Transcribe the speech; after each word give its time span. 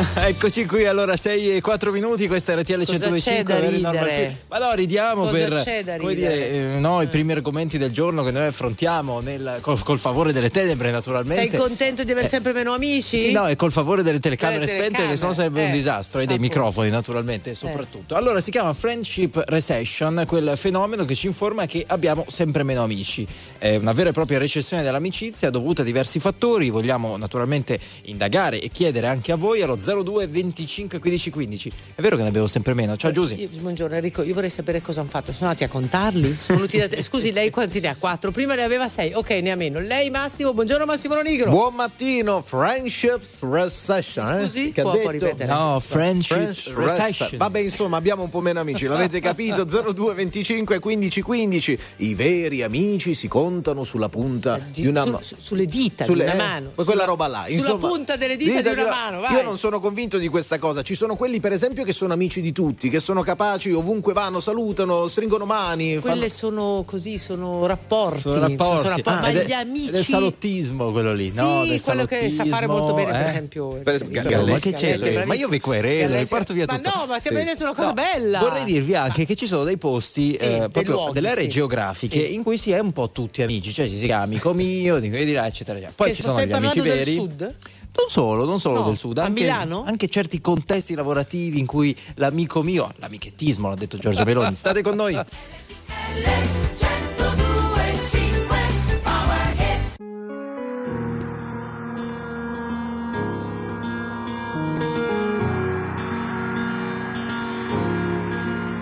Eccoci 0.14 0.64
qui, 0.64 0.86
allora 0.86 1.16
6 1.16 1.56
e 1.56 1.60
4 1.60 1.92
minuti, 1.92 2.26
questa 2.26 2.52
è 2.52 2.56
RTL 2.56 2.84
125. 2.84 4.36
Ma 4.48 4.58
no, 4.58 4.72
ridiamo 4.72 5.26
Cosa 5.26 5.62
per 5.62 5.98
come 5.98 6.14
dire, 6.14 6.50
eh, 6.50 6.78
no, 6.78 7.02
i 7.02 7.08
primi 7.08 7.32
argomenti 7.32 7.76
del 7.76 7.90
giorno 7.90 8.22
che 8.22 8.30
noi 8.30 8.46
affrontiamo 8.46 9.20
nel- 9.20 9.58
col, 9.60 9.82
col 9.82 9.98
favore 9.98 10.32
delle 10.32 10.50
tenebre 10.50 10.90
naturalmente. 10.90 11.50
Sei 11.50 11.58
contento 11.58 12.04
di 12.04 12.12
avere 12.12 12.28
sempre 12.28 12.52
meno 12.52 12.72
amici? 12.72 13.18
Sì, 13.18 13.32
no, 13.32 13.46
e 13.46 13.56
col 13.56 13.72
favore 13.72 14.02
delle 14.02 14.20
telecamere 14.20 14.64
Delle 14.64 14.78
spente 14.78 15.06
che 15.08 15.16
sono 15.16 15.32
telecamere, 15.32 15.42
sempre 15.42 15.62
un 15.62 15.68
eh. 15.68 15.72
disastro 15.72 16.20
e 16.20 16.26
dei 16.26 16.36
Appunto. 16.36 16.54
microfoni 16.54 16.90
naturalmente 16.90 17.54
soprattutto. 17.54 18.14
Allora 18.14 18.40
si 18.40 18.50
chiama 18.50 18.72
friendship 18.72 19.42
recession, 19.46 20.24
quel 20.26 20.52
fenomeno 20.56 21.04
che 21.04 21.14
ci 21.14 21.26
informa 21.26 21.66
che 21.66 21.84
abbiamo 21.86 22.24
sempre 22.28 22.62
meno 22.62 22.82
amici. 22.82 23.26
È 23.58 23.76
una 23.76 23.92
vera 23.92 24.10
e 24.10 24.12
propria 24.12 24.38
recessione 24.38 24.82
dell'amicizia 24.82 25.50
dovuta 25.50 25.82
a 25.82 25.84
diversi 25.84 26.20
fattori, 26.20 26.70
vogliamo 26.70 27.16
naturalmente 27.16 27.78
indagare 28.02 28.60
e 28.60 28.68
chiedere 28.70 29.06
anche 29.06 29.32
a 29.32 29.36
voi 29.36 29.60
allo 29.62 29.78
02 30.02 30.26
25 30.26 30.98
15 30.98 31.30
15. 31.30 31.72
È 31.94 32.00
vero 32.00 32.16
che 32.16 32.22
ne 32.22 32.28
abbiamo 32.28 32.46
sempre 32.46 32.74
meno? 32.74 32.96
Ciao 32.96 33.10
Giusy. 33.10 33.40
Io- 33.40 33.48
buongiorno 33.60 33.94
Enrico, 33.96 34.22
io 34.22 34.34
vorrei 34.34 34.50
sapere 34.50 34.80
cosa 34.80 35.00
hanno 35.00 35.10
fatto. 35.10 35.32
Sono 35.32 35.46
andati 35.48 35.64
a 35.64 35.68
contarli? 35.68 36.34
Sono 36.36 36.58
venuti 36.58 36.78
da 36.78 36.88
te. 36.88 37.02
Scusi, 37.02 37.32
lei 37.32 37.50
quanti 37.50 37.80
ne 37.80 37.88
ha? 37.88 37.96
Quattro. 37.96 38.30
Prima 38.30 38.54
ne 38.54 38.62
aveva 38.62 38.88
sei. 38.88 39.12
Ok, 39.12 39.30
ne 39.30 39.50
ha 39.50 39.56
meno. 39.56 39.80
Lei 39.80 40.10
Massimo, 40.10 40.52
buongiorno 40.54 40.84
Massimo 40.84 41.14
Lonigro. 41.14 41.50
Buon 41.50 41.74
mattino, 41.74 42.40
Friendship 42.42 43.22
Recession. 43.40 44.40
eh? 44.40 44.44
Scusi, 44.44 44.72
Che 44.72 44.80
ha 44.80 44.84
può, 44.84 44.92
può 44.92 45.10
detto? 45.10 45.24
ripetere? 45.26 45.52
No, 45.52 45.80
friendship 45.84 46.36
Friendship 46.36 46.76
recession. 46.76 46.98
Recession. 47.06 47.38
Vabbè, 47.38 47.58
insomma, 47.60 47.96
abbiamo 47.96 48.22
un 48.22 48.30
po' 48.30 48.40
meno 48.40 48.60
amici, 48.60 48.86
l'avete 48.86 49.20
capito? 49.20 49.64
02 49.64 50.14
25 50.14 50.78
15 50.78 51.22
15. 51.22 51.78
I 51.96 52.14
veri 52.14 52.62
amici 52.62 53.14
si 53.14 53.28
contano 53.28 53.84
sulla 53.84 54.08
punta 54.08 54.58
di 54.70 54.86
una 54.86 55.00
Su- 55.02 55.06
mano. 55.10 55.22
su- 55.22 55.34
sulle 55.38 55.64
dita 55.66 56.04
Sulle- 56.04 56.24
di 56.24 56.30
una 56.30 56.34
eh, 56.34 56.46
mano. 56.46 56.70
quella 56.74 56.90
Sulla- 56.92 57.04
roba 57.04 57.26
là. 57.26 57.44
Sulla 57.46 57.56
Insomma, 57.58 57.88
punta 57.88 58.16
delle 58.16 58.36
dita, 58.36 58.60
di 58.62 58.68
una 58.68 58.88
mano. 58.88 59.20
Vai. 59.20 59.32
Io 59.34 59.42
non 59.42 59.58
sono 59.58 59.79
convinto 59.80 60.18
di 60.18 60.28
questa 60.28 60.58
cosa. 60.58 60.82
Ci 60.82 60.94
sono 60.94 61.16
quelli, 61.16 61.40
per 61.40 61.52
esempio, 61.52 61.82
che 61.84 61.92
sono 61.92 62.12
amici 62.12 62.40
di 62.40 62.52
tutti, 62.52 62.88
che 62.88 63.00
sono 63.00 63.22
capaci, 63.22 63.72
ovunque 63.72 64.12
vanno, 64.12 64.38
salutano, 64.40 65.08
stringono 65.08 65.44
mani. 65.46 65.94
fanno- 65.98 66.12
Quelle 66.12 66.28
sono 66.28 66.82
così, 66.86 67.18
sono 67.18 67.66
rapporti. 67.66 68.20
Sono 68.20 68.38
rapporti. 68.40 68.86
rapporti. 68.88 69.08
Ah, 69.08 69.20
ma 69.20 69.30
gli 69.32 69.52
amici. 69.52 69.90
è 69.90 70.02
salottismo 70.02 70.90
quello 70.92 71.12
lì, 71.12 71.28
sì, 71.28 71.36
no? 71.36 71.64
Del 71.64 71.80
quello 71.80 72.04
che 72.04 72.30
sa 72.30 72.44
fare 72.44 72.66
molto 72.66 72.92
bene, 72.94 73.10
per 73.12 73.20
eh? 73.20 73.28
esempio. 73.28 73.68
Per 73.82 73.94
esempio, 73.94 74.22
Galletti, 74.22 74.50
ma 74.50 74.58
che 74.58 74.72
c'è? 74.72 74.96
Galletti, 74.98 75.26
Ma 75.26 75.34
io 75.34 75.48
vi 75.48 75.60
querelo, 75.60 76.16
vi 76.18 76.24
porto 76.26 76.52
via 76.52 76.66
Ma 76.68 76.76
tutto. 76.76 76.90
no, 76.94 77.06
ma 77.06 77.16
ti 77.16 77.22
Sì. 77.22 77.28
abbiamo 77.28 77.50
detto 77.50 77.62
una 77.64 77.74
cosa 77.74 77.88
No, 77.88 77.94
bella. 77.94 78.38
Vorrei 78.40 78.64
dirvi 78.64 78.94
anche 78.94 79.24
che 79.24 79.34
ci 79.34 79.46
sono 79.46 79.64
dei 79.64 79.76
posti, 79.78 80.36
Sì, 80.38 80.44
eh, 80.44 80.58
dei 80.58 80.68
proprio 80.70 80.94
luoghi, 80.94 81.12
delle 81.14 81.28
aree 81.30 81.44
sì. 81.44 81.48
geografiche 81.50 82.26
Sì. 82.26 82.34
in 82.34 82.42
cui 82.42 82.58
si 82.58 82.70
è 82.72 82.78
un 82.78 82.92
po' 82.92 83.10
tutti 83.10 83.42
amici, 83.42 83.72
cioè 83.72 83.88
ci 83.88 83.96
si 83.96 84.06
chiama 84.06 84.24
amico 84.24 84.52
mio, 84.52 84.98
di 84.98 85.08
e 85.10 85.24
di 85.24 85.32
là, 85.32 85.46
eccetera. 85.46 85.78
Poi 85.94 86.14
ci 86.14 86.22
sono 86.22 86.42
gli 86.44 86.52
amici 86.52 86.80
del 86.80 86.98
veri. 86.98 87.14
sud? 87.14 87.54
Non 87.92 88.08
solo, 88.08 88.44
non 88.44 88.60
solo 88.60 88.80
No, 88.80 88.86
del 88.86 88.96
sud, 88.98 89.18
a 89.18 89.24
anche, 89.24 89.40
Milano? 89.42 89.84
anche 89.84 90.08
certi 90.08 90.40
contesti 90.40 90.94
lavorativi 90.94 91.58
in 91.58 91.66
cui 91.66 91.96
l'amico 92.14 92.62
mio, 92.62 92.92
l'amichettismo, 92.96 93.68
l'ha 93.68 93.74
detto 93.74 93.98
Giorgio 93.98 94.24
Meloni. 94.24 94.54
State 94.54 94.82
con 94.82 94.94
noi. 94.94 95.18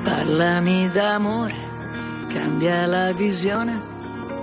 Parlami 0.02 0.90
d'amore, 0.90 1.54
cambia 2.28 2.86
la 2.86 3.12
visione. 3.12 3.96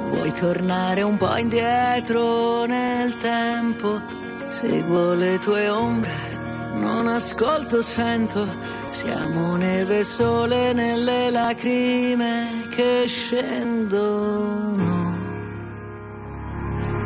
Vuoi 0.10 0.32
tornare 0.32 1.02
un 1.04 1.18
po' 1.18 1.36
indietro 1.38 2.66
nel 2.66 3.18
tempo? 3.18 4.25
Seguo 4.56 5.14
le 5.16 5.38
tue 5.40 5.68
ombre, 5.68 6.14
non 6.76 7.10
ascolto, 7.10 7.82
sento. 7.82 8.48
Siamo 8.90 9.58
neve 9.58 10.00
e 10.00 10.04
sole 10.06 10.72
nelle 10.72 11.30
lacrime 11.30 12.66
che 12.70 13.04
scendono. 13.06 14.14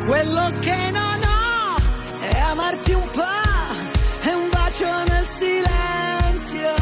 Quello 0.06 0.52
che 0.59 0.92
non 0.92 1.20
ho 1.24 2.20
è 2.20 2.40
amarti 2.40 2.94
un 2.94 3.09
po', 3.09 4.30
è 4.30 4.32
un 4.32 4.50
bacio 4.52 5.04
nel 5.08 5.26
silenzio. 5.26 6.74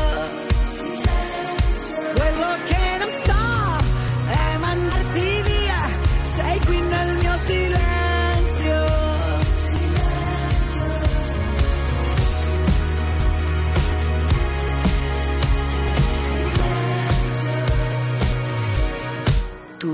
Quello 2.14 2.58
che 2.66 2.98
non 3.00 3.12
so 3.26 3.46
è 4.28 4.58
mandarti 4.58 5.42
via, 5.44 5.90
sei 6.24 6.60
qui 6.66 6.82
nel 6.82 7.16
mio 7.16 7.38
silenzio. 7.38 7.87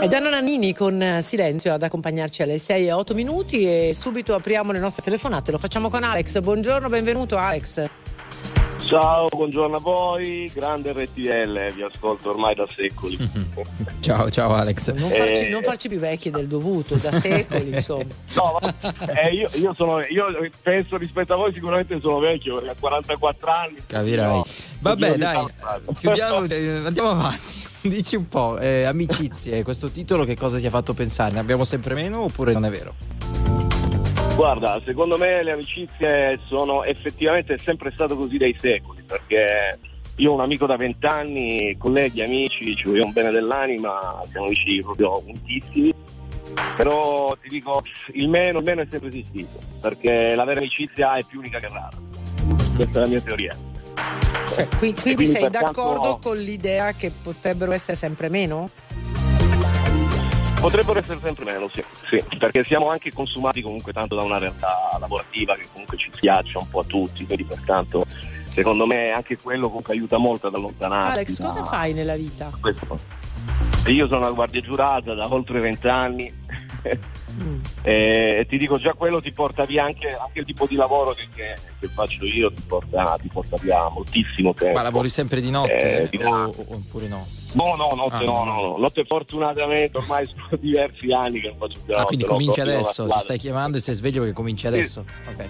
È 0.00 0.06
Gianna 0.08 0.30
Nannini 0.30 0.72
con 0.74 1.00
eh, 1.02 1.22
Silenzio 1.22 1.72
ad 1.72 1.82
accompagnarci 1.82 2.42
alle 2.42 2.58
6 2.58 2.86
e 2.86 2.92
8 2.92 3.14
minuti 3.14 3.64
e 3.64 3.92
subito 3.94 4.34
apriamo 4.34 4.70
le 4.72 4.78
nostre 4.78 5.02
telefonate. 5.02 5.50
Lo 5.50 5.58
facciamo 5.58 5.90
con 5.90 6.04
Alex. 6.04 6.38
Buongiorno, 6.40 6.88
benvenuto 6.88 7.36
Alex. 7.36 7.84
Ciao, 8.84 9.28
buongiorno 9.28 9.76
a 9.76 9.80
voi, 9.80 10.50
grande 10.54 10.92
RTL, 10.92 11.72
vi 11.74 11.82
ascolto 11.82 12.30
ormai 12.30 12.54
da 12.54 12.66
secoli. 12.68 13.16
Ciao, 14.00 14.30
ciao 14.30 14.54
Alex. 14.54 14.92
Non 14.92 15.10
Eh. 15.12 15.16
farci, 15.16 15.48
non 15.50 15.62
farci 15.62 15.88
più 15.88 15.98
vecchi 15.98 16.30
del 16.30 16.46
dovuto, 16.46 16.94
da 16.94 17.12
secoli, 17.12 17.74
insomma. 17.74 18.04
No, 18.34 18.58
eh, 19.08 19.34
io, 19.34 19.48
io 19.54 19.74
sono, 19.76 20.00
io 20.06 20.26
penso 20.62 20.96
rispetto 20.96 21.34
a 21.34 21.36
voi 21.36 21.52
sicuramente 21.52 21.98
sono 22.00 22.18
vecchio, 22.20 22.54
perché 22.54 22.70
ho 22.70 22.74
44 22.80 23.50
anni. 23.50 23.76
Capirai. 23.86 24.26
No, 24.28 24.44
Vabbè, 24.78 25.16
dai, 25.16 25.44
chiudiamo, 25.98 26.44
eh, 26.44 26.68
andiamo 26.86 27.10
avanti. 27.10 27.66
Dici 27.98 28.16
un 28.16 28.28
po', 28.28 28.58
eh, 28.58 28.84
amicizie, 28.84 29.62
questo 29.62 29.90
titolo 29.90 30.24
che 30.24 30.36
cosa 30.36 30.58
ti 30.58 30.66
ha 30.66 30.70
fatto 30.70 30.92
pensare? 30.92 31.32
Ne 31.32 31.40
abbiamo 31.40 31.64
sempre 31.64 31.94
meno 31.94 32.22
oppure 32.22 32.52
non 32.52 32.64
è 32.64 32.70
vero? 32.70 32.94
Guarda, 34.36 34.80
secondo 34.84 35.16
me 35.18 35.42
le 35.42 35.52
amicizie 35.52 36.38
sono 36.46 36.84
effettivamente 36.84 37.58
sempre 37.58 37.90
stato 37.90 38.14
così 38.14 38.36
dai 38.36 38.54
secoli, 38.56 39.02
perché 39.04 39.78
io 40.16 40.30
ho 40.30 40.34
un 40.34 40.40
amico 40.40 40.66
da 40.66 40.76
vent'anni, 40.76 41.76
colleghi, 41.76 42.22
amici, 42.22 42.76
ci 42.76 42.84
vogliamo 42.84 43.10
bene 43.10 43.30
dell'anima, 43.30 44.20
siamo 44.30 44.46
amici 44.46 44.80
proprio 44.80 45.22
untissimi. 45.26 45.92
Però 46.76 47.36
ti 47.40 47.48
dico, 47.48 47.82
il 48.12 48.28
meno, 48.28 48.58
il 48.58 48.64
meno 48.64 48.82
è 48.82 48.86
sempre 48.88 49.08
esistito, 49.08 49.58
perché 49.80 50.34
la 50.34 50.44
vera 50.44 50.60
amicizia 50.60 51.16
è 51.16 51.24
più 51.24 51.40
unica 51.40 51.58
che 51.58 51.68
rara. 51.68 51.96
Questa 52.76 52.98
è 52.98 53.02
la 53.02 53.08
mia 53.08 53.20
teoria. 53.20 53.56
Cioè, 54.54 54.68
qui- 54.68 54.92
quindi, 54.94 55.14
quindi 55.14 55.26
sei 55.26 55.50
d'accordo 55.50 56.18
con 56.18 56.36
l'idea 56.36 56.92
che 56.92 57.10
potrebbero 57.10 57.72
essere 57.72 57.96
sempre 57.96 58.28
meno? 58.28 58.68
Potrebbero 60.60 60.98
essere 60.98 61.20
sempre 61.22 61.44
meno, 61.44 61.68
sì, 61.72 61.84
sì, 62.08 62.20
perché 62.36 62.64
siamo 62.64 62.88
anche 62.88 63.12
consumati 63.12 63.62
comunque 63.62 63.92
tanto 63.92 64.16
da 64.16 64.22
una 64.22 64.38
realtà 64.38 64.96
lavorativa 64.98 65.54
che 65.54 65.68
comunque 65.70 65.96
ci 65.96 66.10
schiaccia 66.12 66.58
un 66.58 66.68
po' 66.68 66.80
a 66.80 66.84
tutti, 66.84 67.24
quindi 67.24 67.44
pertanto 67.44 68.04
secondo 68.48 68.84
me 68.86 69.10
anche 69.10 69.36
quello 69.36 69.68
comunque 69.68 69.94
aiuta 69.94 70.18
molto 70.18 70.48
ad 70.48 70.54
allontanarsi. 70.54 71.12
Alex, 71.12 71.40
cosa 71.40 71.60
da 71.60 71.66
fai 71.66 71.92
nella 71.92 72.16
vita? 72.16 72.50
questo. 72.60 72.98
Io 73.86 74.08
sono 74.08 74.18
una 74.20 74.30
guardia 74.32 74.60
giurata 74.60 75.14
da 75.14 75.32
oltre 75.32 75.60
vent'anni. 75.60 76.32
E 77.82 78.46
ti 78.48 78.58
dico 78.58 78.78
già 78.78 78.92
quello 78.94 79.20
ti 79.20 79.32
porta 79.32 79.64
via 79.64 79.84
anche, 79.84 80.08
anche 80.08 80.40
il 80.40 80.44
tipo 80.46 80.66
di 80.66 80.74
lavoro 80.76 81.12
che, 81.12 81.26
che- 81.34 81.54
che 81.78 81.88
faccio 81.88 82.24
io 82.24 82.52
ti 82.52 82.62
porta, 82.66 83.16
ti 83.20 83.28
porta 83.28 83.56
via 83.60 83.88
moltissimo 83.88 84.52
tempo. 84.54 84.76
Ma 84.76 84.82
lavori 84.82 85.08
sempre 85.08 85.40
di 85.40 85.50
notte 85.50 86.02
Eh, 86.02 86.08
di 86.08 86.18
là. 86.18 86.46
o- 86.48 86.54
oppure 86.68 87.08
no? 87.08 87.26
No, 87.52 87.74
no, 87.76 87.94
notte 87.94 88.14
Ah, 88.16 88.20
no, 88.24 88.44
no. 88.44 88.52
no, 88.54 88.60
no. 88.68 88.76
Notte 88.78 89.04
fortunatamente 89.06 89.96
ormai 89.98 90.26
sono 90.26 90.48
diversi 90.60 91.10
anni 91.12 91.40
che 91.40 91.48
non 91.48 91.56
faccio 91.58 91.80
più 91.84 91.92
la 91.92 91.98
Ah, 91.98 92.00
notte, 92.02 92.06
quindi 92.06 92.24
no, 92.24 92.30
cominci 92.32 92.60
proprio 92.60 92.78
adesso, 92.78 93.06
ti 93.06 93.18
stai 93.20 93.38
chiamando 93.38 93.76
e 93.76 93.80
sei 93.80 93.94
sveglio 93.94 94.24
che 94.24 94.32
cominci 94.32 94.66
adesso. 94.66 95.04
Ok. 95.28 95.44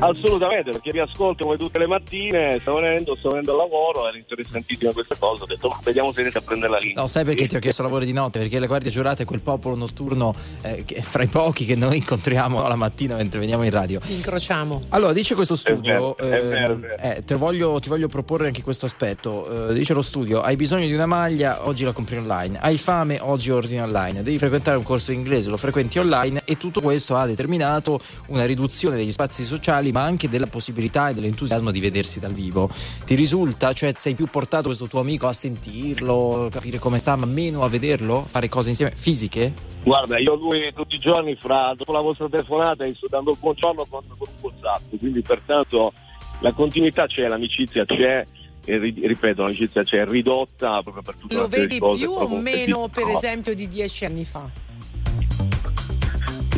Assolutamente, 0.00 0.70
perché 0.72 0.90
vi 0.90 0.98
ascolto 0.98 1.44
come 1.44 1.56
tutte 1.56 1.78
le 1.78 1.86
mattine, 1.86 2.58
sto 2.60 2.74
venendo, 2.74 3.14
sto 3.16 3.28
venendo 3.30 3.52
al 3.52 3.58
lavoro, 3.58 4.08
era 4.08 4.16
interessantissima 4.18 4.92
questa 4.92 5.14
cosa, 5.18 5.44
ho 5.44 5.46
detto 5.46 5.68
ma 5.68 5.78
vediamo 5.82 6.12
se 6.12 6.20
riesco 6.22 6.38
a 6.38 6.40
prendere 6.42 6.72
la 6.72 6.78
linea. 6.78 7.00
No, 7.00 7.06
sai 7.06 7.24
perché 7.24 7.42
Sì. 7.44 7.48
ti 7.48 7.56
ho 7.56 7.58
chiesto 7.60 7.82
lavori 7.82 8.04
di 8.04 8.12
notte? 8.12 8.40
Perché 8.40 8.58
la 8.58 8.66
Guardia 8.66 8.90
Giurata 8.90 9.22
è 9.22 9.26
quel 9.26 9.40
popolo 9.40 9.76
notturno 9.76 10.34
eh, 10.62 10.84
che 10.84 10.96
è 10.96 11.00
fra 11.00 11.22
i 11.22 11.28
pochi 11.28 11.64
che 11.64 11.76
noi 11.76 11.96
incontriamo 11.98 12.66
la 12.66 12.74
mattina 12.74 13.16
mentre 13.16 13.38
veniamo 13.38 13.62
in 13.64 13.70
radio. 13.70 14.00
Incrociamo. 14.04 14.82
Allora, 14.90 15.12
dice 15.12 15.34
questo 15.34 15.54
studio, 15.56 15.82
vero, 15.82 16.16
è 16.16 16.22
ehm, 16.24 16.48
vero, 16.48 16.72
è 16.72 16.76
vero. 16.76 16.96
eh, 17.02 17.24
te 17.24 17.34
voglio- 17.36 17.78
ti 17.80 17.88
voglio 17.88 18.08
proporre 18.08 18.48
anche 18.48 18.62
questo 18.62 18.84
aspetto. 18.86 19.68
Eh, 19.70 19.74
dice 19.74 19.94
lo 19.94 20.02
studio: 20.02 20.42
hai 20.42 20.56
bisogno 20.56 20.86
di 20.86 20.92
una 20.92 21.06
maglia, 21.14 21.68
oggi 21.68 21.84
la 21.84 21.92
compri 21.92 22.16
online. 22.16 22.58
Hai 22.60 22.76
fame, 22.76 23.20
oggi 23.20 23.50
ordini 23.50 23.80
online. 23.80 24.24
Devi 24.24 24.36
frequentare 24.36 24.76
un 24.76 24.82
corso 24.82 25.12
di 25.12 25.16
inglese, 25.16 25.48
lo 25.48 25.56
frequenti 25.56 26.00
online. 26.00 26.42
E 26.44 26.56
tutto 26.56 26.80
questo 26.80 27.14
ha 27.14 27.24
determinato 27.24 28.00
una 28.26 28.44
riduzione 28.44 28.96
degli 28.96 29.12
spazi 29.12 29.44
sociali, 29.44 29.92
ma 29.92 30.02
anche 30.02 30.28
della 30.28 30.48
possibilità 30.48 31.10
e 31.10 31.14
dell'entusiasmo 31.14 31.70
di 31.70 31.78
vedersi 31.78 32.18
dal 32.18 32.32
vivo. 32.32 32.68
Ti 33.04 33.14
risulta? 33.14 33.72
Cioè, 33.72 33.92
sei 33.94 34.14
più 34.14 34.26
portato 34.26 34.66
questo 34.66 34.88
tuo 34.88 34.98
amico 34.98 35.28
a 35.28 35.32
sentirlo, 35.32 36.48
capire 36.50 36.80
come 36.80 36.98
sta, 36.98 37.14
ma 37.14 37.26
meno 37.26 37.62
a 37.62 37.68
vederlo? 37.68 38.24
Fare 38.26 38.48
cose 38.48 38.70
insieme 38.70 38.92
fisiche? 38.96 39.52
Guarda, 39.84 40.18
io 40.18 40.34
lui 40.34 40.72
tutti 40.74 40.96
i 40.96 40.98
giorni, 40.98 41.36
fra, 41.36 41.74
dopo 41.76 41.92
la 41.92 42.00
vostra 42.00 42.28
telefonata, 42.28 42.84
gli 42.84 42.94
sto 42.94 43.06
dando 43.08 43.30
il 43.30 43.36
buongiorno 43.38 43.86
con, 43.88 44.02
con 44.18 44.26
un 44.28 44.34
WhatsApp, 44.40 44.98
quindi 44.98 45.22
pertanto 45.22 45.92
la 46.40 46.50
continuità 46.52 47.06
c'è, 47.06 47.28
l'amicizia 47.28 47.84
c'è. 47.84 48.26
E 48.66 48.78
ri- 48.78 49.06
ripeto, 49.06 49.42
l'amicizia 49.42 49.82
c'è 49.84 50.04
ridotta 50.06 50.80
proprio 50.80 51.02
per 51.02 51.14
tutta 51.16 51.34
Lo 51.34 51.48
vedi 51.48 51.66
di 51.74 51.78
cose. 51.78 51.98
più 52.00 52.12
o 52.12 52.26
meno, 52.28 52.88
per 52.88 53.04
no. 53.04 53.16
esempio, 53.16 53.54
di 53.54 53.68
dieci 53.68 54.04
anni 54.06 54.24
fa? 54.24 54.48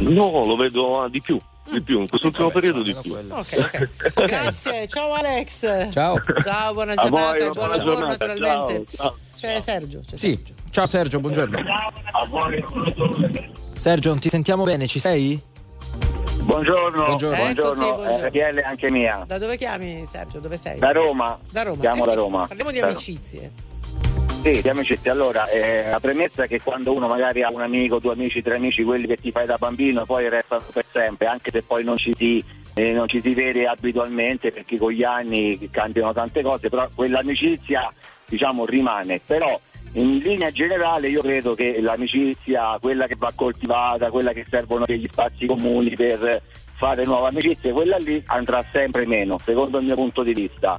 No, 0.00 0.44
lo 0.44 0.56
vedo 0.56 1.02
ah, 1.02 1.08
di 1.08 1.20
più, 1.20 1.38
di 1.70 1.80
più, 1.80 2.00
in 2.00 2.08
quest'ultimo 2.08 2.48
Vabbè, 2.48 2.60
periodo 2.60 2.82
di 2.82 2.94
più. 3.00 3.12
quello. 3.12 3.34
Ok, 3.36 3.88
ok. 4.14 4.24
Grazie, 4.24 4.86
ciao 4.88 5.14
Alex. 5.14 5.90
Ciao. 5.90 6.20
Ciao, 6.42 6.72
buona 6.74 6.94
giornata 6.94 7.30
voi, 7.32 7.38
e 7.38 7.40
buon 7.40 7.52
buona 7.54 7.76
lavoro 7.76 7.94
giornata, 7.96 8.26
naturalmente. 8.26 8.96
ciao, 8.96 9.08
ciao. 9.08 9.18
C'è 9.36 9.60
Sergio. 9.60 10.00
C'è 10.06 10.16
Sì, 10.16 10.34
Sergio. 10.34 10.54
ciao 10.70 10.86
Sergio, 10.86 11.20
buongiorno. 11.20 11.58
A 11.58 12.26
voi. 12.28 12.64
Sergio, 13.74 14.10
non 14.10 14.18
ti 14.20 14.28
sentiamo 14.28 14.64
bene, 14.64 14.86
ci 14.86 14.98
sei? 14.98 15.40
Buongiorno, 16.46 17.04
Buongiorno. 17.04 17.36
buongiorno, 17.36 17.82
Eccoti, 17.82 18.02
buongiorno. 18.04 18.26
RTL 18.28 18.62
anche 18.64 18.90
mia. 18.90 19.24
Da 19.26 19.38
dove 19.38 19.56
chiami 19.56 20.04
Sergio? 20.06 20.38
Dove 20.38 20.56
sei? 20.56 20.78
Da 20.78 20.92
Roma. 20.92 21.36
Da 21.50 21.62
Roma. 21.64 21.80
Chiamo 21.80 22.02
Eh, 22.04 22.06
da 22.06 22.12
ti- 22.12 22.18
Roma. 22.18 22.46
Parliamo 22.46 22.70
di 22.70 22.78
Da- 22.78 22.86
amicizie. 22.86 23.52
Sì, 24.42 24.62
di 24.62 24.68
amicizia. 24.68 25.10
Allora, 25.10 25.48
eh, 25.48 25.88
la 25.90 25.98
premessa 25.98 26.44
è 26.44 26.46
che 26.46 26.60
quando 26.62 26.92
uno 26.92 27.08
magari 27.08 27.42
ha 27.42 27.48
un 27.50 27.62
amico, 27.62 27.98
due 27.98 28.12
amici, 28.12 28.42
tre 28.42 28.54
amici, 28.56 28.84
quelli 28.84 29.08
che 29.08 29.16
ti 29.16 29.32
fai 29.32 29.44
da 29.44 29.56
bambino, 29.58 30.04
poi 30.06 30.28
restano 30.28 30.62
per 30.72 30.84
sempre, 30.90 31.26
anche 31.26 31.50
se 31.50 31.62
poi 31.62 31.82
non 31.82 31.96
ci 31.96 32.14
si, 32.14 32.42
eh, 32.74 32.92
non 32.92 33.08
ci 33.08 33.20
si 33.20 33.34
vede 33.34 33.66
abitualmente, 33.66 34.50
perché 34.52 34.78
con 34.78 34.92
gli 34.92 35.02
anni 35.02 35.68
cambiano 35.72 36.12
tante 36.12 36.42
cose, 36.42 36.68
però 36.68 36.86
quell'amicizia, 36.94 37.92
diciamo, 38.24 38.64
rimane. 38.66 39.20
Però 39.26 39.58
in 39.96 40.18
linea 40.18 40.50
generale 40.50 41.08
io 41.08 41.22
credo 41.22 41.54
che 41.54 41.80
l'amicizia, 41.80 42.76
quella 42.80 43.06
che 43.06 43.16
va 43.16 43.32
coltivata, 43.34 44.10
quella 44.10 44.32
che 44.32 44.44
servono 44.48 44.84
degli 44.84 45.08
spazi 45.10 45.46
comuni 45.46 45.94
per 45.96 46.42
fare 46.76 47.04
nuove 47.04 47.28
amicizie, 47.28 47.72
quella 47.72 47.96
lì 47.96 48.22
andrà 48.26 48.62
sempre 48.70 49.06
meno, 49.06 49.38
secondo 49.38 49.78
il 49.78 49.84
mio 49.86 49.94
punto 49.94 50.22
di 50.22 50.34
vista. 50.34 50.76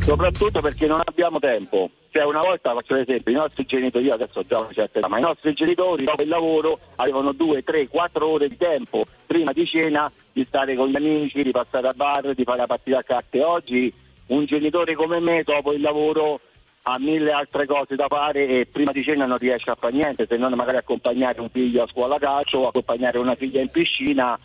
Soprattutto 0.00 0.60
perché 0.60 0.86
non 0.86 1.00
abbiamo 1.04 1.38
tempo. 1.38 1.90
Cioè 2.10 2.24
una 2.24 2.40
volta 2.40 2.72
faccio 2.72 2.94
l'esempio, 2.94 3.30
i 3.30 3.36
nostri 3.36 3.64
genitori, 3.64 4.06
io 4.06 4.14
adesso 4.14 4.40
ho 4.40 4.44
già 4.44 4.58
una 4.58 4.72
certa 4.72 4.98
età, 4.98 5.08
ma 5.08 5.18
i 5.18 5.22
nostri 5.22 5.52
genitori 5.52 6.04
dopo 6.04 6.22
il 6.22 6.28
lavoro 6.28 6.78
avevano 6.96 7.32
due, 7.32 7.62
tre, 7.62 7.86
quattro 7.86 8.26
ore 8.26 8.48
di 8.48 8.56
tempo 8.56 9.04
prima 9.26 9.52
di 9.52 9.66
cena 9.66 10.10
di 10.32 10.44
stare 10.44 10.74
con 10.74 10.88
gli 10.88 10.96
amici, 10.96 11.42
di 11.42 11.50
passare 11.50 11.88
a 11.88 11.92
bar, 11.94 12.34
di 12.34 12.42
fare 12.42 12.58
la 12.58 12.66
partita 12.66 12.98
a 12.98 13.02
carte. 13.02 13.44
Oggi 13.44 13.92
un 14.28 14.44
genitore 14.46 14.94
come 14.94 15.20
me 15.20 15.42
dopo 15.44 15.72
il 15.72 15.80
lavoro 15.80 16.40
ha 16.82 16.98
mille 16.98 17.32
altre 17.32 17.66
cose 17.66 17.96
da 17.96 18.06
fare 18.08 18.46
e 18.46 18.66
prima 18.70 18.92
di 18.92 19.02
cena 19.02 19.26
non 19.26 19.38
riesce 19.38 19.70
a 19.70 19.74
fare 19.74 19.94
niente, 19.94 20.26
se 20.26 20.36
non 20.36 20.52
magari 20.54 20.78
accompagnare 20.78 21.40
un 21.40 21.50
figlio 21.50 21.82
a 21.82 21.88
scuola 21.88 22.18
calcio 22.18 22.58
o 22.58 22.68
accompagnare 22.68 23.18
una 23.18 23.34
figlia 23.34 23.60
in 23.60 23.70
piscina. 23.70 24.38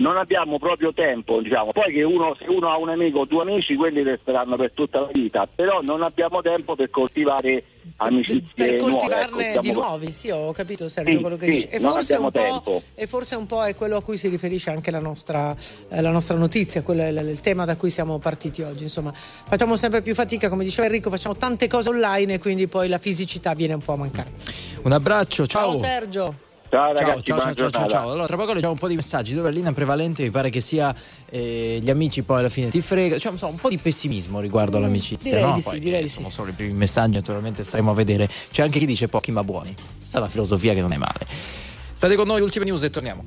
Non 0.00 0.16
abbiamo 0.16 0.58
proprio 0.58 0.94
tempo, 0.94 1.42
diciamo. 1.42 1.72
Poi 1.72 1.92
che 1.92 2.02
uno, 2.02 2.34
se 2.38 2.46
uno 2.48 2.70
ha 2.70 2.78
un 2.78 2.88
amico 2.88 3.20
o 3.20 3.24
due 3.26 3.42
amici, 3.42 3.74
quelli 3.76 4.02
resteranno 4.02 4.56
per 4.56 4.72
tutta 4.72 5.00
la 5.00 5.10
vita, 5.12 5.46
però 5.52 5.82
non 5.82 6.02
abbiamo 6.02 6.40
tempo 6.40 6.74
per 6.74 6.88
coltivare 6.88 7.64
amicizie 7.96 8.46
per 8.54 8.80
nuove. 8.80 8.92
coltivarne 8.92 9.50
ecco, 9.52 9.60
di 9.60 9.72
nuovi, 9.72 10.12
sì, 10.12 10.30
ho 10.30 10.52
capito 10.52 10.88
Sergio 10.88 11.12
Sì, 11.12 11.20
quello 11.20 11.36
che 11.36 11.44
sì, 11.44 11.50
dici. 11.50 11.68
E 11.68 11.78
non 11.78 11.92
forse, 11.92 12.18
e 12.94 13.06
forse 13.06 13.34
un 13.34 13.44
po' 13.44 13.62
è 13.62 13.74
quello 13.74 13.96
a 13.96 14.02
cui 14.02 14.16
si 14.16 14.28
riferisce 14.28 14.70
anche 14.70 14.90
la 14.90 15.00
nostra, 15.00 15.54
eh, 15.90 16.00
la 16.00 16.10
nostra 16.10 16.36
notizia, 16.36 16.80
quello 16.82 17.02
è 17.02 17.08
il, 17.08 17.18
il 17.18 17.40
tema 17.40 17.66
da 17.66 17.76
cui 17.76 17.90
siamo 17.90 18.18
partiti 18.18 18.62
oggi. 18.62 18.84
Insomma, 18.84 19.12
facciamo 19.12 19.76
sempre 19.76 20.00
più 20.00 20.14
fatica, 20.14 20.48
come 20.48 20.64
diceva 20.64 20.86
Enrico, 20.86 21.10
facciamo 21.10 21.36
tante 21.36 21.68
cose 21.68 21.90
online 21.90 22.34
e 22.34 22.38
quindi 22.38 22.68
poi 22.68 22.88
la 22.88 22.98
fisicità 22.98 23.52
viene 23.52 23.74
un 23.74 23.82
po' 23.82 23.92
a 23.92 23.96
mancare. 23.96 24.30
Un 24.82 24.92
abbraccio, 24.92 25.46
ciao. 25.46 25.72
Ciao 25.72 25.76
Sergio. 25.76 26.48
Ciao 26.70 26.94
Ciao, 26.94 27.04
ragazzi, 27.04 27.22
ciao, 27.24 27.40
ciao, 27.40 27.70
ciao, 27.70 27.86
ciao. 27.88 28.10
Allora, 28.10 28.26
tra 28.26 28.36
poco 28.36 28.52
leggiamo 28.52 28.74
un 28.74 28.78
po' 28.78 28.86
di 28.86 28.94
messaggi 28.94 29.34
dove 29.34 29.48
la 29.48 29.54
linea 29.54 29.72
prevalente 29.72 30.22
mi 30.22 30.30
pare 30.30 30.50
che 30.50 30.60
sia 30.60 30.94
eh, 31.28 31.80
gli 31.82 31.90
amici 31.90 32.22
poi 32.22 32.38
alla 32.38 32.48
fine 32.48 32.68
ti 32.68 32.80
frega, 32.80 33.18
cioè 33.18 33.32
insomma, 33.32 33.50
un 33.50 33.58
po' 33.58 33.68
di 33.68 33.76
pessimismo 33.76 34.38
riguardo 34.38 34.76
all'amicizia. 34.76 35.32
direi 35.32 35.48
no? 35.48 35.54
di 35.54 35.62
sì, 35.62 35.68
Poi, 35.68 35.80
direi 35.80 35.98
eh, 35.98 36.02
di 36.02 36.08
sì. 36.08 36.14
Sono 36.14 36.30
solo 36.30 36.50
i 36.50 36.52
primi 36.52 36.72
messaggi, 36.72 37.14
naturalmente 37.14 37.64
staremo 37.64 37.90
a 37.90 37.94
vedere. 37.94 38.28
C'è 38.52 38.62
anche 38.62 38.78
chi 38.78 38.86
dice 38.86 39.08
pochi 39.08 39.32
ma 39.32 39.42
buoni. 39.42 39.74
Questa 39.98 40.18
è 40.18 40.20
la 40.20 40.28
filosofia 40.28 40.72
che 40.72 40.80
non 40.80 40.92
è 40.92 40.96
male. 40.96 41.26
State 41.92 42.14
con 42.14 42.28
noi, 42.28 42.40
ultime 42.40 42.64
news 42.66 42.84
e 42.84 42.90
torniamo. 42.90 43.24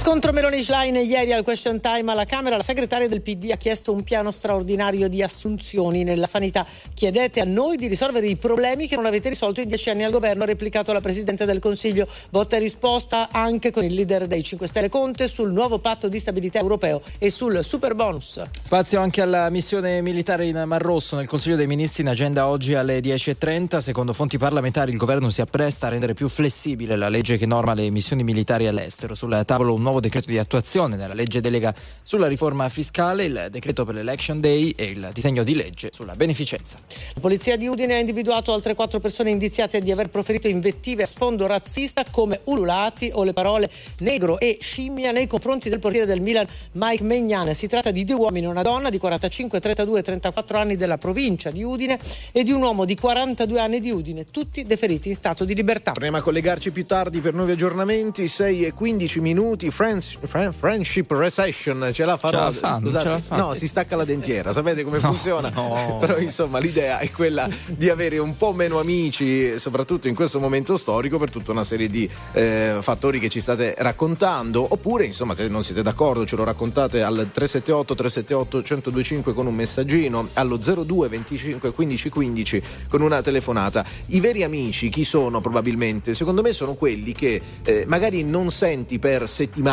Scontro 0.00 0.30
Meloni 0.30 0.62
Schlein 0.62 0.94
ieri 0.94 1.32
al 1.32 1.42
question 1.42 1.80
time 1.80 2.12
alla 2.12 2.24
Camera, 2.24 2.56
la 2.56 2.62
segretaria 2.62 3.08
del 3.08 3.20
PD 3.20 3.50
ha 3.50 3.56
chiesto 3.56 3.92
un 3.92 4.04
piano 4.04 4.30
straordinario 4.30 5.08
di 5.08 5.24
assunzioni 5.24 6.04
nella 6.04 6.26
sanità. 6.26 6.64
Chiedete 6.94 7.40
a 7.40 7.44
noi 7.44 7.76
di 7.76 7.88
risolvere 7.88 8.28
i 8.28 8.36
problemi 8.36 8.86
che 8.86 8.94
non 8.94 9.06
avete 9.06 9.28
risolto 9.28 9.60
in 9.60 9.66
dieci 9.66 9.90
anni 9.90 10.04
al 10.04 10.12
governo, 10.12 10.44
ha 10.44 10.46
replicato 10.46 10.92
la 10.92 11.00
Presidente 11.00 11.44
del 11.44 11.58
Consiglio. 11.58 12.06
Botta 12.30 12.54
e 12.54 12.60
risposta 12.60 13.28
anche 13.32 13.72
con 13.72 13.82
il 13.82 13.92
leader 13.92 14.28
dei 14.28 14.44
5 14.44 14.68
Stelle 14.68 14.88
Conte 14.88 15.26
sul 15.26 15.50
nuovo 15.50 15.80
patto 15.80 16.08
di 16.08 16.20
stabilità 16.20 16.60
europeo 16.60 17.02
e 17.18 17.28
sul 17.28 17.64
super 17.64 17.96
bonus. 17.96 18.40
Spazio 18.62 19.00
anche 19.00 19.20
alla 19.20 19.50
missione 19.50 20.00
militare 20.00 20.46
in 20.46 20.62
Mar 20.64 20.80
Rosso. 20.80 21.16
Nel 21.16 21.26
Consiglio 21.26 21.56
dei 21.56 21.66
Ministri 21.66 22.02
in 22.02 22.08
agenda 22.08 22.46
oggi 22.46 22.74
alle 22.74 23.00
10.30. 23.00 23.78
Secondo 23.78 24.12
fonti 24.12 24.38
parlamentari 24.38 24.92
il 24.92 24.96
governo 24.96 25.28
si 25.28 25.40
appresta 25.40 25.88
a 25.88 25.90
rendere 25.90 26.14
più 26.14 26.28
flessibile 26.28 26.94
la 26.94 27.08
legge 27.08 27.36
che 27.36 27.46
norma 27.46 27.74
le 27.74 27.90
missioni 27.90 28.22
militari 28.22 28.68
all'estero. 28.68 29.16
Sul 29.16 29.42
tavolo 29.44 29.74
un 29.74 29.87
nuovo 29.88 30.00
decreto 30.00 30.30
di 30.30 30.38
attuazione 30.38 30.96
della 30.96 31.14
legge 31.14 31.40
delega 31.40 31.74
sulla 32.02 32.28
riforma 32.28 32.68
fiscale, 32.68 33.24
il 33.24 33.48
decreto 33.50 33.84
per 33.86 33.94
l'Election 33.94 34.38
Day 34.40 34.70
e 34.76 34.84
il 34.84 35.10
disegno 35.14 35.42
di 35.42 35.54
legge 35.54 35.90
sulla 35.92 36.14
beneficenza. 36.14 36.78
La 37.14 37.20
polizia 37.20 37.56
di 37.56 37.66
Udine 37.66 37.94
ha 37.94 37.98
individuato 37.98 38.52
altre 38.52 38.74
quattro 38.74 39.00
persone 39.00 39.30
indiziate 39.30 39.80
di 39.80 39.90
aver 39.90 40.10
proferito 40.10 40.46
invettive 40.46 41.04
a 41.04 41.06
sfondo 41.06 41.46
razzista 41.46 42.04
come 42.10 42.40
ululati 42.44 43.10
o 43.12 43.24
le 43.24 43.32
parole 43.32 43.70
negro 44.00 44.38
e 44.38 44.58
scimmia 44.60 45.10
nei 45.10 45.26
confronti 45.26 45.70
del 45.70 45.78
portiere 45.78 46.06
del 46.06 46.20
Milan 46.20 46.46
Mike 46.72 47.02
Megnan. 47.02 47.54
Si 47.54 47.66
tratta 47.66 47.90
di 47.90 48.04
due 48.04 48.16
uomini 48.16 48.44
e 48.44 48.48
una 48.48 48.62
donna 48.62 48.90
di 48.90 48.98
45, 48.98 49.58
32 49.58 49.98
e 49.98 50.02
34 50.02 50.58
anni 50.58 50.76
della 50.76 50.98
provincia 50.98 51.50
di 51.50 51.62
Udine 51.62 51.98
e 52.32 52.42
di 52.42 52.50
un 52.50 52.60
uomo 52.60 52.84
di 52.84 52.94
42 52.94 53.58
anni 53.58 53.80
di 53.80 53.90
Udine, 53.90 54.26
tutti 54.30 54.64
deferiti 54.64 55.08
in 55.08 55.14
stato 55.14 55.46
di 55.46 55.54
libertà. 55.54 55.92
Torniamo 55.92 56.18
a 56.18 56.22
collegarci 56.22 56.72
più 56.72 56.84
tardi 56.84 57.20
per 57.20 57.32
nuovi 57.32 57.52
aggiornamenti, 57.52 58.28
6 58.28 58.66
e 58.66 58.72
15 58.74 59.20
minuti, 59.20 59.70
Friends, 59.78 60.18
Friendship 60.58 61.08
Recession, 61.12 61.90
ce 61.92 62.04
la 62.04 62.16
farò. 62.16 62.50
Ce 62.52 62.60
la 62.60 62.68
fanno, 62.68 62.86
Scusate, 62.88 63.04
ce 63.04 63.10
la 63.10 63.22
fanno. 63.24 63.46
no, 63.46 63.54
si 63.54 63.68
stacca 63.68 63.94
la 63.94 64.04
dentiera, 64.04 64.50
sapete 64.52 64.82
come 64.82 64.98
No, 64.98 65.10
funziona? 65.12 65.50
no. 65.50 65.98
Però 66.02 66.18
insomma 66.18 66.58
l'idea 66.58 66.98
è 66.98 67.12
quella 67.12 67.48
di 67.66 67.88
avere 67.88 68.18
un 68.18 68.36
po' 68.36 68.52
meno 68.52 68.80
amici, 68.80 69.56
soprattutto 69.56 70.08
in 70.08 70.16
questo 70.16 70.40
momento 70.40 70.76
storico, 70.76 71.16
per 71.18 71.30
tutta 71.30 71.52
una 71.52 71.62
serie 71.62 71.88
di 71.88 72.10
eh, 72.32 72.78
fattori 72.80 73.20
che 73.20 73.28
ci 73.28 73.38
state 73.38 73.76
raccontando. 73.78 74.66
Oppure, 74.68 75.04
insomma, 75.04 75.36
se 75.36 75.46
non 75.46 75.62
siete 75.62 75.82
d'accordo, 75.82 76.26
ce 76.26 76.34
lo 76.34 76.42
raccontate 76.42 77.04
al 77.04 77.14
378 77.32 77.94
378 77.94 78.56
1025 78.56 79.32
con 79.32 79.46
un 79.46 79.54
messaggino, 79.54 80.28
allo 80.32 80.56
02 80.56 81.06
25 81.06 81.70
15 81.72 82.08
15 82.08 82.62
con 82.88 83.00
una 83.00 83.22
telefonata. 83.22 83.84
I 84.06 84.18
veri 84.18 84.42
amici 84.42 84.88
chi 84.88 85.04
sono 85.04 85.40
probabilmente? 85.40 86.14
Secondo 86.14 86.42
me 86.42 86.50
sono 86.52 86.74
quelli 86.74 87.12
che 87.12 87.40
eh, 87.62 87.84
magari 87.86 88.24
non 88.24 88.50
senti 88.50 88.98
per 88.98 89.28
settimane, 89.28 89.66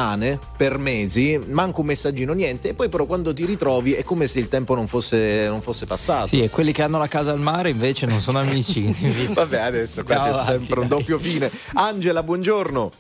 per 0.58 0.78
mesi, 0.78 1.40
manco 1.48 1.82
un 1.82 1.88
messaggino, 1.88 2.34
niente, 2.34 2.70
e 2.70 2.74
poi 2.74 2.90
però 2.90 3.06
quando 3.06 3.34
ti 3.34 3.46
ritrovi 3.46 3.94
è 3.94 4.04
come 4.04 4.28
se 4.28 4.40
il 4.40 4.50
tempo 4.50 4.76
non 4.76 4.88
fosse, 4.88 5.48
non 5.48 5.62
fosse 5.62 5.86
passato. 5.86 6.28
Sì, 6.28 6.42
e 6.42 6.50
quelli 6.50 6.72
che 6.72 6.82
hanno 6.82 6.98
la 6.98 7.08
casa 7.08 7.32
al 7.32 7.40
mare 7.40 7.70
invece 7.70 8.06
non 8.06 8.20
sono 8.20 8.40
amici. 8.40 8.94
Vabbè, 9.34 9.60
adesso 9.60 10.04
qua 10.04 10.16
Ciao, 10.16 10.24
c'è 10.24 10.30
avanti, 10.30 10.52
sempre 10.52 10.80
un 10.82 10.88
doppio 10.88 11.18
fine. 11.18 11.50
Angela, 11.74 12.24
buongiorno. 12.24 12.92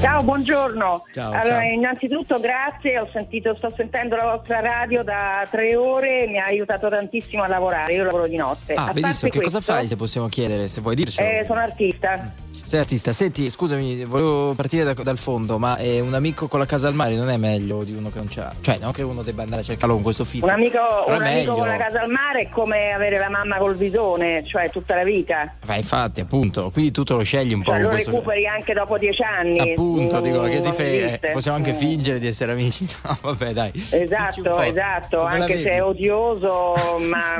Ciao, 0.00 0.22
buongiorno. 0.22 1.04
Ciao, 1.12 1.32
allora, 1.32 1.60
ciao. 1.60 1.72
innanzitutto 1.72 2.38
grazie, 2.38 3.00
ho 3.00 3.08
sentito, 3.12 3.56
sto 3.56 3.72
sentendo 3.76 4.14
la 4.14 4.36
vostra 4.36 4.60
radio 4.60 5.02
da 5.02 5.44
tre 5.50 5.74
ore, 5.74 6.26
mi 6.28 6.38
ha 6.38 6.44
aiutato 6.44 6.88
tantissimo 6.88 7.42
a 7.42 7.48
lavorare, 7.48 7.94
io 7.94 8.04
lavoro 8.04 8.28
di 8.28 8.36
notte. 8.36 8.74
Ah, 8.74 8.86
a 8.86 8.92
benissimo. 8.92 9.28
Che 9.30 9.40
cosa 9.40 9.56
questo, 9.56 9.72
fai 9.72 9.88
se 9.88 9.96
possiamo 9.96 10.28
chiedere? 10.28 10.68
Se 10.68 10.80
vuoi 10.80 10.94
dircelo. 10.94 11.28
eh, 11.28 11.44
sono 11.46 11.58
artista. 11.58 12.32
Sei 12.68 12.78
artista. 12.80 13.14
Senti, 13.14 13.48
scusami, 13.48 14.04
volevo 14.04 14.52
partire 14.52 14.84
da- 14.84 14.92
dal 14.92 15.16
fondo, 15.16 15.58
ma 15.58 15.78
eh, 15.78 16.00
un 16.00 16.12
amico 16.12 16.48
con 16.48 16.58
la 16.58 16.66
casa 16.66 16.86
al 16.86 16.92
mare 16.92 17.14
non 17.16 17.30
è 17.30 17.38
meglio 17.38 17.82
di 17.82 17.94
uno 17.94 18.10
che 18.10 18.18
non 18.18 18.26
c'ha? 18.28 18.52
Cioè, 18.60 18.76
non 18.78 18.92
che 18.92 19.00
uno 19.02 19.22
debba 19.22 19.42
andare 19.42 19.62
a 19.62 19.64
cercarlo 19.64 19.94
con 19.94 20.02
questo 20.02 20.24
film. 20.26 20.44
Un 20.44 20.50
amico, 20.50 20.78
un 21.06 21.14
amico 21.14 21.54
con 21.54 21.66
la 21.66 21.76
casa 21.78 22.02
al 22.02 22.10
mare 22.10 22.40
è 22.42 22.48
come 22.50 22.90
avere 22.92 23.16
la 23.18 23.30
mamma 23.30 23.56
col 23.56 23.74
visone, 23.74 24.44
cioè 24.44 24.68
tutta 24.68 24.96
la 24.96 25.02
vita. 25.02 25.54
Ma 25.66 25.76
infatti, 25.76 26.20
appunto, 26.20 26.68
quindi 26.70 26.90
tu 26.90 27.04
te 27.04 27.14
lo 27.14 27.22
scegli 27.22 27.54
un 27.54 27.62
po' 27.62 27.70
Cioè 27.70 27.74
con 27.76 27.84
lo 27.84 27.88
questo. 27.94 28.10
recuperi 28.10 28.46
anche 28.46 28.74
dopo 28.74 28.98
dieci 28.98 29.22
anni. 29.22 29.70
Appunto, 29.70 30.14
Non- 30.16 30.22
dico, 30.22 30.42
che 30.42 30.60
ti 30.60 30.72
fai? 30.72 30.98
Eh, 31.00 31.20
possiamo 31.32 31.56
anche 31.56 31.72
Mm. 31.72 31.76
fingere 31.76 32.18
di 32.18 32.26
essere 32.26 32.52
amici? 32.52 32.86
No, 33.02 33.16
vabbè, 33.22 33.52
dai. 33.54 33.72
Esatto, 33.92 34.42
po'. 34.42 34.60
esatto, 34.60 35.16
Come 35.20 35.30
anche 35.30 35.56
se 35.56 35.70
è 35.70 35.82
odioso, 35.82 36.74
ma, 37.08 37.34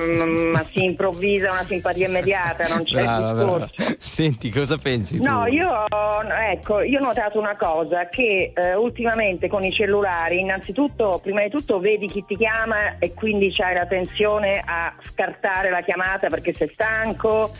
ma 0.52 0.64
si 0.72 0.84
improvvisa 0.84 1.50
una 1.50 1.64
simpatia 1.66 2.06
immediata, 2.08 2.66
non 2.68 2.82
c'è 2.84 3.02
Brava, 3.02 3.32
brava. 3.34 3.58
discorso. 3.66 3.96
Senti, 3.98 4.48
cosa 4.50 4.78
pensi 4.78 5.16
tu? 5.18 5.28
No, 5.28 5.46
io, 5.46 5.84
ecco, 6.50 6.80
io 6.80 6.98
ho 6.98 7.02
notato 7.02 7.38
una 7.38 7.56
cosa, 7.56 8.08
che 8.08 8.52
eh, 8.54 8.74
ultimamente 8.74 9.48
con 9.48 9.62
i 9.62 9.72
cellulari, 9.72 10.40
innanzitutto, 10.40 11.20
prima 11.22 11.42
di 11.42 11.50
tutto 11.50 11.78
vedi 11.78 12.06
chi 12.06 12.24
ti 12.26 12.36
chiama 12.36 12.98
e 12.98 13.14
quindi 13.14 13.52
c'hai 13.52 13.74
la 13.74 13.86
tensione 13.86 14.62
a 14.64 14.94
scartare 15.02 15.70
la 15.70 15.80
chiamata 15.80 16.28
perché 16.28 16.54
sei 16.54 16.70
stanco, 16.72 17.50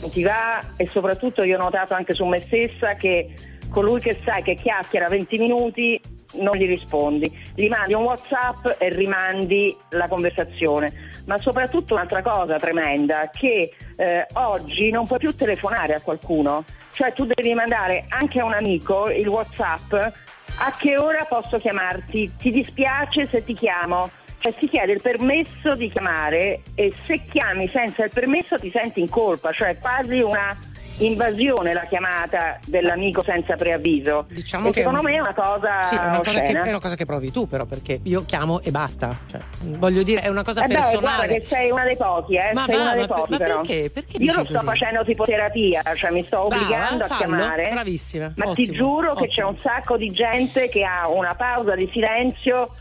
non 0.00 0.10
ti 0.10 0.22
va 0.22 0.62
e 0.76 0.86
soprattutto 0.86 1.42
io 1.42 1.58
ho 1.58 1.62
notato 1.62 1.94
anche 1.94 2.14
su 2.14 2.24
me 2.24 2.38
stessa 2.38 2.94
che 2.94 3.32
colui 3.70 4.00
che 4.00 4.20
sai 4.24 4.42
che 4.42 4.54
chiacchiera 4.54 5.08
20 5.08 5.38
minuti 5.38 6.00
non 6.34 6.56
gli 6.56 6.66
rispondi, 6.66 7.30
gli 7.54 7.68
mandi 7.68 7.94
un 7.94 8.02
WhatsApp 8.02 8.66
e 8.78 8.88
rimandi 8.88 9.76
la 9.90 10.08
conversazione. 10.08 11.12
Ma 11.26 11.38
soprattutto 11.38 11.94
un'altra 11.94 12.22
cosa 12.22 12.56
tremenda, 12.56 13.30
che 13.32 13.70
eh, 13.96 14.26
oggi 14.34 14.90
non 14.90 15.06
puoi 15.06 15.18
più 15.18 15.34
telefonare 15.34 15.94
a 15.94 16.00
qualcuno, 16.00 16.64
cioè 16.94 17.12
tu 17.12 17.26
devi 17.26 17.52
mandare 17.54 18.06
anche 18.08 18.40
a 18.40 18.44
un 18.44 18.54
amico 18.54 19.10
il 19.10 19.26
WhatsApp 19.26 19.92
a 19.92 20.70
che 20.78 20.96
ora 20.96 21.24
posso 21.24 21.58
chiamarti, 21.58 22.36
ti 22.38 22.50
dispiace 22.52 23.26
se 23.26 23.44
ti 23.44 23.54
chiamo. 23.54 24.08
Cioè 24.38 24.52
si 24.52 24.68
chiede 24.68 24.92
il 24.92 25.02
permesso 25.02 25.74
di 25.74 25.90
chiamare 25.90 26.60
e 26.74 26.92
se 27.06 27.24
chiami 27.24 27.68
senza 27.72 28.04
il 28.04 28.10
permesso 28.12 28.58
ti 28.58 28.70
senti 28.70 29.00
in 29.00 29.08
colpa, 29.08 29.52
cioè 29.52 29.78
quasi 29.78 30.20
una 30.20 30.54
invasione 30.98 31.72
la 31.72 31.84
chiamata 31.88 32.58
dell'amico 32.66 33.22
senza 33.24 33.56
preavviso. 33.56 34.26
Diciamo 34.28 34.68
e 34.68 34.72
che 34.72 34.78
secondo 34.80 35.00
un- 35.00 35.04
me 35.06 35.14
è 35.16 35.20
una 35.20 35.34
cosa 35.34 35.82
Sì, 35.82 35.94
è 35.96 35.98
una 35.98 36.18
cosa, 36.22 36.40
che, 36.40 36.46
è 36.52 36.68
una 36.68 36.80
cosa 36.80 36.94
che 36.94 37.04
provi 37.04 37.30
tu, 37.32 37.48
però, 37.48 37.64
perché 37.64 38.00
io 38.04 38.24
chiamo 38.24 38.60
e 38.60 38.70
basta. 38.70 39.16
Cioè, 39.30 39.40
voglio 39.78 40.02
dire, 40.02 40.20
è 40.22 40.28
una 40.28 40.42
cosa 40.44 40.62
Eh 40.64 40.66
beh, 40.68 40.74
guarda 40.74 40.90
personale. 40.90 41.26
che 41.40 41.46
sei 41.46 41.70
una 41.70 41.84
dei 41.84 41.96
pochi, 41.96 42.34
eh? 42.36 42.50
Ma 42.54 42.64
sei 42.66 42.76
dei 42.76 42.84
ma 42.84 42.92
per- 42.94 43.06
pochi 43.08 43.30
ma 43.32 43.36
però. 43.38 43.60
perché? 43.60 43.90
Perché 43.92 44.16
Io 44.22 44.34
lo 44.34 44.44
sto 44.44 44.58
facendo 44.60 45.04
tipo 45.04 45.24
terapia, 45.24 45.82
cioè 45.94 46.10
mi 46.10 46.22
sto 46.22 46.44
obbligando 46.44 47.04
a 47.04 47.06
fallo, 47.08 47.18
chiamare. 47.36 47.70
bravissima, 47.72 48.32
Ma 48.36 48.48
ottimo, 48.48 48.54
ti 48.54 48.72
giuro 48.72 49.14
che 49.14 49.26
c'è 49.28 49.42
ottimo. 49.42 49.48
un 49.48 49.58
sacco 49.58 49.96
di 49.96 50.10
gente 50.10 50.68
che 50.68 50.84
ha 50.84 51.08
una 51.08 51.34
pausa 51.34 51.74
di 51.74 51.88
silenzio. 51.92 52.74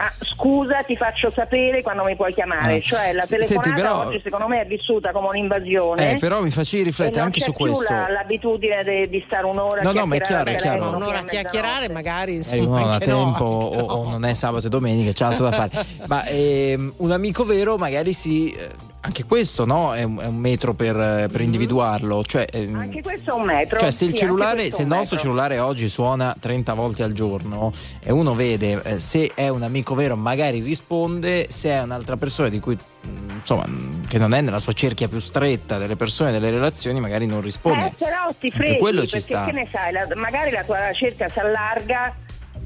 Ah, 0.00 0.12
scusa, 0.20 0.82
ti 0.84 0.94
faccio 0.96 1.28
sapere 1.28 1.82
quando 1.82 2.04
mi 2.04 2.14
puoi 2.14 2.32
chiamare. 2.32 2.76
Ah. 2.76 2.80
Cioè, 2.80 3.12
la 3.12 3.22
S- 3.22 3.26
senti, 3.26 3.46
telefonata 3.48 3.74
però- 3.82 4.06
oggi 4.06 4.20
secondo 4.22 4.46
me 4.46 4.60
è 4.60 4.66
vissuta 4.66 5.10
come 5.10 5.26
un'invasione. 5.28 6.12
Eh, 6.12 6.18
però 6.18 6.40
mi 6.40 6.50
facci 6.50 6.78
e 6.78 6.82
riflettere 6.84 7.16
non 7.16 7.26
anche 7.26 7.40
su 7.40 7.52
questo. 7.52 7.82
la- 7.92 8.08
l'abitudine 8.08 8.84
de- 8.84 9.08
di 9.08 9.22
stare 9.26 9.46
un'ora 9.46 9.82
No, 9.82 9.90
a 9.90 9.92
no, 9.92 10.06
ma 10.06 10.14
è 10.14 10.18
chiacchierare 10.20 10.56
chiaro, 10.56 10.76
è 10.76 10.78
chiaro. 10.82 10.96
un'ora 10.96 11.18
a 11.18 11.24
chiacchierare, 11.24 11.88
magari 11.88 12.32
Eh, 12.32 12.36
insomma, 12.36 12.62
uno 12.62 12.78
non 12.78 12.88
ha 12.88 12.92
no, 12.92 12.98
tempo 12.98 13.24
anche 13.72 13.76
o, 13.82 13.86
no. 13.86 13.92
o 13.92 14.10
non 14.10 14.24
è 14.24 14.34
sabato 14.34 14.66
e 14.66 14.68
domenica, 14.70 15.10
c'è 15.10 15.24
altro 15.24 15.48
da 15.48 15.52
fare. 15.52 15.86
Ma 16.06 16.24
ehm, 16.26 16.92
un 16.98 17.10
amico 17.10 17.44
vero 17.44 17.76
magari 17.76 18.12
sì, 18.12 18.52
eh, 18.52 18.68
anche 19.08 19.24
questo 19.24 19.64
no? 19.64 19.94
è, 19.94 20.02
un, 20.02 20.18
è 20.18 20.26
un 20.26 20.36
metro 20.36 20.74
per, 20.74 20.94
per 21.32 21.40
individuarlo. 21.40 22.22
Cioè, 22.22 22.44
ehm, 22.52 22.78
Anche 22.78 23.00
questo 23.02 23.30
è 23.30 23.34
un 23.34 23.44
metro. 23.46 23.78
cioè 23.78 23.90
se 23.90 24.04
il 24.04 24.10
Sì, 24.10 24.16
cellulare, 24.18 24.70
se 24.70 24.82
il 24.82 24.88
nostro 24.88 25.16
metro. 25.16 25.16
cellulare 25.16 25.58
oggi 25.58 25.88
suona 25.88 26.36
30 26.38 26.74
volte 26.74 27.02
al 27.02 27.12
giorno 27.12 27.72
e 28.00 28.12
uno 28.12 28.34
vede 28.34 28.80
eh, 28.84 28.98
se 28.98 29.32
è 29.34 29.48
un 29.48 29.62
amico 29.62 29.94
vero 29.94 30.14
magari 30.14 30.60
risponde, 30.60 31.46
se 31.48 31.70
è 31.70 31.80
un'altra 31.80 32.16
persona 32.16 32.48
di 32.50 32.60
cui 32.60 32.74
mh, 32.76 33.08
insomma 33.40 33.66
mh, 33.66 34.06
che 34.08 34.18
non 34.18 34.34
è 34.34 34.42
nella 34.42 34.58
sua 34.58 34.72
cerchia 34.74 35.08
più 35.08 35.18
stretta 35.20 35.78
delle 35.78 35.96
persone, 35.96 36.30
delle 36.30 36.50
relazioni, 36.50 37.00
magari 37.00 37.24
non 37.26 37.40
risponde. 37.40 37.86
Eh, 37.86 37.92
però 37.96 38.28
ti 38.38 38.52
quello 38.78 39.00
ci 39.06 39.12
perché 39.16 39.20
sta. 39.32 39.44
che 39.46 39.52
ne 39.52 39.68
sai, 39.72 39.92
la- 39.92 40.06
magari 40.16 40.50
la 40.50 40.62
tua 40.64 40.92
cerca 40.92 41.28
si 41.30 41.38
allarga 41.38 42.14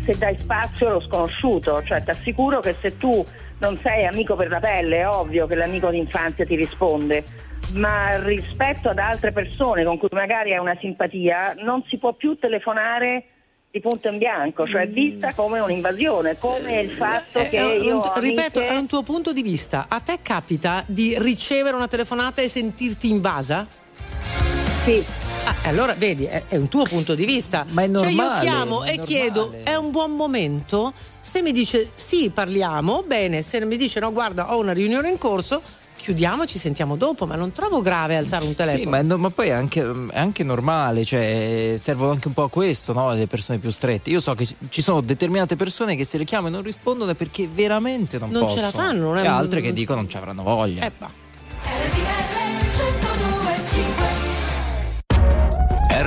se 0.04 0.16
dai 0.18 0.36
spazio 0.36 0.88
allo 0.88 1.00
sconosciuto, 1.02 1.80
cioè 1.84 2.02
ti 2.02 2.10
assicuro 2.10 2.58
che 2.58 2.74
se 2.80 2.98
tu 2.98 3.24
non 3.62 3.78
sei 3.80 4.04
amico 4.06 4.34
per 4.34 4.48
la 4.48 4.58
pelle, 4.58 4.98
è 4.98 5.08
ovvio 5.08 5.46
che 5.46 5.54
l'amico 5.54 5.88
d'infanzia 5.88 6.44
ti 6.44 6.56
risponde, 6.56 7.24
ma 7.74 8.20
rispetto 8.24 8.88
ad 8.88 8.98
altre 8.98 9.30
persone 9.30 9.84
con 9.84 9.98
cui 9.98 10.08
magari 10.10 10.52
hai 10.52 10.58
una 10.58 10.76
simpatia, 10.80 11.54
non 11.58 11.84
si 11.88 11.96
può 11.96 12.12
più 12.12 12.36
telefonare 12.36 13.24
di 13.70 13.78
punto 13.80 14.08
in 14.08 14.18
bianco, 14.18 14.66
cioè 14.66 14.86
Mm. 14.86 14.92
vista 14.92 15.32
come 15.34 15.60
un'invasione, 15.60 16.36
come 16.38 16.80
il 16.80 16.90
fatto 16.90 17.38
Eh, 17.38 17.48
che 17.48 17.60
un- 17.62 17.82
io 17.84 18.12
ripeto, 18.16 18.58
amiche- 18.58 18.66
è 18.74 18.76
un 18.76 18.86
tuo 18.88 19.02
punto 19.04 19.32
di 19.32 19.42
vista. 19.42 19.86
A 19.88 20.00
te 20.00 20.18
capita 20.20 20.82
di 20.86 21.16
ricevere 21.18 21.76
una 21.76 21.88
telefonata 21.88 22.42
e 22.42 22.48
sentirti 22.48 23.08
invasa? 23.08 23.66
Sì. 24.84 25.04
Ah, 25.44 25.54
allora 25.64 25.94
vedi, 25.94 26.24
è, 26.24 26.44
è 26.48 26.56
un 26.56 26.68
tuo 26.68 26.82
punto 26.84 27.14
di 27.14 27.24
vista. 27.24 27.64
Ma 27.70 27.82
è 27.82 27.90
Cioè 27.92 28.08
io 28.10 28.16
normale, 28.16 28.40
chiamo 28.40 28.84
e 28.84 28.98
chiedo, 28.98 29.40
normale. 29.42 29.62
è 29.64 29.74
un 29.76 29.90
buon 29.90 30.12
momento? 30.12 30.92
Se 31.20 31.40
mi 31.42 31.52
dice 31.52 31.90
sì, 31.94 32.30
parliamo, 32.30 33.04
bene, 33.06 33.42
se 33.42 33.64
mi 33.64 33.76
dice 33.76 34.00
no, 34.00 34.12
guarda, 34.12 34.54
ho 34.54 34.58
una 34.58 34.72
riunione 34.72 35.08
in 35.08 35.18
corso, 35.18 35.62
chiudiamo 35.96 36.42
e 36.44 36.46
ci 36.46 36.58
sentiamo 36.58 36.96
dopo, 36.96 37.26
ma 37.26 37.36
non 37.36 37.52
trovo 37.52 37.80
grave 37.80 38.16
alzare 38.16 38.44
un 38.44 38.54
telefono. 38.56 38.82
Sì, 38.82 38.88
ma, 38.88 39.02
no- 39.02 39.18
ma 39.18 39.30
poi 39.30 39.48
è 39.48 39.52
anche, 39.52 39.80
è 40.10 40.18
anche 40.18 40.42
normale, 40.42 41.04
cioè 41.04 41.76
servono 41.78 42.10
anche 42.10 42.26
un 42.28 42.34
po' 42.34 42.42
a 42.44 42.50
questo, 42.50 42.92
no? 42.92 43.12
Le 43.12 43.26
persone 43.28 43.58
più 43.58 43.70
strette. 43.70 44.10
Io 44.10 44.20
so 44.20 44.34
che 44.34 44.48
ci- 44.68 44.82
sono 44.82 45.00
determinate 45.00 45.54
persone 45.54 45.94
che 45.96 46.04
se 46.04 46.18
le 46.18 46.24
chiamo 46.24 46.48
e 46.48 46.50
non 46.50 46.62
rispondono 46.62 47.12
è 47.12 47.14
perché 47.14 47.48
veramente 47.52 48.18
non, 48.18 48.30
Non 48.30 48.48
ce 48.48 48.60
possono. 48.60 48.62
la 48.66 48.70
fanno, 48.70 49.02
non 49.08 49.18
è 49.18 49.24
e 49.24 49.28
un- 49.28 49.34
altre 49.34 49.60
che 49.60 49.72
dicono 49.72 50.00
non 50.00 50.08
ci 50.08 50.16
avranno 50.16 50.42
voglia. 50.42 50.84
Eh, 50.84 50.90
bah. 50.98 51.10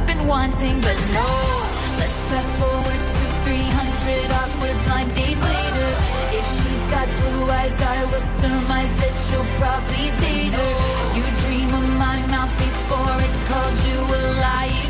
I've 0.00 0.06
been 0.06 0.26
wanting, 0.26 0.80
but 0.80 0.96
no. 1.12 1.28
Let's 2.00 2.18
fast 2.32 2.56
forward 2.56 3.00
to 3.14 3.22
300 3.44 4.32
awkward 4.40 4.76
blind 4.86 5.14
dates 5.14 5.44
later. 5.44 5.90
If 6.40 6.46
she's 6.56 6.84
got 6.88 7.06
blue 7.20 7.44
eyes, 7.50 7.78
I 7.82 8.04
will 8.10 8.26
surmise 8.40 8.92
that 9.00 9.14
she'll 9.24 9.50
probably 9.60 10.08
date 10.24 10.56
her. 10.56 10.72
You 11.16 11.24
dream 11.44 11.68
of 11.80 11.86
my 11.98 12.18
mouth 12.32 12.52
before 12.56 13.16
it 13.26 13.34
called 13.44 13.78
you 13.88 13.98
a 14.16 14.20
lying 14.40 14.89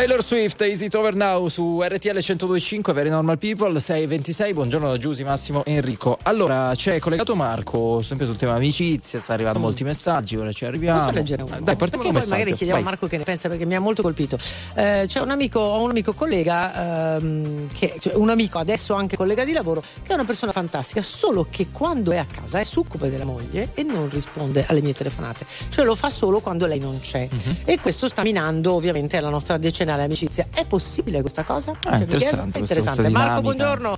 Taylor 0.00 0.24
Swift, 0.24 0.62
Is 0.62 0.80
It 0.80 0.94
Over 0.94 1.14
Now 1.14 1.48
su 1.48 1.82
RTL 1.82 2.14
1025, 2.14 2.94
Very 2.94 3.10
Normal 3.10 3.36
People 3.36 3.78
626. 3.78 4.54
Buongiorno 4.54 4.88
da 4.88 4.96
Giusy, 4.96 5.24
Massimo, 5.24 5.62
Enrico. 5.66 6.16
Allora, 6.22 6.72
c'è 6.74 6.98
collegato 6.98 7.36
Marco, 7.36 8.00
sempre 8.00 8.24
sul 8.24 8.36
tema 8.36 8.54
amicizia, 8.54 9.20
sta 9.20 9.34
arrivando 9.34 9.58
molti 9.58 9.84
messaggi, 9.84 10.36
ora 10.36 10.52
ci 10.52 10.64
arriviamo. 10.64 11.00
Posso 11.00 11.12
leggere 11.12 11.42
uno? 11.42 11.58
Dai, 11.60 11.76
partiamo 11.76 12.04
poi 12.04 12.12
magari 12.12 12.28
messaggio. 12.28 12.56
chiediamo 12.56 12.80
a. 12.80 12.82
Marco 12.82 13.06
che 13.08 13.18
ne 13.18 13.24
pensa 13.24 13.50
perché 13.50 13.66
mi 13.66 13.74
ha 13.74 13.80
molto 13.80 14.00
colpito. 14.00 14.38
Eh, 14.72 15.04
c'è 15.06 15.20
un 15.20 15.32
amico, 15.32 15.60
ho 15.60 15.82
un 15.82 15.90
amico 15.90 16.14
collega, 16.14 17.16
ehm, 17.16 17.68
che, 17.70 17.96
cioè 18.00 18.14
un 18.14 18.30
amico 18.30 18.56
adesso 18.56 18.94
anche 18.94 19.18
collega 19.18 19.44
di 19.44 19.52
lavoro, 19.52 19.82
che 19.82 20.12
è 20.12 20.14
una 20.14 20.24
persona 20.24 20.52
fantastica, 20.52 21.02
solo 21.02 21.46
che 21.50 21.66
quando 21.70 22.12
è 22.12 22.16
a 22.16 22.24
casa 22.24 22.58
è 22.58 22.64
succube 22.64 23.10
della 23.10 23.26
moglie 23.26 23.72
e 23.74 23.82
non 23.82 24.08
risponde 24.08 24.64
alle 24.66 24.80
mie 24.80 24.94
telefonate. 24.94 25.44
Cioè 25.68 25.84
lo 25.84 25.94
fa 25.94 26.08
solo 26.08 26.40
quando 26.40 26.64
lei 26.64 26.78
non 26.78 27.00
c'è. 27.00 27.28
Mhm. 27.30 27.56
E 27.66 27.78
questo 27.78 28.08
sta 28.08 28.22
minando 28.22 28.72
ovviamente 28.72 29.20
la 29.20 29.28
nostra 29.28 29.58
decennale 29.90 30.02
amicizia. 30.04 30.46
È 30.52 30.64
possibile 30.64 31.20
questa 31.20 31.42
cosa? 31.44 31.72
Ah, 31.72 31.90
Cioè, 31.92 32.00
interessante 32.00 32.58
È 32.58 32.60
interessante. 32.60 33.00
questa 33.02 33.18
Marco, 33.18 33.40
buongiorno. 33.42 33.96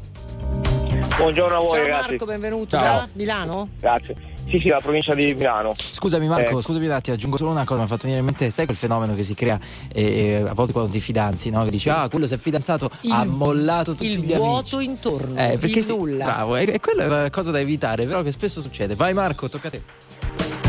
Buongiorno 1.17 1.57
a 1.57 1.61
voi 1.61 1.71
Ciao 1.71 1.79
ragazzi. 1.83 2.09
Marco, 2.11 2.25
benvenuto 2.25 2.77
Ciao. 2.77 2.83
da 2.83 3.09
Milano. 3.13 3.69
Grazie. 3.79 4.31
Sì, 4.49 4.59
sì, 4.59 4.69
la 4.69 4.81
provincia 4.83 5.15
di 5.15 5.33
Milano. 5.35 5.73
Scusami 5.77 6.27
Marco, 6.27 6.59
Eh. 6.59 6.63
scusami 6.63 6.85
un 6.87 6.91
attimo, 6.93 7.15
aggiungo 7.17 7.37
solo 7.37 7.51
una 7.51 7.65
cosa, 7.65 7.79
mi 7.81 7.85
ha 7.85 7.89
fatto 7.89 8.03
venire 8.03 8.19
in 8.21 8.25
mente, 8.27 8.51
sai 8.51 8.65
quel 8.67 8.77
fenomeno 8.77 9.15
che 9.15 9.23
si 9.23 9.35
crea 9.35 9.59
eh, 9.93 10.03
eh, 10.03 10.35
a 10.49 10.53
volte 10.53 10.73
quando 10.73 10.91
ti 10.91 11.01
fidanzi, 11.01 11.49
no? 11.51 11.63
Che 11.63 11.71
dici, 11.71 11.89
ah, 11.89 12.09
quello 12.09 12.27
si 12.27 12.35
è 12.35 12.39
fidanzato, 12.39 12.91
ha 13.11 13.25
mollato 13.25 13.93
tutti 13.93 14.09
il 14.11 14.19
gli 14.19 14.35
vuoto 14.35 14.77
amici. 14.77 14.91
intorno, 14.91 15.39
Eh, 15.41 15.59
perché 15.59 15.79
il 15.79 15.85
sì, 15.85 15.93
nulla. 15.97 16.25
Bravo, 16.25 16.57
e, 16.57 16.71
e 16.73 16.81
quella 16.81 17.05
è 17.05 17.07
una 17.07 17.31
cosa 17.31 17.51
da 17.53 17.61
evitare, 17.61 18.05
però 18.07 18.23
che 18.23 18.33
spesso 18.33 18.61
succede. 18.61 18.97
Vai 18.97 19.15
Marco, 19.15 19.49
tocca 19.49 19.69
a 19.69 19.71
te. 19.71 19.83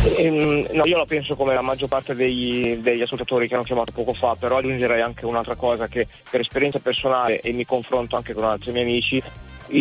Ehm, 0.06 0.68
no, 0.72 0.86
io 0.86 0.98
la 0.98 1.06
penso 1.06 1.36
come 1.36 1.54
la 1.54 1.62
maggior 1.62 1.88
parte 1.88 2.14
degli, 2.14 2.76
degli 2.76 3.02
ascoltatori 3.02 3.48
che 3.48 3.54
hanno 3.54 3.64
chiamato 3.64 3.94
poco 3.94 4.14
fa, 4.14 4.36
però 4.38 4.58
aggiungerei 4.58 5.02
anche 5.02 5.26
un'altra 5.26 5.56
cosa 5.56 5.88
che 5.88 6.08
per 6.30 6.42
esperienza 6.42 6.80
personale 6.80 7.40
e 7.40 7.54
mi 7.54 7.64
confronto 7.64 8.18
anche 8.18 8.34
con 8.34 8.44
altri 8.44 8.74
miei 8.74 8.84
amici, 8.84 9.24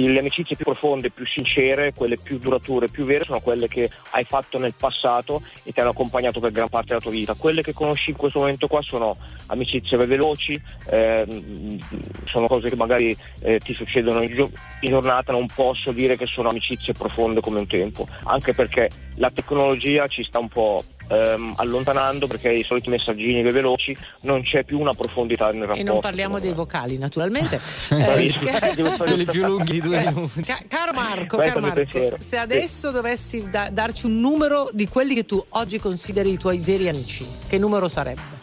le 0.01 0.19
amicizie 0.19 0.57
più 0.57 0.65
profonde, 0.65 1.11
più 1.11 1.27
sincere, 1.27 1.93
quelle 1.93 2.17
più 2.17 2.39
durature, 2.39 2.89
più 2.89 3.05
vere 3.05 3.25
sono 3.25 3.41
quelle 3.41 3.69
che 3.69 3.91
hai 4.11 4.25
fatto 4.25 4.59
nel 4.59 4.75
passato 4.77 5.43
e 5.65 5.73
ti 5.73 5.81
hanno 5.81 5.91
accompagnato 5.91 6.41
per 6.41 6.51
gran 6.51 6.69
parte 6.69 6.89
della 6.89 7.01
tua 7.01 7.11
vita. 7.11 7.35
Quelle 7.35 7.63
che 7.63 7.73
conosci 7.73 8.11
in 8.11 8.17
questo 8.17 8.39
momento 8.39 8.67
qua 8.67 8.81
sono 8.83 9.17
amicizie 9.47 9.97
veloci, 9.97 10.61
ehm, 10.91 11.79
sono 12.25 12.47
cose 12.47 12.69
che 12.69 12.77
magari 12.77 13.17
eh, 13.41 13.59
ti 13.59 13.75
succedono 13.75 14.23
in, 14.23 14.31
gio- 14.31 14.51
in 14.81 14.91
giornata, 14.91 15.33
non 15.33 15.47
posso 15.47 15.93
dire 15.93 16.17
che 16.17 16.27
sono 16.27 16.49
amicizie 16.49 16.93
profonde 16.93 17.41
come 17.41 17.59
un 17.59 17.67
tempo, 17.67 18.07
anche 18.25 18.53
perché 18.53 18.91
la 19.17 19.31
tecnologia 19.31 20.07
ci 20.07 20.25
sta 20.25 20.39
un 20.39 20.49
po' 20.49 20.83
ehm, 21.09 21.55
allontanando 21.57 22.27
perché 22.27 22.51
i 22.51 22.63
soliti 22.63 22.91
messaggini 22.91 23.43
veloci 23.43 23.97
non 24.23 24.43
c'è 24.43 24.65
più 24.65 24.79
una 24.79 24.93
profondità 24.93 25.51
nel 25.51 25.61
rapporto. 25.61 25.81
E 25.81 25.85
non 25.85 26.01
parliamo 26.01 26.39
dei 26.39 26.53
vocali, 26.53 26.99
naturalmente. 26.99 27.61
Eh, 28.03 28.33
Quelli 28.97 29.25
più 29.25 29.47
lunghi 29.47 29.73
di 29.73 29.81
due 29.81 30.05
minuti. 30.05 30.43
Ca- 30.43 30.63
caro 30.69 30.93
Marco, 30.93 31.37
caro 31.37 31.61
Marco, 31.61 32.17
se 32.19 32.37
adesso 32.37 32.91
dovessi 32.91 33.49
da- 33.49 33.69
darci 33.71 34.07
un 34.07 34.19
numero 34.21 34.71
di 34.73 34.89
quelli 34.89 35.15
che 35.15 35.25
tu 35.25 35.43
oggi 35.51 35.79
consideri 35.79 36.33
i 36.33 36.37
tuoi 36.39 36.59
veri 36.59 36.89
amici, 36.89 37.27
che 37.49 37.59
numero 37.59 37.89
sarebbe? 37.89 38.42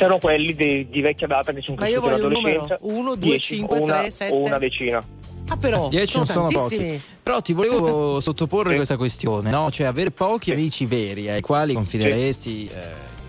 Sono 0.00 0.18
quelli 0.18 0.54
di, 0.54 0.88
di 0.88 1.00
vecchia 1.02 1.26
data 1.26 1.52
che 1.52 1.60
sono 1.60 1.76
Ma 1.78 1.86
io 1.86 2.00
cresciuti 2.00 2.22
in 2.22 2.28
voglio 2.30 2.38
un 2.38 2.42
numero. 2.42 2.62
adolescenza. 2.64 2.98
Uno, 3.00 3.14
due, 3.16 3.30
Dieci, 3.30 3.54
cinque, 3.56 3.78
una- 3.78 3.98
tre, 4.00 4.10
sette. 4.10 4.32
o 4.32 4.36
una 4.38 4.58
decina. 4.58 5.04
Ah, 5.48 5.56
però 5.56 5.88
10 5.88 6.16
non 6.16 6.26
sono 6.26 6.46
pochi. 6.46 7.00
Però 7.22 7.40
ti 7.42 7.52
volevo 7.52 8.20
sottoporre 8.22 8.70
Sì. 8.70 8.76
questa 8.76 8.96
questione, 8.96 9.50
no? 9.50 9.70
Cioè 9.70 9.86
avere 9.88 10.10
pochi 10.12 10.52
amici 10.52 10.86
veri 10.86 11.28
ai 11.28 11.40
quali 11.40 11.74
confideresti 11.74 12.70
eh, 12.72 12.80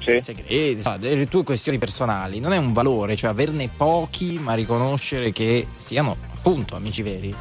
Sì. 0.04 0.20
segreti, 0.22 0.72
insomma, 0.78 0.98
delle 0.98 1.28
tue 1.28 1.44
questioni 1.44 1.78
personali, 1.80 2.40
non 2.40 2.54
è 2.54 2.58
un 2.58 2.74
valore, 2.74 3.16
cioè 3.16 3.32
averne 3.32 3.70
pochi, 3.76 4.38
ma 4.40 4.54
riconoscere 4.54 5.32
che 5.32 5.66
siano 5.76 6.16
appunto 6.36 6.76
amici 6.76 7.02
veri. 7.02 7.36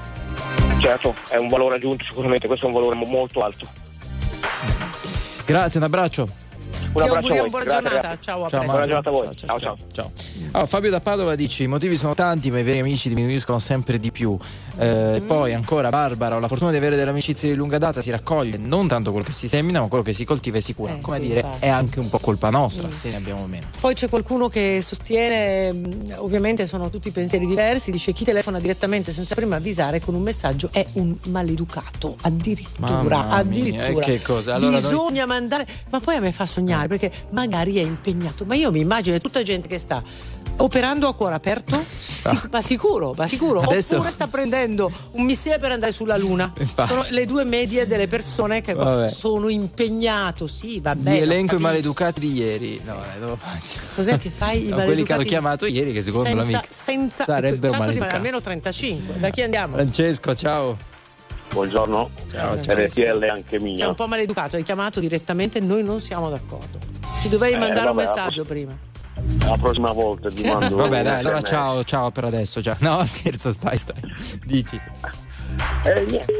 Certo, 0.80 1.14
è 1.28 1.36
un 1.36 1.48
valore 1.48 1.76
aggiunto 1.76 2.02
sicuramente, 2.04 2.46
questo 2.46 2.64
è 2.64 2.68
un 2.68 2.74
valore 2.74 2.96
mo- 2.96 3.04
molto 3.06 3.40
alto. 3.40 3.66
Grazie, 5.44 5.78
un 5.78 5.84
abbraccio. 5.84 6.28
Un 6.92 7.03
abbraccio 7.03 7.33
a 7.33 7.37
voi. 7.37 7.50
buona 7.50 7.64
Grazie, 7.64 7.83
giornata. 7.83 8.03
ragazzi. 8.09 8.22
Ciao, 8.22 8.44
a 8.44 8.48
Ciao. 8.48 8.64
Buona 8.64 8.85
giornata 8.87 9.09
a 9.09 9.12
voi. 9.12 9.37
Ciao, 9.37 9.59
Ciao, 9.61 9.76
ciao. 9.92 10.12
Allora, 10.50 10.66
Fabio 10.66 10.90
da 10.90 11.00
Padova 11.00 11.35
dice: 11.37 11.62
i 11.62 11.66
motivi 11.68 11.96
sono 11.96 12.14
tanti, 12.14 12.50
ma 12.50 12.59
i 12.59 12.62
veri 12.62 12.81
amici 12.81 13.09
diminuiscono 13.09 13.59
sempre 13.59 13.98
di 13.98 14.11
più. 14.11 14.37
Eh, 14.76 15.16
e 15.16 15.20
Poi 15.22 15.52
ancora 15.54 15.88
Barbara, 15.90 16.37
ho 16.37 16.38
la 16.38 16.48
fortuna 16.48 16.70
di 16.70 16.76
avere 16.76 16.96
delle 16.96 17.11
amicizie 17.11 17.50
di 17.50 17.54
lunga 17.56 17.78
data, 17.78 18.00
si 18.00 18.11
raccoglie 18.11 18.56
non 18.59 18.88
tanto 18.88 19.11
quello 19.11 19.26
che 19.26 19.33
si 19.33 19.48
semina, 19.48 19.80
ma 19.80 19.88
quello 19.88 20.02
che 20.04 20.12
si 20.12 20.24
coltiva 20.24 20.59
e 20.59 20.61
si 20.61 20.74
cura. 20.74 20.94
Eh, 20.94 21.00
Come 21.00 21.18
sì, 21.20 21.26
dire, 21.26 21.40
infatti. 21.40 21.64
è 21.64 21.68
anche 21.68 22.00
un 22.00 22.09
po' 22.09 22.18
colpa 22.18 22.50
nostra 22.50 22.90
se 22.90 23.09
ne 23.11 23.16
abbiamo 23.16 23.46
meno. 23.46 23.66
Poi 23.80 23.94
c'è 23.94 24.09
qualcuno 24.09 24.48
che 24.48 24.80
sostiene, 24.83 25.72
mh, 25.72 26.14
ovviamente 26.16 26.66
sono 26.66 26.90
tutti 26.90 27.11
pensieri 27.11 27.46
diversi, 27.46 27.90
dice 27.90 28.12
chi 28.12 28.24
telefona 28.24 28.59
direttamente 28.61 29.12
senza 29.12 29.35
prima 29.35 29.56
avvisare 29.56 30.00
con 30.00 30.14
un 30.14 30.22
messaggio 30.22 30.68
è 30.72 30.85
un 30.94 31.14
maleducato, 31.26 32.16
addirittura, 32.22 33.28
addirittura. 33.30 33.87
eh, 33.87 33.94
che 34.00 34.22
cosa? 34.22 34.54
Allora 34.54 34.72
noi- 34.72 34.80
Bisogna 34.80 35.26
mandare, 35.26 35.66
ma 35.90 36.00
poi 36.00 36.16
a 36.16 36.20
me 36.20 36.33
fa 36.33 36.46
sognare 36.46 36.88
perché 36.88 37.11
magari 37.30 37.76
è 37.76 37.83
impegnato, 37.83 38.44
ma 38.44 38.54
io 38.54 38.70
mi 38.70 38.80
immagino 38.80 39.16
è 39.16 39.20
tutta 39.20 39.42
gente 39.42 39.68
che 39.68 39.78
sta 39.78 40.02
operando 40.62 41.08
a 41.08 41.14
cuore 41.14 41.34
aperto, 41.34 41.82
Sic- 42.20 42.48
ma 42.50 42.60
sicuro, 42.60 43.14
ma 43.16 43.26
sicuro, 43.26 43.60
Ah. 43.60 43.64
Adesso- 43.64 43.94
oppure 43.96 44.10
sta 44.10 44.26
prendendo 44.26 44.90
un 45.12 45.24
missile 45.24 45.58
per 45.58 45.72
andare 45.72 45.92
sulla 45.92 46.16
luna. 46.16 46.52
Infatti. 46.58 46.88
Sono 46.88 47.04
le 47.08 47.24
due 47.26 47.44
medie 47.44 47.86
delle 47.86 48.06
persone 48.08 48.60
che 48.60 48.74
Vabbè. 48.74 49.08
sono 49.08 49.48
impegnato, 49.48 50.46
sì, 50.46 50.80
va 50.80 50.94
bene. 50.94 51.18
elenco 51.20 51.56
i 51.56 51.58
maleducati 51.60 52.20
di 52.20 52.32
ieri. 52.32 52.80
No, 52.84 53.02
eh, 53.02 53.18
devo 53.18 53.36
faccio. 53.36 53.78
Cos'è 53.94 54.18
che 54.18 54.30
fai? 54.30 54.66
I 54.66 54.68
No, 54.68 54.76
quelli 54.84 55.02
che 55.02 55.12
hanno 55.14 55.22
chiamato 55.22 55.66
ieri, 55.66 55.92
che 55.92 56.02
secondo 56.02 56.26
senza, 56.28 56.42
l'amico 56.42 56.64
senza 56.68 57.24
sarebbero 57.24 57.72
un 57.72 57.78
maleducati. 57.78 58.14
almeno 58.14 58.40
35. 58.40 59.18
Da 59.18 59.30
chi 59.30 59.42
andiamo? 59.42 59.74
Francesco, 59.76 60.34
ciao. 60.34 60.76
Buongiorno. 61.52 62.10
Ciao, 62.30 62.54
RTL 62.54 63.24
anche 63.28 63.58
Sei 63.58 63.60
mia. 63.60 63.88
un 63.88 63.94
po' 63.94 64.06
maleducato, 64.06 64.56
hai 64.56 64.62
chiamato 64.62 65.00
direttamente, 65.00 65.58
noi 65.58 65.82
non 65.82 66.00
siamo 66.00 66.30
d'accordo. 66.30 66.78
Ci 67.22 67.28
dovevi 67.28 67.54
Eh, 67.54 67.58
mandare 67.58 67.88
un 67.90 67.96
vabbè, 67.96 68.06
messaggio 68.08 68.44
prima. 68.44 68.76
La 69.46 69.56
prossima 69.61 69.92
volta 69.92 70.30
ti 70.30 70.44
mando 70.48 70.76
Vabbè, 70.76 71.02
dai, 71.02 71.18
allora 71.20 71.40
ciao, 71.42 71.83
ciao 71.85 72.11
per 72.11 72.24
adesso. 72.24 72.62
Ciao. 72.62 72.76
No, 72.80 73.04
scherzo, 73.06 73.50
stai, 73.50 73.78
stai. 73.78 74.00
Dici. 74.44 74.80
Eh, 75.85 76.04
niente, 76.06 76.33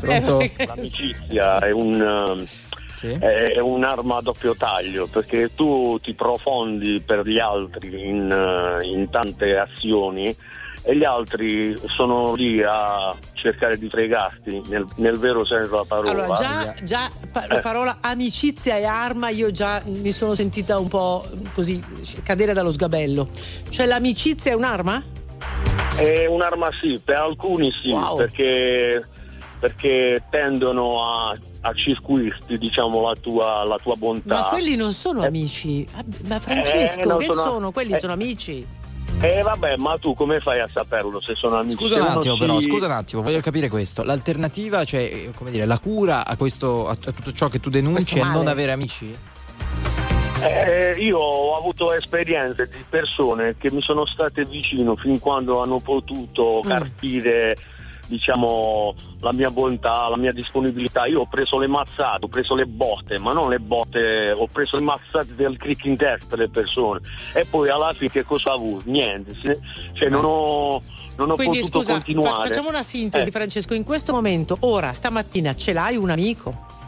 Pronto? 0.00 0.38
l'amicizia 0.66 1.58
è 1.58 1.70
un 1.70 2.44
Sì. 2.96 3.08
è 3.08 3.58
un'arma 3.60 4.16
a 4.18 4.22
doppio 4.22 4.54
taglio 4.56 5.06
perché 5.06 5.54
tu 5.54 5.98
ti 6.00 6.14
profondi 6.14 7.02
per 7.04 7.26
gli 7.26 7.38
altri 7.38 8.08
in, 8.08 8.30
eh, 8.30 8.86
in 8.86 9.10
tante 9.10 9.56
azioni 9.58 10.34
e 10.86 10.96
gli 10.96 11.04
altri 11.04 11.74
sono 11.96 12.34
lì 12.34 12.62
a 12.62 13.14
cercare 13.32 13.78
di 13.78 13.88
fregarti 13.88 14.62
nel, 14.66 14.86
nel 14.96 15.18
vero 15.18 15.44
senso 15.46 15.70
della 15.70 15.84
parola. 15.86 16.10
Allora, 16.10 16.34
già, 16.34 16.74
già 16.82 17.10
pa- 17.32 17.46
la 17.48 17.60
parola 17.60 17.98
amicizia 18.02 18.76
e 18.76 18.84
arma, 18.84 19.30
io 19.30 19.50
già 19.50 19.82
mi 19.86 20.12
sono 20.12 20.34
sentita 20.34 20.78
un 20.78 20.88
po' 20.88 21.24
così 21.54 21.82
cadere 22.22 22.52
dallo 22.52 22.70
sgabello. 22.70 23.28
Cioè, 23.70 23.86
l'amicizia 23.86 24.52
è 24.52 24.54
un'arma? 24.54 25.02
È 25.96 26.26
un'arma 26.26 26.68
sì, 26.80 27.00
per 27.02 27.16
alcuni 27.16 27.70
sì, 27.82 27.90
Wow. 27.90 28.16
perché, 28.16 29.06
perché 29.60 30.22
tendono 30.28 31.02
a, 31.02 31.32
a 31.62 31.72
circuirti 31.72 32.58
diciamo, 32.58 33.00
la, 33.08 33.14
tua, 33.20 33.64
la 33.64 33.78
tua 33.82 33.94
bontà. 33.96 34.34
Ma 34.40 34.44
quelli 34.48 34.76
non 34.76 34.92
sono 34.92 35.22
Eh. 35.22 35.26
amici. 35.26 35.86
Ma 36.28 36.38
Francesco, 36.40 37.00
Eh, 37.00 37.04
non 37.06 37.18
che 37.18 37.26
sono- 37.26 37.40
sono? 37.42 37.72
Quelli 37.72 37.92
eh. 37.92 37.96
sono 37.96 38.12
amici. 38.12 38.66
Eh 39.26 39.40
vabbè, 39.42 39.76
ma 39.76 39.96
tu 39.98 40.14
come 40.14 40.38
fai 40.40 40.60
a 40.60 40.68
saperlo 40.72 41.20
se 41.22 41.34
sono 41.34 41.56
amici? 41.56 41.76
Scusa 41.78 41.94
un 41.96 42.02
attimo, 42.02 42.34
si- 42.34 42.40
però, 42.40 42.60
scusa 42.60 42.86
un 42.86 42.92
attimo, 42.92 43.22
voglio 43.22 43.40
capire 43.40 43.68
questo. 43.68 44.02
L'alternativa, 44.02 44.84
cioè, 44.84 45.00
eh, 45.00 45.30
come 45.34 45.50
dire, 45.50 45.64
la 45.64 45.78
cura 45.78 46.26
a, 46.26 46.36
questo, 46.36 46.88
a 46.88 46.94
tutto 46.94 47.32
ciò 47.32 47.48
che 47.48 47.58
tu 47.58 47.70
denunci 47.70 48.18
è 48.18 48.22
non 48.24 48.48
avere 48.48 48.72
amici? 48.72 49.16
Eh, 50.42 50.96
io 50.98 51.18
ho 51.18 51.56
avuto 51.56 51.92
esperienze 51.94 52.68
di 52.68 52.84
persone 52.86 53.54
che 53.56 53.70
mi 53.70 53.80
sono 53.80 54.04
state 54.04 54.44
vicino 54.44 54.94
fin 54.96 55.18
quando 55.18 55.62
hanno 55.62 55.78
potuto 55.78 56.60
Mm. 56.62 56.68
carpire 56.68 57.56
diciamo 58.06 58.94
la 59.20 59.32
mia 59.32 59.50
bontà, 59.50 60.08
la 60.08 60.16
mia 60.16 60.32
disponibilità. 60.32 61.06
Io 61.06 61.20
ho 61.20 61.26
preso 61.26 61.58
le 61.58 61.66
mazzate, 61.66 62.24
ho 62.24 62.28
preso 62.28 62.54
le 62.54 62.66
botte, 62.66 63.18
ma 63.18 63.32
non 63.32 63.48
le 63.48 63.58
botte, 63.58 64.30
ho 64.32 64.46
preso 64.46 64.76
le 64.76 64.82
mazzate 64.82 65.34
del 65.34 65.56
crick 65.56 65.84
in 65.84 65.96
testa 65.96 66.26
per 66.28 66.38
le 66.38 66.48
persone. 66.48 67.00
E 67.34 67.44
poi 67.44 67.68
alla 67.68 67.92
fine 67.92 68.10
che 68.10 68.24
cosa 68.24 68.50
ho 68.50 68.54
avuto? 68.56 68.82
Niente, 68.90 69.34
cioè 69.94 70.08
non 70.08 70.24
ho, 70.24 70.82
non 71.16 71.30
ho 71.30 71.34
Quindi 71.36 71.58
potuto 71.60 71.78
scusa, 71.80 71.92
continuare. 71.94 72.48
facciamo 72.48 72.68
una 72.68 72.82
sintesi, 72.82 73.28
Eh. 73.28 73.32
Francesco. 73.32 73.74
In 73.74 73.84
questo 73.84 74.12
momento, 74.12 74.56
ora, 74.60 74.92
stamattina, 74.92 75.54
ce 75.54 75.72
l'hai 75.72 75.96
un 75.96 76.10
amico? 76.10 76.82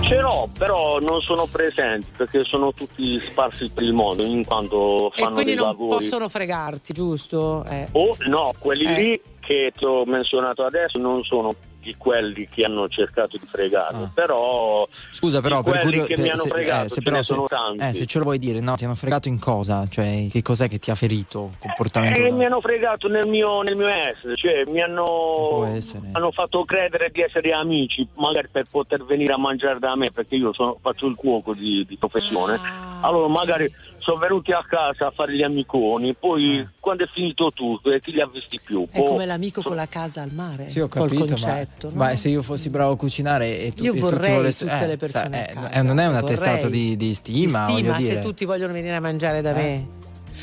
Ce 0.00 0.20
l'ho, 0.20 0.50
però 0.58 0.98
non 1.00 1.22
sono 1.22 1.46
presenti 1.46 2.08
perché 2.14 2.44
sono 2.44 2.72
tutti 2.74 3.18
sparsi 3.24 3.70
per 3.70 3.84
il 3.84 3.94
mondo 3.94 4.22
in 4.22 4.44
quanto 4.44 5.10
E 5.14 5.22
fanno 5.22 5.32
quindi 5.32 5.52
dei 5.54 5.54
non 5.54 5.68
lavori. 5.68 5.96
possono 5.96 6.28
fregarti, 6.28 6.92
giusto? 6.92 7.64
Eh. 7.64 7.88
O 7.92 8.14
no, 8.26 8.52
quelli 8.58 8.84
Eh. 8.84 9.00
lì 9.00 9.20
che 9.46 9.72
ti 9.76 9.84
ho 9.84 10.04
menzionato 10.04 10.64
adesso 10.64 10.98
non 10.98 11.22
sono 11.24 11.54
di 11.84 11.94
quelli 11.98 12.48
che 12.48 12.62
hanno 12.64 12.88
cercato 12.88 13.36
di 13.36 13.46
fregarmi, 13.46 14.04
Ah. 14.04 14.10
però 14.14 14.88
Scusa, 15.12 15.42
però, 15.42 15.58
di 15.62 15.70
per 15.70 15.80
quelli 15.82 15.98
curio- 15.98 16.06
che 16.16 16.22
mi 16.22 16.30
hanno 16.30 16.40
se, 16.44 16.48
fregato 16.48 16.84
eh, 16.86 16.88
se 16.88 16.94
ce 16.94 17.02
però 17.02 17.16
se, 17.18 17.22
sono 17.24 17.46
tanti. 17.46 17.84
eh, 17.84 17.92
se 17.92 18.06
ce 18.06 18.16
lo 18.18 18.24
vuoi 18.24 18.38
dire, 18.38 18.60
no, 18.60 18.74
ti 18.76 18.84
hanno 18.86 18.94
fregato 18.94 19.28
in 19.28 19.38
cosa? 19.38 19.86
Cioè, 19.86 20.28
che 20.30 20.40
cos'è 20.40 20.66
che 20.66 20.78
ti 20.78 20.90
ha 20.90 20.94
ferito? 20.94 21.50
Comportamento 21.58 22.18
Eh, 22.18 22.30
mi 22.30 22.46
hanno 22.46 22.62
fregato 22.62 23.06
nel 23.08 23.28
mio, 23.28 23.60
nel 23.60 23.76
mio 23.76 23.88
essere, 23.88 24.34
cioè 24.34 24.64
mi 24.66 24.80
hanno, 24.80 25.68
hanno 26.12 26.30
fatto 26.30 26.64
credere 26.64 27.10
di 27.12 27.20
essere 27.20 27.52
amici, 27.52 28.08
magari 28.14 28.48
per 28.50 28.64
poter 28.70 29.04
venire 29.04 29.34
a 29.34 29.38
mangiare 29.38 29.78
da 29.78 29.94
me, 29.94 30.10
perché 30.10 30.36
io 30.36 30.54
sono- 30.54 30.78
faccio 30.80 31.06
il 31.06 31.16
cuoco 31.16 31.52
di, 31.52 31.84
di 31.86 31.96
professione. 31.98 32.54
Ah, 32.62 33.00
Allora 33.02 33.28
magari 33.28 33.70
sono 34.04 34.18
venuti 34.18 34.52
a 34.52 34.62
casa 34.68 35.06
a 35.06 35.10
fare 35.10 35.34
gli 35.34 35.42
amiconi, 35.42 36.14
poi 36.14 36.58
Eh. 36.58 36.68
quando 36.78 37.04
è 37.04 37.08
finito 37.12 37.50
tutto, 37.52 37.90
e 37.90 38.00
chi 38.00 38.12
li 38.12 38.20
ha 38.20 38.26
visti 38.30 38.60
più? 38.62 38.86
È 38.90 38.98
Boh, 38.98 39.04
come 39.04 39.24
l'amico 39.24 39.62
so- 39.62 39.68
con 39.68 39.76
la 39.78 39.88
casa 39.88 40.20
al 40.20 40.30
mare. 40.32 40.68
Sì, 40.68 40.80
ho 40.80 40.88
capito, 40.88 41.24
concetto. 41.24 41.88
ma, 41.88 41.92
no? 41.94 42.10
ma 42.10 42.14
se 42.16 42.28
io 42.28 42.42
fossi 42.42 42.68
bravo 42.68 42.92
a 42.92 42.96
cucinare 42.98 43.60
e 43.60 43.72
tu, 43.72 43.82
Io 43.82 43.92
e 43.94 43.98
tutti 43.98 44.12
vorrei 44.12 44.34
volessi- 44.34 44.64
tutte 44.66 44.84
eh, 44.84 44.86
le 44.86 44.96
persone 44.98 45.48
eh, 45.48 45.52
casa. 45.54 45.70
eh, 45.70 45.82
non 45.82 45.98
è 45.98 46.06
un 46.06 46.14
attestato 46.16 46.68
di, 46.68 46.96
di 46.96 47.14
stima, 47.14 47.64
Di 47.64 47.72
stima, 47.72 47.96
dire. 47.96 48.14
se 48.16 48.20
tutti 48.20 48.44
vogliono 48.44 48.74
venire 48.74 48.94
a 48.94 49.00
mangiare 49.00 49.40
da 49.40 49.54
me. 49.54 49.86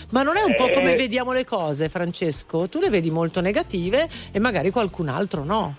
Ma 0.10 0.24
non 0.24 0.36
è 0.36 0.42
un 0.42 0.56
po' 0.56 0.66
Eh. 0.66 0.74
come 0.74 0.96
vediamo 0.96 1.32
le 1.32 1.46
cose, 1.46 1.88
Francesco? 1.88 2.68
Tu 2.68 2.80
le 2.80 2.90
vedi 2.90 3.12
molto 3.12 3.40
negative 3.42 4.10
e 4.32 4.40
magari 4.40 4.72
qualcun 4.72 5.08
altro 5.08 5.44
no. 5.44 5.76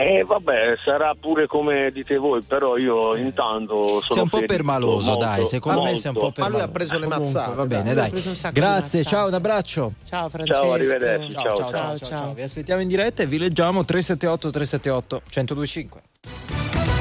Eh 0.00 0.22
vabbè, 0.24 0.76
sarà 0.84 1.12
pure 1.18 1.48
come 1.48 1.90
dite 1.90 2.16
voi, 2.18 2.40
però 2.44 2.76
io 2.76 3.16
intanto 3.16 4.00
sono 4.00 4.02
Sei 4.08 4.18
un 4.22 4.28
po' 4.28 4.36
ferito, 4.36 4.54
permaloso, 4.54 5.08
molto, 5.08 5.24
dai, 5.24 5.44
secondo 5.44 5.82
me 5.82 5.96
sei 5.96 6.10
un 6.10 6.14
po' 6.14 6.20
molto. 6.20 6.40
permaloso. 6.40 6.40
Ma 6.40 6.48
lui 6.48 6.60
ha 6.60 6.68
preso 6.72 6.98
le 6.98 7.04
Comunque, 7.06 7.32
mazzate, 7.32 7.54
Va 7.56 7.66
bene, 7.66 7.94
dai. 7.94 8.52
Grazie, 8.52 9.02
ciao, 9.02 9.26
un 9.26 9.34
abbraccio. 9.34 9.92
Ciao 10.04 10.28
Francesco. 10.28 10.60
Ciao, 10.62 10.72
arrivederci. 10.72 11.32
Ciao, 11.32 11.42
Ciao, 11.42 11.56
ciao, 11.56 11.66
ciao, 11.66 11.72
ciao, 11.72 11.96
ciao, 11.98 12.18
ciao. 12.18 12.32
Vi 12.34 12.42
aspettiamo 12.42 12.80
in 12.80 12.86
diretta 12.86 13.24
e 13.24 13.26
vi 13.26 13.38
leggiamo 13.38 13.84
378 13.84 14.50
378 14.52 15.22
1025. 15.34 16.97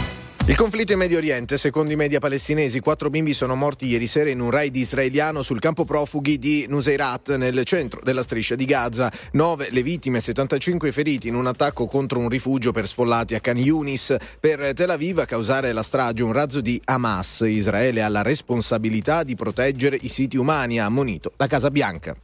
Il 0.47 0.55
conflitto 0.55 0.93
in 0.93 0.99
Medio 0.99 1.17
Oriente, 1.17 1.57
secondo 1.57 1.91
i 1.91 1.97
media 1.97 2.19
palestinesi, 2.19 2.79
quattro 2.79 3.09
bimbi 3.09 3.33
sono 3.33 3.53
morti 3.53 3.85
ieri 3.87 4.07
sera 4.07 4.29
in 4.29 4.39
un 4.39 4.49
raid 4.49 4.73
israeliano 4.77 5.41
sul 5.41 5.59
campo 5.59 5.83
profughi 5.83 6.39
di 6.39 6.65
Nuseirat, 6.69 7.35
nel 7.35 7.65
centro 7.65 7.99
della 8.01 8.23
striscia 8.23 8.55
di 8.55 8.63
Gaza. 8.63 9.11
Nove 9.33 9.67
le 9.71 9.83
vittime, 9.83 10.21
75 10.21 10.87
i 10.87 10.91
feriti 10.93 11.27
in 11.27 11.35
un 11.35 11.47
attacco 11.47 11.85
contro 11.85 12.19
un 12.19 12.29
rifugio 12.29 12.71
per 12.71 12.87
sfollati 12.87 13.35
a 13.35 13.41
Khan 13.41 13.57
Yunis. 13.57 14.15
Per 14.39 14.71
Tel 14.73 14.89
Aviv 14.89 15.19
a 15.19 15.25
causare 15.25 15.73
la 15.73 15.83
strage 15.83 16.23
un 16.23 16.31
razzo 16.31 16.61
di 16.61 16.81
Hamas. 16.85 17.43
Israele 17.45 18.01
ha 18.01 18.07
la 18.07 18.21
responsabilità 18.21 19.23
di 19.23 19.35
proteggere 19.35 19.97
i 19.99 20.07
siti 20.07 20.37
umani, 20.37 20.79
ha 20.79 20.85
ammonito 20.85 21.33
la 21.35 21.47
Casa 21.47 21.69
Bianca. 21.69 22.15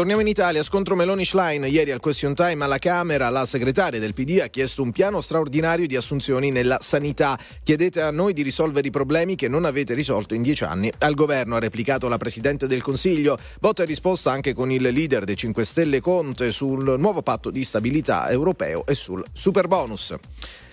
Torniamo 0.00 0.22
in 0.22 0.28
Italia, 0.28 0.62
scontro 0.62 0.96
Meloni-Schlein. 0.96 1.64
Ieri 1.64 1.90
al 1.90 2.00
question 2.00 2.34
time 2.34 2.64
alla 2.64 2.78
Camera 2.78 3.28
la 3.28 3.44
segretaria 3.44 4.00
del 4.00 4.14
PD 4.14 4.40
ha 4.42 4.46
chiesto 4.46 4.82
un 4.82 4.92
piano 4.92 5.20
straordinario 5.20 5.86
di 5.86 5.94
assunzioni 5.94 6.50
nella 6.50 6.78
sanità. 6.80 7.38
Chiedete 7.62 8.00
a 8.00 8.10
noi 8.10 8.32
di 8.32 8.40
risolvere 8.40 8.88
i 8.88 8.90
problemi 8.90 9.36
che 9.36 9.46
non 9.46 9.66
avete 9.66 9.92
risolto 9.92 10.32
in 10.32 10.40
dieci 10.40 10.64
anni. 10.64 10.90
Al 11.00 11.12
governo 11.12 11.56
ha 11.56 11.58
replicato 11.58 12.08
la 12.08 12.16
Presidente 12.16 12.66
del 12.66 12.80
Consiglio. 12.80 13.38
Botta 13.60 13.82
e 13.82 13.86
risposta 13.86 14.32
anche 14.32 14.54
con 14.54 14.72
il 14.72 14.80
leader 14.80 15.24
dei 15.24 15.36
5 15.36 15.64
Stelle 15.66 16.00
Conte 16.00 16.50
sul 16.50 16.98
nuovo 16.98 17.20
patto 17.20 17.50
di 17.50 17.62
stabilità 17.62 18.30
europeo 18.30 18.86
e 18.86 18.94
sul 18.94 19.22
super 19.34 19.68
bonus. 19.68 20.14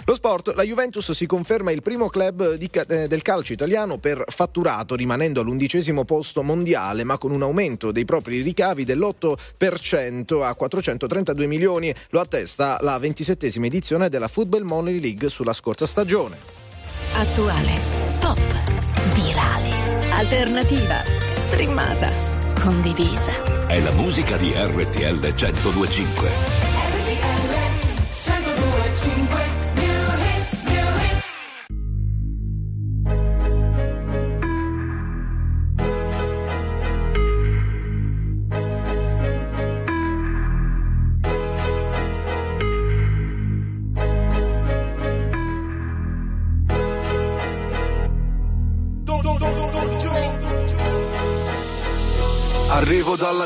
Lo 0.08 0.14
sport, 0.14 0.54
la 0.56 0.64
Juventus 0.64 1.12
si 1.12 1.26
conferma 1.26 1.72
il 1.72 1.82
primo 1.82 2.08
club 2.08 2.54
di 2.54 2.70
eh, 2.72 3.10
del 3.10 3.22
calcio 3.22 3.52
italiano 3.52 3.98
per 3.98 4.24
fatturato, 4.26 4.96
rimanendo 4.96 5.42
all'undicesimo 5.42 6.06
posto 6.06 6.44
mondiale, 6.44 7.04
ma 7.04 7.18
con 7.18 7.32
un 7.32 7.42
aumento 7.42 7.92
dei 7.92 8.06
propri 8.06 8.42
ricavi 8.42 8.86
dell'8% 8.86 10.44
a 10.44 10.54
432 10.54 11.46
milioni. 11.46 11.94
Lo 12.12 12.22
attesta 12.22 12.78
la 12.80 12.98
ventisettesima 12.98 13.66
edizione 13.66 14.08
della 14.08 14.30
Football 14.30 14.64
Money 14.64 15.02
League 15.02 15.28
sulla 15.28 15.52
scorsa 15.52 15.86
stagione. 15.86 16.38
Attuale, 17.16 17.74
pop, 18.22 18.40
alternativa, 20.12 21.04
streamata, 21.34 22.10
condivisa. 22.62 23.68
È 23.68 23.78
la 23.82 23.92
musica 23.92 24.38
di 24.38 24.54
RTL 24.56 25.20
1025. 25.20 26.67
Arrivo 53.08 53.16
dalla 53.16 53.46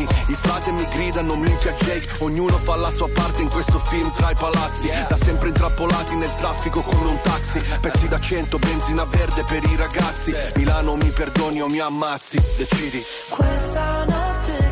i 0.00 0.34
frate 0.34 0.72
mi 0.72 0.86
gridano 0.92 1.34
minchia 1.36 1.72
Jake, 1.72 2.08
ognuno 2.20 2.58
fa 2.58 2.76
la 2.76 2.90
sua 2.90 3.08
parte 3.10 3.42
in 3.42 3.48
questo 3.50 3.78
film 3.78 4.12
tra 4.14 4.30
i 4.30 4.34
palazzi, 4.34 4.86
da 5.08 5.16
sempre 5.16 5.48
intrappolati 5.48 6.14
nel 6.16 6.34
traffico 6.34 6.80
come 6.80 7.10
un 7.10 7.20
taxi, 7.22 7.58
pezzi 7.80 8.08
da 8.08 8.18
cento, 8.18 8.58
benzina 8.58 9.04
verde 9.04 9.44
per 9.44 9.62
i 9.62 9.76
ragazzi, 9.76 10.32
Milano 10.56 10.96
mi 10.96 11.10
perdoni 11.10 11.62
o 11.62 11.68
mi 11.68 11.78
ammazzi, 11.78 12.42
decidi. 12.56 13.02
Questa 13.28 14.04
notte 14.04 14.71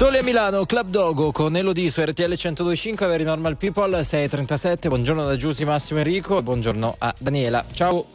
Sole 0.00 0.20
a 0.20 0.22
Milano, 0.22 0.64
Club 0.64 0.88
Dogo 0.88 1.30
con 1.30 1.54
Elodie 1.54 1.90
su 1.90 2.00
RTL 2.00 2.22
1025, 2.22 3.06
Very 3.06 3.22
Normal 3.22 3.58
People 3.58 4.02
637. 4.02 4.88
Buongiorno 4.88 5.26
da 5.26 5.36
Giussi 5.36 5.66
Massimo 5.66 5.98
Enrico 5.98 6.38
e 6.38 6.42
buongiorno 6.42 6.94
a 7.00 7.14
Daniela. 7.18 7.62
Ciao. 7.74 8.06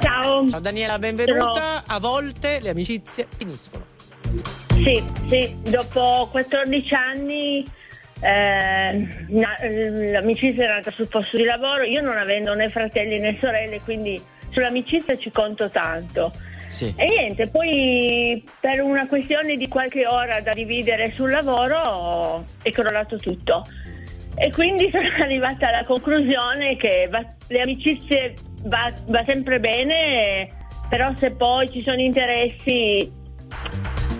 Ciao. 0.00 0.48
Ciao 0.50 0.58
Daniela, 0.58 0.98
benvenuta. 0.98 1.84
A 1.86 2.00
volte 2.00 2.58
le 2.60 2.70
amicizie 2.70 3.28
finiscono. 3.36 3.84
Sì, 4.82 5.00
sì, 5.28 5.54
dopo 5.70 6.26
14 6.28 6.94
anni 6.94 7.64
eh, 8.20 9.08
na- 9.28 9.56
eh, 9.58 10.10
l'amicizia 10.10 10.64
è 10.64 10.68
nata 10.74 10.90
sul 10.90 11.06
posto 11.06 11.36
di 11.36 11.44
lavoro, 11.44 11.84
io 11.84 12.00
non 12.00 12.16
avendo 12.16 12.52
né 12.54 12.68
fratelli 12.68 13.20
né 13.20 13.38
sorelle, 13.40 13.80
quindi 13.82 14.20
sull'amicizia 14.50 15.16
ci 15.16 15.30
conto 15.30 15.70
tanto. 15.70 16.32
Sì. 16.70 16.94
E 16.96 17.04
niente, 17.04 17.48
poi 17.48 18.42
per 18.60 18.80
una 18.80 19.06
questione 19.08 19.56
di 19.56 19.66
qualche 19.66 20.06
ora 20.06 20.40
da 20.40 20.52
dividere 20.52 21.10
sul 21.10 21.30
lavoro 21.30 22.44
è 22.62 22.70
crollato 22.70 23.18
tutto. 23.18 23.66
E 24.36 24.52
quindi 24.52 24.88
sono 24.94 25.08
arrivata 25.20 25.66
alla 25.68 25.84
conclusione 25.84 26.76
che 26.76 27.08
va- 27.10 27.26
le 27.48 27.60
amicizie 27.60 28.34
va, 28.64 28.92
va 29.08 29.24
sempre 29.26 29.58
bene, 29.58 30.48
però 30.88 31.12
se 31.16 31.32
poi 31.32 31.68
ci 31.68 31.82
sono 31.82 32.00
interessi 32.00 33.10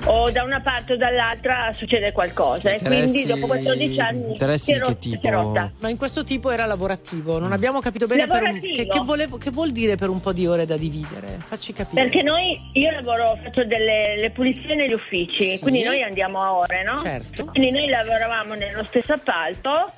o 0.07 0.31
da 0.31 0.43
una 0.43 0.61
parte 0.61 0.95
o 0.95 0.97
dall'altra 0.97 1.73
succede 1.73 2.13
qualcosa. 2.13 2.71
E 2.71 2.81
quindi 2.83 3.27
dopo 3.27 3.47
14 3.47 4.01
anni 4.01 4.33
interessi 4.33 4.65
si 4.65 4.73
è 4.73 4.79
di 4.79 4.85
che 4.87 4.99
tipo? 4.99 5.29
rotta. 5.31 5.71
Ma 5.81 5.89
in 5.89 5.97
questo 5.97 6.25
tipo 6.25 6.51
era 6.51 6.65
lavorativo, 6.67 7.39
non 7.39 7.53
abbiamo 7.53 7.81
capito 7.81 8.07
bene 8.07 8.27
per 8.27 8.43
un- 8.43 8.61
che, 8.61 8.87
che 8.87 9.01
volevo- 9.05 9.37
che 9.39 9.51
vuol 9.51 9.71
dire 9.73 9.97
per 9.97 10.09
un 10.09 10.21
po' 10.21 10.33
di 10.33 10.47
ore 10.47 10.67
da 10.67 10.77
dividere. 10.77 11.39
Facci 11.47 11.73
capire. 11.73 12.03
Perché 12.03 12.23
noi, 12.23 12.59
io 12.75 12.91
lavoro, 12.91 13.39
faccio 13.43 13.65
delle 13.65 14.17
le 14.17 14.31
pulizie 14.31 14.75
negli 14.75 14.93
uffici, 14.93 15.57
Sì. 15.57 15.61
quindi 15.61 15.83
noi 15.83 16.03
andiamo 16.03 16.41
a 16.43 16.55
ore, 16.55 16.83
no? 16.83 16.99
Certo. 16.99 17.45
Quindi 17.47 17.71
noi 17.71 17.89
lavoravamo 17.89 18.55
nello 18.55 18.83
stesso 18.85 19.13
appalto 19.13 19.93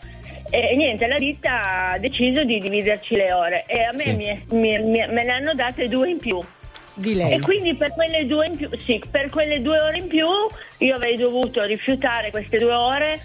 e, 0.51 0.77
niente, 0.77 1.07
la 1.07 1.17
ditta 1.19 1.91
ha 1.93 1.99
deciso 1.99 2.45
di 2.45 2.59
dividerci 2.59 3.17
le 3.17 3.33
ore 3.33 3.65
e 3.67 3.83
a 3.85 3.93
me 3.93 4.05
Sì. 4.05 4.17
mi 4.17 4.25
è- 4.27 4.41
mi- 4.51 4.79
mi- 4.79 5.07
me 5.09 5.25
ne 5.25 5.31
hanno 5.33 5.55
date 5.55 5.89
due 5.89 6.11
in 6.11 6.19
più. 6.19 6.39
Di 6.95 7.15
lei. 7.15 7.33
E 7.35 7.41
quindi 7.41 7.75
per 7.75 7.93
quelle, 7.95 8.27
due 8.27 8.47
in 8.47 8.57
più, 8.57 8.69
sì, 8.77 9.03
per 9.11 9.31
quelle 9.31 9.63
due 9.63 9.81
ore 9.81 9.99
in 9.99 10.09
più 10.09 10.27
io 10.79 10.95
avrei 10.95 11.17
dovuto 11.17 11.63
rifiutare 11.63 12.31
queste 12.31 12.59
due 12.59 12.73
ore 12.75 13.21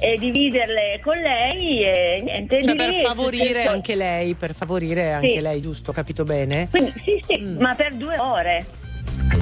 e 0.00 0.16
dividerle 0.18 0.98
con 1.02 1.16
lei 1.18 1.84
e 1.84 2.20
niente. 2.24 2.62
Cioè 2.62 2.72
di 2.72 2.76
per 2.78 2.94
favorire 2.94 3.66
anche 3.66 3.94
lei, 3.94 4.34
per 4.34 4.54
favorire 4.54 5.12
anche 5.12 5.32
Sì. 5.32 5.40
lei, 5.40 5.60
giusto? 5.60 5.92
Capito 5.92 6.24
bene? 6.24 6.68
Quindi, 6.70 6.92
sì, 7.04 7.22
sì, 7.26 7.38
ma 7.58 7.74
per 7.74 7.92
due 7.94 8.18
ore. 8.18 8.64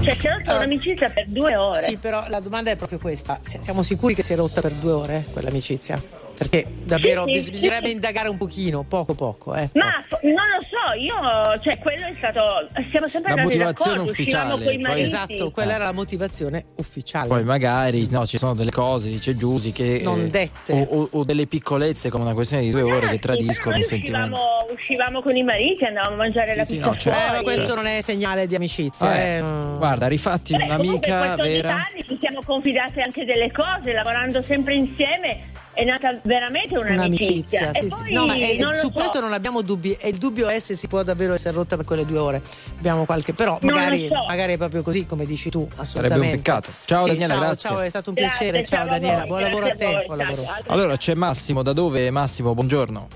Cioè, 0.03 0.15
si 0.17 0.27
è 0.27 0.31
rotta 0.31 0.57
un'amicizia 0.57 1.09
per 1.11 1.25
due 1.29 1.55
ore. 1.57 1.83
Sì, 1.83 1.97
però 1.97 2.25
la 2.29 2.41
domanda 2.41 2.71
è 2.71 2.77
proprio 2.77 2.99
questa. 2.99 3.39
Si- 3.43 3.59
Siamo 3.61 3.83
sicuri 3.83 4.15
che 4.15 4.23
si 4.23 4.33
è 4.33 4.37
rotta 4.37 4.61
per 4.61 4.73
due 4.73 4.93
ore 4.93 5.25
quell'amicizia? 5.33 6.03
Perché 6.41 6.65
davvero 6.85 7.25
Sì, 7.27 7.33
sì, 7.33 7.35
bis- 7.35 7.45
sì, 7.45 7.51
bisognerebbe 7.51 7.87
sì. 7.89 7.93
indagare 7.93 8.29
un 8.31 8.39
pochino, 8.39 8.83
poco 8.83 9.13
poco. 9.13 9.55
Eh. 9.55 9.69
Ma 9.75 10.03
non 10.23 10.33
lo 10.57 10.63
so, 10.63 10.99
io, 10.99 11.61
cioè, 11.61 11.79
quello 11.79 12.07
è 12.07 12.15
stato. 12.17 12.43
Siamo 12.91 13.07
sempre 13.09 13.35
La 13.35 13.43
motivazione 13.43 14.01
ufficiale, 14.01 14.65
poi-. 14.65 15.03
Esatto, 15.03 15.51
quella 15.51 15.75
era 15.75 15.85
la 15.85 15.93
motivazione 15.93 16.65
ufficiale. 16.77 17.29
Poi 17.29 17.45
magari 17.45 18.09
no, 18.09 18.25
ci 18.27 18.39
sono 18.39 18.55
delle 18.55 18.71
cose, 18.71 19.11
dice 19.11 19.37
Giusy, 19.37 19.71
che 19.73 20.01
Non 20.03 20.21
eh, 20.21 20.29
dette. 20.31 20.73
O, 20.73 21.01
o- 21.03 21.09
o 21.13 21.25
delle 21.25 21.47
piccolezze 21.47 22.09
come 22.09 22.25
una 22.25 22.33
questione 22.33 22.63
di 22.63 22.71
due 22.71 22.83
ore 22.83 23.09
che 23.09 23.13
Sì, 23.13 23.19
tradiscono 23.19 23.75
un 23.75 23.81
noi 23.81 23.89
sentimento. 23.89 24.27
uscivamo, 24.37 24.67
uscivamo 24.73 25.23
con 25.23 25.37
i 25.37 25.43
mariti, 25.43 25.85
andavamo 25.85 26.15
a 26.15 26.17
mangiare 26.17 26.55
la 26.55 26.65
sì, 26.65 26.77
pizza 26.77 26.87
no, 26.87 26.97
certo. 26.97 27.19
Eh, 27.19 27.37
ma 27.37 27.43
questo 27.43 27.75
non 27.75 27.87
è 27.87 28.01
segnale 28.01 28.47
di 28.47 28.55
amicizia. 28.55 29.15
Eh, 29.15 29.37
eh. 29.37 29.41
Guarda, 29.77 30.07
rifatti 30.09 30.57
Beh, 30.57 30.67
comunque, 30.69 31.11
un'amica 31.11 31.19
14 31.19 31.61
vera. 31.61 31.75
anni 31.75 32.05
ci 32.07 32.17
siamo 32.19 32.41
confidate 32.43 33.03
anche 33.03 33.27
delle 33.27 33.53
cose, 33.53 33.93
lavorando 33.93 34.41
sempre 34.41 34.73
insieme 34.75 35.49
è 35.73 35.85
nata 35.85 36.19
veramente 36.23 36.77
un'amicizia. 36.77 37.71
Sì, 37.73 37.89
sì. 37.89 38.13
No, 38.13 38.27
su 38.75 38.87
so. 38.87 38.91
questo 38.91 39.21
non 39.21 39.33
abbiamo 39.33 39.63
dubbi. 39.63 39.97
E 39.99 40.09
il 40.09 40.19
dubbio 40.19 40.49
è 40.49 40.59
se 40.59 40.75
si 40.75 40.87
può 40.89 41.03
davvero 41.03 41.35
essere 41.35 41.55
rotta 41.55 41.77
per 41.77 41.85
quelle 41.85 42.05
due 42.05 42.19
ore. 42.19 42.43
Abbiamo 42.79 43.05
qualche. 43.05 43.33
Però 43.33 43.59
magari, 43.63 44.07
so. 44.09 44.25
magari 44.27 44.55
è 44.55 44.57
proprio 44.57 44.83
così, 44.83 45.07
come 45.07 45.25
dici 45.27 45.51
tu. 45.51 45.67
Sarebbe 45.71 45.83
Assolutamente. 45.83 46.27
un 46.27 46.43
peccato. 46.43 46.71
Ciao 46.85 47.07
Sì, 47.07 47.11
Daniela, 47.11 47.35
ciao, 47.35 47.41
grazie. 47.43 47.69
Ciao, 47.69 47.81
è 47.81 47.89
stato 47.89 48.09
un 48.11 48.15
Grazie, 48.17 48.51
piacere. 48.51 48.65
Ciao, 48.67 48.87
Daniela, 48.87 49.25
buon 49.27 49.41
lavoro 49.43 49.67
a 49.67 49.75
te. 49.75 50.03
buon 50.07 50.19
lavoro. 50.19 50.43
Allora 50.67 50.97
c'è 50.97 51.15
Massimo, 51.15 51.63
da 51.63 51.73
dove 51.73 52.11
Massimo? 52.11 52.55
Buongiorno. 52.55 53.09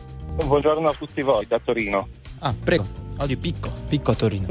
Buongiorno 0.44 0.88
a 0.88 0.94
tutti 0.94 1.22
voi, 1.22 1.46
da 1.46 1.60
Torino. 1.62 2.08
Ah, 2.40 2.54
prego. 2.62 3.02
Oggi 3.18 3.36
picco, 3.36 3.70
picco 3.88 4.10
a 4.10 4.14
Torino. 4.14 4.46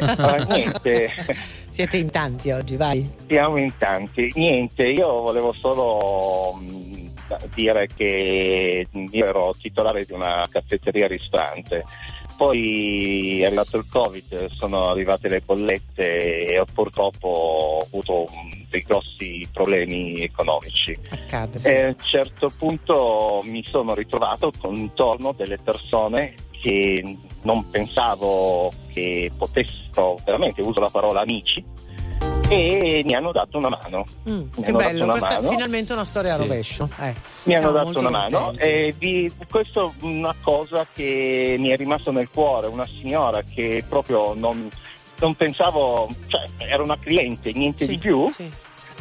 Ah, 0.00 0.44
niente, 0.48 1.10
Siete 1.70 1.96
in 1.96 2.10
tanti 2.10 2.50
oggi, 2.50 2.76
vai. 2.76 3.08
siamo 3.28 3.56
in 3.58 3.70
tanti. 3.78 4.28
Niente, 4.34 4.88
io 4.88 5.06
volevo 5.20 5.52
solo 5.52 6.54
mh, 6.60 6.89
dire 7.54 7.88
che 7.94 8.86
io 8.90 9.26
ero 9.26 9.54
titolare 9.58 10.04
di 10.04 10.12
una 10.12 10.46
caffetteria 10.50 11.06
ristorante. 11.06 11.84
Poi 12.36 13.42
è 13.42 13.46
arrivato 13.46 13.76
il 13.76 13.86
Covid, 13.90 14.46
sono 14.46 14.88
arrivate 14.88 15.28
le 15.28 15.42
bollette 15.42 16.44
e 16.44 16.58
ho 16.58 16.64
purtroppo 16.72 17.28
ho 17.28 17.78
avuto 17.80 18.26
dei 18.70 18.82
grossi 18.82 19.46
problemi 19.52 20.22
economici. 20.22 20.96
Accade. 21.10 21.58
sì. 21.58 21.68
E 21.68 21.82
a 21.82 21.86
un 21.88 21.96
certo 21.98 22.50
punto 22.56 23.40
mi 23.44 23.62
sono 23.62 23.94
ritrovato 23.94 24.50
con 24.58 24.74
intorno 24.74 25.32
delle 25.32 25.58
persone 25.58 26.34
che 26.50 27.18
non 27.42 27.68
pensavo 27.68 28.72
che 28.92 29.30
potessero, 29.36 30.18
veramente 30.24 30.62
uso 30.62 30.80
la 30.80 30.90
parola 30.90 31.20
amici, 31.20 31.64
e 32.50 33.02
mi 33.04 33.14
hanno 33.14 33.30
dato 33.32 33.58
una 33.58 33.68
mano. 33.68 34.04
Mm, 34.28 34.42
che 34.62 34.72
bello, 34.72 35.04
una 35.04 35.12
questa 35.12 35.38
è 35.38 35.40
mano. 35.40 35.50
finalmente 35.50 35.92
una 35.92 36.04
storia 36.04 36.32
a 36.32 36.34
Sì. 36.34 36.40
rovescio. 36.42 36.88
Eh, 37.00 37.14
Mi 37.44 37.54
hanno 37.54 37.70
dato 37.70 37.98
una 37.98 38.10
mano 38.10 38.38
contenti. 38.46 38.62
e 38.64 38.94
vi- 38.98 39.32
questo 39.48 39.92
è 40.00 40.04
una 40.04 40.34
cosa 40.42 40.86
che 40.92 41.56
mi 41.58 41.68
è 41.68 41.76
rimasto 41.76 42.10
nel 42.10 42.28
cuore, 42.28 42.66
una 42.66 42.86
signora 42.86 43.42
che 43.42 43.84
proprio 43.88 44.34
non, 44.34 44.68
non 45.20 45.34
pensavo, 45.36 46.08
cioè 46.26 46.46
era 46.58 46.82
una 46.82 46.98
cliente, 46.98 47.52
niente 47.52 47.84
Sì, 47.84 47.90
di 47.92 47.98
più. 47.98 48.28
sì. 48.30 48.50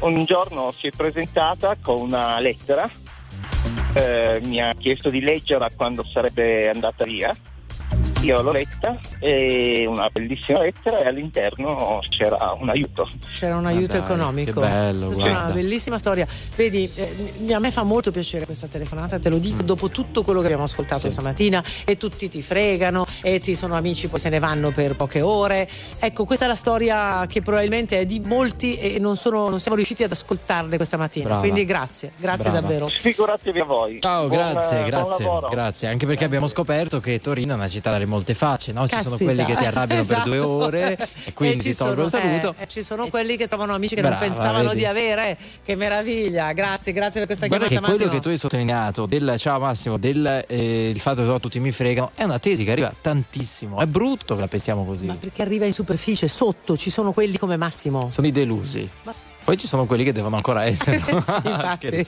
Un 0.01 0.23
giorno 0.25 0.71
si 0.71 0.87
è 0.87 0.91
presentata 0.95 1.75
con 1.81 1.99
una 1.99 2.39
lettera, 2.39 2.89
eh, 3.93 4.39
mi 4.43 4.61
ha 4.61 4.73
chiesto 4.75 5.09
di 5.09 5.19
leggerla 5.19 5.69
quando 5.75 6.03
sarebbe 6.03 6.69
andata 6.69 7.03
via. 7.03 7.35
Io 8.21 8.41
l'ho 8.41 8.51
letta, 8.51 8.99
è 9.17 9.85
una 9.85 10.09
bellissima 10.11 10.59
lettera 10.59 10.99
e 10.99 11.07
all'interno 11.07 11.99
c'era 12.09 12.53
un 12.59 12.67
aiuto. 12.67 13.09
C'era 13.33 13.55
un 13.55 13.65
aiuto 13.65 13.93
dai, 13.93 14.01
economico. 14.01 14.59
che 14.59 14.67
bello, 14.67 15.05
Questa 15.07 15.25
è 15.25 15.29
una 15.29 15.51
bellissima 15.53 15.97
storia. 15.97 16.27
Vedi, 16.53 16.91
eh, 16.95 17.53
a 17.53 17.59
me 17.59 17.71
fa 17.71 17.83
molto 17.83 18.11
piacere 18.11 18.43
questa 18.43 18.67
telefonata, 18.67 19.17
te 19.19 19.29
lo 19.29 19.37
dico, 19.37 19.63
dopo 19.63 19.89
tutto 19.89 20.23
quello 20.23 20.39
che 20.41 20.47
abbiamo 20.47 20.65
ascoltato 20.65 21.05
Mm. 21.07 21.09
Sì. 21.09 21.11
stamattina 21.11 21.63
e 21.85 21.95
tutti 21.95 22.27
ti 22.27 22.41
fregano 22.41 23.05
e 23.21 23.39
ti 23.39 23.55
sono 23.55 23.75
amici, 23.77 24.09
poi 24.09 24.19
se 24.19 24.27
ne 24.27 24.39
vanno 24.39 24.71
per 24.71 24.97
poche 24.97 25.21
ore. 25.21 25.69
Ecco, 25.99 26.25
questa 26.25 26.43
è 26.43 26.47
la 26.49 26.55
storia 26.55 27.25
che 27.25 27.41
probabilmente 27.41 27.99
è 28.01 28.05
di 28.05 28.19
molti 28.19 28.77
e 28.79 28.99
non, 28.99 29.15
sono- 29.15 29.47
non 29.47 29.61
siamo 29.61 29.77
riusciti 29.77 30.03
ad 30.03 30.11
ascoltarle 30.11 30.75
questa 30.75 30.97
mattina. 30.97 31.25
Brava. 31.25 31.39
Quindi 31.41 31.63
grazie, 31.63 32.11
grazie 32.17 32.49
Brava. 32.49 32.59
davvero. 32.59 32.87
Figuratevi 32.87 33.59
a 33.61 33.63
voi. 33.65 33.99
Ciao, 34.01 34.27
Buon- 34.27 34.37
grazie, 34.41 34.77
buon 34.79 34.89
grazie, 34.89 35.23
lavoro. 35.25 35.47
grazie. 35.47 35.87
Anche 35.87 36.05
perché 36.05 36.25
abbiamo 36.25 36.47
scoperto 36.47 36.99
che 36.99 37.21
Torino 37.21 37.53
è 37.53 37.55
una 37.55 37.67
città 37.69 37.91
dalle 37.91 38.07
molte 38.09 38.33
facce, 38.33 38.73
no? 38.73 38.85
Ci 38.87 39.01
sono 39.01 39.15
quelli 39.17 39.45
che 39.45 39.55
si 39.55 39.63
arrabbiano 39.63 40.03
per 40.03 40.21
due 40.23 40.35
Esatto. 40.35 40.49
ore 40.49 40.97
e 41.25 41.33
quindi 41.33 41.63
ci 41.63 41.75
tolgo 41.75 42.03
il 42.03 42.09
sono- 42.09 42.23
saluto. 42.23 42.55
eh, 42.59 42.67
ci 42.67 42.83
sono 42.83 43.07
quelli 43.07 43.37
che 43.37 43.47
trovano 43.47 43.73
amici 43.73 43.95
che 43.95 44.01
non 44.01 44.11
Brava, 44.11 44.25
pensavano 44.25 44.67
vedi. 44.69 44.79
di 44.79 44.85
avere. 44.85 45.37
Che 45.63 45.75
meraviglia, 45.75 46.51
grazie, 46.51 46.91
grazie 46.91 47.19
per 47.19 47.27
questa 47.27 47.47
Guarda 47.47 47.67
che 47.67 47.79
quello 47.79 48.09
che 48.09 48.19
tu 48.19 48.27
hai 48.27 48.37
sottolineato 48.37 49.05
del 49.05 49.35
ciao 49.37 49.59
Massimo, 49.59 49.97
del 49.97 50.43
eh, 50.47 50.89
il 50.89 50.99
fatto 50.99 51.23
che 51.23 51.39
tutti 51.39 51.59
mi 51.59 51.71
fregano, 51.71 52.11
è 52.15 52.23
una 52.23 52.39
tesi 52.39 52.63
che 52.65 52.71
arriva 52.71 52.91
tantissimo. 52.99 53.79
È 53.79 53.85
brutto 53.85 54.35
che 54.35 54.41
la 54.41 54.47
pensiamo 54.47 54.83
così. 54.85 55.05
Ma 55.05 55.15
perché 55.15 55.41
arriva 55.41 55.65
in 55.65 55.73
superficie, 55.73 56.27
sotto 56.27 56.75
ci 56.75 56.89
sono 56.89 57.11
quelli 57.13 57.37
come 57.37 57.55
Massimo. 57.57 58.09
Sono 58.11 58.27
i 58.27 58.31
delusi. 58.31 58.87
Ma- 59.03 59.13
Poi 59.43 59.57
ci 59.57 59.67
sono 59.67 59.85
quelli 59.85 60.03
che 60.03 60.11
devono 60.11 60.35
ancora 60.35 60.65
essere. 60.65 60.97
Sì, 61.07 61.11
infatti. 61.45 62.07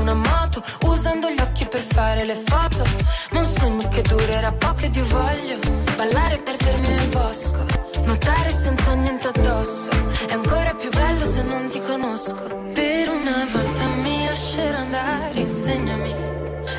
Una 0.00 0.14
moto, 0.14 0.62
usando 0.84 1.28
gli 1.30 1.40
occhi 1.40 1.66
per 1.66 1.82
fare 1.82 2.24
le 2.24 2.34
foto. 2.34 2.84
Ma 3.30 3.38
un 3.38 3.44
sogno 3.44 3.88
che 3.88 4.02
durerà 4.02 4.52
poco 4.52 4.80
ed 4.80 4.96
io 4.96 5.04
voglio 5.06 5.58
ballare 5.96 6.34
e 6.36 6.38
perdermi 6.38 6.88
nel 6.88 7.08
bosco. 7.08 7.64
Nuotare 8.04 8.50
senza 8.50 8.94
niente 8.94 9.28
addosso. 9.28 9.90
È 10.26 10.32
ancora 10.32 10.74
più 10.74 10.90
bello 10.90 11.24
se 11.24 11.42
non 11.42 11.68
ti 11.68 11.80
conosco. 11.82 12.58
Per 12.72 13.08
una 13.08 13.46
volta 13.52 13.86
mi 13.86 14.26
lascerò 14.26 14.78
andare, 14.78 15.40
insegnami. 15.40 16.14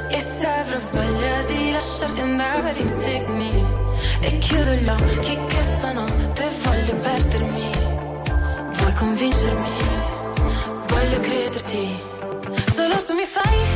E 0.10 0.20
se 0.20 0.48
avrò 0.48 0.78
voglia 0.92 1.42
di 1.48 1.72
lasciarti 1.72 2.20
andare. 2.22 2.80
inseguirmi 2.80 3.80
E 4.22 4.38
chiudo 4.38 4.72
gli 4.72 4.88
occhi 4.88 5.40
che 5.48 5.64
stanotte 5.64 6.50
voglio 6.64 6.96
perdermi 6.96 7.72
Vuoi 8.72 8.94
convincermi? 8.94 9.70
Voglio 10.88 11.20
crederti 11.20 12.11
Solo 13.26 13.44
tu 13.44 13.71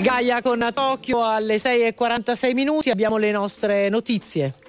Gaia 0.00 0.40
con 0.40 0.70
Tokyo 0.72 1.22
alle 1.22 1.56
6.46 1.56 2.54
minuti, 2.54 2.88
abbiamo 2.88 3.18
le 3.18 3.30
nostre 3.30 3.90
notizie. 3.90 4.61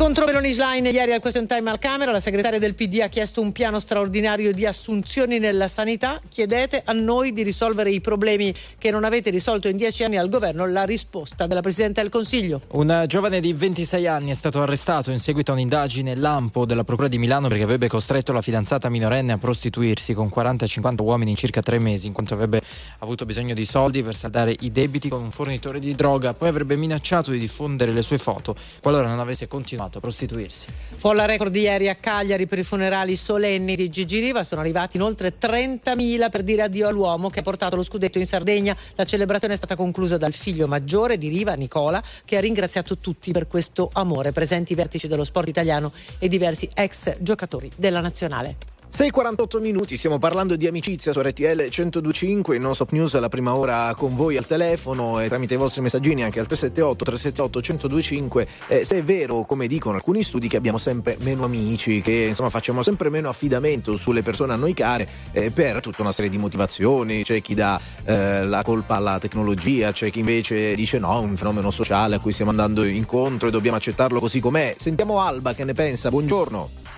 Scontro 0.00 0.24
Meloni 0.24 0.54
Schlein 0.54 0.86
ieri 0.86 1.12
al 1.12 1.20
question 1.20 1.46
time 1.46 1.68
al 1.68 1.78
Camera, 1.78 2.10
la 2.10 2.20
segretaria 2.20 2.58
del 2.58 2.74
PD 2.74 3.00
ha 3.02 3.08
chiesto 3.08 3.42
un 3.42 3.52
piano 3.52 3.78
straordinario 3.78 4.50
di 4.50 4.64
assunzioni 4.64 5.38
nella 5.38 5.68
sanità. 5.68 6.18
Chiedete 6.26 6.80
a 6.82 6.94
noi 6.94 7.34
di 7.34 7.42
risolvere 7.42 7.90
i 7.90 8.00
problemi 8.00 8.54
che 8.78 8.90
non 8.90 9.04
avete 9.04 9.28
risolto 9.28 9.68
in 9.68 9.76
dieci 9.76 10.02
anni 10.02 10.16
al 10.16 10.30
governo. 10.30 10.64
La 10.64 10.84
risposta 10.84 11.46
della 11.46 11.60
Presidente 11.60 12.00
del 12.00 12.10
Consiglio. 12.10 12.62
Un 12.68 13.04
giovane 13.08 13.40
di 13.40 13.52
26 13.52 14.06
anni 14.06 14.30
è 14.30 14.34
stato 14.34 14.62
arrestato 14.62 15.10
in 15.10 15.18
seguito 15.18 15.50
a 15.50 15.54
un'indagine 15.54 16.14
lampo 16.16 16.64
della 16.64 16.82
Procura 16.82 17.06
di 17.06 17.18
Milano 17.18 17.48
perché 17.48 17.64
avrebbe 17.64 17.88
costretto 17.88 18.32
la 18.32 18.40
fidanzata 18.40 18.88
minorenne 18.88 19.32
a 19.32 19.36
prostituirsi 19.36 20.14
con 20.14 20.30
40 20.30 20.64
e 20.64 20.68
50 20.68 21.02
uomini 21.02 21.32
in 21.32 21.36
circa 21.36 21.60
tre 21.60 21.78
mesi 21.78 22.06
in 22.06 22.14
quanto 22.14 22.32
avrebbe 22.32 22.62
avuto 23.00 23.26
bisogno 23.26 23.52
di 23.52 23.66
soldi 23.66 24.02
per 24.02 24.14
saldare 24.14 24.56
i 24.60 24.72
debiti 24.72 25.10
con 25.10 25.20
un 25.20 25.30
fornitore 25.30 25.78
di 25.78 25.94
droga. 25.94 26.32
Poi 26.32 26.48
avrebbe 26.48 26.76
minacciato 26.76 27.30
di 27.30 27.38
diffondere 27.38 27.92
le 27.92 28.00
sue 28.00 28.16
foto 28.16 28.56
qualora 28.80 29.06
non 29.06 29.20
avesse 29.20 29.46
continuato 29.46 29.89
a 29.98 30.00
prostituirsi. 30.00 30.68
Folla 30.96 31.24
record 31.24 31.54
ieri 31.54 31.88
a 31.88 31.94
Cagliari 31.94 32.46
per 32.46 32.58
i 32.58 32.62
funerali 32.62 33.16
solenni 33.16 33.76
di 33.76 33.88
Gigi 33.88 34.18
Riva. 34.18 34.42
Sono 34.42 34.60
arrivati 34.60 34.96
inoltre 34.96 35.34
30.000 35.38 36.30
per 36.30 36.42
dire 36.42 36.62
addio 36.62 36.88
all'uomo 36.88 37.30
che 37.30 37.40
ha 37.40 37.42
portato 37.42 37.76
lo 37.76 37.82
scudetto 37.82 38.18
in 38.18 38.26
Sardegna. 38.26 38.76
La 38.94 39.04
celebrazione 39.04 39.54
è 39.54 39.56
stata 39.56 39.76
conclusa 39.76 40.16
dal 40.16 40.32
figlio 40.32 40.66
maggiore 40.66 41.18
di 41.18 41.28
Riva, 41.28 41.54
Nicola, 41.54 42.02
che 42.24 42.36
ha 42.36 42.40
ringraziato 42.40 42.98
tutti 42.98 43.32
per 43.32 43.46
questo 43.46 43.90
amore. 43.92 44.32
Presenti 44.32 44.72
i 44.72 44.76
vertici 44.76 45.08
dello 45.08 45.24
sport 45.24 45.48
italiano 45.48 45.92
e 46.18 46.28
diversi 46.28 46.68
ex 46.74 47.16
giocatori 47.20 47.70
della 47.76 48.00
nazionale. 48.00 48.79
6.48 48.92 49.60
minuti, 49.60 49.96
stiamo 49.96 50.18
parlando 50.18 50.56
di 50.56 50.66
amicizia 50.66 51.12
su 51.12 51.20
RTL 51.20 51.44
1025, 51.44 52.56
il 52.56 52.60
non 52.60 52.74
stop 52.74 52.90
news 52.90 53.16
la 53.20 53.28
prima 53.28 53.54
ora 53.54 53.94
con 53.94 54.16
voi 54.16 54.36
al 54.36 54.44
telefono 54.44 55.20
e 55.20 55.28
tramite 55.28 55.54
i 55.54 55.56
vostri 55.56 55.80
messaggini 55.80 56.24
anche 56.24 56.40
al 56.40 56.48
378 56.48 57.04
378 57.04 57.86
1025 57.86 58.48
eh, 58.66 58.84
se 58.84 58.98
è 58.98 59.02
vero 59.04 59.42
come 59.42 59.68
dicono 59.68 59.94
alcuni 59.94 60.24
studi 60.24 60.48
che 60.48 60.56
abbiamo 60.56 60.76
sempre 60.76 61.16
meno 61.20 61.44
amici, 61.44 62.00
che 62.00 62.26
insomma 62.30 62.50
facciamo 62.50 62.82
sempre 62.82 63.10
meno 63.10 63.28
affidamento 63.28 63.94
sulle 63.94 64.22
persone 64.22 64.54
a 64.54 64.56
noi 64.56 64.74
care 64.74 65.06
eh, 65.30 65.52
per 65.52 65.78
tutta 65.78 66.02
una 66.02 66.10
serie 66.10 66.28
di 66.28 66.38
motivazioni, 66.38 67.22
c'è 67.22 67.40
chi 67.40 67.54
dà 67.54 67.80
eh, 68.04 68.44
la 68.44 68.62
colpa 68.64 68.96
alla 68.96 69.20
tecnologia, 69.20 69.92
c'è 69.92 70.10
chi 70.10 70.18
invece 70.18 70.74
dice 70.74 70.98
no, 70.98 71.16
è 71.20 71.22
un 71.22 71.36
fenomeno 71.36 71.70
sociale 71.70 72.16
a 72.16 72.18
cui 72.18 72.32
stiamo 72.32 72.50
andando 72.50 72.82
incontro 72.82 73.46
e 73.46 73.50
dobbiamo 73.52 73.76
accettarlo 73.76 74.18
così 74.18 74.40
com'è. 74.40 74.74
Sentiamo 74.76 75.20
Alba 75.20 75.54
che 75.54 75.62
ne 75.62 75.74
pensa, 75.74 76.08
buongiorno. 76.08 76.89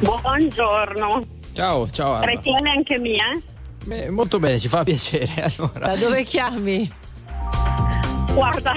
Buongiorno. 0.00 1.22
Ciao, 1.52 1.90
ciao 1.90 2.14
Alba. 2.14 2.30
RTL 2.32 2.66
anche 2.66 2.98
mia? 2.98 3.24
Beh, 3.84 4.10
molto 4.10 4.38
bene, 4.38 4.58
ci 4.58 4.68
fa 4.68 4.84
piacere. 4.84 5.28
Allora. 5.56 5.88
Da 5.88 5.96
dove 5.96 6.22
chiami? 6.22 6.90
Guarda, 8.34 8.72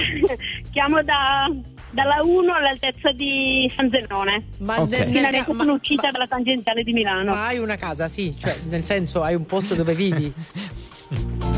chiamo 0.72 1.00
da, 1.02 1.48
dalla 1.90 2.18
1 2.22 2.52
all'altezza 2.52 3.12
di 3.12 3.70
San 3.76 3.88
Zenone. 3.88 4.46
Ma 4.58 4.80
okay. 4.80 5.10
nel- 5.10 5.22
nel- 5.30 5.44
ma- 5.48 5.62
sono 5.62 5.74
uscita 5.74 6.10
dalla 6.10 6.26
tangenziale 6.26 6.82
di 6.82 6.92
Milano. 6.92 7.32
Ma 7.34 7.46
hai 7.46 7.58
una 7.58 7.76
casa, 7.76 8.08
sì, 8.08 8.36
cioè 8.36 8.56
nel 8.68 8.82
senso 8.82 9.22
hai 9.22 9.34
un 9.36 9.46
posto 9.46 9.74
dove 9.74 9.94
vivi. 9.94 10.32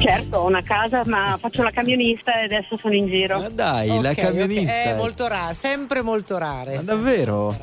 Certo, 0.01 0.39
ho 0.39 0.47
una 0.47 0.63
casa, 0.63 1.03
ma 1.07 1.39
faccio 1.41 1.63
la 1.63 1.71
camionista 1.71 2.39
e 2.41 2.45
adesso 2.45 2.77
sono 2.77 2.93
in 2.95 3.07
giro. 3.07 3.39
Ma 3.39 3.49
dai, 3.49 3.87
la 3.87 4.11
Ok, 4.11 4.19
ok, 4.19 4.25
camionista. 4.25 4.83
È 4.83 4.95
molto 4.97 5.29
rare, 5.29 5.55
sempre 5.55 6.03
molto 6.03 6.37
rare. 6.37 6.75
Ma 6.75 6.83
davvero? 6.83 7.57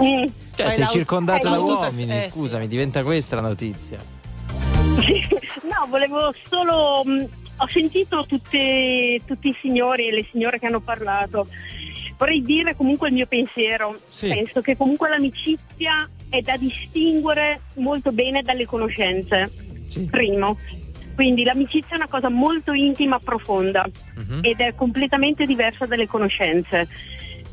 Mm. 0.00 0.24
Cioè, 0.56 0.70
sei 0.70 0.86
circondata 0.88 1.48
da 1.48 1.58
uomini, 1.60 2.16
eh, 2.16 2.20
sì. 2.20 2.30
scusami, 2.30 2.68
diventa 2.68 3.02
questa 3.02 3.36
la 3.36 3.42
notizia. 3.42 3.98
No, 5.62 5.86
volevo 5.88 6.34
solo. 6.44 7.02
mh, 7.04 7.28
ho 7.58 7.68
sentito 7.68 8.24
tutte- 8.26 9.20
tutti 9.24 9.48
i 9.48 9.56
signori 9.60 10.08
e 10.08 10.12
le 10.12 10.26
signore 10.30 10.58
che 10.58 10.66
hanno 10.66 10.80
parlato. 10.80 11.46
Vorrei 12.18 12.42
dire 12.42 12.76
comunque 12.76 13.08
il 13.08 13.14
mio 13.14 13.26
pensiero. 13.26 13.96
Sì. 14.08 14.28
Penso 14.28 14.60
che 14.60 14.76
comunque 14.76 15.08
l'amicizia 15.08 16.08
è 16.28 16.40
da 16.40 16.56
distinguere 16.56 17.60
molto 17.76 18.12
bene 18.12 18.42
dalle 18.42 18.66
conoscenze. 18.66 19.50
Primo. 20.10 20.58
Quindi 21.14 21.42
l'amicizia 21.44 21.90
è 21.92 21.96
una 21.96 22.08
cosa 22.08 22.28
molto 22.28 22.72
intima, 22.72 23.18
profonda 23.18 23.88
ed 24.42 24.60
è 24.60 24.74
completamente 24.74 25.44
diversa 25.44 25.84
dalle 25.86 26.06
conoscenze. 26.06 26.88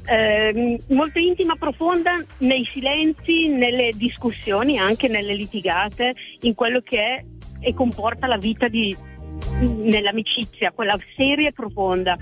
Ehm, 0.09 0.77
molto 0.87 1.19
intima, 1.19 1.55
profonda 1.55 2.13
nei 2.39 2.65
silenzi, 2.73 3.47
nelle 3.49 3.91
discussioni, 3.93 4.79
anche 4.79 5.07
nelle 5.07 5.33
litigate, 5.33 6.15
in 6.41 6.55
quello 6.55 6.81
che 6.81 6.99
è 6.99 7.23
e 7.61 7.73
comporta 7.73 8.25
la 8.25 8.37
vita 8.37 8.67
di, 8.67 8.95
nell'amicizia, 9.59 10.71
quella 10.71 10.97
seria 11.15 11.49
e 11.49 11.53
profonda. 11.53 12.17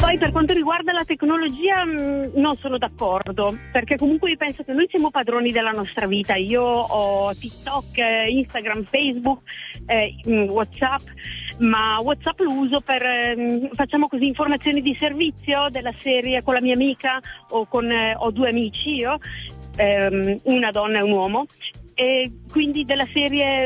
Poi 0.00 0.18
per 0.18 0.32
quanto 0.32 0.52
riguarda 0.52 0.92
la 0.92 1.04
tecnologia 1.04 1.84
mh, 1.84 2.32
non 2.34 2.56
sono 2.56 2.78
d'accordo, 2.78 3.56
perché 3.70 3.96
comunque 3.96 4.30
io 4.30 4.36
penso 4.36 4.62
che 4.64 4.72
noi 4.72 4.86
siamo 4.88 5.10
padroni 5.10 5.52
della 5.52 5.70
nostra 5.70 6.06
vita. 6.06 6.34
Io 6.34 6.62
ho 6.62 7.32
TikTok, 7.34 7.98
eh, 7.98 8.26
Instagram, 8.28 8.84
Facebook, 8.90 9.42
eh, 9.86 10.14
mh, 10.24 10.50
Whatsapp, 10.50 11.02
ma 11.58 11.98
Whatsapp 12.00 12.38
lo 12.40 12.52
uso 12.52 12.80
per, 12.80 13.02
ehm, 13.02 13.70
facciamo 13.74 14.08
così, 14.08 14.26
informazioni 14.26 14.82
di 14.82 14.96
servizio 14.98 15.68
della 15.70 15.92
serie 15.92 16.42
con 16.42 16.54
la 16.54 16.60
mia 16.60 16.74
amica 16.74 17.20
o 17.50 17.66
con, 17.66 17.90
eh, 17.90 18.14
ho 18.16 18.30
due 18.30 18.50
amici 18.50 18.94
io, 18.94 19.18
ehm, 19.76 20.40
una 20.44 20.70
donna 20.70 20.98
e 20.98 21.02
un 21.02 21.12
uomo, 21.12 21.44
e 21.94 22.30
quindi 22.50 22.84
della 22.84 23.06
serie 23.06 23.64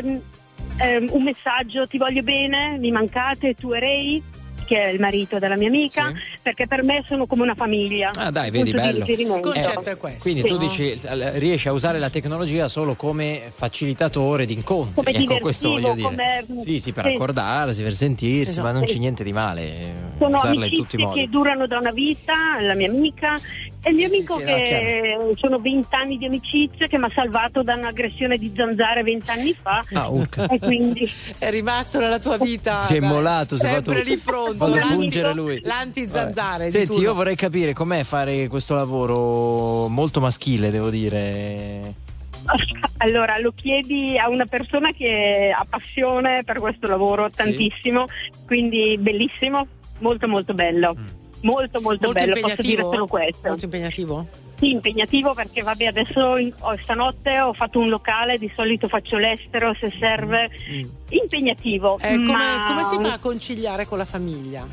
ehm, 0.78 1.08
un 1.10 1.22
messaggio 1.22 1.86
ti 1.86 1.98
voglio 1.98 2.22
bene, 2.22 2.78
mi 2.78 2.90
mancate, 2.90 3.54
tu 3.54 3.72
e 3.72 3.80
Ray 3.80 4.22
che 4.70 4.80
è 4.80 4.86
il 4.90 5.00
marito 5.00 5.40
della 5.40 5.56
mia 5.56 5.66
amica, 5.66 6.12
perché 6.42 6.68
per 6.68 6.84
me 6.84 7.02
sono 7.04 7.26
come 7.26 7.42
una 7.42 7.56
famiglia. 7.56 8.10
Ah, 8.14 8.30
dai, 8.30 8.52
vedi, 8.52 8.70
bello. 8.70 9.04
riferimento. 9.04 9.52
Eh, 9.52 9.96
Quindi 10.20 10.42
tu 10.42 10.56
dici, 10.58 10.92
eh, 10.92 11.38
riesci 11.40 11.66
a 11.66 11.72
usare 11.72 11.98
la 11.98 12.08
tecnologia 12.08 12.68
solo 12.68 12.94
come 12.94 13.42
facilitatore 13.50 14.44
di 14.44 14.52
incontri. 14.52 15.02
Come 15.02 15.10
ecco, 15.10 15.38
questo 15.40 15.70
voglio 15.70 15.92
dire. 15.94 16.06
come- 16.06 16.44
Sì, 16.62 16.78
sì, 16.78 16.92
per 16.92 17.06
sì. 17.06 17.14
accordarsi, 17.14 17.82
per 17.82 17.94
sentirsi, 17.94 18.50
Esatto. 18.52 18.66
ma 18.68 18.72
non 18.72 18.82
c'è 18.84 18.92
Sì. 18.92 18.98
niente 19.00 19.24
di 19.24 19.32
male. 19.32 19.62
eh, 19.62 19.92
Sono 20.18 20.36
usarla 20.36 20.66
in 20.66 20.74
tutti 20.74 20.94
i 20.96 21.02
amicizie 21.02 21.04
modi. 21.04 21.20
che 21.20 21.28
durano 21.28 21.66
da 21.66 21.78
una 21.78 21.90
vita, 21.90 22.32
la 22.60 22.74
mia 22.74 22.88
amica 22.88 23.40
e 23.82 23.90
il 23.90 23.96
mio 23.96 24.08
Sì, 24.08 24.14
amico 24.16 24.34
sì, 24.38 24.44
no, 24.44 24.54
che 24.54 25.16
sono 25.34 25.58
vent'anni 25.58 26.16
di 26.16 26.26
amicizia 26.26 26.86
che 26.86 26.96
mi 26.96 27.04
ha 27.06 27.10
salvato 27.12 27.64
da 27.64 27.74
un'aggressione 27.74 28.36
di 28.38 28.52
zanzare 28.54 29.02
vent'anni 29.02 29.52
fa 29.60 29.82
Ah, 29.94 30.08
urca. 30.10 30.46
e 30.46 30.58
quindi 30.60 31.10
È 31.38 31.50
rimasto 31.50 31.98
nella 31.98 32.20
tua 32.20 32.36
vita. 32.38 32.84
Si 32.84 32.94
è 32.96 33.00
si 33.56 33.64
è 33.66 33.68
sempre 33.70 33.94
fatto- 33.96 34.08
lì 34.10 34.16
pronto. 34.18 34.59
Fatto 34.66 34.78
l'anti- 34.78 34.94
pungere 34.94 35.34
lui. 35.34 35.60
L'anti-zanzare. 35.62 36.70
Senti, 36.70 36.88
turno. 36.88 37.02
io 37.02 37.14
vorrei 37.14 37.36
capire 37.36 37.72
com'è 37.72 38.02
fare 38.04 38.48
questo 38.48 38.74
lavoro 38.74 39.88
molto 39.88 40.20
maschile, 40.20 40.70
devo 40.70 40.90
dire. 40.90 41.94
allora 42.98 43.38
lo 43.38 43.52
chiedi 43.54 44.18
a 44.18 44.28
una 44.28 44.44
persona 44.44 44.92
che 44.92 45.52
ha 45.56 45.66
passione 45.68 46.42
per 46.44 46.58
questo 46.58 46.86
lavoro 46.86 47.30
tantissimo, 47.30 48.06
quindi 48.46 48.96
bellissimo, 48.98 49.66
molto 49.98 50.28
molto 50.28 50.54
bello. 50.54 50.94
Molto 51.42 51.80
molto, 51.80 52.06
Molto 52.06 52.12
bello, 52.12 52.38
posso 52.40 52.62
dire 52.62 52.82
solo 52.82 53.06
questo. 53.06 53.48
Molto 53.48 53.64
impegnativo? 53.64 54.26
Sì, 54.58 54.72
impegnativo 54.72 55.32
perché 55.32 55.62
vabbè 55.62 55.86
adesso 55.86 56.36
in- 56.36 56.52
ho- 56.58 56.76
stanotte 56.82 57.40
ho 57.40 57.54
fatto 57.54 57.78
un 57.78 57.88
locale, 57.88 58.36
di 58.36 58.50
solito 58.54 58.88
faccio 58.88 59.16
l'estero 59.16 59.74
se 59.80 59.90
serve. 59.98 60.50
Impegnativo. 61.08 61.98
Eh, 61.98 62.16
come, 62.16 62.24
ma- 62.26 62.64
come 62.66 62.82
si 62.82 62.98
fa 62.98 63.14
a 63.14 63.18
conciliare 63.18 63.86
con 63.86 63.96
la 63.98 64.04
famiglia? 64.04 64.66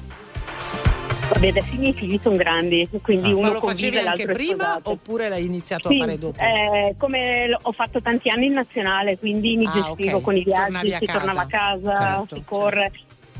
Vabbè, 1.29 1.47
adesso 1.49 1.73
i 1.73 1.77
miei 1.77 1.93
figli 1.93 2.17
sono 2.21 2.37
grandi, 2.37 2.87
quindi 3.01 3.29
Ah. 3.31 3.33
Ma 3.33 3.37
uno 3.39 3.51
lo 3.53 3.59
facevi 3.61 3.97
anche 3.97 4.25
prima 4.27 4.79
oppure 4.83 5.27
l'hai 5.27 5.43
iniziato 5.45 5.89
Sì, 5.89 5.95
a 5.95 5.97
fare 5.99 6.17
dopo? 6.17 6.41
eh, 6.41 6.95
come 6.97 7.57
ho 7.61 7.71
fatto 7.73 8.01
tanti 8.01 8.29
anni 8.29 8.45
in 8.45 8.53
nazionale, 8.53 9.17
quindi 9.17 9.57
mi 9.57 9.65
Ah, 9.65 9.71
gestivo 9.71 10.17
ok. 10.17 10.21
con 10.23 10.37
i 10.37 10.43
viaggi, 10.43 10.89
si 10.89 11.05
tornava 11.05 11.41
a 11.41 11.45
casa, 11.47 12.15
Certo, 12.17 12.35
si 12.35 12.43
corre. 12.45 12.91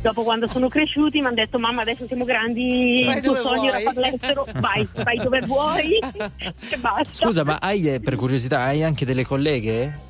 Dopo 0.01 0.23
quando 0.23 0.47
sono 0.49 0.67
cresciuti 0.67 1.19
mi 1.19 1.25
hanno 1.25 1.35
detto 1.35 1.57
mamma 1.59 1.81
adesso 1.81 2.05
siamo 2.05 2.23
grandi, 2.23 3.03
Vai 3.05 3.15
il 3.17 3.21
tuo 3.23 3.35
sogno 3.35 3.69
era 3.69 3.79
vuoi." 3.79 3.83
far 3.83 3.95
l'estero, 3.97 4.47
vai, 4.59 4.87
vai 5.03 5.17
dove 5.17 5.39
vuoi 5.41 5.97
e 6.69 6.77
basta. 6.77 7.07
Scusa, 7.11 7.43
ma 7.43 7.57
hai 7.59 7.89
eh, 7.93 7.99
per 7.99 8.15
curiosità, 8.15 8.61
hai 8.61 8.83
anche 8.83 9.05
delle 9.05 9.25
colleghe? 9.25 10.05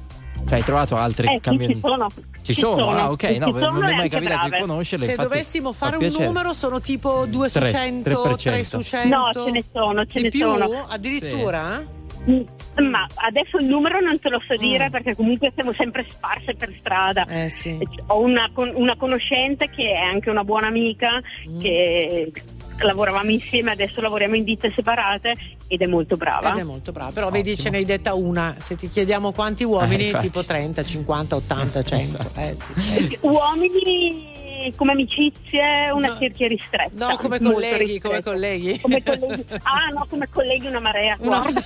Cioè, 0.47 0.59
hai 0.59 0.63
trovato 0.63 0.95
altre 0.95 1.27
Eh, 1.27 1.33
sì, 1.35 1.39
cambioni? 1.39 1.73
ci 1.73 1.79
sono. 1.81 2.07
Ci 2.43 2.53
sono? 2.53 2.89
Ah, 2.91 3.11
ok, 3.11 3.33
Ci 3.33 3.37
no, 3.39 3.45
sono 3.47 3.59
non 3.71 3.79
mi 3.85 3.91
è 3.91 3.95
mai 3.95 4.07
capitato 4.09 4.43
di 4.43 4.49
brave. 4.49 4.65
conoscerle. 4.65 5.05
Se 5.05 5.11
infatti 5.11 5.29
dovessimo 5.29 5.73
fa 5.73 5.85
fare 5.89 5.97
un 6.05 6.13
numero 6.19 6.53
sono 6.53 6.79
tipo 6.79 7.25
2 7.25 7.49
su 7.49 7.59
Tre, 7.59 7.69
100, 7.69 8.09
3%. 8.09 8.35
3 8.43 8.63
su 8.63 8.81
100. 8.81 9.07
No, 9.07 9.29
ce 9.33 9.51
ne 9.51 9.63
sono, 9.73 10.05
ce 10.05 10.17
Di 10.17 10.23
ne 10.23 10.29
più? 10.29 10.39
sono. 10.41 10.85
Addirittura? 10.87 11.79
Mm, 11.79 11.96
Ma 12.27 13.07
adesso 13.15 13.57
il 13.57 13.65
numero 13.65 13.99
non 14.01 14.19
te 14.19 14.29
lo 14.29 14.41
so 14.45 14.55
dire 14.55 14.87
Mm. 14.87 14.91
perché 14.91 15.15
comunque 15.15 15.51
siamo 15.55 15.71
sempre 15.73 16.05
sparse 16.09 16.53
per 16.55 16.73
strada. 16.79 17.25
Eh 17.25 17.49
sì. 17.49 17.77
Ho 18.07 18.19
una, 18.19 18.49
con- 18.53 18.71
una 18.75 18.95
conoscente 18.97 19.69
che 19.69 19.91
è 19.91 19.95
anche 20.11 20.29
una 20.29 20.43
buona 20.43 20.67
amica 20.67 21.21
Mm. 21.47 21.59
che 21.61 22.31
lavoravamo 22.79 23.31
insieme, 23.31 23.71
adesso 23.71 24.01
lavoriamo 24.01 24.35
in 24.35 24.43
ditte 24.43 24.71
separate 24.75 25.33
ed 25.67 25.81
è 25.81 25.87
molto 25.87 26.15
brava. 26.17 26.51
Ed 26.51 26.57
è 26.59 26.63
molto 26.63 26.91
brava, 26.91 27.11
però 27.11 27.29
vedi 27.31 27.57
ce 27.57 27.69
ne 27.71 27.77
hai 27.77 27.85
detta 27.85 28.13
una, 28.13 28.55
se 28.59 28.75
ti 28.75 28.87
chiediamo 28.89 29.31
quanti 29.31 29.63
uomini, 29.63 30.09
Eh, 30.09 30.17
tipo 30.19 30.43
30, 30.45 30.83
50, 30.83 31.35
80, 31.37 31.81
100. 31.83 32.17
Eh 32.35 32.55
sì, 32.55 32.71
eh 32.97 33.07
sì. 33.09 33.17
Uomini 33.21 34.35
come 34.75 34.91
amicizie 34.91 35.89
una 35.93 36.15
cerchia 36.17 36.47
ristretta. 36.47 37.07
No, 37.07 37.17
come 37.17 37.39
colleghi, 37.39 37.99
come 37.99 38.23
colleghi. 38.23 38.79
Come 38.79 39.03
colleghi. 39.03 39.45
Ah 39.63 39.89
no, 39.93 40.05
come 40.09 40.27
colleghi 40.29 40.67
una 40.67 40.79
marea. 40.79 41.17
guarda. 41.19 41.61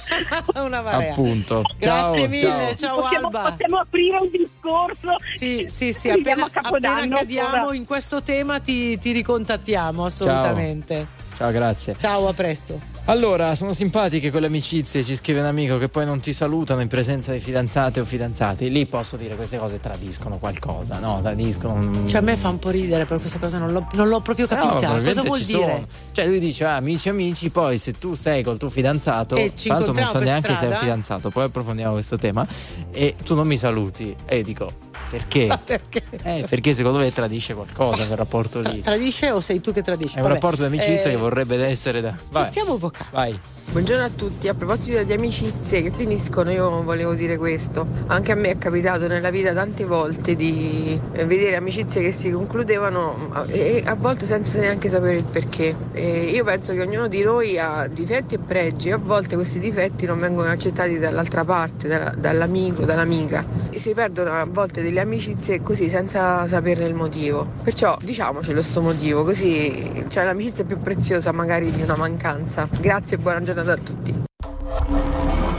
una 0.64 0.82
marea. 0.82 1.12
Appunto. 1.12 1.64
Grazie 1.78 2.20
Ciao, 2.20 2.28
mille, 2.28 2.76
ciao. 2.76 2.76
ciao 2.76 3.02
possiamo, 3.02 3.28
Alba. 3.28 3.50
possiamo 3.52 3.78
aprire 3.80 4.18
un 4.18 4.30
discorso. 4.32 5.16
Sì, 5.36 5.68
sì, 5.70 5.94
sì, 5.94 6.10
appena, 6.10 6.46
a 6.46 6.50
Capodanno 6.50 6.98
appena 7.00 7.18
cadiamo 7.18 7.74
in 7.74 7.86
questo 7.86 8.22
tema 8.24 8.60
ti, 8.60 8.98
ti 9.00 9.12
ricontattiamo 9.12 10.06
assolutamente. 10.06 10.96
Ciao, 10.96 11.21
grazie. 11.50 11.96
Ciao, 11.98 12.28
a 12.28 12.34
presto. 12.34 12.80
Allora, 13.06 13.56
sono 13.56 13.74
simpatiche 13.74 14.30
quelle 14.30 14.46
amicizie, 14.46 15.04
ci 15.04 15.16
scrive 15.16 15.39
un 15.39 15.48
amico 15.48 15.80
che 15.80 15.89
poi 15.89 16.06
non 16.06 16.20
ti 16.20 16.34
salutano 16.34 16.82
in 16.82 16.88
presenza 16.88 17.32
di 17.32 17.39
fidanzate 17.39 18.00
o 18.00 18.06
fidanzati. 18.06 18.70
Lì 18.70 18.86
posso 18.86 19.18
dire 19.18 19.36
queste 19.36 19.58
cose 19.58 19.80
tradiscono 19.80 20.38
qualcosa, 20.38 21.00
no? 21.00 21.20
Tradiscono. 21.20 22.08
Cioè, 22.08 22.20
a 22.20 22.22
me 22.22 22.38
fa 22.38 22.50
un 22.50 22.60
po' 22.60 22.70
ridere, 22.70 23.06
però 23.06 23.20
questa 23.20 23.39
cosa 23.39 23.58
non 23.58 23.72
l'ho, 23.72 23.88
non 23.94 24.08
l'ho 24.08 24.20
proprio 24.22 24.46
No, 24.50 24.56
capita. 24.56 24.78
probabilmente 24.78 25.16
Cosa 25.20 25.28
vuol 25.28 25.42
dire? 25.42 25.60
sono. 25.74 25.88
Cioè, 26.12 26.28
lui 26.28 26.39
dice 26.39 26.66
ah, 26.66 26.76
amici, 26.76 27.10
amici, 27.10 27.50
poi 27.50 27.78
se 27.80 27.94
tu 27.94 28.14
sei 28.14 28.44
col 28.44 28.58
tuo 28.60 28.70
fidanzato, 28.70 29.36
E 29.36 29.54
ci 29.56 29.70
l'altro 29.70 29.94
non 29.94 30.06
so 30.08 30.20
neanche 30.20 30.48
se 30.50 30.52
è 30.54 30.54
un 30.54 30.58
strada? 30.74 30.78
fidanzato, 30.80 31.30
poi 31.32 31.46
approfondiamo 31.46 31.94
questo 31.94 32.18
tema, 32.18 32.46
e 32.92 33.16
tu 33.24 33.34
non 33.34 33.48
mi 33.48 33.58
saluti. 33.58 34.16
E 34.26 34.44
dico, 34.44 34.72
perché? 35.12 35.59
perché? 35.66 36.03
Eh, 36.24 36.45
perché 36.49 36.72
secondo 36.72 36.99
me 36.99 37.12
tradisce 37.12 37.53
qualcosa 37.53 38.05
quel 38.05 38.18
rapporto 38.18 38.62
lì. 38.62 38.80
Tradisce 38.80 39.30
o 39.32 39.41
sei 39.41 39.59
tu 39.59 39.74
che 39.74 39.82
tradisci? 39.82 40.16
È 40.16 40.18
un 40.22 40.24
Vabbè. 40.24 40.34
rapporto 40.36 40.62
di 40.62 40.68
amicizia 40.78 41.09
Eh, 41.09 41.12
che 41.12 41.18
vorrebbe 41.18 41.62
essere 41.66 41.99
da. 41.99 42.16
Vai, 42.32 42.43
Sentiamo 42.43 42.78
vocale. 42.78 43.09
vai. 43.12 43.39
Buongiorno 43.72 44.03
a 44.03 44.09
tutti, 44.09 44.47
a 44.49 44.53
proposito 44.53 45.01
di 45.03 45.14
amicizie 45.14 45.82
che 45.82 45.91
finiscono 45.91 46.51
io 46.51 46.84
volevo 46.84 47.14
dire 47.14 47.38
questo, 47.38 47.88
anche 48.07 48.32
a 48.34 48.36
me 48.36 48.49
è 48.49 48.57
capitato 48.57 49.07
nella 49.07 49.30
vita 49.30 49.53
tante 49.53 49.86
volte 49.86 50.36
di 50.36 50.99
vedere 51.14 51.55
amicizie 51.55 52.01
che 52.01 52.12
si 52.12 52.32
concludevano 52.32 53.45
e 53.47 53.82
a 53.86 53.95
volte 53.95 54.26
senza 54.26 54.59
neanche 54.59 54.89
sapere 54.89 55.18
il 55.18 55.24
perché. 55.24 55.74
E 55.93 56.32
io 56.34 56.43
penso 56.43 56.74
che 56.74 56.82
ognuno 56.82 57.07
di 57.07 57.22
noi 57.22 57.57
ha 57.59 57.88
difetti 57.88 58.36
e 58.36 58.39
pregi 58.39 58.89
e 58.89 58.93
a 58.93 58.97
volte 58.97 59.36
questi 59.36 59.59
difetti 59.59 60.05
non 60.05 60.20
vengono 60.20 60.49
accettati 60.49 60.99
dall'altra 60.99 61.43
parte, 61.45 61.88
dalla- 61.88 62.14
dall'amico, 62.18 62.84
dall'amica 62.84 63.45
e 63.70 63.80
si 63.80 63.93
perdono 63.93 64.32
a 64.34 64.45
volte 64.49 64.82
delle 64.82 64.99
amicizie 65.02 65.62
così 65.62 65.89
senza 65.89 66.47
saperne 66.47 66.86
il 66.86 66.93
motivo. 66.93 67.47
Perciò 67.64 67.97
diciamocelo 68.02 68.62
sto 68.62 68.82
motivo, 68.82 69.24
così 69.24 70.06
c'è 70.08 70.24
l'amicizia 70.24 70.64
più 70.64 70.80
preziosa 70.80 71.32
magari 71.32 71.72
di 71.72 71.82
una 71.82 71.95
mancanza. 71.95 72.68
Grazie 72.80 73.18
e 73.18 73.20
buona 73.20 73.41
giornata 73.41 73.74
a 73.74 73.78
tutti. 73.78 74.24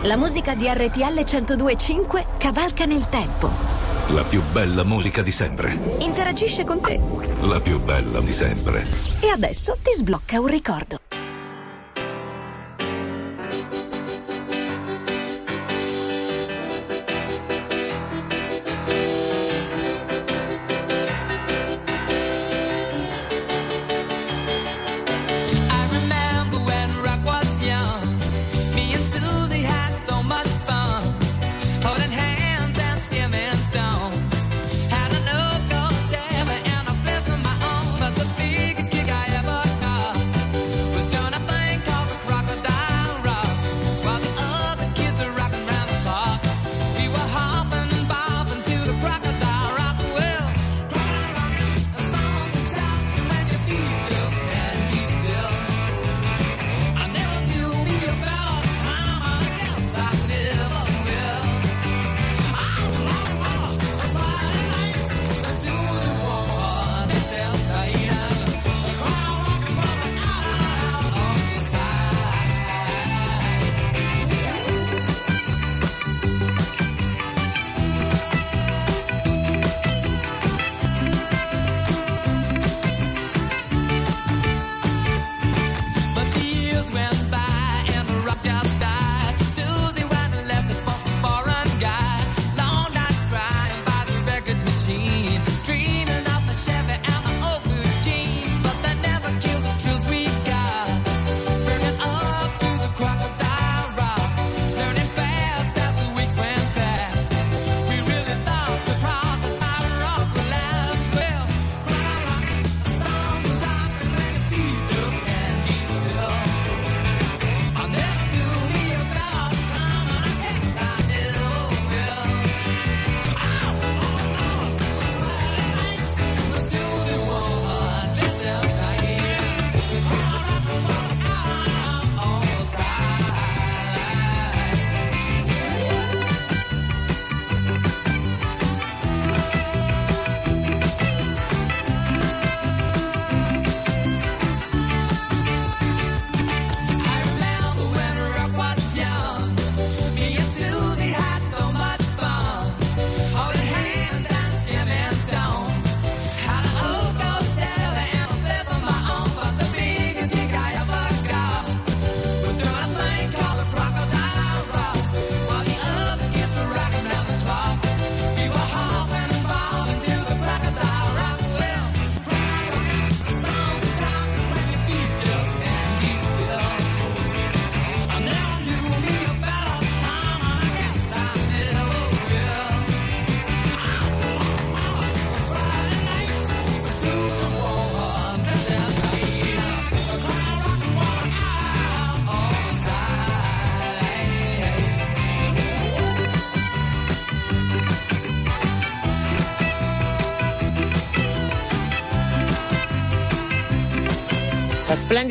La 0.03 0.17
musica 0.17 0.55
di 0.55 0.67
RTL 0.67 1.25
1025 1.25 2.27
cavalca 2.39 2.85
nel 2.85 3.09
tempo. 3.09 3.51
La 4.09 4.25
più 4.25 4.43
bella 4.53 4.83
musica 4.83 5.23
di 5.23 5.31
sempre. 5.31 5.79
Interagisce 6.01 6.65
con 6.65 6.81
te. 6.81 7.01
La 7.43 7.61
più 7.61 7.81
bella 7.81 8.21
di 8.21 8.33
sempre. 8.33 8.85
E 9.21 9.29
adesso 9.29 9.77
ti 9.81 9.93
sblocca 9.95 10.41
un 10.41 10.49
ricordo. 10.49 10.99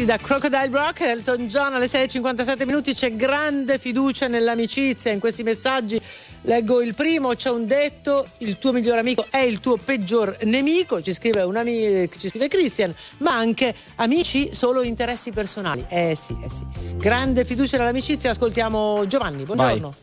La 0.01 0.17
splendida 0.17 0.17
Crocodile 0.17 0.69
Rock, 0.71 1.01
Elton 1.01 1.47
John 1.47 1.73
alle 1.75 1.85
6.57 1.85 2.65
minuti, 2.65 2.95
c'è 2.95 3.15
grande 3.15 3.77
fiducia 3.77 4.27
nell'amicizia, 4.27 5.11
in 5.11 5.19
questi 5.19 5.43
messaggi 5.43 6.01
leggo 6.41 6.81
il 6.81 6.95
primo, 6.95 7.35
c'è 7.35 7.51
un 7.51 7.67
detto, 7.67 8.25
il 8.39 8.57
tuo 8.57 8.71
migliore 8.71 8.99
amico 8.99 9.27
è 9.29 9.37
il 9.37 9.59
tuo 9.59 9.77
peggior 9.77 10.37
nemico, 10.43 11.03
ci 11.03 11.13
scrive, 11.13 11.43
un 11.43 11.55
ami- 11.55 12.09
ci 12.17 12.29
scrive 12.29 12.47
Christian, 12.47 12.93
ma 13.17 13.35
anche 13.35 13.75
amici 13.97 14.49
solo 14.55 14.81
interessi 14.81 15.31
personali. 15.31 15.85
Eh 15.87 16.15
sì, 16.15 16.35
eh 16.43 16.49
sì. 16.49 16.65
Grande 16.95 17.45
fiducia 17.45 17.77
nell'amicizia, 17.77 18.31
ascoltiamo 18.31 19.05
Giovanni, 19.05 19.43
buongiorno. 19.43 19.93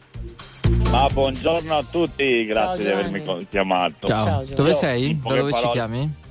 Ma 0.90 1.08
buongiorno 1.08 1.76
a 1.76 1.84
tutti, 1.90 2.44
grazie 2.44 2.84
di 2.84 2.90
Giovanni. 2.90 3.20
avermi 3.20 3.46
chiamato. 3.50 4.06
Ciao. 4.06 4.24
Ciao. 4.24 4.44
Dove 4.54 4.72
sei? 4.74 5.18
Da 5.20 5.34
dove 5.34 5.52
ci 5.54 5.66
chiami? 5.68 6.26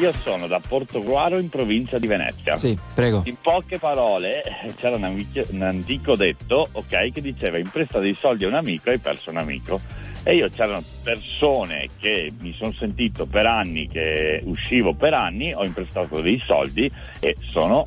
Io 0.00 0.12
sono 0.22 0.46
da 0.46 0.60
Portogruaro 0.60 1.38
in 1.38 1.48
provincia 1.48 1.98
di 1.98 2.06
Venezia. 2.06 2.54
Sì, 2.54 2.78
prego. 2.94 3.22
In 3.24 3.34
poche 3.40 3.78
parole 3.78 4.42
eh, 4.44 4.72
c'era 4.76 4.94
un, 4.94 5.04
amico- 5.04 5.44
un 5.50 5.62
antico 5.62 6.14
detto, 6.14 6.68
ok, 6.70 7.10
che 7.10 7.20
diceva 7.20 7.58
impresta 7.58 7.98
dei 7.98 8.14
soldi 8.14 8.44
a 8.44 8.48
un 8.48 8.54
amico 8.54 8.90
hai 8.90 8.98
perso 8.98 9.30
un 9.30 9.38
amico. 9.38 9.80
E 10.22 10.34
io 10.36 10.48
c'erano 10.50 10.82
persone 11.02 11.88
che 11.98 12.32
mi 12.40 12.54
sono 12.56 12.72
sentito 12.72 13.26
per 13.26 13.46
anni 13.46 13.88
che 13.88 14.40
uscivo 14.44 14.94
per 14.94 15.14
anni, 15.14 15.52
ho 15.52 15.64
imprestato 15.64 16.20
dei 16.20 16.40
soldi 16.46 16.88
e 17.18 17.34
sono 17.50 17.84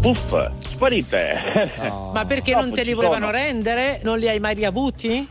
puff, 0.00 0.34
sparite. 0.62 1.36
Ma 2.14 2.24
perché 2.24 2.52
Dopo 2.52 2.64
non 2.64 2.74
te 2.74 2.82
li 2.84 2.94
volevano 2.94 3.26
sono. 3.26 3.36
rendere? 3.36 4.00
Non 4.04 4.18
li 4.18 4.28
hai 4.28 4.40
mai 4.40 4.54
riavuti? 4.54 5.28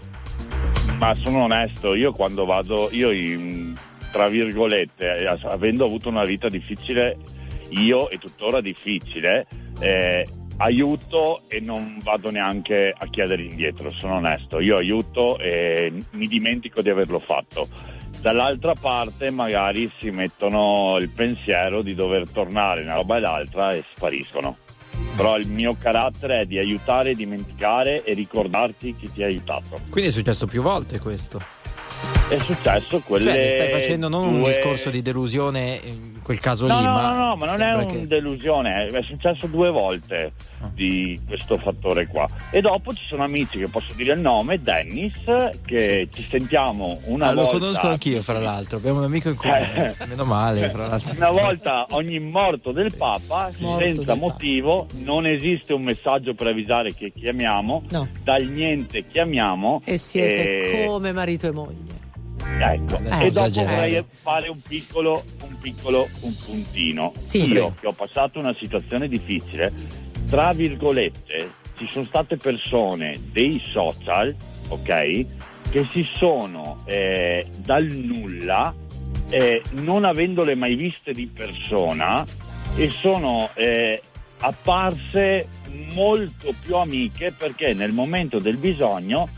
Ma 0.99 1.15
sono 1.15 1.43
onesto, 1.45 1.95
io 1.95 2.11
quando 2.11 2.45
vado, 2.45 2.89
io 2.91 3.09
in- 3.11 3.75
tra 4.11 4.27
virgolette, 4.27 5.21
eh, 5.21 5.37
avendo 5.43 5.85
avuto 5.85 6.09
una 6.09 6.23
vita 6.23 6.47
difficile, 6.49 7.17
io 7.69 8.09
e 8.09 8.17
tuttora 8.17 8.61
difficile, 8.61 9.47
eh, 9.79 10.25
aiuto 10.57 11.41
e 11.47 11.59
non 11.59 11.97
vado 12.03 12.29
neanche 12.29 12.93
a 12.95 13.07
chiedere 13.07 13.43
indietro, 13.43 13.89
sono 13.91 14.15
onesto, 14.15 14.59
io 14.59 14.77
aiuto 14.77 15.37
e 15.39 15.91
mi 16.11 16.27
dimentico 16.27 16.81
di 16.81 16.89
averlo 16.89 17.19
fatto. 17.19 17.67
Dall'altra 18.21 18.75
parte 18.79 19.31
magari 19.31 19.91
si 19.97 20.11
mettono 20.11 20.97
il 20.99 21.09
pensiero 21.09 21.81
di 21.81 21.95
dover 21.95 22.29
tornare 22.29 22.83
una 22.83 22.93
roba 22.93 23.17
e 23.17 23.19
l'altra 23.19 23.71
e 23.71 23.83
spariscono. 23.95 24.57
Però 25.15 25.37
il 25.37 25.47
mio 25.47 25.75
carattere 25.79 26.41
è 26.41 26.45
di 26.45 26.59
aiutare, 26.59 27.15
dimenticare 27.15 28.03
e 28.03 28.13
ricordarti 28.13 28.95
chi 28.95 29.11
ti 29.11 29.23
ha 29.23 29.25
aiutato. 29.25 29.79
Quindi 29.89 30.11
è 30.11 30.13
successo 30.13 30.45
più 30.45 30.61
volte 30.61 30.99
questo. 30.99 31.60
È 32.31 32.39
successo 32.39 33.01
quelle 33.01 33.23
Cioè, 33.25 33.49
stai 33.49 33.69
facendo 33.69 34.07
non 34.07 34.25
un 34.27 34.39
due- 34.39 34.47
discorso 34.47 34.89
di 34.89 35.01
delusione 35.01 35.79
in 35.83 36.09
quel 36.23 36.39
caso 36.39 36.65
No, 36.65 36.79
lì, 36.79 36.85
no, 36.85 36.91
ma. 36.93 37.13
no, 37.13 37.25
no, 37.25 37.35
ma 37.35 37.45
non 37.45 37.61
è 37.61 37.73
una 37.73 37.85
che- 37.85 38.07
delusione, 38.07 38.85
è 38.87 39.01
successo 39.01 39.47
due 39.47 39.69
volte 39.69 40.31
di 40.73 41.19
questo 41.27 41.57
fattore 41.57 42.07
qua. 42.07 42.25
E 42.51 42.61
dopo 42.61 42.93
ci 42.93 43.03
sono 43.05 43.23
amici 43.25 43.57
che 43.57 43.67
posso 43.67 43.93
dire 43.95 44.13
il 44.13 44.21
nome, 44.21 44.61
Dennis, 44.61 45.13
che 45.65 46.07
ci 46.09 46.21
sentiamo 46.23 46.97
una 47.07 47.27
Ah, 47.27 47.31
lo 47.33 47.41
volta. 47.43 47.57
conosco 47.59 47.87
anch'io, 47.89 48.21
fra 48.21 48.39
l'altro. 48.39 48.77
Abbiamo 48.77 48.99
un 48.99 49.03
amico 49.05 49.27
in 49.27 49.35
comune. 49.35 49.95
Eh. 49.99 50.05
Meno 50.05 50.23
male, 50.23 50.69
fra 50.69 50.87
l'altro. 50.87 51.13
Una 51.17 51.31
volta 51.31 51.85
ogni 51.89 52.19
morto 52.19 52.71
del 52.71 52.95
Papa, 52.95 53.49
Morto 53.59 53.83
senza 53.83 54.03
del 54.03 54.17
motivo, 54.17 54.87
non 55.03 55.25
esiste 55.25 55.73
un 55.73 55.83
messaggio 55.83 56.33
per 56.33 56.47
avvisare 56.47 56.93
che 56.93 57.11
chiamiamo, 57.13 57.83
No. 57.89 58.07
dal 58.23 58.43
niente 58.45 59.05
chiamiamo. 59.11 59.81
E 59.83 59.97
siete 59.97 60.83
e- 60.83 60.85
come 60.85 61.11
marito 61.11 61.47
e 61.47 61.51
moglie. 61.51 61.99
Ecco, 62.59 62.95
Eh, 62.97 63.25
e 63.25 63.31
dopo 63.31 63.45
esagerare. 63.47 63.75
vorrei 63.75 64.05
fare 64.21 64.49
un 64.49 64.61
piccolo, 64.61 65.23
un 65.43 65.57
piccolo 65.59 66.07
un 66.21 66.35
puntino. 66.45 67.13
Sì, 67.17 67.39
Io 67.45 67.47
prego. 67.49 67.75
che 67.79 67.87
ho 67.87 67.93
passato 67.93 68.39
una 68.39 68.55
situazione 68.59 69.07
difficile, 69.07 69.71
tra 70.29 70.53
virgolette, 70.53 71.51
ci 71.77 71.87
sono 71.89 72.05
state 72.05 72.37
persone 72.37 73.19
dei 73.31 73.61
social, 73.71 74.35
ok, 74.69 75.25
che 75.71 75.85
si 75.89 76.07
sono 76.17 76.81
eh, 76.85 77.45
dal 77.57 77.85
nulla, 77.85 78.73
eh, 79.29 79.61
non 79.71 80.03
avendole 80.05 80.53
mai 80.55 80.75
viste 80.75 81.13
di 81.13 81.25
persona, 81.27 82.23
e 82.75 82.89
sono 82.89 83.49
eh, 83.55 84.01
apparse 84.39 85.47
molto 85.93 86.53
più 86.61 86.75
amiche 86.75 87.33
perché 87.37 87.73
nel 87.73 87.91
momento 87.93 88.39
del 88.39 88.57
bisogno, 88.57 89.29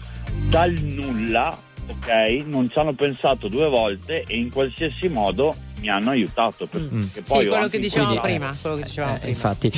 dal 0.49 0.71
nulla, 0.71 1.55
ok, 1.87 2.43
non 2.45 2.69
ci 2.69 2.77
hanno 2.79 2.93
pensato 2.93 3.47
due 3.47 3.67
volte 3.69 4.23
e 4.27 4.37
in 4.37 4.51
qualsiasi 4.51 5.07
modo 5.09 5.55
mi 5.79 5.89
hanno 5.89 6.11
aiutato. 6.11 6.65
Perché 6.67 6.87
poi 6.87 6.97
Mm. 6.97 7.21
Sì, 7.23 7.33
ho 7.47 7.49
quello 7.49 7.67
che 7.67 7.79
dicevamo 7.79 8.19
prima. 8.19 8.55
Quello 8.59 8.75
che 8.77 8.83
dicevamo 8.83 9.15
Eh, 9.15 9.17
prima. 9.19 9.31
infatti. 9.31 9.71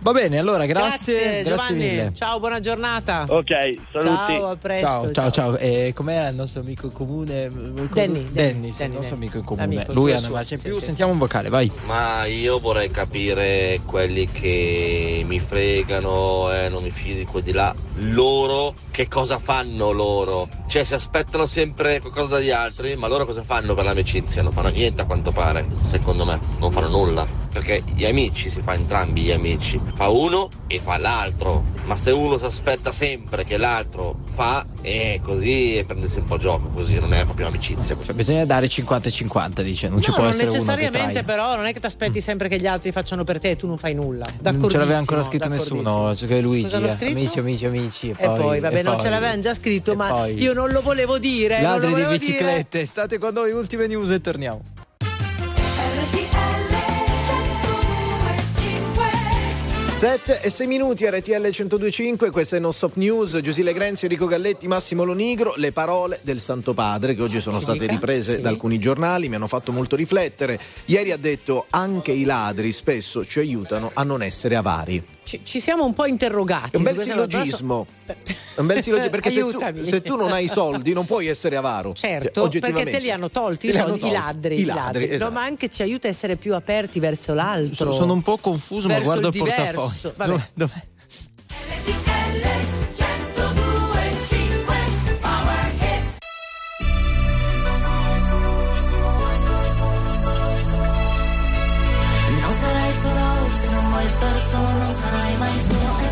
Va 0.00 0.12
bene, 0.12 0.38
allora 0.38 0.64
grazie. 0.64 1.42
Grazie, 1.42 1.44
Giovanni. 1.44 1.78
mille. 1.78 2.12
Ciao, 2.14 2.38
buona 2.38 2.60
giornata. 2.60 3.24
Ok, 3.28 3.50
saluti. 3.90 4.06
Ciao, 4.32 4.46
a 4.46 4.56
presto. 4.56 4.86
Ciao, 4.86 5.10
ciao, 5.12 5.30
ciao. 5.30 5.56
Eh, 5.56 5.92
com'era 5.92 6.28
il 6.28 6.36
nostro 6.36 6.60
amico 6.60 6.86
in 6.86 6.92
comune? 6.92 7.48
Danny, 7.48 8.24
Dennis, 8.30 8.32
Danny, 8.32 8.66
il 8.68 8.70
nostro 8.70 9.00
Danny. 9.00 9.14
amico 9.14 9.38
in 9.38 9.44
comune. 9.44 9.74
L'amico, 9.74 9.92
Lui 9.92 10.12
ha 10.12 10.18
una 10.18 10.28
marcia 10.28 10.54
in 10.54 10.60
Sì, 10.60 10.68
più. 10.68 10.78
sì, 10.78 10.84
Sentiamo 10.84 11.10
un 11.12 11.18
vocale, 11.18 11.48
vai. 11.48 11.70
Ma 11.86 12.24
io 12.26 12.60
vorrei 12.60 12.90
capire 12.92 13.80
quelli 13.84 14.26
che 14.30 15.24
mi 15.26 15.40
fregano 15.40 16.52
e 16.52 16.68
non 16.68 16.82
mi 16.84 16.90
fido 16.92 17.18
di 17.18 17.24
quelli 17.24 17.50
là. 17.50 17.74
Loro 17.96 18.74
che 18.92 19.08
cosa 19.08 19.38
fanno 19.40 19.90
loro? 19.90 20.48
Cioè 20.68 20.84
si 20.84 20.94
aspettano 20.94 21.44
sempre 21.44 21.98
qualcosa 22.00 22.36
dagli 22.36 22.50
altri, 22.52 22.94
ma 22.94 23.08
loro 23.08 23.26
cosa 23.26 23.42
fanno 23.42 23.74
per 23.74 23.84
l'amicizia? 23.84 24.42
Non 24.42 24.52
fanno 24.52 24.68
niente 24.68 25.02
a 25.02 25.06
quanto 25.06 25.32
pare, 25.32 25.66
secondo 25.82 26.24
me. 26.24 26.38
Non 26.60 26.70
fanno 26.70 26.88
nulla. 26.88 27.26
Perché 27.52 27.82
gli 27.94 28.04
amici 28.04 28.50
si 28.50 28.60
fa 28.62 28.74
entrambi 28.74 29.22
gli 29.22 29.30
amici. 29.32 29.80
Fa 29.94 30.08
uno 30.08 30.48
e 30.66 30.78
fa 30.80 30.98
l'altro. 30.98 31.64
Ma 31.86 31.96
se 31.96 32.10
uno 32.10 32.36
si 32.38 32.44
aspetta 32.44 32.92
sempre 32.92 33.44
che 33.44 33.56
l'altro 33.56 34.18
fa, 34.34 34.64
è 34.82 35.18
così 35.22 35.76
e 35.76 35.84
prendersi 35.84 36.18
un 36.18 36.26
po' 36.26 36.36
gioco, 36.36 36.68
così 36.68 36.98
non 36.98 37.14
è 37.14 37.24
proprio 37.24 37.46
amicizia. 37.46 37.96
Cioè, 38.02 38.14
bisogna 38.14 38.44
dare 38.44 38.68
50 38.68 39.08
e 39.08 39.12
50, 39.12 39.62
dice. 39.62 39.88
Non 39.88 40.00
ci 40.02 40.08
No, 40.10 40.14
può 40.16 40.24
non 40.24 40.32
essere 40.32 40.50
necessariamente, 40.52 41.22
però, 41.24 41.56
non 41.56 41.64
è 41.66 41.72
che 41.72 41.80
ti 41.80 41.86
aspetti 41.86 42.20
sempre 42.20 42.48
che 42.48 42.58
gli 42.58 42.66
altri 42.66 42.92
facciano 42.92 43.24
per 43.24 43.38
te 43.40 43.50
e 43.50 43.56
tu 43.56 43.66
non 43.66 43.78
fai 43.78 43.94
nulla. 43.94 44.26
Non 44.42 44.68
ce 44.70 44.76
l'aveva 44.76 44.98
ancora 44.98 45.22
scritto 45.22 45.48
nessuno, 45.48 46.14
cioè 46.14 46.40
Luigi. 46.40 46.74
Eh. 46.74 47.06
Amici, 47.08 47.38
amici, 47.38 47.64
amici. 47.66 48.08
E, 48.16 48.24
E 48.24 48.26
poi, 48.26 48.60
vabbè, 48.60 48.78
e 48.78 48.82
non 48.82 48.92
poi- 48.94 49.02
ce 49.02 49.08
l'avevano 49.10 49.40
già 49.40 49.54
scritto, 49.54 49.92
e 49.92 49.96
ma 49.96 50.08
poi- 50.08 50.34
io 50.40 50.52
non 50.52 50.70
lo 50.70 50.82
volevo 50.82 51.18
dire. 51.18 51.60
non 51.60 51.70
lo 51.70 51.76
Ladri 51.78 51.86
di 51.88 51.92
volevo 51.94 52.10
dire. 52.16 52.18
biciclette, 52.32 52.84
state 52.84 53.18
con 53.18 53.32
noi, 53.32 53.52
ultime 53.52 53.86
news 53.86 54.10
e 54.10 54.20
torniamo. 54.20 54.60
7 59.98 60.42
e 60.42 60.48
6 60.50 60.66
minuti 60.68 61.10
RTL 61.10 61.32
1025, 61.50 62.30
questa 62.30 62.54
è 62.54 62.60
Non 62.60 62.72
Stop 62.72 62.94
News, 62.94 63.36
Giusile 63.40 63.72
Grenzi, 63.72 64.04
Enrico 64.04 64.26
Galletti, 64.26 64.68
Massimo 64.68 65.02
Lonigro, 65.02 65.54
le 65.56 65.72
parole 65.72 66.20
del 66.22 66.38
Santo 66.38 66.72
Padre 66.72 67.16
che 67.16 67.22
oggi 67.22 67.40
sono 67.40 67.58
state 67.58 67.84
riprese 67.88 68.36
Sì. 68.36 68.40
da 68.40 68.48
alcuni 68.48 68.78
giornali, 68.78 69.28
mi 69.28 69.34
hanno 69.34 69.48
fatto 69.48 69.72
molto 69.72 69.96
riflettere. 69.96 70.60
Ieri 70.84 71.10
ha 71.10 71.16
detto 71.16 71.66
anche 71.70 72.12
i 72.12 72.22
ladri 72.22 72.70
spesso 72.70 73.24
ci 73.24 73.40
aiutano 73.40 73.90
a 73.92 74.04
non 74.04 74.22
essere 74.22 74.54
avari. 74.54 75.02
Ci, 75.24 75.40
ci 75.42 75.58
siamo 75.60 75.84
un 75.84 75.92
po' 75.94 76.06
interrogati. 76.06 76.70
È 76.70 76.76
un 76.76 76.84
bel 76.84 76.96
sillogismo. 76.96 77.86
Un 78.56 78.66
bel 78.66 78.80
sillogismo 78.82 79.10
perché 79.10 79.30
se 79.30 79.40
tu, 79.40 79.58
se 79.82 80.00
tu 80.00 80.16
non 80.16 80.32
hai 80.32 80.44
i 80.44 80.48
soldi 80.48 80.92
non 80.94 81.04
puoi 81.04 81.26
essere 81.26 81.56
avaro. 81.56 81.92
Certo, 81.92 82.48
Cioè, 82.48 82.60
perché 82.60 82.84
te 82.90 82.98
li 83.00 83.10
hanno 83.10 83.30
tolti 83.30 83.66
i 83.66 83.72
li 83.72 83.76
hanno 83.76 83.98
soldi, 83.98 84.06
i 84.06 84.10
tolti. 84.10 84.16
ladri. 84.24 84.54
I 84.54 84.60
i 84.60 84.64
ladri, 84.64 84.80
ladri. 85.00 85.14
esatto. 85.16 85.24
No, 85.32 85.38
ma 85.38 85.42
anche 85.44 85.68
ci 85.68 85.82
aiuta 85.82 86.06
a 86.06 86.10
essere 86.10 86.36
più 86.36 86.54
aperti 86.54 86.98
verso 87.00 87.34
l'altro. 87.34 87.74
Sono, 87.74 87.90
sono 87.92 88.12
un 88.14 88.22
po' 88.22 88.38
confuso, 88.38 88.86
ma 88.86 88.94
Verso 88.94 89.06
guardo 89.08 89.28
il 89.28 89.34
il 89.34 89.42
portafoglio. 89.88 90.14
Vabbè. 90.16 90.30
Dov'è? 90.30 90.50
Dov'è? 90.54 90.86
Non 102.40 102.54
sarai 102.54 102.92
solo 102.94 103.50
se 103.60 103.70
non 103.70 103.88
vuoi 103.88 104.08
star 104.08 104.38
solo, 104.50 104.70
non 104.70 104.92
sarai 104.92 105.36
mai 105.36 105.58
solo 105.58 106.07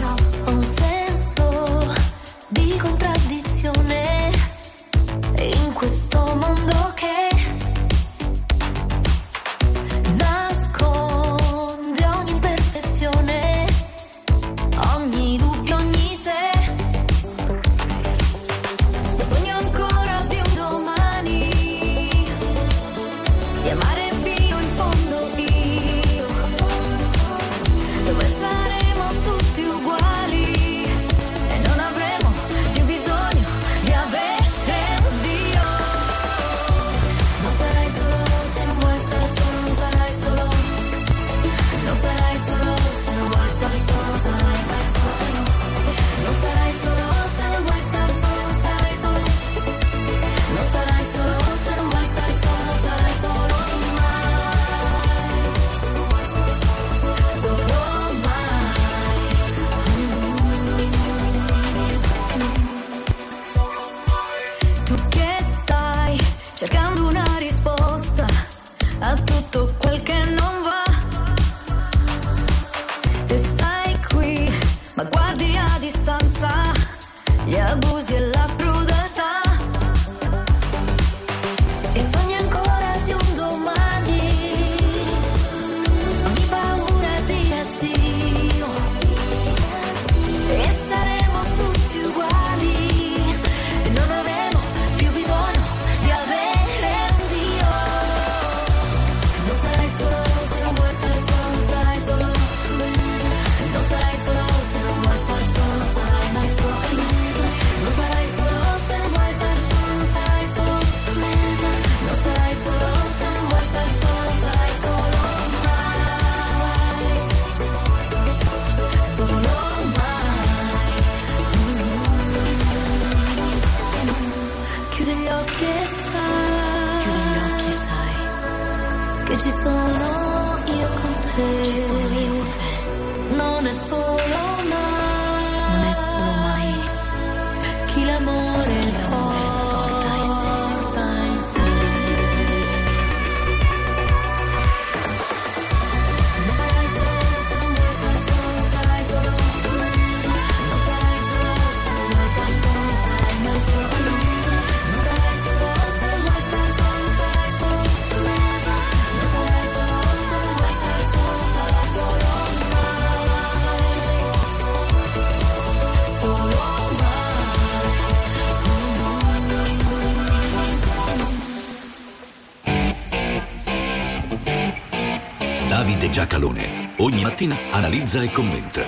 Giacalone 176.36 176.92
ogni 176.98 177.22
mattina 177.22 177.56
analizza 177.70 178.20
e 178.20 178.30
commenta. 178.30 178.84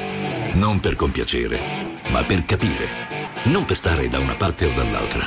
Non 0.53 0.81
per 0.81 0.97
compiacere, 0.97 1.59
ma 2.11 2.23
per 2.23 2.45
capire. 2.45 2.89
Non 3.45 3.65
per 3.65 3.75
stare 3.75 4.11
da 4.11 4.19
una 4.19 4.35
parte 4.35 4.67
o 4.67 4.73
dall'altra, 4.75 5.27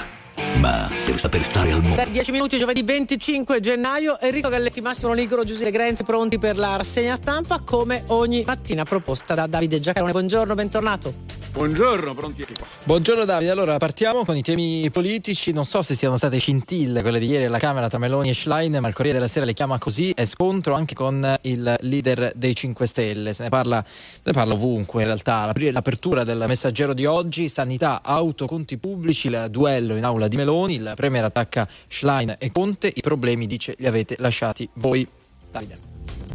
ma 0.58 0.88
per 1.04 1.20
saper 1.20 1.44
stare 1.44 1.72
al 1.72 1.82
mondo. 1.82 2.04
10 2.08 2.32
minuti, 2.32 2.60
giovedì 2.60 2.84
25 2.84 3.60
gennaio. 3.60 4.20
Enrico 4.20 4.50
Galletti, 4.50 4.82
Massimo 4.82 5.14
Ligro, 5.14 5.44
Giuseppe 5.44 5.72
Grenzi 5.72 6.04
pronti 6.04 6.38
per 6.38 6.60
la 6.60 6.76
rassegna 6.76 7.16
stampa 7.16 7.60
come 7.62 8.04
ogni 8.08 8.44
mattina 8.46 8.84
proposta 8.84 9.34
da 9.34 9.48
Davide 9.48 9.80
Giacalone. 9.80 10.12
Buongiorno, 10.12 10.54
bentornato. 10.54 11.31
Buongiorno, 11.52 12.14
pronti 12.14 12.44
qua. 12.44 12.66
Buongiorno 12.86 13.26
Davide, 13.26 13.52
allora 13.52 13.78
partiamo 13.78 14.24
con 14.24 14.38
i 14.38 14.42
temi 14.42 14.90
politici, 14.90 15.52
non 15.52 15.66
so 15.66 15.82
se 15.82 15.96
siano 15.96 16.16
state 16.16 16.38
scintille 16.38 17.02
quelle 17.02 17.20
di 17.20 17.28
ieri 17.28 17.46
alla 17.46 17.60
Camera 17.60 17.90
tra 17.90 18.00
Meloni 18.00 18.30
e 18.30 18.34
Schlein, 18.34 18.78
ma 18.80 18.88
il 18.88 18.94
Corriere 18.94 19.18
della 19.18 19.30
Sera 19.30 19.46
le 19.46 19.54
chiama 19.54 19.78
così, 19.78 20.12
è 20.12 20.26
scontro 20.26 20.74
anche 20.74 20.96
con 20.96 21.38
il 21.42 21.76
leader 21.82 22.32
dei 22.36 22.56
5 22.56 22.88
Stelle, 22.88 23.34
se 23.34 23.44
ne 23.44 23.50
parla, 23.50 23.84
se 23.86 24.22
ne 24.24 24.32
parla 24.32 24.54
ovunque 24.54 25.02
in 25.02 25.08
realtà, 25.08 25.52
l'apertura 25.54 26.24
del 26.24 26.46
messaggero 26.48 26.94
di 26.94 27.06
oggi, 27.06 27.50
sanità, 27.50 28.02
auto, 28.02 28.46
conti 28.46 28.78
pubblici, 28.78 29.28
il 29.28 29.48
duello 29.50 29.98
in 29.98 30.06
aula 30.06 30.30
di 30.30 30.38
Meloni, 30.38 30.76
il 30.76 30.94
Premier 30.96 31.26
attacca 31.26 31.68
Schlein 31.88 32.36
e 32.40 32.52
Conte, 32.52 32.92
i 32.94 33.02
problemi 33.02 33.46
dice 33.46 33.76
li 33.78 33.88
avete 33.88 34.16
lasciati 34.20 34.68
voi. 34.76 35.06
Davide. 35.52 35.91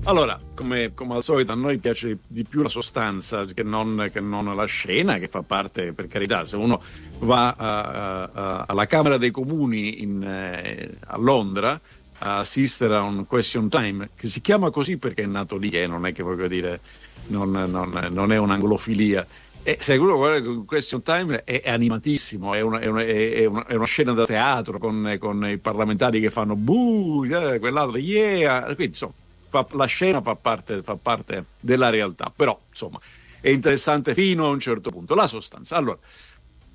Allora, 0.06 0.38
come, 0.54 0.94
come, 0.94 1.16
al 1.16 1.22
solito, 1.24 1.50
a 1.50 1.56
noi 1.56 1.78
piace 1.78 2.18
di 2.28 2.44
più 2.44 2.62
la 2.62 2.68
sostanza 2.68 3.44
che 3.44 3.64
non, 3.64 4.08
che 4.12 4.20
non, 4.20 4.54
la 4.54 4.64
scena, 4.64 5.18
che 5.18 5.26
fa 5.26 5.42
parte, 5.42 5.92
per 5.92 6.06
carità, 6.06 6.44
se 6.44 6.54
uno 6.54 6.80
va 7.18 7.48
a, 7.48 8.22
a, 8.32 8.64
alla 8.68 8.86
Camera 8.86 9.16
dei 9.16 9.32
Comuni 9.32 10.02
in, 10.02 10.22
eh, 10.22 10.90
a 11.06 11.16
Londra 11.16 11.78
a 12.18 12.38
assistere 12.38 12.94
a 12.94 13.02
un 13.02 13.26
question 13.26 13.68
time, 13.68 14.10
che 14.14 14.28
si 14.28 14.40
chiama 14.40 14.70
così 14.70 14.96
perché 14.96 15.24
è 15.24 15.26
nato 15.26 15.56
lì, 15.56 15.70
eh, 15.70 15.88
non 15.88 16.06
è 16.06 16.12
che 16.12 16.22
voglio 16.22 16.46
dire, 16.46 16.78
non, 17.26 17.50
non, 17.50 18.08
non 18.12 18.32
è 18.32 18.36
un'anglofilia. 18.36 19.26
E 19.64 19.78
se 19.80 19.96
uno 19.96 20.14
guarda 20.14 20.36
il 20.36 20.62
question 20.64 21.02
time 21.02 21.42
è, 21.42 21.68
animatissimo, 21.68 22.54
è 22.54 22.60
una, 22.60 22.78
è, 22.78 22.86
una, 22.86 23.02
una, 23.02 23.66
è 23.66 23.74
una, 23.74 23.84
scena 23.84 24.12
da 24.12 24.24
teatro 24.24 24.78
con, 24.78 25.16
con, 25.18 25.48
i 25.48 25.56
parlamentari 25.56 26.20
che 26.20 26.30
fanno 26.30 26.54
buh, 26.54 27.24
eh, 27.24 27.58
quell'altro, 27.58 27.98
yeah, 27.98 28.62
quindi 28.66 28.84
insomma 28.84 29.24
fa, 29.64 29.76
la 29.76 29.86
scena 29.86 30.20
fa 30.20 30.34
parte, 30.34 30.82
fa 30.82 30.96
parte 30.96 31.44
della 31.60 31.90
realtà, 31.90 32.32
però 32.34 32.58
insomma 32.68 33.00
è 33.40 33.50
interessante 33.50 34.14
fino 34.14 34.46
a 34.46 34.48
un 34.48 34.58
certo 34.58 34.90
punto. 34.90 35.14
La 35.14 35.26
sostanza. 35.26 35.76
Allora, 35.76 35.98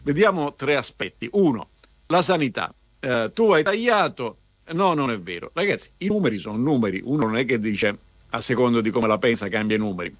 vediamo 0.03 0.53
tre 0.53 0.75
aspetti. 0.75 1.27
Uno, 1.33 1.67
la 2.07 2.21
sanità. 2.21 2.73
Eh, 2.99 3.31
tu 3.33 3.51
hai 3.51 3.63
tagliato. 3.63 4.37
No, 4.71 4.93
non 4.93 5.11
è 5.11 5.19
vero. 5.19 5.51
Ragazzi, 5.53 5.89
i 5.97 6.07
numeri 6.07 6.37
sono 6.37 6.57
numeri. 6.57 7.01
Uno 7.03 7.25
non 7.25 7.37
è 7.37 7.45
che 7.45 7.59
dice 7.59 7.97
a 8.29 8.39
secondo 8.39 8.79
di 8.79 8.89
come 8.89 9.07
la 9.07 9.17
pensa 9.17 9.49
cambia 9.49 9.75
i 9.75 9.79
numeri. 9.79 10.15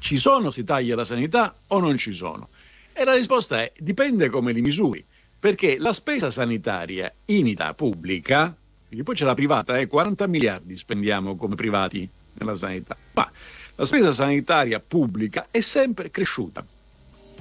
Ci 0.00 0.16
sono, 0.16 0.50
si 0.50 0.64
taglia 0.64 0.96
la 0.96 1.04
sanità 1.04 1.54
o 1.68 1.78
non 1.78 1.96
ci 1.96 2.12
sono? 2.12 2.48
E 2.92 3.04
la 3.04 3.14
risposta 3.14 3.62
è 3.62 3.72
dipende 3.78 4.30
come 4.30 4.52
li 4.52 4.62
misuri. 4.62 5.04
Perché 5.38 5.78
la 5.78 5.92
spesa 5.92 6.32
sanitaria 6.32 7.12
in 7.26 7.46
Italia 7.46 7.74
pubblica 7.74 8.52
perché 8.88 9.02
poi 9.02 9.14
c'è 9.14 9.24
la 9.24 9.34
privata, 9.34 9.78
eh, 9.78 9.86
40 9.86 10.26
miliardi 10.26 10.76
spendiamo 10.76 11.36
come 11.36 11.54
privati 11.54 12.08
nella 12.34 12.54
sanità, 12.54 12.96
ma 13.12 13.30
la 13.74 13.84
spesa 13.84 14.12
sanitaria 14.12 14.80
pubblica 14.80 15.48
è 15.50 15.60
sempre 15.60 16.10
cresciuta. 16.10 16.64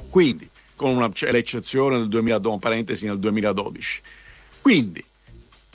Quindi, 0.10 0.48
con 0.76 0.96
una, 0.96 1.10
l'eccezione 1.32 1.98
del 1.98 2.10
2012, 2.10 2.60
parentesi 2.60 3.06
nel 3.06 3.18
2012. 3.18 4.02
Quindi, 4.62 5.04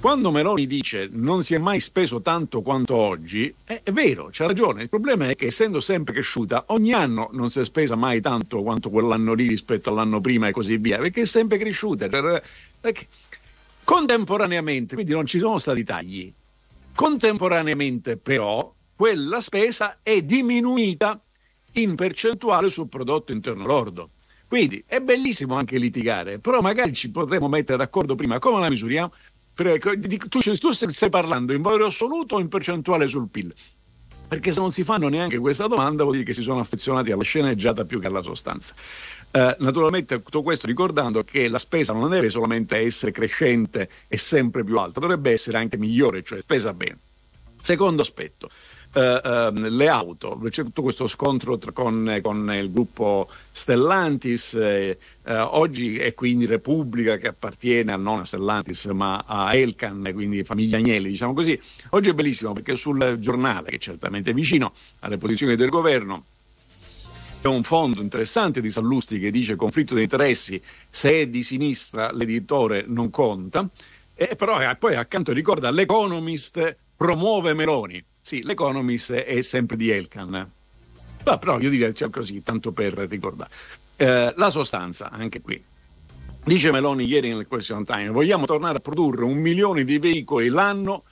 quando 0.00 0.30
Meloni 0.30 0.66
dice 0.66 1.08
non 1.12 1.42
si 1.42 1.54
è 1.54 1.58
mai 1.58 1.78
speso 1.80 2.20
tanto 2.20 2.60
quanto 2.60 2.94
oggi, 2.94 3.54
è, 3.64 3.80
è 3.82 3.92
vero, 3.92 4.28
c'ha 4.30 4.46
ragione. 4.46 4.82
Il 4.82 4.88
problema 4.88 5.28
è 5.28 5.36
che 5.36 5.46
essendo 5.46 5.80
sempre 5.80 6.12
cresciuta, 6.12 6.64
ogni 6.68 6.92
anno 6.92 7.30
non 7.32 7.50
si 7.50 7.60
è 7.60 7.64
spesa 7.64 7.94
mai 7.94 8.20
tanto 8.20 8.62
quanto 8.62 8.90
quell'anno 8.90 9.32
lì 9.32 9.46
rispetto 9.46 9.90
all'anno 9.90 10.20
prima 10.20 10.48
e 10.48 10.52
così 10.52 10.76
via, 10.76 10.98
perché 10.98 11.22
è 11.22 11.26
sempre 11.26 11.56
cresciuta. 11.56 12.10
Cioè, 12.10 12.42
perché 12.80 13.06
Contemporaneamente, 13.92 14.94
quindi 14.94 15.12
non 15.12 15.26
ci 15.26 15.38
sono 15.38 15.58
stati 15.58 15.84
tagli, 15.84 16.32
contemporaneamente 16.94 18.16
però 18.16 18.72
quella 18.96 19.38
spesa 19.42 19.98
è 20.02 20.22
diminuita 20.22 21.20
in 21.72 21.94
percentuale 21.94 22.70
sul 22.70 22.88
prodotto 22.88 23.32
interno 23.32 23.66
lordo. 23.66 24.08
Quindi 24.48 24.82
è 24.86 25.00
bellissimo 25.00 25.56
anche 25.56 25.76
litigare, 25.76 26.38
però 26.38 26.62
magari 26.62 26.94
ci 26.94 27.10
potremmo 27.10 27.48
mettere 27.48 27.76
d'accordo 27.76 28.14
prima 28.14 28.38
come 28.38 28.60
la 28.60 28.70
misuriamo. 28.70 29.12
Tu, 29.54 30.40
tu 30.56 30.72
stai 30.72 31.10
parlando 31.10 31.52
in 31.52 31.60
valore 31.60 31.84
assoluto 31.84 32.36
o 32.36 32.40
in 32.40 32.48
percentuale 32.48 33.08
sul 33.08 33.28
PIL? 33.28 33.54
Perché 34.26 34.52
se 34.52 34.60
non 34.60 34.72
si 34.72 34.84
fanno 34.84 35.08
neanche 35.08 35.36
questa 35.36 35.66
domanda 35.66 36.04
vuol 36.04 36.14
dire 36.14 36.28
che 36.28 36.32
si 36.32 36.40
sono 36.40 36.60
affezionati 36.60 37.10
alla 37.10 37.22
sceneggiata 37.22 37.84
più 37.84 38.00
che 38.00 38.06
alla 38.06 38.22
sostanza. 38.22 38.74
Eh, 39.34 39.56
naturalmente 39.60 40.22
tutto 40.22 40.42
questo 40.42 40.66
ricordando 40.66 41.24
che 41.24 41.48
la 41.48 41.56
spesa 41.56 41.94
non 41.94 42.10
deve 42.10 42.28
solamente 42.28 42.76
essere 42.76 43.12
crescente 43.12 43.88
e 44.06 44.18
sempre 44.18 44.62
più 44.62 44.78
alta, 44.78 45.00
dovrebbe 45.00 45.32
essere 45.32 45.56
anche 45.56 45.78
migliore, 45.78 46.22
cioè 46.22 46.40
spesa 46.40 46.74
bene. 46.74 46.98
Secondo 47.62 48.02
aspetto, 48.02 48.50
eh, 48.94 49.20
eh, 49.24 49.50
le 49.52 49.88
auto, 49.88 50.38
c'è 50.50 50.62
tutto 50.62 50.82
questo 50.82 51.06
scontro 51.06 51.56
tra, 51.56 51.72
con, 51.72 52.18
con, 52.20 52.52
il 52.52 52.70
gruppo 52.70 53.26
Stellantis, 53.50 54.52
eh, 54.52 54.98
eh, 55.24 55.38
oggi 55.38 55.98
è 55.98 56.12
quindi 56.12 56.44
Repubblica 56.44 57.16
che 57.16 57.28
appartiene 57.28 57.96
non 57.96 58.18
a 58.18 58.24
Stellantis 58.24 58.84
ma 58.86 59.24
a 59.26 59.54
Elkan, 59.54 60.10
quindi 60.12 60.44
famiglia 60.44 60.76
Agnelli, 60.76 61.08
diciamo 61.08 61.32
così. 61.32 61.58
Oggi 61.90 62.10
è 62.10 62.12
bellissimo 62.12 62.52
perché 62.52 62.76
sul 62.76 63.16
giornale, 63.18 63.70
che 63.70 63.76
è 63.76 63.78
certamente 63.78 64.34
vicino 64.34 64.74
alle 64.98 65.16
posizioni 65.16 65.56
del 65.56 65.70
governo, 65.70 66.24
c'è 67.42 67.48
un 67.48 67.64
fondo 67.64 68.00
interessante 68.00 68.60
di 68.60 68.70
Sallusti 68.70 69.18
che 69.18 69.32
dice 69.32 69.56
conflitto 69.56 69.96
di 69.96 70.02
interessi, 70.04 70.62
se 70.88 71.22
è 71.22 71.26
di 71.26 71.42
sinistra 71.42 72.12
l'editore 72.12 72.84
non 72.86 73.10
conta, 73.10 73.68
e 74.14 74.36
però 74.36 74.62
eh, 74.62 74.76
poi 74.76 74.94
accanto 74.94 75.32
ricorda 75.32 75.72
l'Economist 75.72 76.76
promuove 76.96 77.52
Meloni. 77.52 78.02
Sì, 78.20 78.44
l'Economist 78.44 79.14
è 79.14 79.42
sempre 79.42 79.76
di 79.76 79.90
Elkan. 79.90 80.50
No, 81.24 81.38
però 81.38 81.58
io 81.58 81.68
direi 81.68 81.92
cioè, 81.92 82.10
così, 82.10 82.44
tanto 82.44 82.70
per 82.70 82.92
ricordare. 82.92 83.50
Eh, 83.96 84.32
la 84.36 84.48
sostanza, 84.48 85.10
anche 85.10 85.40
qui. 85.40 85.60
Dice 86.44 86.70
Meloni 86.70 87.06
ieri 87.06 87.30
nel 87.30 87.48
question 87.48 87.84
time, 87.84 88.10
vogliamo 88.10 88.46
tornare 88.46 88.76
a 88.76 88.80
produrre 88.80 89.24
un 89.24 89.38
milione 89.38 89.82
di 89.82 89.98
veicoli 89.98 90.46
l'anno 90.46 91.02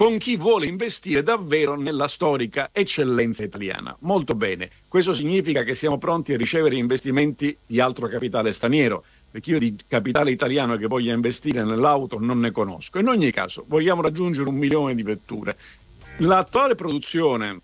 con 0.00 0.16
chi 0.16 0.38
vuole 0.38 0.64
investire 0.64 1.22
davvero 1.22 1.76
nella 1.76 2.08
storica 2.08 2.70
eccellenza 2.72 3.44
italiana. 3.44 3.94
Molto 4.00 4.34
bene, 4.34 4.70
questo 4.88 5.12
significa 5.12 5.62
che 5.62 5.74
siamo 5.74 5.98
pronti 5.98 6.32
a 6.32 6.38
ricevere 6.38 6.76
investimenti 6.76 7.54
di 7.66 7.80
altro 7.80 8.08
capitale 8.08 8.54
straniero, 8.54 9.04
perché 9.30 9.50
io 9.50 9.58
di 9.58 9.76
capitale 9.86 10.30
italiano 10.30 10.78
che 10.78 10.86
voglia 10.86 11.12
investire 11.12 11.64
nell'auto 11.64 12.18
non 12.18 12.40
ne 12.40 12.50
conosco. 12.50 12.98
In 12.98 13.08
ogni 13.08 13.30
caso, 13.30 13.66
vogliamo 13.68 14.00
raggiungere 14.00 14.48
un 14.48 14.54
milione 14.54 14.94
di 14.94 15.02
vetture. 15.02 15.58
L'attuale 16.20 16.74
produzione 16.76 17.60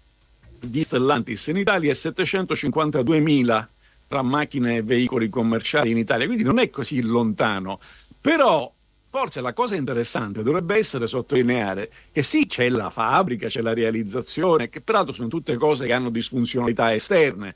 di 0.60 0.82
Stellantis 0.82 1.46
in 1.46 1.56
Italia 1.56 1.90
è 1.90 1.94
752.000 1.94 3.66
tra 4.08 4.20
macchine 4.20 4.76
e 4.76 4.82
veicoli 4.82 5.30
commerciali 5.30 5.90
in 5.90 5.96
Italia, 5.96 6.26
quindi 6.26 6.44
non 6.44 6.58
è 6.58 6.68
così 6.68 7.00
lontano. 7.00 7.80
Però 8.20 8.70
Forse 9.18 9.40
la 9.40 9.54
cosa 9.54 9.76
interessante 9.76 10.42
dovrebbe 10.42 10.76
essere 10.76 11.06
sottolineare 11.06 11.90
che 12.12 12.22
sì, 12.22 12.46
c'è 12.46 12.68
la 12.68 12.90
fabbrica, 12.90 13.48
c'è 13.48 13.62
la 13.62 13.72
realizzazione, 13.72 14.68
che 14.68 14.82
peraltro 14.82 15.14
sono 15.14 15.28
tutte 15.28 15.56
cose 15.56 15.86
che 15.86 15.94
hanno 15.94 16.10
disfunzionalità 16.10 16.92
esterne 16.92 17.54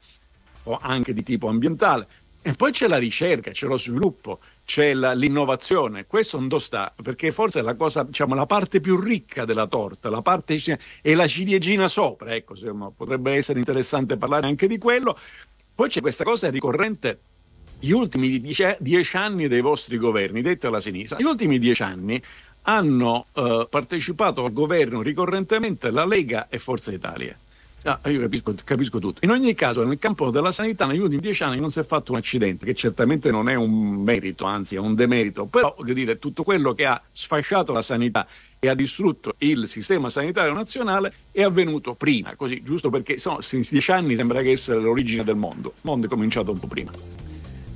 o 0.63 0.79
anche 0.81 1.13
di 1.13 1.23
tipo 1.23 1.49
ambientale, 1.49 2.07
e 2.41 2.55
poi 2.55 2.73
c'è 2.73 2.89
la 2.89 2.97
ricerca, 2.97 3.51
c'è 3.51 3.67
lo 3.67 3.77
sviluppo, 3.77 4.39
c'è 4.65 4.95
la, 4.95 5.13
l'innovazione. 5.13 6.07
Questo 6.07 6.39
non 6.41 6.59
sta, 6.59 6.95
perché 7.03 7.31
forse 7.31 7.61
è 7.61 7.63
la 7.63 7.75
cosa, 7.75 8.05
diciamo, 8.05 8.35
la 8.35 8.47
parte 8.47 8.81
più 8.81 8.99
ricca 8.99 9.45
della 9.45 9.67
torta, 9.67 10.09
la 10.09 10.23
parte 10.23 10.59
è 11.03 11.13
la 11.13 11.27
ciliegina 11.27 11.89
sopra, 11.89 12.31
ecco, 12.31 12.55
insomma, 12.55 12.91
potrebbe 12.91 13.35
essere 13.35 13.59
interessante 13.59 14.17
parlare 14.17 14.47
anche 14.47 14.67
di 14.67 14.79
quello. 14.79 15.15
Poi 15.75 15.91
c'è 15.91 16.01
questa 16.01 16.25
cosa 16.25 16.49
ricorrente 16.49 17.21
gli 17.81 17.91
ultimi 17.91 18.41
dieci, 18.41 18.65
dieci 18.79 19.17
anni 19.17 19.49
dei 19.49 19.61
vostri 19.61 19.97
governi, 19.97 20.43
detto 20.43 20.69
alla 20.69 20.81
sinistra, 20.81 21.19
gli 21.19 21.25
ultimi 21.25 21.59
dieci 21.59 21.83
anni 21.83 22.23
hanno 22.63 23.27
eh, 23.33 23.67
partecipato 23.69 24.45
al 24.45 24.53
governo 24.53 25.03
ricorrentemente 25.03 25.91
la 25.91 26.05
Lega 26.05 26.49
e 26.49 26.59
Forza 26.59 26.93
Italia. 26.93 27.37
Ah, 27.85 27.99
io 28.11 28.21
capisco, 28.21 28.55
capisco, 28.63 28.99
tutto. 28.99 29.25
In 29.25 29.31
ogni 29.31 29.55
caso, 29.55 29.83
nel 29.85 29.99
campo 29.99 30.29
della 30.31 30.53
sanità, 30.53 30.85
negli 30.85 30.99
ultimi 30.99 31.23
dieci 31.23 31.43
anni 31.43 31.59
non 31.59 31.71
si 31.71 31.79
è 31.79 31.83
fatto 31.83 32.13
un 32.13 32.19
accidente, 32.19 32.67
che 32.67 32.75
certamente 32.75 33.31
non 33.31 33.49
è 33.49 33.55
un 33.55 34.03
merito, 34.03 34.45
anzi 34.45 34.75
è 34.75 34.79
un 34.79 34.95
demerito, 34.95 35.47
però 35.47 35.75
dire, 35.83 36.19
tutto 36.19 36.43
quello 36.43 36.75
che 36.75 36.85
ha 36.85 37.01
sfasciato 37.11 37.73
la 37.73 37.81
sanità 37.81 38.27
e 38.59 38.69
ha 38.69 38.75
distrutto 38.75 39.35
il 39.39 39.67
sistema 39.67 40.11
sanitario 40.11 40.53
nazionale 40.53 41.11
è 41.33 41.43
avvenuto 41.43 41.95
prima, 41.95 42.35
così, 42.37 42.63
giusto 42.63 42.91
perché 42.91 43.17
in 43.53 43.63
dieci 43.71 43.91
anni 43.91 44.15
sembra 44.15 44.43
che 44.43 44.51
essere 44.51 44.79
l'origine 44.79 45.25
del 45.25 45.37
mondo. 45.37 45.69
Il 45.69 45.81
mondo 45.81 46.05
è 46.05 46.09
cominciato 46.11 46.51
un 46.51 46.59
po' 46.59 46.67
prima. 46.67 47.20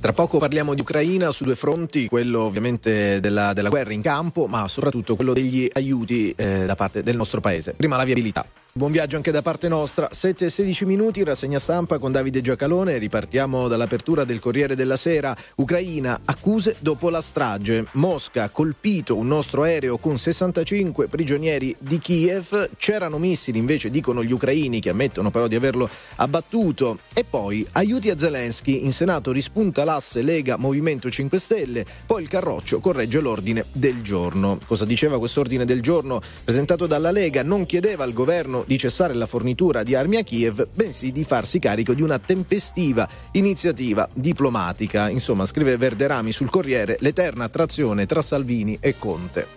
Tra 0.05 0.13
poco 0.13 0.37
parliamo 0.37 0.75
di 0.75 0.81
Ucraina 0.81 1.31
su 1.31 1.45
due 1.45 1.55
fronti, 1.55 2.07
quello 2.07 2.41
ovviamente 2.41 3.19
della, 3.19 3.53
della 3.53 3.69
guerra 3.69 3.91
in 3.91 4.03
campo, 4.03 4.45
ma 4.45 4.67
soprattutto 4.67 5.15
quello 5.15 5.33
degli 5.33 5.67
aiuti 5.73 6.31
eh, 6.37 6.67
da 6.67 6.75
parte 6.75 7.01
del 7.01 7.15
nostro 7.15 7.41
paese. 7.41 7.73
Prima 7.73 7.97
la 7.97 8.03
viabilità. 8.03 8.45
Buon 8.77 8.91
viaggio 8.91 9.15
anche 9.15 9.31
da 9.31 9.41
parte 9.41 9.69
nostra. 9.69 10.09
7 10.11 10.47
e 10.47 10.49
16 10.49 10.83
minuti, 10.83 11.23
rassegna 11.23 11.59
stampa 11.59 11.97
con 11.97 12.11
Davide 12.11 12.41
Giacalone. 12.41 12.97
Ripartiamo 12.97 13.69
dall'apertura 13.69 14.25
del 14.25 14.41
Corriere 14.41 14.75
della 14.75 14.97
Sera. 14.97 15.33
Ucraina, 15.55 16.19
accuse 16.25 16.75
dopo 16.79 17.09
la 17.09 17.21
strage. 17.21 17.85
Mosca, 17.91 18.49
colpito 18.49 19.15
un 19.15 19.27
nostro 19.27 19.63
aereo 19.63 19.95
con 19.95 20.17
65 20.17 21.07
prigionieri 21.07 21.73
di 21.79 21.99
Kiev. 21.99 22.71
C'erano 22.75 23.17
missili, 23.17 23.59
invece 23.59 23.89
dicono 23.89 24.21
gli 24.21 24.33
ucraini, 24.33 24.81
che 24.81 24.89
ammettono 24.89 25.31
però 25.31 25.47
di 25.47 25.55
averlo 25.55 25.89
abbattuto. 26.15 26.99
E 27.13 27.23
poi 27.23 27.65
aiuti 27.71 28.09
a 28.09 28.17
Zelensky. 28.17 28.83
In 28.83 28.91
Senato 28.91 29.31
rispunta 29.31 29.85
l'asse 29.85 30.21
Lega 30.21 30.57
Movimento 30.57 31.09
5 31.09 31.39
Stelle. 31.39 31.85
Poi 32.05 32.23
il 32.23 32.27
Carroccio 32.27 32.79
corregge 32.79 33.21
l'ordine 33.21 33.63
del 33.71 34.01
giorno. 34.01 34.59
Cosa 34.67 34.83
diceva 34.83 35.17
quest'ordine 35.17 35.63
del 35.63 35.81
giorno 35.81 36.19
presentato 36.43 36.87
dalla 36.87 37.11
Lega? 37.11 37.41
Non 37.41 37.65
chiedeva 37.65 38.03
al 38.03 38.11
governo 38.11 38.63
di 38.65 38.77
cessare 38.77 39.13
la 39.13 39.25
fornitura 39.25 39.83
di 39.83 39.95
armi 39.95 40.17
a 40.17 40.23
Kiev, 40.23 40.67
bensì 40.73 41.11
di 41.11 41.23
farsi 41.23 41.59
carico 41.59 41.93
di 41.93 42.01
una 42.01 42.19
tempestiva 42.19 43.07
iniziativa 43.31 44.07
diplomatica. 44.13 45.09
Insomma, 45.09 45.45
scrive 45.45 45.77
Verderami 45.77 46.31
sul 46.31 46.49
Corriere, 46.49 46.97
l'eterna 46.99 47.47
trazione 47.49 48.05
tra 48.05 48.21
Salvini 48.21 48.77
e 48.79 48.97
Conte. 48.97 49.47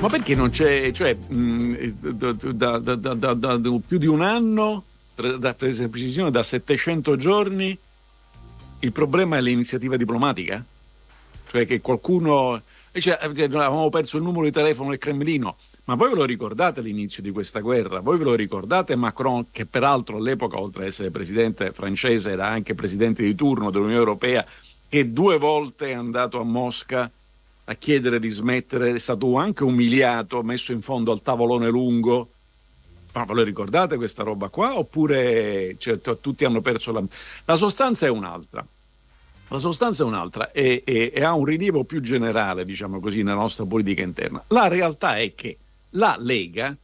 Ma 0.00 0.08
perché 0.08 0.36
non 0.36 0.50
c'è, 0.50 0.92
cioè, 0.92 1.12
mh, 1.14 1.86
da, 2.12 2.32
da- 2.78 2.94
da- 2.94 3.14
da- 3.14 3.34
da- 3.34 3.78
più 3.84 3.98
di 3.98 4.06
un 4.06 4.22
anno, 4.22 4.84
da, 5.16 5.54
per 5.54 5.88
precisione 5.88 6.30
da 6.30 6.44
700 6.44 7.16
giorni, 7.16 7.76
il 8.80 8.92
problema 8.92 9.36
è 9.36 9.40
l'iniziativa 9.40 9.96
diplomatica? 9.96 10.64
Cioè 11.50 11.66
che 11.66 11.80
qualcuno... 11.80 12.62
e 12.92 13.00
Cioè, 13.00 13.18
avevamo 13.20 13.88
perso 13.90 14.18
il 14.18 14.22
numero 14.22 14.44
di 14.44 14.52
telefono 14.52 14.90
del 14.90 14.98
Cremlino, 14.98 15.56
ma 15.88 15.94
voi 15.94 16.10
ve 16.10 16.16
lo 16.16 16.24
ricordate 16.26 16.82
l'inizio 16.82 17.22
di 17.22 17.30
questa 17.30 17.60
guerra? 17.60 18.00
Voi 18.00 18.18
ve 18.18 18.24
lo 18.24 18.34
ricordate 18.34 18.94
Macron, 18.94 19.46
che 19.50 19.64
peraltro 19.64 20.18
all'epoca, 20.18 20.60
oltre 20.60 20.82
ad 20.82 20.88
essere 20.88 21.10
presidente 21.10 21.72
francese, 21.72 22.32
era 22.32 22.46
anche 22.46 22.74
presidente 22.74 23.22
di 23.22 23.34
turno 23.34 23.70
dell'Unione 23.70 23.98
Europea, 23.98 24.44
che 24.86 25.14
due 25.14 25.38
volte 25.38 25.88
è 25.88 25.94
andato 25.94 26.40
a 26.40 26.44
Mosca 26.44 27.10
a 27.64 27.74
chiedere 27.74 28.20
di 28.20 28.28
smettere, 28.28 28.92
è 28.92 28.98
stato 28.98 29.36
anche 29.36 29.64
umiliato, 29.64 30.42
messo 30.42 30.72
in 30.72 30.82
fondo 30.82 31.10
al 31.10 31.22
tavolone 31.22 31.70
lungo. 31.70 32.28
Ma 33.14 33.24
ve 33.24 33.32
lo 33.32 33.42
ricordate 33.42 33.96
questa 33.96 34.22
roba 34.22 34.50
qua? 34.50 34.76
Oppure 34.76 35.76
cioè, 35.78 35.98
tutti 36.20 36.44
hanno 36.44 36.60
perso 36.60 36.92
la... 36.92 37.02
La 37.46 37.56
sostanza 37.56 38.04
è 38.04 38.10
un'altra. 38.10 38.64
La 39.48 39.58
sostanza 39.58 40.02
è 40.02 40.06
un'altra 40.06 40.52
e, 40.52 40.82
e- 40.84 41.12
e 41.14 41.24
ha 41.24 41.32
un 41.32 41.46
rilievo 41.46 41.84
più 41.84 42.02
generale, 42.02 42.66
diciamo 42.66 43.00
così, 43.00 43.22
nella 43.22 43.40
nostra 43.40 43.64
politica 43.64 44.02
interna. 44.02 44.44
La 44.48 44.68
realtà 44.68 45.16
è 45.16 45.34
che 45.34 45.56
la 45.90 46.16
Lega 46.18 46.76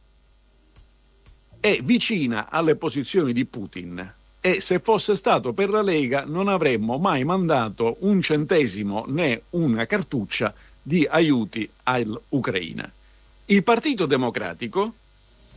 è 1.59 1.79
vicina 1.81 2.49
alle 2.49 2.75
posizioni 2.75 3.33
di 3.33 3.45
Putin 3.45 4.13
e 4.39 4.61
se 4.61 4.79
fosse 4.79 5.15
stato 5.15 5.53
per 5.53 5.69
la 5.69 5.81
Lega 5.81 6.23
non 6.25 6.47
avremmo 6.47 6.97
mai 6.97 7.23
mandato 7.23 7.97
un 8.01 8.21
centesimo 8.21 9.05
né 9.07 9.43
una 9.51 9.85
cartuccia 9.85 10.53
di 10.81 11.05
aiuti 11.09 11.67
all'Ucraina. 11.83 12.91
Il 13.45 13.63
Partito 13.63 14.05
Democratico 14.05 14.93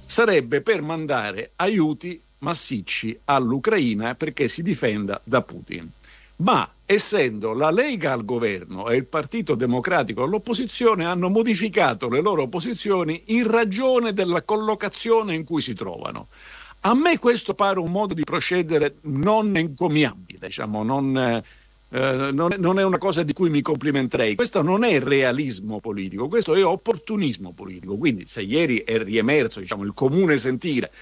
sarebbe 0.06 0.62
per 0.62 0.80
mandare 0.80 1.50
aiuti 1.56 2.18
massicci 2.38 3.18
all'Ucraina 3.24 4.14
perché 4.14 4.48
si 4.48 4.62
difenda 4.62 5.20
da 5.24 5.42
Putin. 5.42 5.90
Ma 6.38 6.70
essendo 6.86 7.52
la 7.52 7.70
Lega 7.70 8.12
al 8.12 8.24
governo 8.24 8.88
e 8.88 8.96
il 8.96 9.06
Partito 9.06 9.54
Democratico 9.54 10.22
all'opposizione 10.22 11.04
hanno 11.04 11.28
modificato 11.28 12.08
le 12.08 12.20
loro 12.20 12.46
posizioni 12.46 13.22
in 13.26 13.50
ragione 13.50 14.12
della 14.12 14.42
collocazione 14.42 15.34
in 15.34 15.44
cui 15.44 15.60
si 15.60 15.74
trovano. 15.74 16.28
A 16.80 16.94
me 16.94 17.18
questo 17.18 17.54
pare 17.54 17.80
un 17.80 17.90
modo 17.90 18.14
di 18.14 18.22
procedere 18.22 18.96
non 19.02 19.56
encomiabile, 19.56 20.46
diciamo, 20.46 20.84
non, 20.84 21.18
eh, 21.18 21.42
eh, 21.90 22.30
non, 22.32 22.54
non 22.58 22.78
è 22.78 22.84
una 22.84 22.98
cosa 22.98 23.24
di 23.24 23.32
cui 23.32 23.50
mi 23.50 23.60
complimenterei. 23.60 24.36
Questo 24.36 24.62
non 24.62 24.84
è 24.84 25.00
realismo 25.00 25.80
politico, 25.80 26.28
questo 26.28 26.54
è 26.54 26.64
opportunismo 26.64 27.50
politico. 27.50 27.96
Quindi 27.96 28.26
se 28.26 28.42
ieri 28.42 28.78
è 28.84 29.02
riemerso 29.02 29.58
diciamo, 29.58 29.82
il 29.82 29.92
comune 29.92 30.38
sentire 30.38 30.92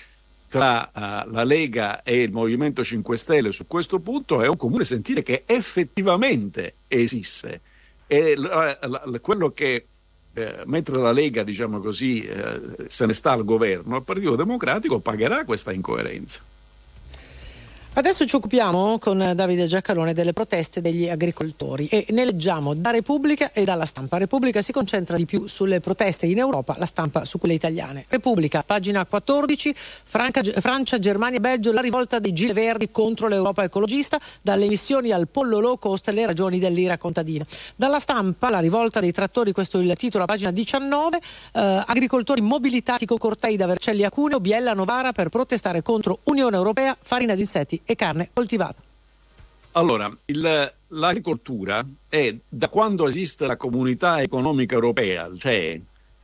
tra 0.56 0.86
eh, 0.90 1.30
la 1.30 1.44
Lega 1.44 2.02
e 2.02 2.22
il 2.22 2.32
Movimento 2.32 2.82
5 2.82 3.14
Stelle 3.18 3.52
su 3.52 3.66
questo 3.66 3.98
punto 3.98 4.40
è 4.40 4.48
un 4.48 4.56
comune 4.56 4.84
sentire 4.84 5.22
che 5.22 5.42
effettivamente 5.44 6.76
esiste. 6.88 7.60
E 8.06 8.34
l- 8.36 8.40
la- 8.40 8.78
la- 9.04 9.18
quello 9.20 9.50
che 9.50 9.84
eh, 10.32 10.62
mentre 10.64 10.96
la 10.98 11.12
Lega, 11.12 11.42
diciamo 11.42 11.78
così, 11.80 12.22
eh, 12.22 12.60
se 12.88 13.04
ne 13.06 13.12
sta 13.12 13.32
al 13.32 13.44
governo, 13.44 13.96
il 13.96 14.02
Partito 14.02 14.34
Democratico 14.36 14.98
pagherà 14.98 15.44
questa 15.44 15.72
incoerenza. 15.72 16.40
Adesso 17.98 18.26
ci 18.26 18.36
occupiamo 18.36 18.98
con 18.98 19.32
Davide 19.34 19.64
Giacalone 19.64 20.12
delle 20.12 20.34
proteste 20.34 20.82
degli 20.82 21.08
agricoltori 21.08 21.86
e 21.86 22.04
ne 22.10 22.26
leggiamo 22.26 22.74
da 22.74 22.90
Repubblica 22.90 23.52
e 23.52 23.64
dalla 23.64 23.86
stampa. 23.86 24.18
Repubblica 24.18 24.60
si 24.60 24.70
concentra 24.70 25.16
di 25.16 25.24
più 25.24 25.46
sulle 25.46 25.80
proteste 25.80 26.26
in 26.26 26.36
Europa, 26.36 26.74
la 26.76 26.84
stampa 26.84 27.24
su 27.24 27.38
quelle 27.38 27.54
italiane. 27.54 28.04
Repubblica, 28.06 28.62
pagina 28.62 29.06
14, 29.06 29.74
Franca- 29.74 30.42
Francia, 30.42 30.98
Germania 30.98 31.40
Belgio, 31.40 31.72
la 31.72 31.80
rivolta 31.80 32.18
dei 32.18 32.34
Gilet 32.34 32.54
Verdi 32.54 32.90
contro 32.90 33.28
l'Europa 33.28 33.64
ecologista, 33.64 34.20
dalle 34.42 34.66
emissioni 34.66 35.10
al 35.10 35.26
pollo 35.28 35.58
low 35.58 35.78
cost 35.78 36.10
le 36.10 36.26
ragioni 36.26 36.58
dell'ira 36.58 36.98
contadina. 36.98 37.46
Dalla 37.76 37.98
stampa, 37.98 38.50
la 38.50 38.60
rivolta 38.60 39.00
dei 39.00 39.12
trattori, 39.12 39.52
questo 39.52 39.78
è 39.78 39.82
il 39.82 39.94
titolo 39.96 40.26
pagina 40.26 40.50
19, 40.50 41.16
eh, 41.16 41.82
agricoltori 41.86 42.42
mobilitati 42.42 43.06
con 43.06 43.16
cortei 43.16 43.56
da 43.56 43.64
Vercelli 43.64 44.04
a 44.04 44.10
Cuneo, 44.10 44.38
Biella 44.38 44.74
Novara 44.74 45.12
per 45.12 45.30
protestare 45.30 45.80
contro 45.80 46.18
Unione 46.24 46.58
Europea, 46.58 46.94
farina 47.00 47.34
di 47.34 47.40
insetti 47.40 47.84
e 47.86 47.94
carne 47.94 48.30
coltivata. 48.32 48.82
Allora, 49.72 50.14
il- 50.26 50.72
l'agricoltura 50.88 51.86
è 52.08 52.34
da 52.48 52.68
quando 52.68 53.06
esiste 53.08 53.46
la 53.46 53.56
comunità 53.56 54.20
economica 54.20 54.74
europea, 54.74 55.30
cioè 55.38 55.78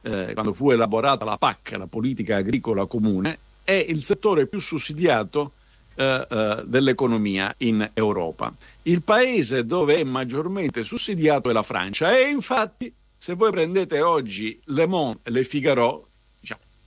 eh, 0.04 0.30
quando 0.32 0.52
fu 0.52 0.70
elaborata 0.70 1.24
la 1.24 1.36
PAC, 1.36 1.74
la 1.78 1.86
politica 1.86 2.36
agricola 2.36 2.86
comune, 2.86 3.38
è 3.62 3.72
il 3.72 4.02
settore 4.02 4.46
più 4.46 4.58
sussidiato 4.58 5.52
eh, 5.94 6.26
eh, 6.28 6.62
dell'economia 6.64 7.54
in 7.58 7.88
Europa. 7.92 8.52
Il 8.84 9.02
paese 9.02 9.64
dove 9.66 9.96
è 9.96 10.04
maggiormente 10.04 10.82
sussidiato 10.84 11.50
è 11.50 11.52
la 11.52 11.62
Francia 11.62 12.16
e 12.16 12.30
infatti 12.30 12.92
se 13.16 13.34
voi 13.34 13.50
prendete 13.50 14.00
oggi 14.00 14.58
Le 14.64 14.86
Monde 14.86 15.20
e 15.24 15.30
Le 15.30 15.44
Figaro, 15.44 16.08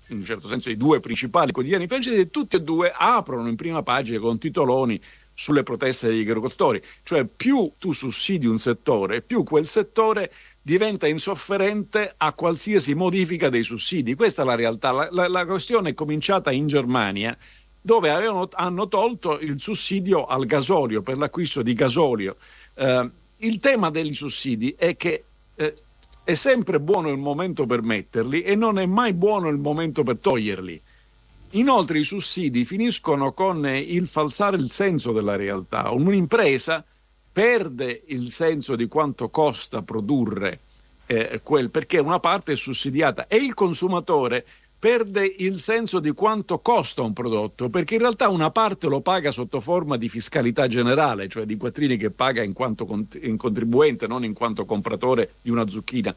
in 0.07 0.17
un 0.17 0.25
certo 0.25 0.47
senso 0.47 0.69
i 0.69 0.77
due 0.77 0.99
principali 0.99 1.51
quotidiani 1.51 1.87
francesi, 1.87 2.29
tutti 2.29 2.55
e 2.55 2.61
due 2.61 2.91
aprono 2.95 3.47
in 3.47 3.55
prima 3.55 3.81
pagina 3.81 4.19
con 4.19 4.37
titoloni 4.37 4.99
sulle 5.33 5.63
proteste 5.63 6.07
degli 6.07 6.21
agricoltori, 6.21 6.81
cioè 7.03 7.25
più 7.25 7.69
tu 7.77 7.91
sussidi 7.91 8.45
un 8.45 8.57
settore, 8.59 9.21
più 9.21 9.43
quel 9.43 9.67
settore 9.67 10.31
diventa 10.61 11.07
insofferente 11.07 12.13
a 12.17 12.31
qualsiasi 12.33 12.93
modifica 12.95 13.49
dei 13.49 13.61
sussidi. 13.63 14.15
Questa 14.15 14.41
è 14.41 14.45
la 14.45 14.55
realtà. 14.55 14.91
La, 14.91 15.09
la- 15.11 15.27
la 15.27 15.45
questione 15.45 15.89
è 15.89 15.93
cominciata 15.93 16.51
in 16.51 16.67
Germania, 16.67 17.37
dove 17.81 18.09
avevano- 18.09 18.49
hanno 18.53 18.87
tolto 18.87 19.39
il 19.39 19.59
sussidio 19.59 20.25
al 20.25 20.45
gasolio 20.45 21.01
per 21.03 21.17
l'acquisto 21.17 21.61
di 21.61 21.73
gasolio. 21.73 22.37
Eh, 22.73 23.09
il 23.39 23.59
tema 23.59 23.91
degli 23.91 24.15
sussidi 24.15 24.73
è 24.75 24.95
che 24.95 25.23
eh, 25.55 25.75
è 26.25 26.33
sempre 26.33 26.79
buono 26.79 27.09
il 27.09 27.19
momento 27.19 27.67
per 27.67 27.83
metterli 27.83 28.41
e 28.41 28.55
non 28.55 28.79
è 28.79 28.85
mai 28.87 29.13
buono 29.13 29.47
il 29.47 29.57
momento 29.57 30.01
per 30.01 30.17
toglierli. 30.17 30.81
Inoltre 31.51 31.99
i 31.99 32.03
sussidi 32.03 32.65
finiscono 32.65 33.31
con 33.31 33.65
il 33.67 34.07
falsare 34.07 34.57
il 34.57 34.71
senso 34.71 35.11
della 35.11 35.35
realtà. 35.35 35.91
Un'impresa 35.91 36.83
perde 37.31 38.01
il 38.07 38.31
senso 38.31 38.75
di 38.75 38.87
quanto 38.87 39.29
costa 39.29 39.83
produrre 39.83 40.59
eh, 41.05 41.41
quel, 41.43 41.69
perché 41.69 41.99
una 41.99 42.19
parte 42.19 42.53
è 42.53 42.55
sussidiata 42.55 43.27
e 43.27 43.37
il 43.37 43.53
consumatore 43.53 44.45
perde 44.85 45.25
il 45.39 45.59
senso 45.59 45.99
di 45.99 46.11
quanto 46.11 46.59
costa 46.59 47.01
un 47.01 47.11
prodotto, 47.11 47.69
perché 47.69 47.95
in 47.95 48.01
realtà 48.01 48.29
una 48.29 48.51
parte 48.51 48.85
lo 48.85 48.99
paga 48.99 49.31
sotto 49.31 49.59
forma 49.59 49.97
di 49.97 50.09
fiscalità 50.09 50.67
generale, 50.67 51.27
cioè 51.27 51.45
di 51.45 51.57
quattrini 51.57 51.97
che 51.97 52.11
paga 52.11 52.43
in 52.43 52.53
quanto 52.53 52.85
contribuente, 52.85 54.05
non 54.05 54.23
in 54.23 54.33
quanto 54.33 54.63
compratore 54.65 55.37
di 55.41 55.49
una 55.49 55.67
zucchina. 55.67 56.13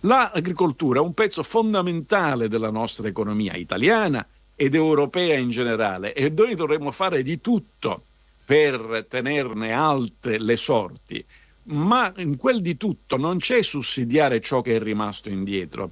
L'agricoltura 0.00 1.00
è 1.00 1.02
un 1.02 1.12
pezzo 1.12 1.42
fondamentale 1.42 2.48
della 2.48 2.70
nostra 2.70 3.06
economia 3.06 3.54
italiana 3.56 4.26
ed 4.56 4.74
europea 4.74 5.36
in 5.36 5.50
generale 5.50 6.14
e 6.14 6.30
noi 6.30 6.54
dovremmo 6.54 6.92
fare 6.92 7.22
di 7.22 7.42
tutto 7.42 8.02
per 8.46 9.04
tenerne 9.10 9.72
alte 9.72 10.38
le 10.38 10.56
sorti, 10.56 11.22
ma 11.64 12.10
in 12.16 12.38
quel 12.38 12.62
di 12.62 12.78
tutto 12.78 13.18
non 13.18 13.36
c'è 13.36 13.60
sussidiare 13.60 14.40
ciò 14.40 14.62
che 14.62 14.76
è 14.76 14.80
rimasto 14.80 15.28
indietro. 15.28 15.90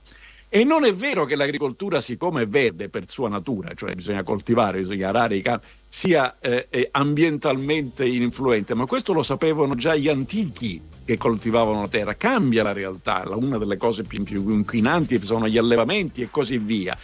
E 0.51 0.65
non 0.65 0.87
è 0.87 0.95
vero 0.95 1.27
che 1.27 1.37
l'agricoltura, 1.37 2.01
siccome 2.01 2.43
è 2.43 2.49
verde 2.49 2.89
per 2.89 3.05
sua 3.07 3.29
natura, 3.29 3.75
cioè 3.75 3.95
bisogna 3.95 4.23
coltivare, 4.23 4.79
bisogna 4.79 5.11
arare 5.11 5.37
i 5.37 5.43
campi, 5.43 5.67
sia 5.87 6.39
eh, 6.41 6.69
eh, 6.71 6.89
ambientalmente 6.91 8.07
influente, 8.07 8.73
ma 8.73 8.87
questo 8.87 9.13
lo 9.13 9.23
sapevano 9.23 9.75
già 9.75 9.95
gli 9.95 10.09
antichi 10.09 10.81
che 11.05 11.19
coltivavano 11.19 11.83
la 11.83 11.89
terra. 11.89 12.15
Cambia 12.15 12.63
la 12.63 12.73
realtà, 12.73 13.25
una 13.27 13.59
delle 13.59 13.77
cose 13.77 14.05
più, 14.05 14.23
più 14.23 14.49
inquinanti 14.49 15.23
sono 15.23 15.49
gli 15.49 15.59
allevamenti 15.59 16.23
e 16.23 16.31
così 16.31 16.57
via. 16.57 16.97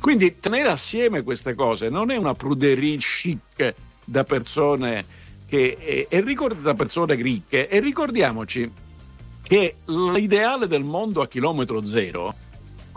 Quindi 0.00 0.40
tenere 0.40 0.68
assieme 0.68 1.22
queste 1.22 1.54
cose 1.54 1.88
non 1.88 2.10
è 2.10 2.16
una 2.16 2.34
pruderie 2.34 2.96
chic 2.96 3.74
da 4.04 4.24
persone 4.24 5.04
che, 5.46 5.76
e, 5.78 6.06
e 6.08 6.20
ricord- 6.20 6.62
da 6.62 6.74
persone 6.74 7.14
ricche 7.14 7.68
e 7.68 7.78
ricordiamoci 7.78 8.70
che 9.42 9.76
l'ideale 9.84 10.66
del 10.66 10.84
mondo 10.84 11.20
a 11.20 11.28
chilometro 11.28 11.84
zero 11.84 12.34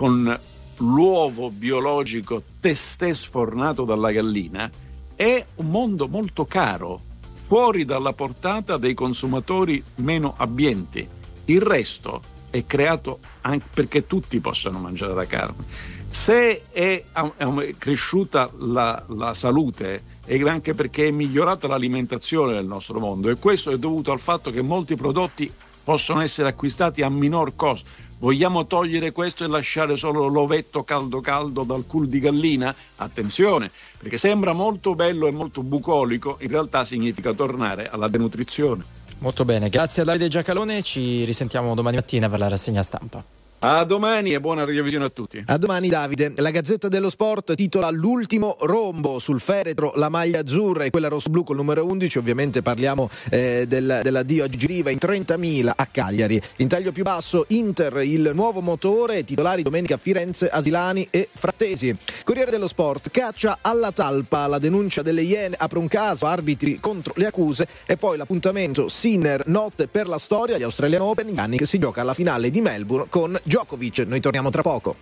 con 0.02 0.36
l'uovo 0.78 1.52
biologico 1.52 2.41
testè 2.60 3.14
sfornato 3.14 3.84
dalla 3.84 4.12
gallina 4.12 4.68
è 5.16 5.45
un 5.58 5.70
mondo 5.70 6.08
molto 6.08 6.43
caro, 6.45 6.99
fuori 7.32 7.86
dalla 7.86 8.12
portata 8.12 8.78
dei 8.78 8.95
consumatori 8.95 9.84
meno 9.97 10.34
abbienti. 10.38 11.08
Il 11.45 11.62
resto 11.62 12.24
è 12.49 12.66
creato 12.66 13.20
anche 13.41 13.68
perché 13.72 14.08
tutti 14.08 14.39
possano 14.39 14.80
mangiare 14.80 15.14
la 15.14 15.28
carne. 15.28 15.66
Se 16.10 16.64
è, 16.72 17.04
è 17.38 17.76
cresciuta 17.78 18.49
la, 18.58 19.04
la 19.10 19.36
salute 19.36 20.02
è 20.26 20.41
anche 20.49 20.74
perché 20.74 21.10
è 21.10 21.12
migliorata 21.12 21.68
l'alimentazione 21.68 22.54
nel 22.54 22.66
nostro 22.66 22.99
mondo 22.99 23.30
e 23.30 23.36
questo 23.36 23.70
è 23.70 23.78
dovuto 23.78 24.12
al 24.12 24.20
fatto 24.20 24.49
che 24.49 24.64
molti 24.64 24.95
prodotti 24.95 25.54
possono 25.84 26.22
essere 26.22 26.49
acquistati 26.49 27.04
a 27.04 27.10
minor 27.10 27.56
costo. 27.56 28.10
Vogliamo 28.22 28.67
togliere 28.67 29.11
questo 29.11 29.43
e 29.43 29.47
lasciare 29.47 29.97
solo 29.97 30.28
l'ovetto 30.28 30.84
caldo 30.84 31.22
caldo 31.22 31.63
dal 31.63 31.88
culo 31.88 32.05
di 32.05 32.19
gallina? 32.19 32.74
Attenzione, 32.97 33.72
perché 33.97 34.19
sembra 34.19 34.53
molto 34.53 34.93
bello 34.93 35.26
e 35.26 35.32
molto 35.32 35.63
bucolico, 35.63 36.38
in 36.41 36.49
realtà 36.49 36.86
significa 36.86 37.34
tornare 37.34 37.89
alla 37.89 38.07
denutrizione. 38.07 38.84
Molto 39.17 39.43
bene, 39.43 39.69
grazie 39.69 40.03
a 40.03 40.05
Davide 40.05 40.28
Giacalone, 40.28 40.84
ci 40.84 41.24
risentiamo 41.24 41.74
domani 41.74 41.95
mattina 41.95 42.30
per 42.30 42.38
la 42.38 42.47
rassegna 42.47 42.84
stampa. 42.84 43.41
A 43.64 43.84
domani 43.84 44.34
e 44.34 44.39
buona 44.39 44.66
revisione 44.66 45.05
a 45.05 45.09
tutti. 45.09 45.43
A 45.45 45.55
domani 45.55 45.88
Davide. 45.88 46.34
La 46.38 46.49
Gazzetta 46.49 46.88
dello 46.88 47.12
Sport 47.12 47.53
titola 47.53 47.91
L'ultimo 47.91 48.57
rombo 48.62 49.20
sul 49.20 49.39
feretro, 49.39 49.93
la 49.97 50.09
maglia 50.09 50.39
azzurra 50.39 50.86
e 50.86 50.89
quella 50.89 51.09
rosso-blu 51.09 51.43
col 51.43 51.57
numero 51.57 51.86
11. 51.86 52.18
Ovviamente 52.18 52.64
parliamo 52.64 53.07
eh, 53.30 53.66
del, 53.68 53.99
dell'addio 54.01 54.45
a 54.45 54.47
Gigi 54.47 54.66
Riva 54.66 54.89
in 54.89 54.97
30.000 54.99 55.74
a 55.76 55.86
Cagliari. 55.86 56.41
In 56.55 56.70
taglio 56.70 56.91
più 56.91 57.03
basso 57.03 57.45
Inter, 57.49 57.97
il 57.97 58.32
nuovo 58.34 58.62
motore, 58.62 59.24
titolari 59.24 59.62
domenica 59.62 59.97
Firenze, 59.97 60.49
Asilani 60.49 61.05
e 61.12 61.30
Frattesi. 61.32 61.95
Corriere 62.24 62.49
dello 62.49 62.68
Sport, 62.68 63.12
caccia 63.12 63.59
alla 63.62 63.91
talpa, 63.91 64.47
la 64.47 64.57
denuncia 64.57 65.03
delle 65.03 65.22
Iene 65.22 65.55
apre 65.55 65.78
un 65.78 65.88
caso, 65.88 66.26
arbitri 66.26 66.80
contro 66.80 67.14
le 67.16 67.28
accuse 67.28 67.68
e 67.86 67.95
poi 67.95 68.18
l'appuntamento 68.18 68.88
Sinner, 68.88 69.45
notte 69.45 69.86
per 69.86 70.07
la 70.07 70.18
storia, 70.18 70.57
gli 70.57 70.64
Australian 70.64 71.03
Open, 71.03 71.28
gli 71.28 71.38
anni 71.38 71.59
che 71.59 71.68
si 71.68 71.78
gioca 71.78 72.01
alla 72.01 72.16
finale 72.16 72.49
di 72.49 72.59
Melbourne 72.59 73.05
con 73.07 73.39
Djokovic. 73.52 74.06
Noi 74.08 74.22
torniamo 74.22 74.49
tra 74.49 74.62
poco. 74.62 74.95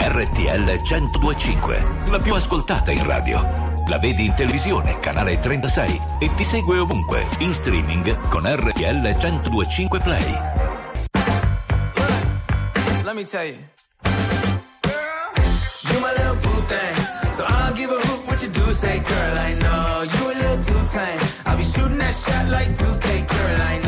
RTL 0.00 0.80
1025, 0.82 1.86
la 2.08 2.18
più 2.18 2.32
ascoltata 2.32 2.90
in 2.90 3.04
radio. 3.04 3.74
La 3.86 3.98
vedi 3.98 4.24
in 4.24 4.34
televisione, 4.34 4.98
canale 4.98 5.38
36 5.38 6.00
e 6.20 6.32
ti 6.34 6.42
segue 6.42 6.78
ovunque, 6.78 7.28
in 7.40 7.52
streaming 7.52 8.28
con 8.28 8.44
RTL 8.46 9.02
1025 9.02 9.98
Play. 10.00 10.32
Let 13.02 13.14
me 13.14 13.24
tell 13.24 13.44
you. 13.44 13.58
You 15.90 16.00
my 16.00 16.12
little 16.16 16.36
boo 16.40 16.64
thing. 16.66 16.96
So 17.36 17.44
I'll 17.44 17.74
give 17.74 17.90
a 17.90 18.00
hoot 18.08 18.26
what 18.26 18.40
you 18.40 18.48
do 18.48 18.72
say, 18.72 19.00
girl. 19.00 19.38
I 19.38 19.52
know 19.60 20.02
you 20.02 20.30
a 20.30 20.34
little 20.34 20.64
too 20.64 20.86
tame. 20.92 21.20
I'll 21.44 21.56
be 21.58 21.62
shooting 21.62 21.98
that 21.98 22.14
shot 22.14 22.48
like 22.48 22.68
2K, 22.74 23.26
girl. 23.28 23.60
I 23.60 23.78
know. 23.78 23.87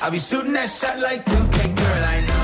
I'll 0.00 0.10
be 0.10 0.18
shooting 0.18 0.52
that 0.52 0.68
shot 0.70 0.98
like 1.00 1.24
2K, 1.24 1.76
girl. 1.76 2.04
I 2.04 2.20
know. 2.26 2.35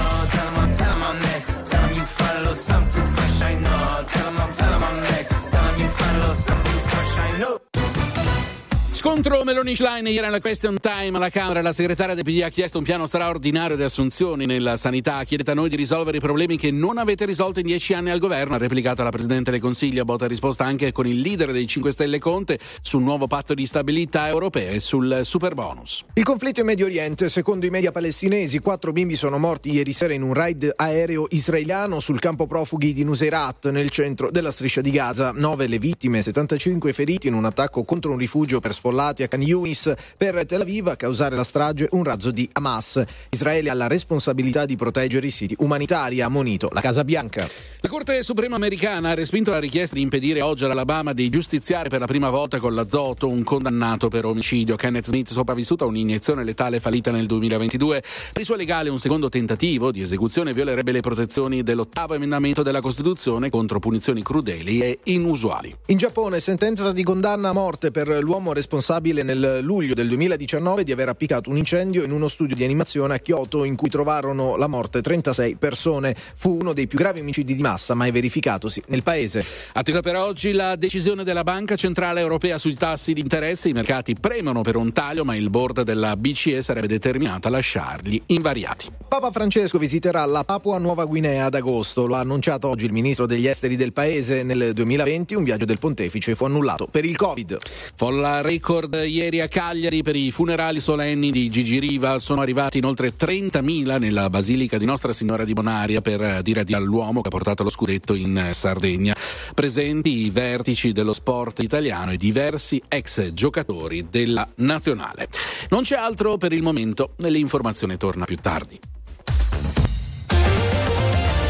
Scontro 9.05 9.43
Meloni 9.43 9.75
Schlein 9.75 10.07
ieri 10.07 10.25
alla 10.25 10.41
question 10.41 10.79
time. 10.79 11.17
Alla 11.17 11.29
Camera 11.29 11.61
la 11.61 11.73
segretaria 11.73 12.15
del 12.15 12.23
PD 12.23 12.43
ha 12.43 12.51
chiesto 12.51 12.79
un 12.79 12.85
piano 12.85 13.09
straordinario 13.09 13.75
di 13.75 13.83
assunzioni 13.83 14.47
nella 14.47 14.77
sanità. 14.77 15.25
Chiedete 15.25 15.51
a 15.51 15.55
noi 15.55 15.69
di 15.69 15.75
risolvere 15.75 16.19
i 16.19 16.21
problemi 16.21 16.57
che 16.57 16.71
non 16.71 16.99
avete 16.99 17.25
risolto 17.25 17.59
in 17.59 17.67
dieci 17.67 17.95
anni 17.95 18.11
al 18.11 18.21
governo 18.21 18.55
ha 18.55 18.59
replicato 18.59 19.03
la 19.03 19.11
Presidente 19.11 19.51
del 19.51 19.59
Consiglio 19.59 20.05
botta 20.05 20.29
risposta 20.29 20.65
anche 20.65 20.93
con 20.93 21.09
il 21.09 21.21
leader 21.21 21.51
dei 21.51 21.67
5 21.67 21.91
Stelle 21.91 22.21
Conte 22.21 22.61
sul 22.81 23.03
nuovo 23.03 23.27
patto 23.27 23.55
di 23.55 23.67
stabilità 23.67 24.29
europeo 24.29 24.71
e 24.71 24.79
sul 24.79 25.23
super 25.25 25.55
bonus 25.55 26.05
Il 26.15 26.23
conflitto 26.23 26.61
in 26.61 26.67
Medio 26.67 26.87
Oriente, 26.87 27.29
secondo 27.29 27.67
i 27.67 27.71
media 27.71 27.91
palestinesi, 27.91 28.61
quattro 28.61 28.93
bimbi 28.93 29.17
sono 29.17 29.37
morti 29.37 29.73
ieri 29.73 29.93
sera 29.93 30.15
in 30.15 30.23
un 30.23 30.33
raid 30.33 30.75
aereo 30.77 31.27
israeliano 31.31 31.99
sul 31.99 32.21
campo 32.21 32.47
profughi 32.47 32.93
di 32.93 33.03
Nuseirat, 33.03 33.69
nel 33.71 33.91
centro 33.91 34.31
della 34.31 34.53
striscia 34.53 34.81
di 34.81 34.93
Gaza. 34.93 35.33
Nove 35.35 35.67
le 35.67 35.79
vittime, 35.79 36.23
75 36.23 36.93
feriti 36.93 37.27
in 37.27 37.35
un 37.35 37.47
attacco 37.47 37.83
contro 37.83 38.13
un 38.13 38.19
rifugio 38.19 38.61
per 38.61 38.73
sfollati 38.93 39.23
a 39.23 39.29
Khan 39.29 39.43
Yunis. 39.43 39.93
Per 40.17 40.45
Tel 40.45 40.61
Aviv 40.61 40.89
a 40.89 40.97
causare 40.97 41.35
la 41.35 41.45
strage 41.45 41.89
un 41.93 42.05
razzo 42.05 42.31
di 42.31 42.49
Hamas. 42.53 43.03
Israele 43.31 43.71
ha 43.71 43.75
la 43.75 43.87
responsabilità 43.87 44.67
di 44.67 44.77
proteggere 44.77 45.27
i 45.27 45.31
siti 45.31 45.57
umanitari, 45.59 46.21
ha 46.21 46.27
ammonito 46.27 46.69
la 46.73 46.81
Casa 46.81 47.03
Bianca. 47.03 47.49
La 47.81 47.89
Corte 47.89 48.23
Suprema 48.23 48.55
americana 48.55 49.11
ha 49.11 49.15
respinto 49.15 49.51
la 49.51 49.59
richiesta 49.59 49.95
di 49.95 50.03
impedire 50.03 50.43
oggi 50.43 50.65
all'Alabama 50.65 51.13
di 51.15 51.29
giustiziare 51.31 51.89
per 51.89 52.01
la 52.01 52.07
prima 52.07 52.31
volta 52.31 52.59
con 52.59 52.75
l'azoto 52.75 53.29
un 53.29 53.43
condannato 53.43 54.09
per 54.09 54.27
omicidio. 54.27 54.77
Kenneth 54.77 55.07
Smith, 55.07 55.31
sopravvissuto 55.31 55.85
a 55.85 55.87
un'iniezione 55.87 56.45
letale 56.45 56.79
fallita 56.79 57.11
nel 57.11 57.27
2022. 57.27 58.03
Per 58.33 58.43
i 58.43 58.45
suoi 58.45 58.59
legali 58.59 58.89
un 58.89 58.99
secondo 58.99 59.29
tentativo 59.29 59.91
di 59.91 60.03
esecuzione 60.03 60.53
violerebbe 60.53 60.93
le 60.93 61.01
protezioni 61.01 61.63
dell'ottavo 61.63 62.15
emendamento 62.15 62.63
della 62.63 62.81
Costituzione 62.81 63.51
contro 63.51 63.79
punizioni 63.79 64.23
crudeli 64.23 64.81
e 64.81 64.99
inusuali. 65.05 65.75
In 65.87 65.97
Giappone, 65.97 66.41
sentenza 66.41 66.93
di 66.93 67.03
condanna 67.03 67.49
a 67.49 67.53
morte 67.53 67.91
per 67.91 68.09
l'uomo 68.23 68.53
responsabile 68.53 68.82
nel 69.23 69.61
luglio 69.63 69.95
del 69.95 70.09
2019 70.09 70.83
di 70.83 70.93
aver 70.93 71.09
appiccato 71.09 71.51
un 71.51 71.57
incendio 71.57 72.03
in 72.03 72.11
uno 72.11 72.27
studio 72.27 72.57
di 72.57 72.65
animazione 72.65 73.15
a 73.15 73.19
Kyoto 73.19 73.65
in 73.65 73.77
cui 73.77 73.89
trovarono 73.89 74.57
la 74.57 74.67
morte 74.67 75.01
36 75.01 75.57
persone. 75.57 76.17
Fu 76.35 76.57
uno 76.59 76.73
dei 76.73 76.87
più 76.87 76.99
gravi 76.99 77.21
omicidi 77.21 77.55
di 77.55 77.63
massa 77.63 77.95
mai 77.95 78.11
verificatosi 78.11 78.83
nel 78.89 79.03
paese. 79.03 79.45
Attesa 79.75 80.01
per 80.01 80.17
oggi 80.17 80.53
la 80.53 80.75
decisione 80.75 81.23
della 81.23 81.45
Banca 81.45 81.77
Centrale 81.77 82.21
Europea 82.21 82.59
sui 82.59 82.75
tassi 82.75 83.13
di 83.13 83.21
interesse. 83.21 83.69
I 83.69 83.73
mercati 83.73 84.15
premono 84.15 84.63
per 84.63 84.77
un 84.77 84.93
taglio, 84.93 85.25
ma 85.25 85.37
il 85.37 85.49
board 85.49 85.83
della 85.83 86.17
BCE 86.17 86.63
sarebbe 86.63 86.89
determinato 86.89 87.49
a 87.49 87.51
lasciarli 87.53 88.21
invariati. 88.27 88.87
Papa 89.07 89.31
Francesco 89.31 89.79
visiterà 89.79 90.25
la 90.25 90.43
Papua 90.43 90.79
Nuova 90.79 91.05
Guinea 91.05 91.45
ad 91.45 91.55
agosto. 91.55 92.07
Lo 92.07 92.17
ha 92.17 92.21
annunciato 92.21 92.69
oggi 92.69 92.87
il 92.87 92.93
ministro 92.93 93.27
degli 93.27 93.47
esteri 93.47 93.77
del 93.77 93.93
paese. 93.93 94.43
Nel 94.43 94.73
2020 94.73 95.35
un 95.35 95.45
viaggio 95.45 95.67
del 95.67 95.79
pontefice 95.79 96.35
fu 96.35 96.47
annullato 96.47 96.89
per 96.91 97.05
il 97.05 97.17
Covid. 97.17 97.59
Folla 97.95 98.41
record 98.41 98.71
ieri 98.73 99.41
a 99.41 99.49
Cagliari 99.49 100.03
per 100.03 100.17
i 100.17 100.31
funerali 100.31 100.81
solenni 100.81 101.31
di 101.31 101.51
Gigi 101.51 101.79
Riva. 101.79 102.19
Sono 102.19 102.41
arrivati 102.41 102.79
inoltre 102.79 103.15
30.000 103.15 103.99
nella 103.99 104.31
Basilica 104.31 104.79
di 104.79 104.87
Nostra 104.87 105.13
Signora 105.13 105.45
di 105.45 105.53
Bonaria 105.53 106.01
per 106.01 106.41
dire 106.41 106.61
addio 106.61 106.79
all'uomo 106.79 107.21
che 107.21 107.29
ha 107.29 107.31
portato 107.31 107.63
lo 107.63 107.71
scudetto 107.71 108.15
in 108.15 108.49
Sardegna. 108.53 109.15
Presenti 109.55 110.25
i 110.25 110.31
vertici 110.31 110.93
dello 110.93 111.13
sport 111.13 111.61
italiano 111.61 112.13
e 112.13 112.17
diversi 112.17 112.83
ex 112.89 113.33
giocatori 113.33 114.07
della 114.09 114.49
nazionale. 114.57 115.29
Non 115.69 115.83
c'è 115.83 115.97
altro 115.97 116.39
per 116.39 116.53
il 116.53 116.63
momento, 116.63 117.13
l'informazione 117.17 117.99
torna 117.99 118.25
più 118.25 118.37
tardi. 118.37 118.81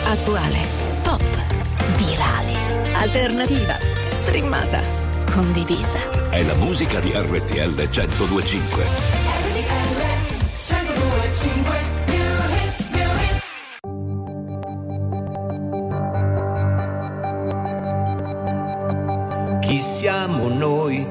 Attuale, 0.07 0.59
pop, 1.03 1.23
virale, 1.97 2.55
alternativa, 2.95 3.79
streamata, 4.09 5.02
condivisa. 5.33 5.99
È 6.29 6.43
la 6.43 6.55
musica 6.55 7.01
di 7.01 7.11
RTL 7.15 7.75
1025. 7.75 8.85
Chi 19.61 19.81
siamo 19.81 20.49
noi 20.49 21.07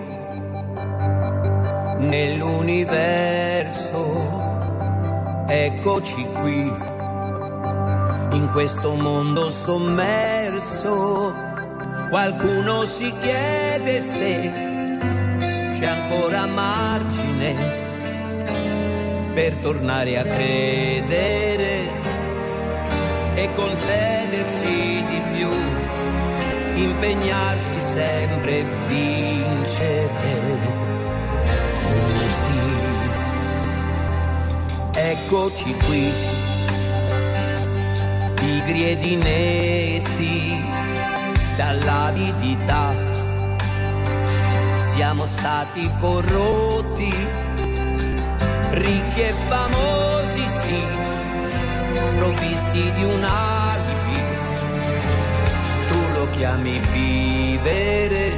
nell'universo? 1.98 4.39
Eccoci 5.48 6.23
qui, 6.39 6.72
in 8.31 8.49
questo 8.52 8.93
mondo 8.93 9.49
sommerso. 9.49 11.51
Qualcuno 12.09 12.85
si 12.85 13.13
chiede 13.22 13.99
se 13.99 14.51
c'è 15.72 15.85
ancora 15.85 16.45
margine 16.45 17.55
per 19.34 19.55
tornare 19.61 20.18
a 20.18 20.23
credere 20.23 21.89
e 23.35 23.49
concedersi 23.55 25.03
di 25.07 25.22
più 25.34 25.49
impegnarsi 26.76 27.80
sempre 27.80 28.59
e 28.59 28.65
vincere. 28.88 30.80
Così, 32.18 32.59
eccoci 34.93 35.73
qui, 35.85 36.13
pigri 38.35 38.89
ed 38.89 39.03
inetti 39.03 40.81
dall'avidità. 41.62 42.92
Siamo 44.94 45.28
stati 45.28 45.88
corrotti, 46.00 47.14
ricchi 48.72 49.22
e 49.22 49.34
famosi, 49.48 50.44
sì, 50.48 50.84
sprovvisti 52.06 52.92
di 52.92 53.04
un 53.04 53.24
alibi 53.24 54.00
tu 55.90 56.00
lo 56.14 56.30
chiami 56.32 56.80
vivere, 56.94 58.32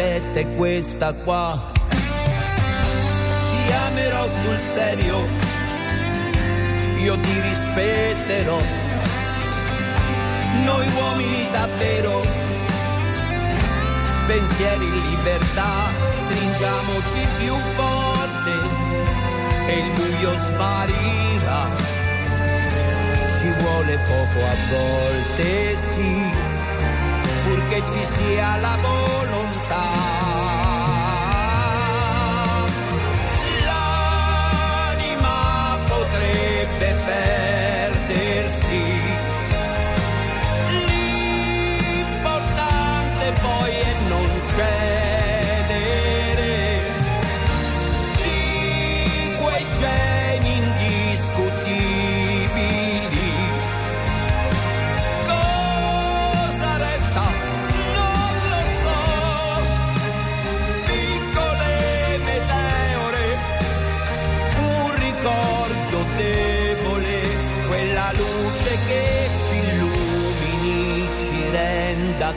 ricetta 0.00 0.40
è 0.40 0.56
questa 0.56 1.12
qua. 1.12 1.60
Ti 3.50 3.72
amerò 3.72 4.26
sul 4.26 4.58
serio, 4.74 5.28
io 7.02 7.18
ti 7.18 7.40
rispetterò. 7.40 8.58
Noi 10.64 10.88
uomini 10.96 11.48
davvero 11.50 12.22
pensieri 14.26 14.84
in 14.84 15.00
libertà, 15.10 15.88
stringiamoci 16.16 17.26
più 17.38 17.54
forte 17.76 18.52
e 19.66 19.78
il 19.78 19.90
buio 19.92 20.36
sparirà. 20.36 21.68
Ci 23.38 23.50
vuole 23.58 23.98
poco 23.98 24.44
a 24.44 24.56
volte, 24.70 25.76
sì, 25.76 26.30
purché 27.44 27.82
ci 27.86 28.04
sia 28.12 28.56
la 28.56 28.76
volontà. 28.80 29.39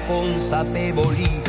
Renda 0.04 0.08
consapevoli. 0.08 1.43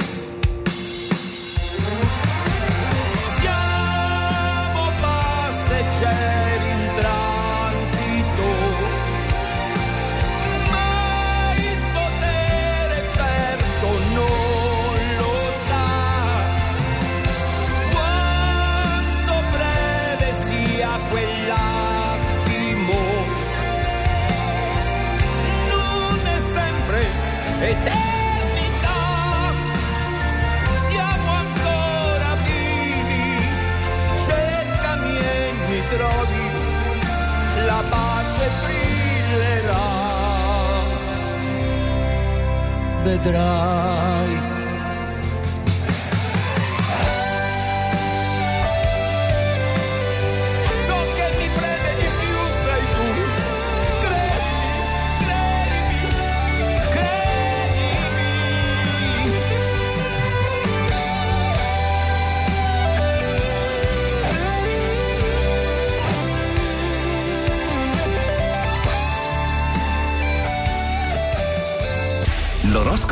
vedrás. 43.18 44.23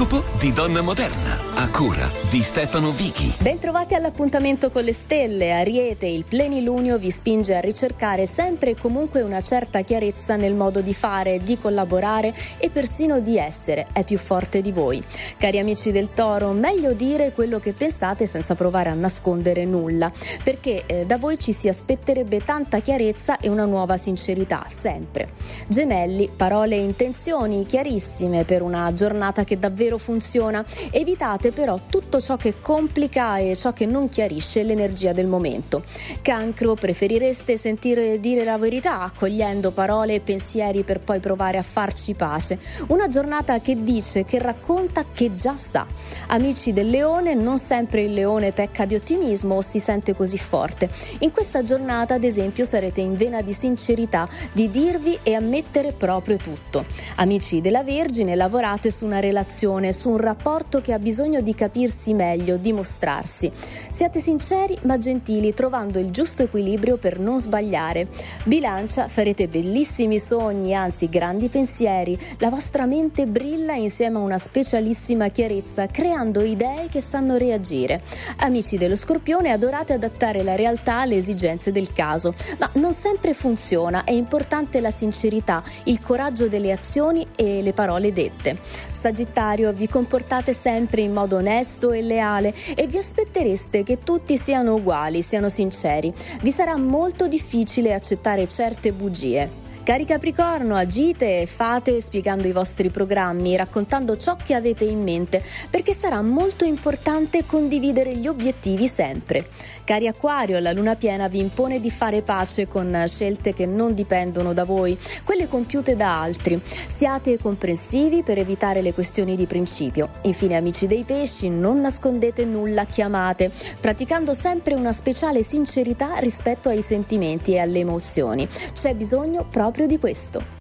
L'oroscopo 0.03 0.25
di 0.39 0.53
Donna 0.53 0.81
Moderna, 0.81 1.42
cura 1.83 2.09
di 2.31 2.43
Stefano 2.43 2.93
Vichi. 2.93 3.35
Bentrovati 3.41 3.95
all'appuntamento 3.95 4.71
con 4.71 4.85
le 4.85 4.93
stelle. 4.93 5.51
Ariete, 5.51 6.07
il 6.07 6.25
plenilunio 6.25 6.97
vi 6.97 7.11
spinge 7.11 7.57
a 7.57 7.61
ricercare 7.61 8.25
sempre 8.27 8.71
e 8.71 8.77
comunque 8.77 9.23
una 9.23 9.41
certa 9.41 9.81
chiarezza 9.81 10.37
nel 10.37 10.55
modo 10.55 10.81
di 10.81 10.95
fare, 10.95 11.43
di 11.43 11.59
collaborare 11.59 12.33
e 12.59 12.71
persino 12.71 13.19
di 13.19 13.37
essere. 13.37 13.89
È 13.93 14.05
più 14.05 14.17
forte 14.17 14.63
di 14.63 14.71
voi. 14.71 15.03
Cari 15.37 15.59
amici 15.59 15.91
del 15.91 16.13
Toro, 16.13 16.53
meglio 16.53 16.93
dire 16.93 17.33
quello 17.33 17.59
che 17.59 17.73
pensate 17.73 18.27
senza 18.27 18.55
provare 18.55 18.89
a 18.89 18.95
nascondere 18.95 19.65
nulla, 19.65 20.13
perché 20.45 20.85
eh, 20.87 21.05
da 21.05 21.19
voi 21.19 21.37
ci 21.37 21.53
si 21.53 21.67
aspetterebbe 21.67 22.45
tanta 22.45 22.79
chiarezza 22.79 23.39
e 23.39 23.49
una 23.49 23.65
nuova 23.65 23.97
sincerità, 23.97 24.65
sempre. 24.69 25.31
Gemelli, 25.67 26.31
parole 26.35 26.77
e 26.77 26.81
intenzioni 26.81 27.67
chiarissime 27.67 28.45
per 28.45 28.63
una 28.63 28.93
giornata 28.95 29.43
che 29.43 29.59
davvero 29.59 29.99
funziona. 29.99 30.65
Evitate 30.93 31.51
però 31.51 31.71
tutto 31.79 32.21
ciò 32.21 32.37
che 32.37 32.61
complica 32.61 33.39
e 33.39 33.57
ciò 33.57 33.73
che 33.73 33.87
non 33.87 34.09
chiarisce 34.09 34.63
l'energia 34.63 35.13
del 35.13 35.27
momento. 35.27 35.83
Cancro, 36.23 36.75
preferireste 36.75 37.57
sentire 37.57 38.21
dire 38.21 38.45
la 38.45 38.59
verità 38.59 39.01
accogliendo 39.01 39.71
parole 39.71 40.15
e 40.15 40.21
pensieri 40.21 40.83
per 40.83 41.01
poi 41.01 41.21
provare 41.21 41.59
a 41.59 41.63
farci 41.63 42.15
pace. 42.15 42.59
Una 42.89 43.09
giornata 43.09 43.61
che 43.61 43.83
dice, 43.83 44.25
che 44.25 44.39
racconta, 44.39 45.05
che 45.13 45.35
già 45.35 45.57
sa. 45.57 45.87
Amici 46.29 46.73
del 46.73 46.89
leone, 46.89 47.35
non 47.35 47.59
sempre 47.59 48.03
il 48.03 48.13
leone 48.13 48.53
pecca 48.53 48.85
di 48.85 48.95
ottimismo 48.95 49.57
o 49.57 49.63
si 49.63 49.79
sente 49.79 50.15
così 50.15 50.39
forte. 50.39 50.89
In 51.21 51.31
questa 51.33 51.63
giornata, 51.63 52.15
ad 52.15 52.25
esempio, 52.25 52.65
sarete 52.65 53.01
in 53.01 53.17
vena 53.17 53.43
di 53.43 53.53
sincerità, 53.53 54.29
di 54.53 54.71
dirvi 54.71 55.19
e 55.23 55.35
ammettere 55.35 55.93
proprio 55.93 56.37
tutto. 56.37 56.85
Amici 57.17 57.61
della 57.61 57.83
Vergine, 57.83 58.35
lavorate 58.35 58.91
su 58.91 59.05
una 59.05 59.21
relazione, 59.21 59.93
su 59.93 60.11
un 60.11 60.19
rapporto 60.19 60.81
che 60.81 60.93
ha 60.93 60.99
bisogno 60.99 61.41
di 61.41 61.55
capirsi 61.63 62.13
meglio, 62.13 62.57
di 62.57 62.73
mostrarsi. 62.73 63.49
Siate 63.89 64.19
sinceri 64.19 64.77
ma 64.83 64.99
gentili, 64.99 65.55
trovando 65.55 66.01
il 66.01 66.11
giusto 66.11 66.43
equilibrio 66.43 66.97
per 66.97 67.21
non 67.21 67.39
sbagliare. 67.39 68.09
Bilancia, 68.43 69.07
farete 69.07 69.47
bellissimi 69.47 70.19
sogni, 70.19 70.75
anzi 70.75 71.09
grandi 71.09 71.47
pensieri. 71.47 72.19
La 72.39 72.51
vostra 72.51 72.85
mente 72.85 73.29
brilla 73.29 73.75
insieme 73.75 74.19
a 74.19 74.23
una 74.23 74.39
specialissima 74.39 75.29
chiarezza, 75.29 75.87
creando 75.87 76.41
idee 76.41 76.89
che 76.91 77.01
sanno 77.01 77.37
reagire. 77.37 78.03
Amici 78.39 78.77
dello 78.77 78.97
Scorpione, 78.97 79.53
adorate 79.53 79.93
adattare 79.93 80.43
la 80.43 80.57
realtà 80.57 81.03
alle 81.03 81.15
esigenze 81.15 81.71
del 81.71 81.93
caso, 81.93 82.35
ma 82.59 82.69
non 82.73 82.93
sempre 82.93 83.35
funziona, 83.35 84.03
è 84.03 84.11
importante 84.11 84.81
la 84.81 84.91
sincerità, 84.91 85.63
il 85.85 86.01
coraggio 86.01 86.49
delle 86.49 86.73
azioni 86.73 87.25
e 87.37 87.63
le 87.63 87.73
parole 87.73 88.13
dette. 88.13 88.59
Sagittario, 88.91 89.73
vi 89.73 89.87
comportate 89.87 90.53
sempre 90.55 91.03
in 91.03 91.13
modo 91.13 91.39
onesto 91.43 91.91
e 91.91 92.01
leale 92.03 92.55
e 92.75 92.87
vi 92.87 92.97
aspettereste 92.97 93.83
che 93.83 93.99
tutti 94.03 94.37
siano 94.37 94.75
uguali, 94.75 95.23
siano 95.23 95.49
sinceri. 95.49 96.13
Vi 96.41 96.51
sarà 96.51 96.77
molto 96.77 97.29
difficile 97.29 97.93
accettare 97.93 98.49
certe 98.49 98.93
bugie. 98.93 99.62
Cari 99.85 100.05
Capricorno, 100.05 100.77
agite 100.77 101.41
e 101.41 101.47
fate 101.47 102.01
spiegando 102.01 102.47
i 102.47 102.53
vostri 102.53 102.89
programmi, 102.89 103.57
raccontando 103.57 104.17
ciò 104.17 104.37
che 104.37 104.55
avete 104.55 104.85
in 104.85 105.03
mente, 105.03 105.43
perché 105.71 105.93
sarà 105.93 106.23
molto 106.23 106.65
importante 106.65 107.45
condividere 107.45 108.15
gli 108.15 108.29
obiettivi 108.29 108.87
sempre. 108.87 109.49
Cari 109.83 110.07
Acquario, 110.07 110.61
la 110.61 110.71
luna 110.71 110.95
piena 110.95 111.27
vi 111.27 111.41
impone 111.41 111.81
di 111.81 111.91
fare 111.91 112.23
pace 112.23 112.69
con 112.69 113.03
scelte 113.09 113.55
che 113.55 113.67
non 113.67 113.93
dipendono 113.93 114.53
da 114.53 114.63
voi, 114.63 114.97
quelle 115.25 115.49
compiute 115.49 115.97
da 115.97 116.21
altri. 116.23 116.61
Siate 116.63 117.37
comprensivi 117.39 118.23
per 118.23 118.39
evitare 118.39 118.83
le 118.83 118.95
questioni 118.95 119.35
di 119.35 119.47
principio. 119.47 120.11
Infine, 120.23 120.55
amici 120.55 120.87
dei 120.87 121.03
pesci, 121.03 121.49
non 121.49 121.81
nascondete 121.81 122.45
nulla, 122.45 122.85
chiamate, 122.85 123.51
praticando 123.81 124.33
sempre 124.33 124.75
una 124.75 124.93
speciale 124.93 125.43
sincerità 125.43 126.19
rispetto 126.19 126.69
ai 126.69 126.83
sentimenti 126.83 127.55
e 127.55 127.59
alle 127.59 127.81
emozioni. 127.81 128.49
C'è 128.73 128.95
bisogno 128.95 129.45
proprio 129.51 129.71
di 129.87 129.99
questo. 129.99 130.61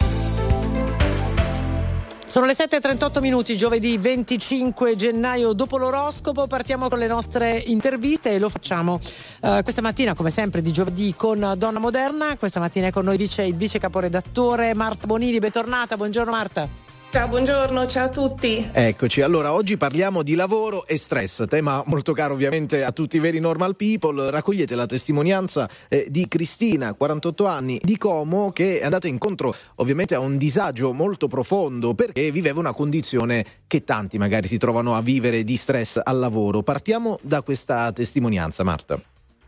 Sono 2.32 2.46
le 2.46 2.54
7.38 2.54 3.20
minuti, 3.20 3.58
giovedì 3.58 3.98
25 3.98 4.96
gennaio. 4.96 5.52
Dopo 5.52 5.78
l'oroscopo 5.78 6.48
partiamo 6.48 6.88
con 6.88 6.98
le 6.98 7.08
nostre 7.08 7.58
interviste 7.58 8.32
e 8.32 8.40
lo 8.40 8.48
facciamo 8.48 9.02
eh, 9.42 9.60
questa 9.64 9.82
mattina, 9.82 10.14
come 10.14 10.30
sempre, 10.30 10.62
di 10.62 10.72
giovedì 10.72 11.14
con 11.14 11.56
Donna 11.58 11.80
Moderna. 11.80 12.38
Questa 12.38 12.62
mattina 12.62 12.88
è 12.88 12.92
con 12.92 13.04
noi 13.04 13.18
vice, 13.18 13.44
il 13.44 13.56
vice 13.56 13.80
caporedattore 13.80 14.74
Marta 14.74 15.08
Bonini. 15.08 15.40
Bentornata, 15.40 15.98
buongiorno 15.98 16.32
Marta. 16.32 16.91
Ciao, 17.12 17.28
buongiorno, 17.28 17.88
ciao 17.88 18.06
a 18.06 18.10
tutti. 18.10 18.70
Eccoci, 18.72 19.20
allora 19.20 19.52
oggi 19.52 19.76
parliamo 19.76 20.24
di 20.24 20.34
lavoro 20.34 20.86
e 20.86 20.98
stress, 20.98 21.46
tema 21.46 21.84
molto 21.88 22.14
caro 22.14 22.36
ovviamente 22.36 22.86
a 22.86 22.94
tutti 22.94 23.18
i 23.18 23.20
veri 23.20 23.42
normal 23.42 23.76
people. 23.76 24.30
Raccogliete 24.30 24.76
la 24.76 24.86
testimonianza 24.86 25.70
eh, 25.90 26.08
di 26.10 26.30
Cristina, 26.30 26.94
48 26.94 27.46
anni, 27.46 27.82
di 27.84 27.98
Como, 27.98 28.54
che 28.54 28.80
è 28.80 28.86
andata 28.86 29.10
incontro 29.10 29.54
ovviamente 29.76 30.16
a 30.16 30.20
un 30.20 30.38
disagio 30.38 30.94
molto 30.94 31.28
profondo 31.28 31.94
perché 31.96 32.32
viveva 32.32 32.60
una 32.62 32.72
condizione 32.72 33.46
che 33.68 33.84
tanti 33.84 34.18
magari 34.18 34.48
si 34.48 34.58
trovano 34.58 34.96
a 34.96 35.02
vivere 35.02 35.44
di 35.44 35.58
stress 35.58 36.00
al 36.02 36.18
lavoro. 36.18 36.64
Partiamo 36.64 37.20
da 37.22 37.42
questa 37.42 37.92
testimonianza, 37.92 38.64
Marta. 38.64 38.98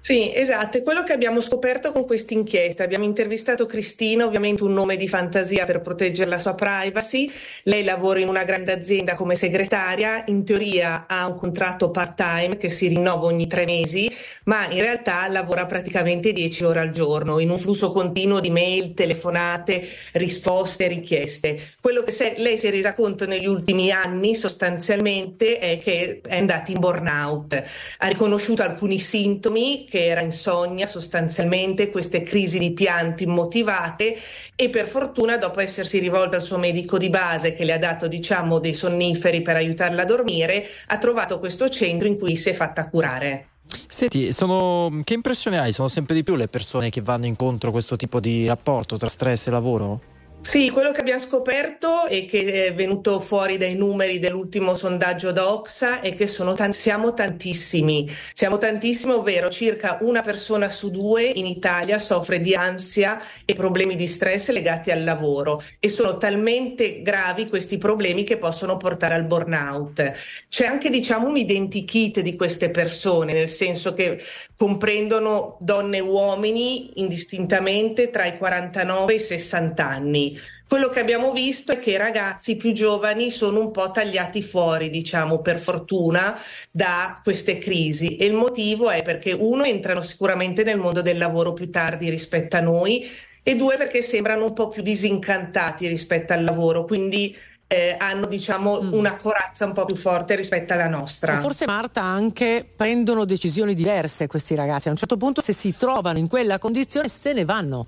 Sì, 0.06 0.36
esatto, 0.36 0.78
è 0.78 0.84
quello 0.84 1.02
che 1.04 1.14
abbiamo 1.14 1.40
scoperto 1.40 1.94
con 1.94 2.06
questa 2.06 2.34
inchiesta. 2.34 2.84
Abbiamo 2.84 3.06
intervistato 3.06 3.66
Cristina, 3.66 4.26
ovviamente 4.26 4.64
un 4.66 4.74
nome 4.74 4.98
di 4.98 5.08
fantasia 5.08 5.64
per 5.64 5.80
proteggere 5.80 6.30
la 6.30 6.40
sua 6.40 6.56
privacy. 6.56 7.32
Lei 7.64 7.86
lavora 7.86 8.20
in 8.20 8.28
una 8.28 8.44
grande 8.44 8.74
azienda 8.74 9.16
come 9.16 9.38
segretaria, 9.38 10.26
in 10.28 10.44
teoria 10.44 11.06
ha 11.08 11.26
un 11.26 11.38
contratto 11.38 11.90
part-time 11.90 12.58
che 12.58 12.70
si 12.70 12.88
rinnova 12.90 13.28
ogni 13.28 13.48
tre 13.48 13.64
mesi, 13.64 14.12
ma 14.44 14.70
in 14.70 14.82
realtà 14.82 15.26
lavora 15.30 15.66
praticamente 15.66 16.34
10 16.34 16.66
ore 16.66 16.82
al 16.82 16.92
giorno 16.92 17.40
in 17.40 17.50
un 17.50 17.58
flusso 17.58 17.94
continuo 17.94 18.42
di 18.42 18.50
mail, 18.50 18.94
telefonate, 18.94 19.88
risposte, 20.14 20.88
richieste. 20.90 21.58
Quello 21.80 22.04
che 22.04 22.12
se- 22.12 22.36
lei 22.40 22.58
si 22.58 22.68
è 22.68 22.72
resa 22.72 22.94
conto 22.94 23.26
negli 23.26 23.48
ultimi 23.48 23.90
anni 23.90 24.36
sostanzialmente 24.36 25.60
è 25.60 25.80
che 25.80 26.20
è 26.28 26.38
andata 26.40 26.74
in 26.74 26.80
burnout. 26.80 27.64
Ha 28.00 28.08
riconosciuto 28.08 28.64
alcuni 28.64 29.00
sintomi 29.00 29.88
che 29.94 30.08
era 30.08 30.22
insonnia 30.22 30.88
sostanzialmente, 30.88 31.92
queste 31.92 32.24
crisi 32.24 32.58
di 32.58 32.72
pianto 32.72 33.22
immotivate 33.22 34.18
e 34.56 34.70
per 34.72 34.88
fortuna 34.88 35.38
dopo 35.38 35.60
essersi 35.60 36.00
rivolta 36.00 36.38
al 36.38 36.42
suo 36.42 36.58
medico 36.58 36.98
di 36.98 37.12
base 37.12 37.54
che 37.54 37.64
le 37.64 37.74
ha 37.74 37.78
dato 37.78 38.08
diciamo 38.08 38.58
dei 38.58 38.74
sonniferi 38.74 39.44
per 39.44 39.56
aiutarla 39.56 40.02
a 40.02 40.06
dormire, 40.06 40.66
ha 40.88 40.98
trovato 40.98 41.38
questo 41.38 41.70
centro 41.70 42.08
in 42.08 42.18
cui 42.18 42.36
si 42.38 42.50
è 42.50 42.54
fatta 42.56 42.90
curare. 42.90 43.50
Senti, 43.88 44.34
sono... 44.34 45.02
che 45.04 45.14
impressione 45.14 45.60
hai? 45.60 45.72
Sono 45.72 45.90
sempre 45.90 46.16
di 46.16 46.24
più 46.24 46.34
le 46.34 46.48
persone 46.48 46.90
che 46.90 47.02
vanno 47.02 47.28
incontro 47.28 47.70
a 47.70 47.72
questo 47.72 47.96
tipo 47.96 48.20
di 48.20 48.48
rapporto 48.48 48.98
tra 48.98 49.08
stress 49.08 49.46
e 49.46 49.52
lavoro? 49.52 50.13
Sì, 50.44 50.70
quello 50.72 50.92
che 50.92 51.00
abbiamo 51.00 51.20
scoperto 51.22 52.06
e 52.06 52.26
che 52.26 52.66
è 52.68 52.74
venuto 52.76 53.20
fuori 53.20 53.58
dai 53.58 53.76
numeri 53.76 54.20
dell'ultimo 54.20 54.76
sondaggio 54.76 55.32
da 55.32 55.62
è 56.02 56.16
che 56.16 56.30
tan- 56.56 56.74
siamo 56.74 57.14
tantissimi, 57.14 58.08
siamo 58.34 58.58
tantissimi, 58.58 59.14
ovvero 59.14 59.50
circa 59.50 59.98
una 60.02 60.22
persona 60.22 60.70
su 60.70 60.92
due 60.92 61.24
in 61.24 61.46
Italia 61.46 61.98
soffre 61.98 62.42
di 62.42 62.54
ansia 62.54 63.20
e 63.46 63.54
problemi 63.54 63.96
di 63.96 64.06
stress 64.06 64.50
legati 64.52 64.92
al 64.92 65.04
lavoro 65.06 65.64
e 65.80 65.88
sono 65.88 66.18
talmente 66.18 67.02
gravi 67.02 67.48
questi 67.48 67.78
problemi 67.78 68.24
che 68.24 68.38
possono 68.38 68.76
portare 68.78 69.16
al 69.16 69.26
burnout. 69.26 70.12
C'è 70.50 70.66
anche 70.66 70.90
diciamo 70.90 71.28
un 71.28 71.38
identikit 71.38 72.20
di 72.20 72.36
queste 72.36 72.70
persone, 72.70 73.34
nel 73.34 73.50
senso 73.50 73.94
che 73.94 74.22
comprendono 74.56 75.58
donne 75.60 75.98
e 75.98 76.02
uomini 76.02 77.00
indistintamente 77.02 78.10
tra 78.10 78.26
i 78.26 78.38
49 78.38 79.14
e 79.14 79.16
i 79.16 79.20
60 79.20 79.88
anni. 79.88 80.33
Quello 80.74 80.90
che 80.90 81.02
abbiamo 81.02 81.34
visto 81.34 81.72
è 81.72 81.78
che 81.78 81.92
i 81.92 81.98
ragazzi 81.98 82.56
più 82.56 82.72
giovani 82.72 83.30
sono 83.30 83.60
un 83.60 83.70
po' 83.70 83.92
tagliati 83.92 84.42
fuori, 84.42 84.90
diciamo, 84.90 85.40
per 85.40 85.60
fortuna, 85.60 86.36
da 86.72 87.22
queste 87.22 87.60
crisi. 87.60 88.18
E 88.18 88.26
il 88.26 88.34
motivo 88.34 88.90
è 88.90 89.04
perché 89.04 89.34
uno 89.34 89.66
entrano 89.66 90.02
sicuramente 90.02 90.64
nel 90.64 90.80
mondo 90.80 91.04
del 91.04 91.20
lavoro 91.20 91.54
più 91.54 91.70
tardi 91.70 92.10
rispetto 92.10 92.56
a 92.56 92.62
noi 92.62 93.08
e 93.44 93.56
due 93.56 93.78
perché 93.78 94.02
sembrano 94.02 94.46
un 94.46 94.54
po' 94.54 94.70
più 94.70 94.82
disincantati 94.82 95.88
rispetto 95.88 96.34
al 96.34 96.44
lavoro. 96.44 96.86
Quindi 96.86 97.38
eh, 97.68 97.96
hanno 98.00 98.26
diciamo 98.26 98.80
una 98.94 99.16
corazza 99.16 99.66
un 99.66 99.74
po' 99.74 99.86
più 99.86 99.96
forte 99.96 100.34
rispetto 100.34 100.74
alla 100.74 100.90
nostra. 100.90 101.38
Forse 101.38 101.68
Marta 101.68 102.02
anche 102.02 102.68
prendono 102.76 103.26
decisioni 103.26 103.76
diverse 103.76 104.26
questi 104.26 104.56
ragazzi. 104.56 104.88
A 104.88 104.92
un 104.92 104.98
certo 104.98 105.18
punto 105.18 105.40
se 105.40 105.54
si 105.54 105.76
trovano 105.78 106.18
in 106.18 106.28
quella 106.28 106.58
condizione 106.58 107.10
se 107.10 107.32
ne 107.34 107.46
vanno. 107.46 107.86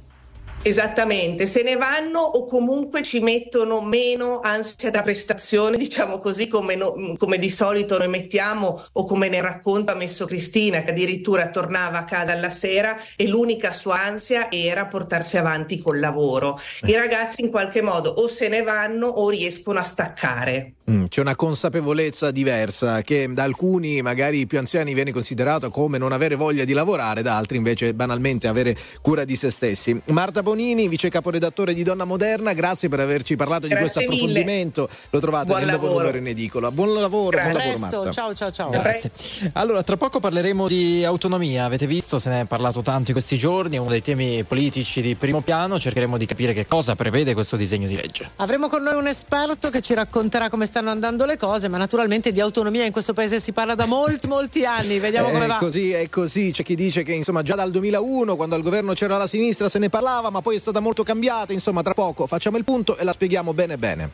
Esattamente, 0.68 1.46
se 1.46 1.62
ne 1.62 1.76
vanno 1.76 2.22
o 2.22 2.48
comunque 2.48 3.04
ci 3.04 3.20
mettono 3.20 3.82
meno 3.82 4.40
ansia 4.40 4.90
da 4.90 5.04
prestazione, 5.04 5.78
diciamo 5.78 6.18
così, 6.18 6.48
come, 6.48 6.74
no- 6.76 7.14
come 7.20 7.38
di 7.38 7.52
solito 7.52 8.00
noi 8.00 8.08
mettiamo 8.08 8.84
o 8.94 9.06
come 9.06 9.30
nel 9.30 9.44
racconto 9.44 9.92
ha 9.92 9.96
messo 9.96 10.26
Cristina, 10.26 10.82
che 10.82 10.90
addirittura 10.90 11.52
tornava 11.52 12.00
a 12.00 12.06
casa 12.06 12.32
alla 12.32 12.50
sera 12.50 12.98
e 13.16 13.28
l'unica 13.28 13.72
sua 13.72 14.02
ansia 14.02 14.50
era 14.50 14.88
portarsi 14.88 15.38
avanti 15.38 15.80
col 15.80 16.00
lavoro. 16.00 16.60
I 16.88 16.96
ragazzi 16.96 17.42
in 17.42 17.52
qualche 17.52 17.84
modo 17.84 18.10
o 18.10 18.28
se 18.28 18.48
ne 18.48 18.64
vanno 18.64 19.06
o 19.06 19.30
riescono 19.30 19.78
a 19.78 19.84
staccare. 19.84 20.75
Mm, 20.90 21.06
c'è 21.06 21.20
una 21.22 21.36
consapevolezza 21.36 22.30
diversa 22.30 23.02
che 23.02 23.28
da 23.32 23.42
alcuni, 23.42 24.04
magari 24.04 24.46
più 24.46 24.60
anziani, 24.60 24.94
viene 24.94 25.12
considerata 25.12 25.70
come 25.70 25.98
non 25.98 26.12
avere 26.12 26.36
voglia 26.36 26.64
di 26.64 26.74
lavorare, 26.74 27.24
da 27.24 27.36
altri 27.38 27.58
invece 27.58 27.96
banalmente 27.96 28.48
avere 28.48 28.78
cura 29.02 29.24
di 29.24 29.36
se 29.36 29.50
stessi. 29.50 30.00
Marta 30.10 30.44
Bonini, 30.44 30.88
vice 30.88 31.10
caporedattore 31.10 31.74
di 31.74 31.82
Donna 31.82 32.04
Moderna, 32.06 32.54
grazie 32.54 32.88
per 32.88 33.00
averci 33.00 33.36
parlato 33.36 33.66
Grazie 33.68 33.76
di 33.78 33.82
questo 33.82 34.00
mille. 34.02 34.14
approfondimento. 34.14 34.90
Lo 35.10 35.20
trovate 35.20 35.46
Buon 35.48 35.60
nel 35.62 35.70
nuovo 35.70 35.86
lavoro. 35.86 36.00
numero 36.04 36.18
in 36.20 36.28
edicola. 36.28 36.70
Buon 36.70 36.94
lavoro, 36.94 37.38
buon 37.40 37.54
lavoro 37.54 37.58
Presto, 37.58 37.80
Marta. 37.98 38.12
ciao 38.12 38.34
ciao 38.36 38.52
ciao. 38.52 38.70
Grazie. 38.70 39.12
Allora, 39.54 39.82
tra 39.82 39.98
poco 39.98 40.20
parleremo 40.20 40.68
di 40.68 41.04
autonomia. 41.04 41.66
Avete 41.66 41.88
visto, 41.88 42.20
se 42.20 42.30
ne 42.30 42.42
è 42.42 42.46
parlato 42.46 42.84
tanto 42.84 43.08
in 43.08 43.14
questi 43.14 43.40
giorni, 43.40 43.78
è 43.78 43.80
uno 43.80 43.90
dei 43.90 44.04
temi 44.04 44.44
politici 44.44 45.02
di 45.02 45.16
primo 45.16 45.42
piano. 45.42 45.80
Cercheremo 45.80 46.16
di 46.16 46.28
capire 46.28 46.54
che 46.54 46.68
cosa 46.68 46.96
prevede 46.96 47.34
questo 47.34 47.56
disegno 47.56 47.88
di 47.88 47.96
legge. 47.96 48.30
Avremo 48.36 48.68
con 48.68 48.84
noi 48.84 48.94
un 48.94 49.08
esperto 49.08 49.72
che 49.72 49.82
ci 49.82 49.96
racconterà 49.96 50.48
come 50.48 50.68
stanno 50.76 50.92
andando 50.92 51.24
le 51.24 51.38
cose, 51.38 51.70
ma 51.70 51.78
naturalmente 51.78 52.32
di 52.34 52.42
autonomia 52.42 52.84
in 52.84 52.92
questo 52.92 53.14
paese 53.14 53.40
si 53.40 53.54
parla 53.54 53.76
da 53.76 53.86
molti 53.86 54.28
molti 54.28 54.66
anni. 54.66 55.00
Vediamo 55.00 55.30
come 55.32 55.46
È 55.46 55.48
va. 55.48 55.56
così, 55.56 55.92
è 55.92 56.10
così. 56.10 56.52
C'è 56.52 56.64
chi 56.64 56.76
dice 56.76 57.02
che 57.04 57.14
insomma 57.14 57.44
già 57.44 57.56
dal 57.56 57.72
2001, 57.72 58.36
quando 58.36 58.56
al 58.56 58.62
governo 58.62 58.92
c'era 58.92 59.16
la 59.16 59.26
sinistra, 59.26 59.70
se 59.70 59.80
ne 59.80 59.88
parlava, 59.88 60.30
ma 60.30 60.42
poi 60.42 60.58
è 60.58 60.60
stata 60.60 60.82
molto 60.82 61.04
cambiata. 61.04 61.54
Insomma, 61.54 61.82
tra 61.82 61.94
poco 61.94 62.28
facciamo 62.28 62.58
il 62.58 62.66
punto 62.66 62.98
e 62.98 63.06
la 63.06 63.14
spieghiamo 63.14 63.54
bene 63.54 63.78
bene. 63.78 64.10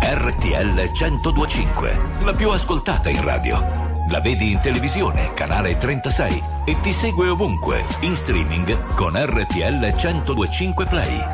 RTL 0.00 0.90
1025, 0.90 2.00
la 2.24 2.32
più 2.32 2.48
ascoltata 2.48 3.10
in 3.10 3.22
radio. 3.22 3.91
La 4.10 4.20
vedi 4.20 4.52
in 4.52 4.60
televisione, 4.60 5.32
canale 5.32 5.76
36 5.76 6.42
e 6.64 6.78
ti 6.80 6.92
segue 6.92 7.28
ovunque, 7.28 7.84
in 8.00 8.14
streaming 8.14 8.94
con 8.94 9.12
RTL 9.14 9.94
1025 9.94 10.84
Play. 10.86 11.24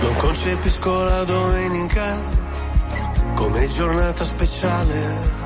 Non 0.00 0.14
concepisco 0.16 1.04
la 1.04 1.24
domenica 1.24 2.16
come 3.34 3.68
giornata 3.68 4.24
speciale. 4.24 5.45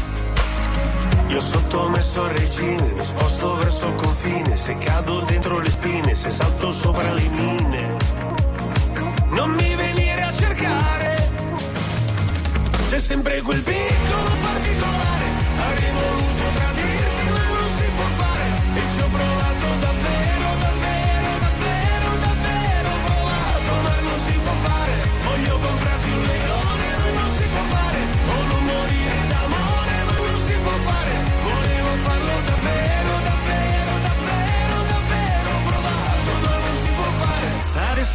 Io 1.31 1.39
sottomesso 1.39 2.23
al 2.25 2.29
regime, 2.31 2.91
mi 2.91 3.05
sposto 3.05 3.55
verso 3.55 3.87
il 3.87 3.95
confine, 3.95 4.57
se 4.57 4.77
cado 4.77 5.21
dentro 5.21 5.59
le 5.59 5.71
spine, 5.71 6.13
se 6.13 6.29
salto 6.29 6.71
sopra 6.73 7.13
le 7.13 7.29
mine. 7.29 7.95
Non 9.29 9.51
mi 9.51 9.75
venire 9.75 10.23
a 10.23 10.31
cercare, 10.33 11.29
c'è 12.89 12.99
sempre 12.99 13.41
quel 13.43 13.61
piccolo 13.61 14.29
particolare, 14.41 15.25
avrei 15.69 15.91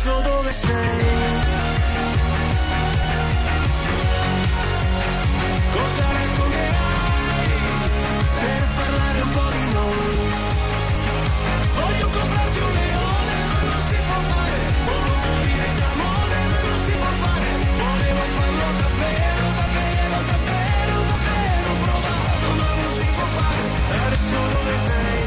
adesso 0.06 0.20
dove 0.20 0.52
sei? 0.52 1.04
Cosa 5.72 6.04
racconterai 6.12 7.50
per 8.40 8.62
parlare 8.76 9.20
un 9.20 9.30
po' 9.30 9.50
di 9.50 9.72
noi? 9.72 10.14
Voglio 11.74 12.08
comprarti 12.08 12.58
un 12.58 12.72
leone 12.72 13.36
ma 13.50 13.60
non 13.66 13.80
si 13.88 13.96
può 14.06 14.20
fare, 14.30 14.58
o 14.86 14.96
non 15.06 15.18
morire 15.26 15.68
d'amore 15.80 16.38
ma 16.50 16.60
non 16.66 16.78
si 16.86 16.92
può 16.92 17.12
fare, 17.22 17.48
volevo 17.76 18.22
farlo 18.36 18.66
davvero, 18.82 19.44
davvero, 19.58 20.16
davvero, 20.30 20.94
davvero, 21.10 21.70
provato 21.82 22.48
ma 22.60 22.68
non 22.78 22.90
si 22.98 23.06
può 23.16 23.26
fare, 23.36 23.62
adesso 24.06 24.38
dove 24.54 24.74
sei? 24.86 25.24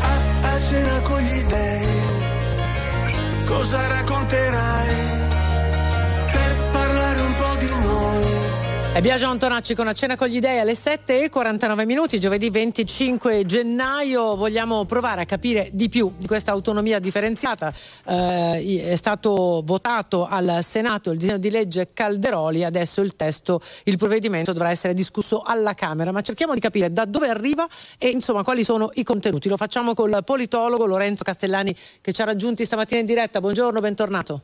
A, 0.00 0.14
a 0.48 0.60
cena 0.60 1.00
con 1.02 1.20
gli 1.20 1.42
dei, 1.44 1.99
cosa 3.50 3.88
racconterai 3.88 5.29
È 8.92 9.00
Biagio 9.00 9.28
Antonacci 9.28 9.76
con 9.76 9.86
a 9.86 9.92
cena 9.92 10.16
con 10.16 10.26
gli 10.26 10.40
dei 10.40 10.58
alle 10.58 10.74
7 10.74 11.22
e 11.22 11.30
49 11.30 11.86
minuti, 11.86 12.18
giovedì 12.18 12.50
25 12.50 13.46
gennaio. 13.46 14.34
Vogliamo 14.34 14.84
provare 14.84 15.20
a 15.20 15.24
capire 15.24 15.70
di 15.72 15.88
più 15.88 16.12
di 16.18 16.26
questa 16.26 16.50
autonomia 16.50 16.98
differenziata. 16.98 17.72
Eh, 18.04 18.88
è 18.90 18.96
stato 18.96 19.62
votato 19.64 20.26
al 20.26 20.58
Senato 20.62 21.12
il 21.12 21.18
disegno 21.18 21.38
di 21.38 21.50
legge 21.50 21.90
Calderoli, 21.94 22.64
adesso 22.64 23.00
il 23.00 23.14
testo, 23.14 23.62
il 23.84 23.96
provvedimento 23.96 24.52
dovrà 24.52 24.70
essere 24.70 24.92
discusso 24.92 25.40
alla 25.40 25.74
Camera, 25.74 26.10
ma 26.10 26.20
cerchiamo 26.20 26.52
di 26.52 26.60
capire 26.60 26.92
da 26.92 27.04
dove 27.04 27.28
arriva 27.28 27.68
e 27.96 28.08
insomma 28.08 28.42
quali 28.42 28.64
sono 28.64 28.90
i 28.94 29.04
contenuti. 29.04 29.48
Lo 29.48 29.56
facciamo 29.56 29.94
col 29.94 30.18
politologo 30.24 30.84
Lorenzo 30.84 31.22
Castellani 31.22 31.74
che 32.00 32.10
ci 32.12 32.20
ha 32.22 32.24
raggiunti 32.24 32.64
stamattina 32.64 32.98
in 32.98 33.06
diretta. 33.06 33.38
Buongiorno, 33.38 33.78
bentornato. 33.78 34.42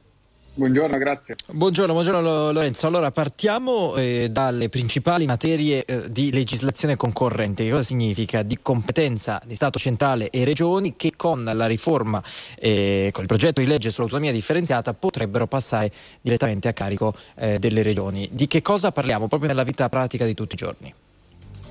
Buongiorno, 0.57 0.97
grazie. 0.97 1.37
Buongiorno, 1.49 1.93
buongiorno 1.93 2.20
Lo- 2.23 2.51
Lorenzo. 2.51 2.87
Allora 2.87 3.11
partiamo 3.11 3.95
eh, 3.95 4.28
dalle 4.31 4.70
principali 4.70 5.27
materie 5.27 5.85
eh, 5.85 6.11
di 6.11 6.33
legislazione 6.33 6.97
concorrente. 6.97 7.62
Che 7.62 7.70
cosa 7.70 7.83
significa? 7.83 8.41
Di 8.43 8.59
competenza 8.62 9.39
di 9.45 9.55
Stato 9.55 9.78
centrale 9.78 10.31
e 10.31 10.45
regioni 10.45 10.97
che 10.97 11.12
con 11.15 11.45
la 11.45 11.66
riforma, 11.66 12.23
eh, 12.59 13.11
con 13.12 13.20
il 13.23 13.28
progetto 13.28 13.61
di 13.61 13.66
legge 13.66 13.91
sull'autonomia 13.91 14.33
differenziata 14.33 14.95
potrebbero 14.95 15.47
passare 15.47 15.93
direttamente 16.23 16.69
a 16.69 16.73
carico 16.73 17.15
eh, 17.37 17.59
delle 17.59 17.83
regioni. 17.83 18.27
Di 18.33 18.47
che 18.47 18.62
cosa 18.62 18.91
parliamo 18.93 19.28
proprio 19.28 19.51
nella 19.51 19.62
vita 19.62 19.91
pratica 19.91 20.24
di 20.24 20.33
tutti 20.33 20.55
i 20.55 20.57
giorni? 20.57 20.95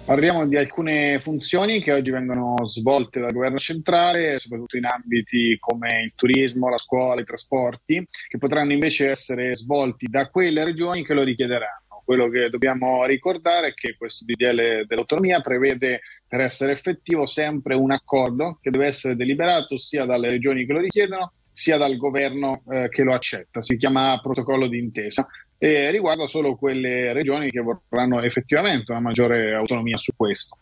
Parliamo 0.05 0.45
di 0.45 0.55
alcune 0.55 1.19
funzioni 1.19 1.81
che 1.81 1.91
oggi 1.91 2.11
vengono 2.11 2.55
svolte 2.65 3.19
dal 3.19 3.33
governo 3.33 3.57
centrale, 3.57 4.37
soprattutto 4.37 4.77
in 4.77 4.85
ambiti 4.85 5.57
come 5.59 6.03
il 6.03 6.13
turismo, 6.13 6.69
la 6.69 6.77
scuola, 6.77 7.21
i 7.21 7.25
trasporti, 7.25 8.05
che 8.27 8.37
potranno 8.37 8.71
invece 8.71 9.09
essere 9.09 9.55
svolti 9.55 10.05
da 10.05 10.29
quelle 10.29 10.63
regioni 10.63 11.03
che 11.03 11.15
lo 11.15 11.23
richiederanno. 11.23 12.03
Quello 12.05 12.29
che 12.29 12.51
dobbiamo 12.51 13.03
ricordare 13.05 13.69
è 13.69 13.73
che 13.73 13.95
questo 13.97 14.25
DDL 14.25 14.85
dell'autonomia 14.85 15.41
prevede 15.41 16.01
per 16.27 16.41
essere 16.41 16.73
effettivo 16.73 17.25
sempre 17.25 17.73
un 17.73 17.89
accordo 17.89 18.59
che 18.61 18.69
deve 18.69 18.85
essere 18.85 19.15
deliberato 19.15 19.79
sia 19.79 20.05
dalle 20.05 20.29
regioni 20.29 20.67
che 20.67 20.73
lo 20.73 20.81
richiedono 20.81 21.33
sia 21.51 21.77
dal 21.77 21.95
governo 21.95 22.63
eh, 22.69 22.89
che 22.89 23.01
lo 23.01 23.13
accetta. 23.13 23.61
Si 23.61 23.77
chiama 23.77 24.19
protocollo 24.21 24.67
d'intesa. 24.67 25.25
E 25.57 25.89
riguarda 25.91 26.27
solo 26.27 26.55
quelle 26.55 27.13
regioni 27.13 27.49
che 27.49 27.61
vorranno 27.61 28.21
effettivamente 28.21 28.91
una 28.91 29.01
maggiore 29.01 29.53
autonomia 29.53 29.97
su 29.97 30.11
questo. 30.15 30.57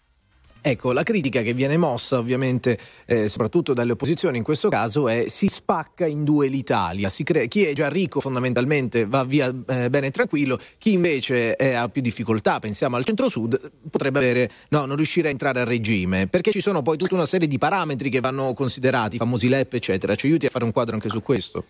Ecco, 0.66 0.94
la 0.94 1.04
critica 1.04 1.42
che 1.42 1.54
viene 1.54 1.76
mossa 1.76 2.18
ovviamente 2.18 2.80
eh, 3.06 3.28
soprattutto 3.28 3.74
dalle 3.74 3.92
opposizioni 3.92 4.38
in 4.38 4.46
questo 4.46 4.70
caso 4.70 5.10
è 5.10 5.28
si 5.28 5.50
spacca 5.50 6.06
in 6.06 6.24
due 6.24 6.48
l'Italia, 6.48 7.10
crea, 7.10 7.48
chi 7.48 7.66
è 7.66 7.74
già 7.74 7.90
ricco 7.90 8.22
fondamentalmente 8.22 9.06
va 9.06 9.26
via 9.26 9.54
eh, 9.68 9.90
bene 9.90 10.08
e 10.08 10.12
tranquillo, 10.12 10.58
chi 10.78 10.94
invece 10.94 11.58
è, 11.58 11.74
ha 11.74 11.90
più 11.90 12.02
difficoltà, 12.02 12.60
pensiamo 12.60 12.96
al 12.96 13.04
centro-sud, 13.04 13.72
potrebbe 13.92 14.20
avere, 14.20 14.50
no, 14.70 14.86
non 14.86 14.96
riuscire 14.96 15.28
a 15.28 15.32
entrare 15.32 15.60
a 15.60 15.66
regime, 15.66 16.28
perché 16.28 16.52
ci 16.52 16.62
sono 16.62 16.82
poi 16.82 16.96
tutta 16.96 17.16
una 17.16 17.26
serie 17.26 17.50
di 17.50 17.58
parametri 17.58 18.10
che 18.10 18.22
vanno 18.22 18.54
considerati, 18.54 19.16
i 19.16 19.20
famosi 19.20 19.50
LEP 19.50 19.74
eccetera, 19.74 20.16
ci 20.16 20.28
aiuti 20.28 20.46
a 20.46 20.50
fare 20.50 20.64
un 20.64 20.72
quadro 20.72 20.96
anche 20.96 21.10
su 21.10 21.22
questo? 21.22 21.66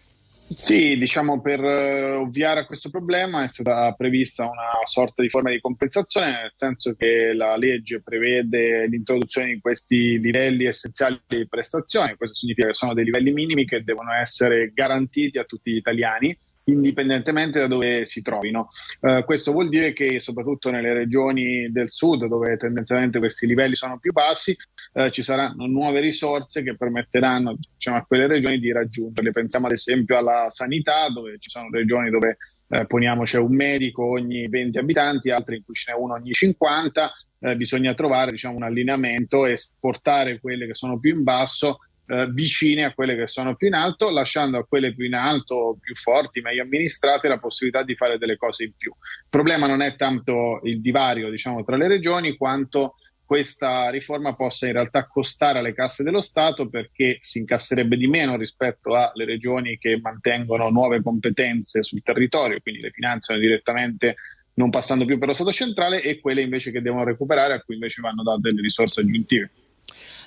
Sì, 0.48 0.98
diciamo 0.98 1.42
per 1.42 1.64
eh, 1.64 2.12
ovviare 2.12 2.62
a 2.62 2.66
questo 2.66 2.90
problema 2.90 3.44
è 3.44 3.48
stata 3.48 3.92
prevista 3.94 4.44
una 4.44 4.86
sorta 4.86 5.22
di 5.22 5.30
forma 5.30 5.50
di 5.50 5.60
compensazione, 5.60 6.28
nel 6.28 6.52
senso 6.54 6.96
che 6.96 7.34
la 7.34 7.56
legge 7.56 8.02
prevede 8.02 8.88
l'introduzione 8.88 9.54
di 9.54 9.60
questi 9.60 10.20
livelli 10.20 10.66
essenziali 10.66 11.20
di 11.26 11.48
prestazione, 11.48 12.16
questo 12.18 12.36
significa 12.36 12.68
che 12.68 12.74
sono 12.74 12.94
dei 12.94 13.06
livelli 13.06 13.32
minimi 13.32 13.66
che 13.66 13.84
devono 13.84 14.14
essere 14.14 14.72
garantiti 14.74 15.40
a 15.40 15.44
tutti 15.44 15.72
gli 15.72 15.78
italiani 15.78 16.38
indipendentemente 16.66 17.60
da 17.60 17.68
dove 17.68 18.06
si 18.06 18.22
trovino. 18.22 18.70
Eh, 19.02 19.24
questo 19.26 19.52
vuol 19.52 19.70
dire 19.70 19.94
che 19.94 20.20
soprattutto 20.20 20.70
nelle 20.70 20.94
regioni 20.94 21.72
del 21.72 21.90
sud, 21.90 22.26
dove 22.26 22.58
tendenzialmente 22.58 23.20
questi 23.20 23.48
livelli 23.48 23.76
sono 23.76 24.00
più 24.00 24.12
bassi, 24.12 24.56
eh, 24.94 25.12
ci 25.12 25.24
saranno 25.24 25.66
nuove 25.66 26.00
risorse 26.00 26.64
che 26.64 26.76
permetteranno 26.76 27.58
diciamo, 27.74 27.98
a 27.98 28.06
quelle 28.06 28.28
regioni 28.28 28.60
di 28.60 28.72
raggiungerle. 28.72 29.32
Pensiamo 29.32 29.66
ad 29.66 29.74
esempio 29.74 30.18
alla 30.18 30.50
sanità, 30.50 31.10
dove 31.10 31.38
ci 31.40 31.50
sono 31.50 31.70
regioni 31.72 32.10
dove 32.10 32.38
eh, 32.70 32.86
poniamo 32.86 33.24
c'è 33.24 33.38
un 33.38 33.54
medico 33.54 34.04
ogni 34.06 34.48
20 34.48 34.78
abitanti, 34.78 35.30
altre 35.30 35.58
in 35.58 35.64
cui 35.64 35.74
ce 35.74 35.92
n'è 35.92 35.98
uno 35.98 36.14
ogni 36.14 36.32
50. 36.32 37.12
Eh, 37.40 37.58
bisogna 37.58 37.94
trovare 37.94 38.32
diciamo, 38.32 38.56
un 38.56 38.64
allineamento 38.64 39.46
e 39.46 39.60
portare 39.80 40.40
quelle 40.40 40.66
che 40.66 40.76
sono 40.76 40.98
più 40.98 41.14
in 41.14 41.24
basso 41.24 41.80
eh, 42.06 42.28
vicine 42.32 42.84
a 42.84 42.94
quelle 42.94 43.16
che 43.16 43.28
sono 43.28 43.56
più 43.56 43.68
in 43.68 43.74
alto, 43.74 44.10
lasciando 44.10 44.58
a 44.58 44.66
quelle 44.66 44.94
più 44.94 45.06
in 45.06 45.16
alto, 45.16 45.78
più 45.80 45.96
forti, 45.96 46.42
meglio 46.42 46.64
amministrate, 46.64 47.28
la 47.28 47.40
possibilità 47.40 47.84
di 47.84 47.96
fare 47.96 48.18
delle 48.18 48.36
cose 48.36 48.64
in 48.64 48.74
più. 48.76 48.92
Il 48.92 49.28
problema 49.30 49.68
non 49.68 49.82
è 49.82 49.96
tanto 49.96 50.60
il 50.64 50.82
divario 50.82 51.30
diciamo, 51.30 51.64
tra 51.64 51.78
le 51.78 51.88
regioni 51.88 52.36
quanto 52.36 52.96
questa 53.26 53.90
riforma 53.90 54.36
possa 54.36 54.68
in 54.68 54.74
realtà 54.74 55.08
costare 55.08 55.60
alle 55.60 55.74
casse 55.74 56.04
dello 56.04 56.22
Stato 56.22 56.68
perché 56.68 57.18
si 57.22 57.40
incasserebbe 57.40 57.96
di 57.96 58.08
meno 58.08 58.36
rispetto 58.36 58.96
alle 58.96 59.26
regioni 59.26 59.78
che 59.78 59.98
mantengono 60.00 60.70
nuove 60.70 61.02
competenze 61.02 61.84
sul 61.84 62.04
territorio, 62.04 62.60
quindi 62.60 62.82
le 62.82 62.92
finanziano 62.92 63.40
direttamente 63.40 64.16
non 64.56 64.70
passando 64.70 65.06
più 65.06 65.18
per 65.18 65.30
lo 65.30 65.34
Stato 65.34 65.52
centrale 65.52 66.02
e 66.02 66.20
quelle 66.20 66.42
invece 66.42 66.72
che 66.72 66.82
devono 66.82 67.06
recuperare 67.06 67.54
a 67.54 67.62
cui 67.62 67.76
invece 67.76 68.02
vanno 68.02 68.24
date 68.24 68.42
delle 68.42 68.62
risorse 68.62 69.02
aggiuntive. 69.02 69.50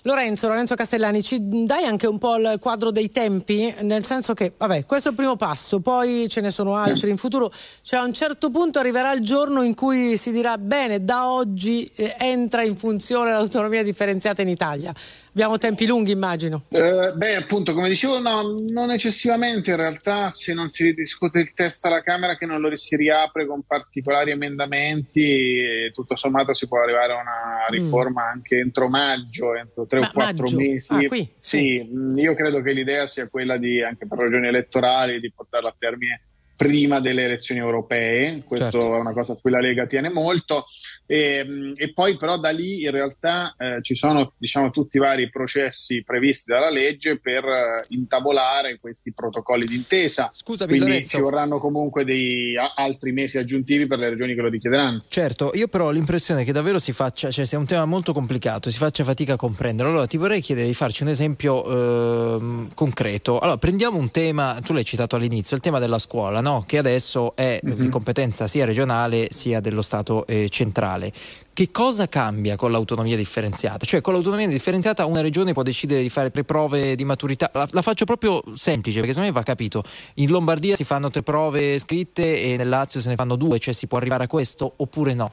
Lorenzo, 0.07 0.47
Lorenzo 0.47 0.77
Castellani, 0.77 1.21
ci 1.21 1.39
dai 1.41 1.83
anche 1.83 2.07
un 2.07 2.19
po' 2.19 2.37
il 2.37 2.59
quadro 2.61 2.93
dei 2.93 3.11
tempi? 3.11 3.75
Nel 3.81 4.05
senso 4.05 4.35
che, 4.35 4.53
vabbè, 4.57 4.87
questo 4.87 5.09
è 5.09 5.11
il 5.11 5.17
primo 5.17 5.35
passo, 5.35 5.81
poi 5.81 6.29
ce 6.29 6.41
ne 6.41 6.51
sono 6.51 6.77
altri 6.77 7.11
in 7.11 7.17
futuro. 7.17 7.53
Cioè 7.83 7.99
a 7.99 8.05
un 8.05 8.13
certo 8.13 8.51
punto 8.51 8.79
arriverà 8.79 9.13
il 9.13 9.21
giorno 9.21 9.63
in 9.63 9.75
cui 9.75 10.17
si 10.17 10.31
dirà, 10.31 10.59
bene, 10.59 11.03
da 11.03 11.29
oggi 11.29 11.91
eh, 11.97 12.15
entra 12.21 12.63
in 12.63 12.77
funzione 12.77 13.33
l'autonomia 13.33 13.83
differenziata 13.83 14.43
in 14.43 14.49
Italia. 14.49 14.95
Abbiamo 15.37 15.59
tempi 15.59 15.85
lunghi, 15.85 16.13
immagino. 16.13 16.63
Eh, 16.71 17.13
beh, 17.15 17.37
appunto, 17.37 17.75
come 17.75 17.91
dicevo, 17.91 18.19
no, 18.21 18.57
non 18.69 18.91
eccessivamente. 18.91 19.73
In 19.73 19.77
realtà, 19.77 20.31
se 20.31 20.55
non 20.55 20.71
si 20.71 20.85
ridiscute 20.85 21.41
il 21.41 21.53
testo 21.53 21.89
alla 21.89 22.01
Camera, 22.01 22.39
che 22.39 22.47
non 22.47 22.59
lo 22.59 22.75
si 22.75 22.97
riapre 22.97 23.45
con 23.45 23.61
particolari 23.61 24.31
emendamenti, 24.31 25.91
tutto 25.93 26.17
sommato 26.17 26.55
si 26.55 26.67
può 26.67 26.81
arrivare 26.81 27.13
a 27.13 27.21
una 27.21 27.67
riforma 27.69 28.23
mm. 28.23 28.33
anche 28.33 28.59
entro 28.61 28.89
maggio, 28.89 29.55
entro 29.55 29.85
tre 29.85 30.01
Ma, 30.01 30.07
o 30.07 30.11
quattro 30.11 30.49
mesi. 30.57 30.95
Ah, 30.95 31.07
qui? 31.07 31.31
Sì, 31.39 31.87
sì, 31.87 32.19
io 32.19 32.35
credo 32.35 32.63
che 32.63 32.73
l'idea 32.73 33.07
sia 33.07 33.29
quella 33.29 33.59
di, 33.59 33.83
anche 33.83 34.07
per 34.07 34.17
ragioni 34.17 34.47
elettorali, 34.47 35.21
di 35.21 35.31
portarla 35.31 35.69
a 35.69 35.77
termine 35.79 36.23
prima 36.57 37.01
delle 37.01 37.25
elezioni 37.25 37.61
europee, 37.61 38.43
questo 38.45 38.71
certo. 38.71 38.97
è 38.97 38.99
una 38.99 39.13
cosa 39.13 39.35
a 39.35 39.37
cui 39.41 39.51
la 39.51 39.61
Lega 39.61 39.87
tiene 39.87 40.09
molto, 40.09 40.65
e, 41.05 41.75
e 41.77 41.93
poi 41.93 42.17
però 42.17 42.39
da 42.39 42.51
lì 42.51 42.83
in 42.83 42.91
realtà 42.91 43.55
eh, 43.59 43.79
ci 43.83 43.95
sono 43.95 44.33
diciamo, 44.39 44.71
tutti 44.71 44.97
i 44.97 45.01
vari 45.01 45.29
processi 45.31 46.03
previsti 46.03 46.51
dalla 46.51 46.71
legge 46.71 47.21
per 47.21 47.45
eh, 47.45 47.85
intavolare 47.91 48.79
questi 48.81 49.13
protocolli 49.13 49.67
d'intesa, 49.67 50.31
Scusami, 50.33 50.71
quindi 50.71 50.89
Lorenzo. 50.89 51.17
ci 51.17 51.23
vorranno 51.23 51.59
comunque 51.59 52.05
dei 52.05 52.57
a- 52.57 52.73
altri 52.75 53.13
mesi 53.13 53.39
aggiuntivi 53.39 53.87
per 53.87 53.99
le 53.99 54.09
regioni 54.09 54.35
che 54.35 54.41
lo 54.41 54.49
richiederanno. 54.49 55.05
Certo, 55.09 55.53
io 55.55 55.69
però 55.69 55.87
ho 55.87 55.91
l'impressione 55.91 56.45
che 56.45 56.53
davvero 56.53 56.79
si 56.79 56.93
faccia, 56.93 57.31
cioè 57.31 57.45
sia 57.45 57.59
un 57.59 57.67
tema 57.67 57.85
molto 57.85 58.13
complicato, 58.13 58.71
si 58.71 58.79
faccia 58.79 59.05
fatica 59.05 59.35
a 59.35 59.37
comprendere. 59.37 59.89
Allora 59.91 60.07
ti 60.07 60.17
vorrei 60.17 60.41
chiedere 60.41 60.67
di 60.67 60.75
farci 60.75 61.03
un 61.03 61.11
esempio 61.11 62.37
ehm, 62.37 62.71
concreto. 62.75 63.39
Allora 63.39 63.59
prendiamo 63.59 63.99
un 63.99 64.11
tema, 64.11 64.59
tu 64.65 64.73
l'hai 64.73 64.85
citato 64.85 65.17
all'inizio, 65.17 65.57
il 65.57 65.63
tema 65.63 65.79
della 65.79 65.99
scuola, 65.99 66.41
no? 66.47 66.63
che 66.67 66.79
adesso 66.79 67.35
è 67.35 67.59
Mhm. 67.63 67.75
di 67.75 67.89
competenza 67.89 68.47
sia 68.47 68.65
regionale 68.65 69.29
sia 69.31 69.61
dello 69.61 69.83
Stato 69.83 70.27
eh, 70.27 70.49
centrale. 70.49 71.13
Che 71.53 71.71
cosa 71.71 72.07
cambia 72.07 72.55
con 72.57 72.71
l'autonomia 72.71 73.17
differenziata? 73.17 73.87
Cioè 73.87 74.01
con 74.03 74.13
l'autonomia 74.13 74.47
differenziata 74.47 75.07
una 75.07 75.23
regione 75.23 75.53
può 75.55 75.63
decidere 75.63 76.03
di 76.03 76.11
fare 76.11 76.31
tre 76.31 76.45
prove 76.45 76.95
di 76.95 77.05
maturità. 77.05 77.51
La, 77.55 77.67
la 77.71 77.83
faccio 77.83 78.05
proprio 78.05 78.43
semplice 78.55 78.99
perché 78.99 79.15
secondo 79.15 79.33
me 79.33 79.39
va 79.39 79.43
capito. 79.43 79.83
In 80.17 80.31
Lombardia 80.31 80.77
si 80.77 80.85
fanno 80.85 81.09
tre 81.11 81.23
prove 81.23 81.79
scritte 81.79 82.43
e 82.43 82.57
nel 82.57 82.69
Lazio 82.69 83.01
se 83.01 83.09
ne 83.09 83.15
fanno 83.17 83.37
due, 83.37 83.59
cioè 83.59 83.73
si 83.73 83.87
può 83.87 83.97
arrivare 83.99 84.25
a 84.25 84.27
questo 84.27 84.75
oppure 84.77 85.15
no? 85.15 85.31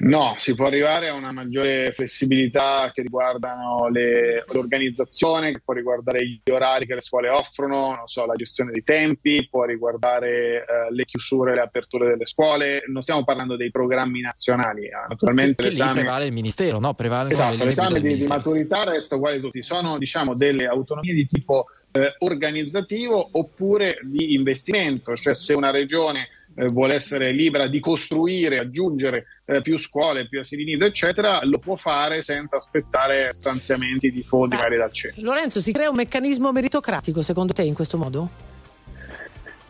No, 0.00 0.34
si 0.38 0.54
può 0.54 0.66
arrivare 0.66 1.08
a 1.08 1.14
una 1.14 1.32
maggiore 1.32 1.90
flessibilità 1.90 2.90
che 2.92 3.02
riguardano 3.02 3.88
le- 3.88 4.44
l'organizzazione, 4.52 5.52
che 5.52 5.60
può 5.64 5.74
riguardare 5.74 6.24
gli 6.24 6.50
orari 6.50 6.86
che 6.86 6.94
le 6.94 7.00
scuole 7.00 7.28
offrono, 7.28 7.96
non 7.96 8.06
so, 8.06 8.24
la 8.24 8.34
gestione 8.36 8.70
dei 8.70 8.84
tempi, 8.84 9.48
può 9.50 9.64
riguardare 9.64 10.58
eh, 10.58 10.64
le 10.90 11.04
chiusure 11.04 11.52
e 11.52 11.54
le 11.56 11.62
aperture 11.62 12.06
delle 12.06 12.26
scuole. 12.26 12.84
Non 12.86 13.02
stiamo 13.02 13.24
parlando 13.24 13.56
dei 13.56 13.70
programmi 13.72 14.20
nazionali, 14.20 14.84
eh, 14.84 14.90
naturalmente 15.08 15.62
Che 15.62 15.70
l'esame 15.70 15.92
prevale 15.94 16.26
il 16.26 16.32
ministero, 16.32 16.78
no? 16.78 16.94
Prevalgono 16.94 17.28
le 17.28 17.34
Esatto, 17.34 17.56
guida 17.56 17.64
l'esame 17.64 18.00
di, 18.00 18.16
di 18.16 18.26
maturità 18.26 18.84
resta 18.84 19.16
uguale 19.16 19.40
tutti, 19.40 19.62
sono 19.62 19.98
diciamo 19.98 20.34
delle 20.34 20.66
autonomie 20.66 21.14
di 21.14 21.26
tipo 21.26 21.66
eh, 21.90 22.14
organizzativo 22.18 23.30
oppure 23.32 23.98
di 24.02 24.34
investimento, 24.34 25.16
cioè 25.16 25.34
se 25.34 25.54
una 25.54 25.70
regione 25.70 26.28
eh, 26.58 26.66
vuole 26.66 26.94
essere 26.94 27.30
libera 27.30 27.68
di 27.68 27.78
costruire, 27.78 28.58
aggiungere 28.58 29.26
eh, 29.44 29.62
più 29.62 29.78
scuole, 29.78 30.28
più 30.28 30.40
asili 30.40 30.64
nido, 30.64 30.84
eccetera, 30.84 31.40
lo 31.44 31.58
può 31.58 31.76
fare 31.76 32.22
senza 32.22 32.56
aspettare 32.56 33.32
stanziamenti 33.32 34.10
di 34.10 34.22
fondi 34.22 34.56
magari 34.56 34.76
dal 34.76 34.92
centro. 34.92 35.22
Lorenzo, 35.22 35.60
si 35.60 35.72
crea 35.72 35.88
un 35.88 35.96
meccanismo 35.96 36.50
meritocratico 36.50 37.22
secondo 37.22 37.52
te 37.52 37.62
in 37.62 37.74
questo 37.74 37.96
modo? 37.96 38.47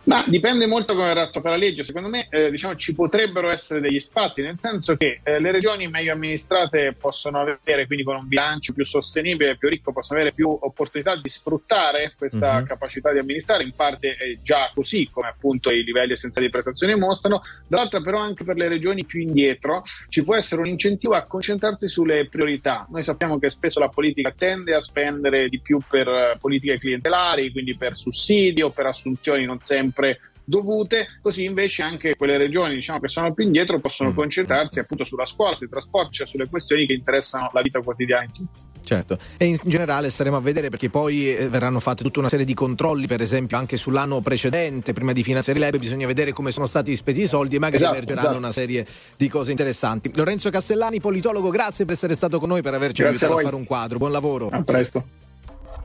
Ma 0.08 0.24
dipende 0.26 0.66
molto 0.66 0.94
come 0.94 1.08
verrà 1.08 1.24
attuata 1.24 1.50
la 1.50 1.56
legge. 1.56 1.84
Secondo 1.84 2.08
me 2.08 2.28
eh, 2.30 2.50
diciamo, 2.50 2.74
ci 2.76 2.94
potrebbero 2.94 3.50
essere 3.50 3.80
degli 3.80 4.00
spazi, 4.00 4.40
nel 4.40 4.58
senso 4.58 4.96
che 4.96 5.20
eh, 5.22 5.38
le 5.38 5.50
regioni 5.50 5.86
meglio 5.86 6.14
amministrate 6.14 6.96
possono 6.98 7.40
avere, 7.40 7.84
quindi 7.86 8.04
con 8.04 8.16
un 8.16 8.26
bilancio 8.26 8.72
più 8.72 8.86
sostenibile, 8.86 9.58
più 9.58 9.68
ricco, 9.68 9.92
possono 9.92 10.18
avere 10.18 10.34
più 10.34 10.48
opportunità 10.48 11.14
di 11.14 11.28
sfruttare 11.28 12.14
questa 12.16 12.60
Mhm. 12.60 12.64
capacità 12.64 13.12
di 13.12 13.18
amministrare. 13.18 13.64
In 13.64 13.74
parte 13.76 14.12
è 14.12 14.38
già 14.42 14.70
così, 14.74 15.06
come 15.12 15.28
appunto 15.28 15.70
i 15.70 15.84
livelli 15.84 16.12
essenziali 16.12 16.46
di 16.46 16.52
prestazione 16.52 16.96
mostrano. 16.96 17.42
Dall'altra, 17.66 18.00
però, 18.00 18.18
anche 18.20 18.44
per 18.44 18.56
le 18.56 18.68
regioni 18.68 19.04
più 19.04 19.20
indietro 19.20 19.82
ci 20.08 20.24
può 20.24 20.34
essere 20.34 20.62
un 20.62 20.68
incentivo 20.68 21.16
a 21.16 21.26
concentrarsi 21.26 21.86
sulle 21.86 22.28
priorità. 22.28 22.86
Noi 22.90 23.02
sappiamo 23.02 23.38
che 23.38 23.50
spesso 23.50 23.78
la 23.78 23.88
politica 23.88 24.32
tende 24.32 24.72
a 24.72 24.80
spendere 24.80 25.50
di 25.50 25.60
più 25.60 25.80
per 25.86 26.08
eh, 26.08 26.38
politiche 26.40 26.78
clientelari, 26.78 27.52
quindi 27.52 27.76
per 27.76 27.94
sussidi 27.94 28.62
o 28.62 28.70
per 28.70 28.86
assunzioni 28.86 29.44
non 29.44 29.60
sempre 29.60 29.96
dovute, 30.48 31.06
così 31.20 31.44
invece 31.44 31.82
anche 31.82 32.16
quelle 32.16 32.38
regioni 32.38 32.74
diciamo, 32.74 33.00
che 33.00 33.08
sono 33.08 33.34
più 33.34 33.44
indietro 33.44 33.78
possono 33.80 34.14
concentrarsi 34.14 34.78
appunto 34.78 35.04
sulla 35.04 35.26
scuola, 35.26 35.54
sui 35.54 35.68
trasporti, 35.68 36.16
cioè 36.16 36.26
sulle 36.26 36.48
questioni 36.48 36.86
che 36.86 36.94
interessano 36.94 37.50
la 37.52 37.60
vita 37.60 37.80
quotidiana 37.80 38.24
di 38.24 38.32
tutti. 38.32 38.58
Certo, 38.88 39.18
e 39.36 39.44
in 39.44 39.58
generale 39.64 40.08
staremo 40.08 40.36
a 40.36 40.40
vedere 40.40 40.70
perché 40.70 40.88
poi 40.88 41.36
eh, 41.36 41.50
verranno 41.50 41.78
fatte 41.78 42.02
tutta 42.02 42.20
una 42.20 42.30
serie 42.30 42.46
di 42.46 42.54
controlli, 42.54 43.06
per 43.06 43.20
esempio 43.20 43.58
anche 43.58 43.76
sull'anno 43.76 44.22
precedente, 44.22 44.94
prima 44.94 45.12
di 45.12 45.22
finanziare 45.22 45.58
l'EBE 45.58 45.78
bisogna 45.78 46.06
vedere 46.06 46.32
come 46.32 46.50
sono 46.52 46.64
stati 46.64 46.96
spesi 46.96 47.20
i 47.20 47.26
soldi 47.26 47.56
e 47.56 47.58
magari 47.58 47.82
Esatto, 47.82 47.96
emergeranno 47.96 48.28
esatto. 48.28 48.42
una 48.42 48.52
serie 48.52 48.86
di 49.18 49.28
cose 49.28 49.50
interessanti. 49.50 50.10
Lorenzo 50.14 50.48
Castellani, 50.48 51.00
politologo, 51.00 51.50
grazie 51.50 51.84
per 51.84 51.92
essere 51.92 52.14
stato 52.14 52.38
con 52.38 52.48
noi, 52.48 52.62
per 52.62 52.72
averci 52.72 53.02
Grazie 53.02 53.18
aiutato 53.18 53.34
a 53.34 53.40
a, 53.40 53.42
fare 53.42 53.56
un 53.56 53.64
quadro. 53.64 53.98
Buon 53.98 54.12
lavoro. 54.12 54.48
A 54.50 54.62
presto. 54.62 55.04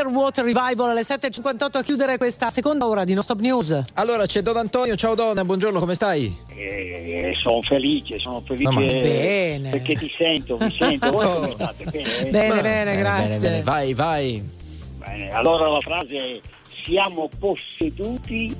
Underwater 0.00 0.44
Revival 0.44 0.88
alle 0.88 1.02
7.58 1.02 1.76
a 1.76 1.82
chiudere 1.82 2.16
questa 2.16 2.48
seconda 2.48 2.86
ora 2.86 3.04
di 3.04 3.12
No 3.12 3.20
Stop 3.20 3.40
News. 3.40 3.82
Allora 3.94 4.24
c'è 4.24 4.40
Don 4.40 4.56
Antonio, 4.56 4.96
ciao 4.96 5.14
Don, 5.14 5.38
buongiorno, 5.44 5.78
come 5.78 5.92
stai? 5.94 6.34
Eh, 6.48 7.34
sono 7.38 7.60
felice, 7.60 8.18
sono 8.18 8.40
felice 8.40 8.70
No, 8.70 8.72
ma 8.72 8.80
bene. 8.80 9.70
perché 9.70 9.94
ti 9.94 10.10
sento, 10.16 10.56
mi 10.58 10.72
sento. 10.72 11.10
Voi 11.12 11.26
come 11.26 11.50
state? 11.52 11.84
Bene? 11.84 12.30
Bene, 12.30 12.62
bene, 12.62 12.96
grazie. 12.96 13.28
Bene, 13.28 13.38
bene, 13.40 13.62
vai, 13.62 13.92
vai. 13.94 14.50
Bene, 14.96 15.28
Allora 15.32 15.68
la 15.68 15.80
frase 15.80 16.16
è 16.16 16.40
siamo 16.82 17.28
posseduti 17.38 18.56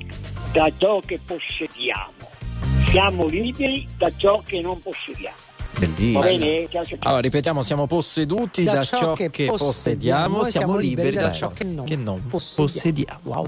da 0.53 0.71
ciò 0.77 0.99
che 0.99 1.19
possediamo. 1.25 2.11
Siamo 2.91 3.25
liberi 3.25 3.87
da 3.97 4.11
ciò 4.15 4.43
che 4.45 4.61
non 4.61 4.79
possediamo. 4.79 5.35
Bellissimo. 5.77 6.19
Allora, 6.99 7.21
ripetiamo, 7.21 7.61
siamo 7.61 7.87
posseduti 7.87 8.63
da, 8.63 8.83
ciò 8.83 9.13
che, 9.13 9.29
possediamo, 9.45 10.43
siamo 10.43 10.77
liberi 10.77 11.15
da 11.15 11.31
ciò 11.31 11.51
che 11.51 11.63
non, 11.95 12.27
possediamo. 12.27 13.19
Wow. 13.23 13.47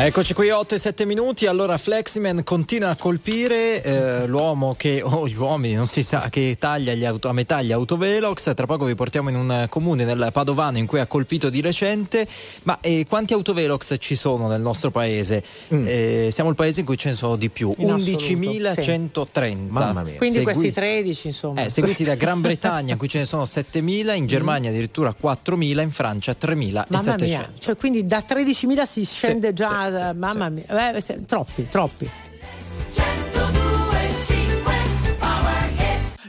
Eccoci 0.00 0.32
qui 0.32 0.48
8 0.48 0.76
e 0.76 0.78
7 0.78 1.04
minuti, 1.04 1.46
allora 1.46 1.76
Fleximan 1.76 2.44
continua 2.44 2.90
a 2.90 2.94
colpire 2.96 3.82
eh, 3.82 4.26
l'uomo 4.28 4.76
che, 4.76 5.02
o 5.04 5.26
gli 5.26 5.34
uomini, 5.34 5.74
non 5.74 5.88
si 5.88 6.04
sa, 6.04 6.28
che 6.30 6.54
taglia 6.56 6.94
gli 6.94 7.04
auto, 7.04 7.28
a 7.28 7.32
metà 7.32 7.62
gli 7.62 7.72
autovelox, 7.72 8.54
tra 8.54 8.64
poco 8.64 8.84
vi 8.84 8.94
portiamo 8.94 9.28
in 9.28 9.34
un 9.34 9.66
comune 9.68 10.04
nel 10.04 10.30
Padovano 10.32 10.78
in 10.78 10.86
cui 10.86 11.00
ha 11.00 11.06
colpito 11.06 11.50
di 11.50 11.60
recente, 11.60 12.28
ma 12.62 12.78
eh, 12.80 13.06
quanti 13.08 13.32
autovelox 13.32 13.96
ci 13.98 14.14
sono 14.14 14.46
nel 14.46 14.60
nostro 14.60 14.92
paese? 14.92 15.42
Eh, 15.66 16.28
siamo 16.30 16.50
il 16.50 16.54
paese 16.54 16.78
in 16.78 16.86
cui 16.86 16.96
ce 16.96 17.08
ne 17.08 17.14
sono 17.16 17.34
di 17.34 17.48
più, 17.48 17.74
In 17.78 17.90
assoluto, 17.90 18.24
11.130. 18.24 19.56
Mamma 19.68 20.04
mia. 20.04 20.14
Quindi 20.14 20.38
Segui- 20.38 20.52
questi 20.52 20.70
13, 20.72 21.26
insomma. 21.26 21.64
eh, 21.64 21.70
seguiti 21.70 22.04
da 22.04 22.14
Gran 22.14 22.40
Bretagna 22.40 22.92
in 22.92 22.98
cui 22.98 23.08
ce 23.08 23.18
ne 23.18 23.26
sono 23.26 23.42
7.000, 23.42 24.14
in 24.14 24.26
Germania 24.26 24.70
addirittura 24.70 25.12
4.000, 25.20 25.82
in 25.82 25.90
Francia 25.90 26.36
3.700. 26.40 26.84
Mamma 26.86 27.16
mia, 27.18 27.50
cioè 27.58 27.76
quindi 27.76 28.06
da 28.06 28.22
13.000 28.24 28.82
si 28.84 29.04
scende 29.04 29.52
già, 29.52 29.86
da- 29.90 30.12
mamma 30.14 30.48
mia, 30.48 30.92
eh, 30.94 31.00
se- 31.00 31.24
troppi, 31.24 31.68
troppi. 31.68 32.10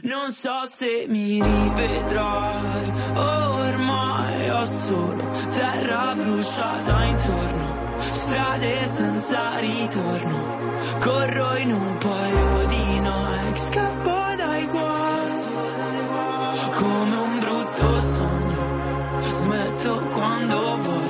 Non 0.02 0.32
so 0.32 0.66
se 0.68 1.04
mi 1.08 1.40
rivedrai, 1.42 2.92
ormai 3.14 4.50
ho 4.50 4.64
solo 4.66 5.28
terra 5.50 6.14
bruciata 6.16 7.04
intorno, 7.04 7.98
strade 8.12 8.86
senza 8.86 9.58
ritorno, 9.58 10.56
corro 11.00 11.56
in 11.56 11.72
un 11.72 11.98
paio 11.98 12.66
di 12.66 12.98
Nike, 13.00 13.56
scappo 13.60 14.18
dai 14.36 14.66
guai, 14.66 15.32
come 16.78 17.16
un 17.16 17.38
brutto 17.38 18.00
sogno, 18.00 19.32
smetto 19.32 19.94
quando 20.14 20.76
voglio. 20.82 21.09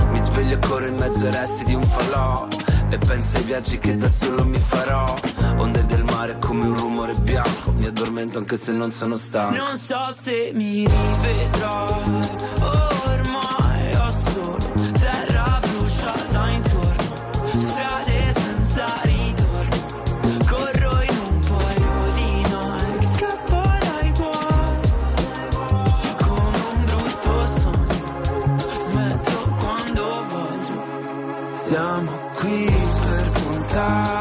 sveglio 0.23 0.55
e 0.55 0.59
corro 0.59 0.87
in 0.87 0.95
mezzo 0.95 1.25
ai 1.25 1.31
resti 1.31 1.65
di 1.65 1.73
un 1.73 1.83
falò 1.83 2.47
e 2.89 2.97
penso 2.97 3.37
ai 3.37 3.43
viaggi 3.43 3.79
che 3.79 3.95
da 3.95 4.09
solo 4.09 4.43
mi 4.43 4.59
farò. 4.59 5.17
Onde 5.57 5.85
del 5.85 6.03
mare 6.03 6.37
come 6.39 6.65
un 6.65 6.77
rumore 6.77 7.13
bianco 7.15 7.71
mi 7.71 7.85
addormento 7.85 8.37
anche 8.37 8.57
se 8.57 8.71
non 8.71 8.91
sono 8.91 9.15
stanco. 9.15 9.55
Non 9.55 9.77
so 9.77 10.11
se 10.11 10.51
mi 10.53 10.87
rivedrai 10.87 12.29
ormai 12.61 13.00
siamo 31.71 32.11
qui 32.35 32.65
per 33.05 33.31
puntare 33.31 34.20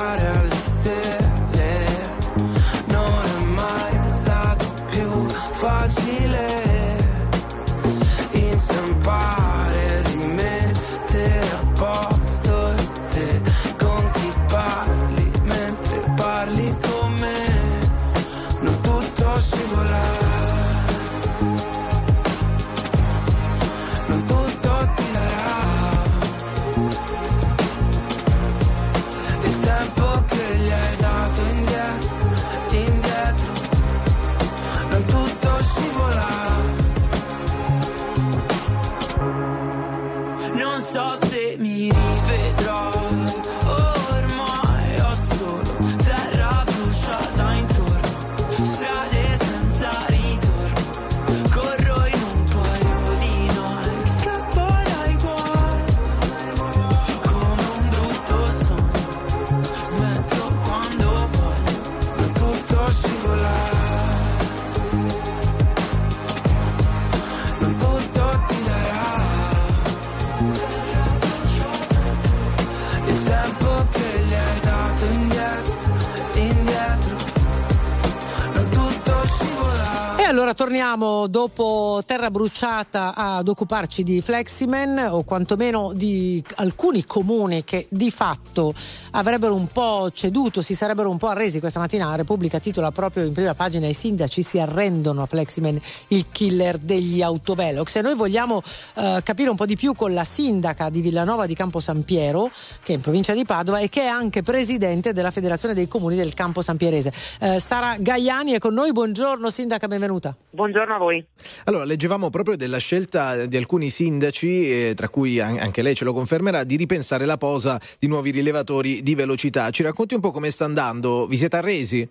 allora 80.31 80.55
torniamo 80.55 81.27
dopo 81.27 82.05
Terra 82.07 82.31
Bruciata 82.31 83.15
ad 83.17 83.49
occuparci 83.49 84.05
di 84.05 84.21
Fleximan 84.21 85.09
o 85.11 85.25
quantomeno 85.25 85.91
di 85.93 86.41
alcuni 86.57 87.05
comuni 87.05 87.65
che 87.65 87.89
di 87.91 88.13
fatto 88.13 88.73
avrebbero 89.11 89.57
un 89.57 89.67
po' 89.67 90.09
ceduto, 90.13 90.63
si 90.63 90.77
sarebbero 90.77 91.11
un 91.11 91.17
po' 91.17 91.27
arresi. 91.27 91.59
Questa 91.59 91.81
mattina 91.81 92.07
la 92.07 92.15
Repubblica 92.15 92.61
titola 92.61 92.93
proprio 92.93 93.25
in 93.25 93.33
prima 93.33 93.55
pagina 93.55 93.89
i 93.89 93.93
sindaci 93.93 94.43
si 94.43 94.61
arrendono 94.61 95.23
a 95.23 95.27
Fleximan, 95.27 95.77
il 96.09 96.27
killer 96.31 96.79
degli 96.79 97.23
autovelox. 97.23 97.97
E 97.97 98.01
noi 98.01 98.15
vogliamo 98.15 98.63
eh, 98.95 99.23
capire 99.25 99.51
un 99.51 99.57
po' 99.57 99.67
di 99.67 99.75
più 99.75 99.95
con 99.95 100.15
la 100.15 100.23
sindaca 100.23 100.91
di 100.91 101.01
Villanova 101.01 101.47
di 101.47 101.57
Campo 101.57 101.81
San 101.81 102.05
Piero, 102.05 102.53
che 102.85 102.93
è 102.93 102.95
in 102.95 103.01
provincia 103.01 103.35
di 103.35 103.45
Padova 103.45 103.81
e 103.81 103.89
che 103.89 104.03
è 104.03 104.07
anche 104.07 104.43
presidente 104.43 105.13
della 105.13 105.33
Federazione 105.33 105.75
dei 105.75 105.89
Comuni 105.89 106.15
del 106.15 106.35
Campo 106.35 106.63
San 106.63 106.77
Pierese. 106.77 107.13
Eh, 107.41 107.59
Sara 107.59 107.97
Gaiani 107.99 108.53
è 108.53 108.59
con 108.59 108.75
noi, 108.75 108.93
buongiorno 108.93 109.51
sindaca, 109.51 109.89
benvenuta. 109.89 110.20
Buongiorno 110.51 110.95
a 110.95 110.99
voi. 110.99 111.25
Allora, 111.65 111.85
leggevamo 111.85 112.31
proprio 112.31 112.57
della 112.57 112.79
scelta 112.79 113.47
di 113.47 113.57
alcuni 113.57 113.91
sindaci, 113.91 114.89
eh, 114.89 114.95
tra 114.95 115.09
cui 115.09 115.41
an- 115.41 115.59
anche 115.59 115.83
lei 115.83 115.95
ce 115.95 116.05
lo 116.05 116.13
confermerà, 116.13 116.65
di 116.65 116.77
ripensare 116.77 117.25
la 117.25 117.37
posa 117.37 117.81
di 117.99 118.07
nuovi 118.07 118.31
rilevatori 118.31 119.03
di 119.03 119.15
velocità. 119.15 119.71
Ci 119.71 119.83
racconti 119.83 120.15
un 120.15 120.21
po' 120.21 120.31
come 120.31 120.51
sta 120.51 120.65
andando? 120.65 121.27
Vi 121.27 121.37
siete 121.37 121.57
arresi? 121.57 122.09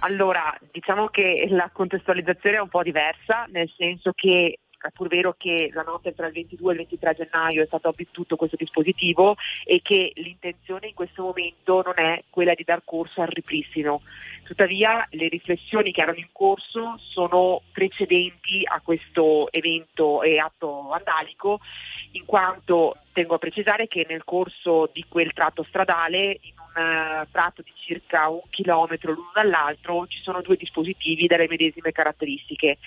Allora, 0.00 0.56
diciamo 0.70 1.08
che 1.08 1.46
la 1.48 1.70
contestualizzazione 1.72 2.56
è 2.56 2.60
un 2.60 2.68
po' 2.68 2.82
diversa, 2.82 3.46
nel 3.50 3.70
senso 3.76 4.12
che 4.14 4.58
è 4.86 4.90
pur 4.92 5.08
vero 5.08 5.34
che 5.38 5.70
la 5.72 5.82
notte 5.82 6.14
tra 6.14 6.26
il 6.26 6.34
22 6.34 6.68
e 6.68 6.72
il 6.72 6.86
23 6.88 7.14
gennaio 7.14 7.62
è 7.62 7.66
stato 7.66 7.88
abbattuto 7.88 8.36
questo 8.36 8.56
dispositivo 8.56 9.36
e 9.64 9.80
che 9.82 10.12
l'intenzione 10.16 10.88
in 10.88 10.94
questo 10.94 11.22
momento 11.22 11.82
non 11.82 11.94
è 11.96 12.22
quella 12.28 12.52
di 12.54 12.64
dar 12.64 12.82
corso 12.84 13.22
al 13.22 13.28
ripristino. 13.28 14.02
Tuttavia 14.44 15.06
le 15.10 15.28
riflessioni 15.28 15.90
che 15.90 16.02
erano 16.02 16.18
in 16.18 16.28
corso 16.30 16.98
sono 16.98 17.62
precedenti 17.72 18.62
a 18.64 18.80
questo 18.80 19.50
evento 19.50 20.22
e 20.22 20.38
atto 20.38 20.82
vandalico 20.82 21.60
in 22.14 22.24
quanto 22.24 22.96
tengo 23.12 23.34
a 23.34 23.38
precisare 23.38 23.86
che 23.86 24.06
nel 24.08 24.24
corso 24.24 24.90
di 24.92 25.04
quel 25.08 25.32
tratto 25.32 25.64
stradale, 25.64 26.38
in 26.42 26.54
un 26.56 26.82
eh, 26.82 27.26
tratto 27.30 27.62
di 27.62 27.72
circa 27.74 28.28
un 28.28 28.40
chilometro 28.50 29.12
l'uno 29.12 29.30
dall'altro, 29.32 30.06
ci 30.06 30.20
sono 30.20 30.40
due 30.40 30.56
dispositivi 30.56 31.26
dalle 31.26 31.48
medesime 31.48 31.92
caratteristiche. 31.92 32.78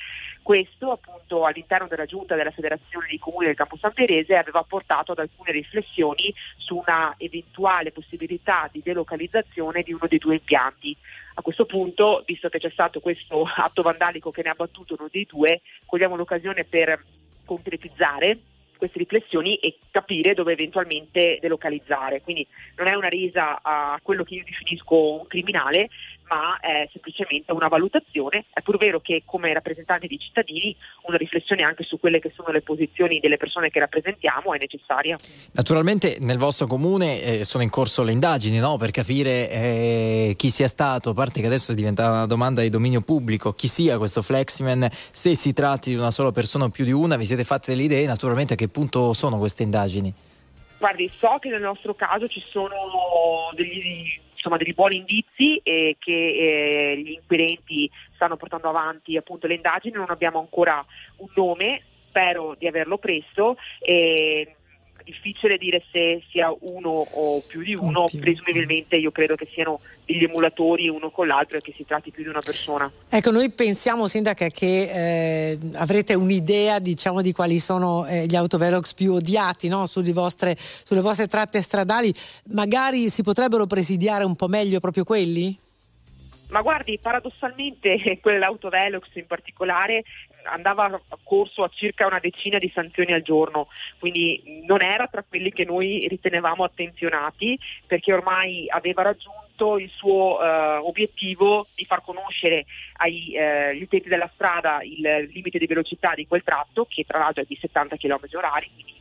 Questo 0.42 0.92
appunto 0.92 1.46
all'interno 1.46 1.88
della 1.88 2.06
giunta 2.06 2.36
della 2.36 2.52
Federazione 2.52 3.08
dei 3.10 3.20
Comuni 3.20 3.48
del 3.48 3.56
Campo 3.56 3.78
San 3.78 3.94
Perese 3.94 4.36
aveva 4.36 4.64
portato 4.64 5.12
ad 5.12 5.20
alcune 5.20 5.52
riflessioni 5.52 6.34
su 6.58 6.78
una 6.78 7.14
eventuale 7.18 7.92
possibilità 7.92 8.70
di 8.72 8.82
delocalizzazione 8.82 9.82
di 9.82 9.94
uno 9.94 10.08
dei 10.08 10.20
due 10.20 10.36
impianti. 10.36 10.96
A 11.36 11.42
questo 11.42 11.66
punto, 11.66 12.24
visto 12.26 12.48
che 12.50 12.60
c'è 12.60 12.70
stato 12.70 13.02
questo 13.02 13.44
atto 13.56 13.82
vandalico 13.82 14.32
che 14.32 14.42
ne 14.42 14.50
ha 14.50 14.56
battuto 14.56 14.96
uno 14.98 15.10
dei 15.12 15.26
due, 15.26 15.62
cogliamo 15.86 16.16
l'occasione 16.16 16.64
per 16.64 17.04
concretizzare 17.46 18.40
queste 18.78 19.00
riflessioni 19.00 19.56
e 19.58 19.78
capire 19.92 20.34
dove 20.34 20.54
eventualmente 20.54 21.38
delocalizzare. 21.42 22.22
Quindi 22.22 22.48
non 22.76 22.88
è 22.88 22.94
una 22.94 23.10
resa 23.10 23.60
a 23.62 24.00
quello 24.02 24.24
che 24.24 24.36
io 24.36 24.44
definisco 24.46 25.20
un 25.20 25.28
criminale, 25.28 25.90
ma 26.30 26.60
è 26.60 26.88
semplicemente 26.92 27.52
una 27.52 27.68
valutazione. 27.68 28.46
È 28.54 28.62
pur 28.62 28.78
vero 28.78 29.00
che 29.00 29.24
come 29.26 29.54
rappresentanti 29.54 30.08
dei 30.08 30.20
cittadini 30.20 30.76
una 31.04 31.18
riflessione 31.18 31.64
anche 31.64 31.84
su 31.84 32.00
quelle 32.00 32.20
che 32.20 32.32
sono 32.36 32.50
le 32.52 32.62
posizioni 32.62 33.20
delle 33.20 33.38
persone 33.38 33.70
che 33.70 33.80
rappresentiamo 33.80 34.54
è 34.54 34.58
necessaria. 34.58 35.18
Naturalmente 35.54 36.18
nel 36.20 36.38
vostro 36.38 36.68
comune 36.68 37.22
eh, 37.22 37.44
sono 37.46 37.64
in 37.64 37.70
corso 37.70 38.04
le 38.04 38.12
indagini 38.12 38.60
no? 38.60 38.78
per 38.78 38.92
capire 38.92 39.50
eh, 39.50 40.34
chi 40.38 40.50
sia 40.50 40.68
stato, 40.68 41.12
a 41.12 41.14
parte 41.14 41.42
che 41.42 41.48
adesso 41.48 41.72
è 41.72 41.76
diventata 41.76 42.12
una 42.12 42.26
domanda 42.26 42.62
di 42.62 42.70
dominio 42.70 43.02
pubblico, 43.02 43.54
chi 43.54 43.68
sia 43.68 43.98
questo 43.98 44.22
Fleximan, 44.22 44.88
se 44.92 45.36
si 45.36 45.54
tratti 45.54 45.92
di 45.92 45.96
una 45.96 46.12
sola 46.12 46.32
persona 46.32 46.66
o 46.66 46.70
più 46.70 46.84
di 46.84 46.92
una, 46.92 47.16
vi 47.16 47.26
siete 47.26 47.44
fatte 47.44 47.72
delle 47.72 47.84
idee, 47.84 48.06
naturalmente 48.06 48.54
a 48.54 48.56
che 48.56 48.68
punto 48.68 49.14
sono 49.14 49.38
queste 49.38 49.64
indagini? 49.64 50.14
Guardi, 50.80 51.12
so 51.18 51.38
che 51.40 51.50
nel 51.50 51.62
nostro 51.62 51.96
caso 51.96 52.28
ci 52.28 52.44
sono 52.52 53.50
degli, 53.56 54.20
insomma, 54.48 54.58
degli 54.58 54.74
buoni 54.74 54.98
indizi 54.98 55.58
e 55.58 55.98
che 56.00 56.12
eh, 56.12 56.98
gli 56.98 57.12
inquirenti 57.12 57.90
stanno 58.14 58.38
portando 58.38 58.70
avanti 58.70 59.18
appunto 59.18 59.46
le 59.48 59.56
indagini, 59.56 59.96
non 59.96 60.10
abbiamo 60.10 60.40
ancora 60.40 60.84
un 61.18 61.28
nome, 61.36 61.82
spero 62.08 62.56
di 62.58 62.68
averlo 62.68 62.98
presto. 62.98 63.58
E, 63.80 64.56
difficile 65.08 65.58
dire 65.58 65.82
se 65.90 66.22
sia 66.30 66.54
uno 66.60 66.90
o 66.90 67.42
più 67.48 67.62
di 67.62 67.74
uno, 67.74 68.06
presumibilmente 68.20 68.98
io 68.98 69.12
credo 69.12 69.36
che 69.36 69.46
siano 69.46 69.80
degli 70.06 70.24
emulatori 70.24 70.90
uno 70.90 71.10
con 71.10 71.28
l'altro 71.28 71.58
e 71.58 71.62
che 71.62 71.74
si 71.76 71.86
tratti 71.86 72.12
più 72.12 72.24
di 72.24 72.30
una 72.30 72.42
persona. 72.44 72.92
Ecco, 73.10 73.32
noi 73.32 73.50
pensiamo, 73.50 74.08
Sindaca, 74.08 74.50
che 74.50 75.52
eh, 75.52 75.58
avrete 75.76 76.14
un'idea 76.14 76.80
diciamo, 76.80 77.22
di 77.22 77.32
quali 77.32 77.60
sono 77.60 78.06
eh, 78.06 78.26
gli 78.26 78.36
autovelox 78.36 78.94
più 78.94 79.14
odiati 79.14 79.70
no? 79.70 79.86
sulle, 79.86 80.12
vostre, 80.12 80.56
sulle 80.58 81.02
vostre 81.02 81.28
tratte 81.28 81.62
stradali. 81.62 82.14
Magari 82.52 83.10
si 83.10 83.24
potrebbero 83.24 83.66
presidiare 83.66 84.26
un 84.26 84.36
po' 84.36 84.48
meglio 84.48 84.80
proprio 84.80 85.04
quelli? 85.06 85.58
Ma 86.50 86.62
guardi, 86.62 86.98
paradossalmente 87.02 88.20
quell'autovelox 88.22 89.08
in 89.16 89.28
particolare 89.28 90.04
andava 90.50 90.86
a 90.86 91.18
corso 91.24 91.64
a 91.64 91.70
circa 91.74 92.08
una 92.08 92.20
decina 92.20 92.58
di 92.58 92.72
sanzioni 92.74 93.14
al 93.14 93.22
giorno, 93.22 93.68
quindi 94.00 94.64
non 94.66 94.82
era 94.82 95.08
tra 95.08 95.24
quelli 95.28 95.52
che 95.52 95.66
noi 95.66 96.06
ritenevamo 96.08 96.64
attenzionati 96.64 97.58
perché 97.86 98.14
ormai 98.14 98.66
aveva 98.70 99.04
raggiunto 99.04 99.78
il 99.78 99.90
suo 99.90 100.42
eh, 100.42 100.78
obiettivo 100.78 101.68
di 101.76 101.86
far 101.86 102.02
conoscere 102.04 102.66
agli 102.98 103.36
eh, 103.36 103.78
utenti 103.82 104.08
della 104.08 104.30
strada 104.34 104.80
il 104.84 105.30
limite 105.32 105.58
di 105.58 105.66
velocità 105.66 106.14
di 106.14 106.28
quel 106.28 106.44
tratto 106.44 106.86
che 106.90 107.04
tra 107.06 107.20
l'altro 107.20 107.44
è 107.44 107.46
di 107.48 107.58
70 107.60 107.98
km 107.98 108.20
orari, 108.34 108.70
quindi 108.74 108.94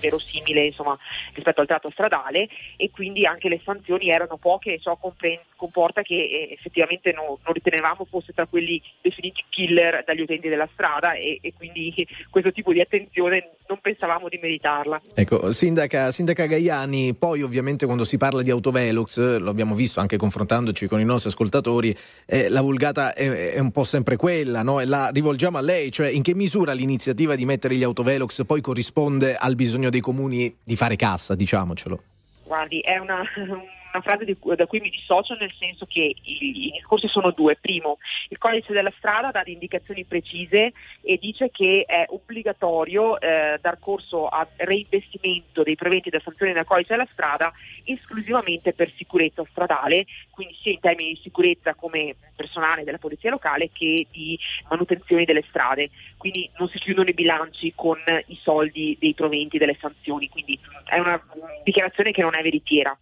verosimile 0.00 0.66
insomma, 0.66 0.96
rispetto 1.34 1.60
al 1.60 1.66
tratto 1.66 1.90
stradale 1.90 2.48
e 2.76 2.90
quindi 2.90 3.26
anche 3.26 3.48
le 3.48 3.60
sanzioni 3.64 4.10
erano 4.10 4.36
poche 4.36 4.74
e 4.74 4.80
ciò 4.80 4.96
compre- 4.96 5.44
comporta 5.60 6.00
che 6.00 6.14
eh, 6.14 6.48
effettivamente 6.52 7.12
no, 7.12 7.38
non 7.44 7.52
ritenevamo 7.52 8.06
fosse 8.08 8.32
tra 8.32 8.46
quelli 8.46 8.80
definiti 9.02 9.44
killer 9.50 10.02
dagli 10.06 10.22
utenti 10.22 10.48
della 10.48 10.68
strada 10.72 11.12
e, 11.12 11.38
e, 11.42 11.52
quindi 11.54 12.06
questo 12.30 12.50
tipo 12.50 12.72
di 12.72 12.80
attenzione 12.80 13.50
non 13.68 13.78
pensavamo 13.80 14.28
di 14.28 14.38
meritarla. 14.40 15.00
Ecco, 15.14 15.50
sindaca, 15.50 16.10
sindaca 16.10 16.46
Gaiani, 16.46 17.14
poi 17.14 17.42
ovviamente 17.42 17.84
quando 17.84 18.04
si 18.04 18.16
parla 18.16 18.42
di 18.42 18.50
autovelox, 18.50 19.38
lo 19.38 19.50
abbiamo 19.50 19.74
visto 19.74 20.00
anche 20.00 20.16
confrontandoci 20.16 20.86
con 20.86 20.98
i 20.98 21.04
nostri 21.04 21.28
ascoltatori, 21.28 21.94
eh, 22.26 22.48
la 22.48 22.62
vulgata 22.62 23.12
è, 23.12 23.52
è, 23.52 23.58
un 23.58 23.70
po' 23.70 23.84
sempre 23.84 24.16
quella, 24.16 24.62
no? 24.62 24.80
E 24.80 24.86
la 24.86 25.10
rivolgiamo 25.12 25.58
a 25.58 25.60
lei, 25.60 25.92
cioè 25.92 26.08
in 26.08 26.22
che 26.22 26.34
misura 26.34 26.72
l'iniziativa 26.72 27.34
di 27.34 27.44
mettere 27.44 27.74
gli 27.74 27.82
autovelox 27.82 28.44
poi 28.46 28.60
corrisponde 28.62 29.36
al 29.36 29.54
bisogno 29.54 29.89
dei 29.90 30.00
comuni 30.00 30.54
di 30.62 30.76
fare 30.76 30.96
cassa, 30.96 31.34
diciamocelo. 31.34 32.02
Guardi, 32.44 32.80
è 32.80 32.96
una, 32.98 33.22
una 33.92 34.02
frase 34.02 34.24
di, 34.24 34.36
da 34.56 34.66
cui 34.66 34.80
mi 34.80 34.90
dissocio 34.90 35.34
nel 35.34 35.52
senso 35.58 35.86
che 35.86 36.14
i, 36.22 36.66
i 36.66 36.70
discorsi 36.72 37.08
sono 37.08 37.30
due. 37.30 37.56
Primo, 37.60 37.98
il 38.28 38.38
codice 38.38 38.72
della 38.72 38.92
strada 38.96 39.30
dà 39.30 39.42
indicazioni 39.46 40.04
precise 40.04 40.72
e 41.02 41.18
dice 41.18 41.50
che 41.50 41.84
è 41.86 42.06
obbligatorio 42.08 43.20
eh, 43.20 43.58
dar 43.60 43.78
corso 43.78 44.28
a 44.28 44.46
reinvestimento 44.56 45.62
dei 45.62 45.76
proventi 45.76 46.10
da 46.10 46.20
sanzioni 46.20 46.52
nel 46.52 46.64
codice 46.64 46.94
della 46.94 47.08
strada 47.12 47.52
esclusivamente 47.84 48.72
per 48.72 48.92
sicurezza 48.96 49.44
stradale, 49.50 50.06
quindi 50.30 50.56
sia 50.60 50.72
in 50.72 50.80
termini 50.80 51.14
di 51.14 51.20
sicurezza 51.22 51.74
come 51.74 52.14
personale 52.36 52.84
della 52.84 52.98
polizia 52.98 53.30
locale 53.30 53.70
che 53.72 54.06
di 54.10 54.38
manutenzione 54.68 55.24
delle 55.24 55.44
strade. 55.48 55.90
Quindi 56.16 56.48
non 56.58 56.68
si 56.68 56.78
chiudono 56.78 57.08
i 57.08 57.14
bilanci 57.14 57.72
con 57.74 57.98
i 58.26 58.38
soldi 58.42 58.96
dei 58.98 59.14
proventi 59.14 59.58
delle 59.58 59.76
sanzioni, 59.80 60.28
quindi 60.28 60.58
è 60.84 60.98
una 60.98 61.20
dichiarazione 61.64 62.12
che 62.12 62.22
non 62.22 62.34
è 62.34 62.42
veritiera. 62.42 62.96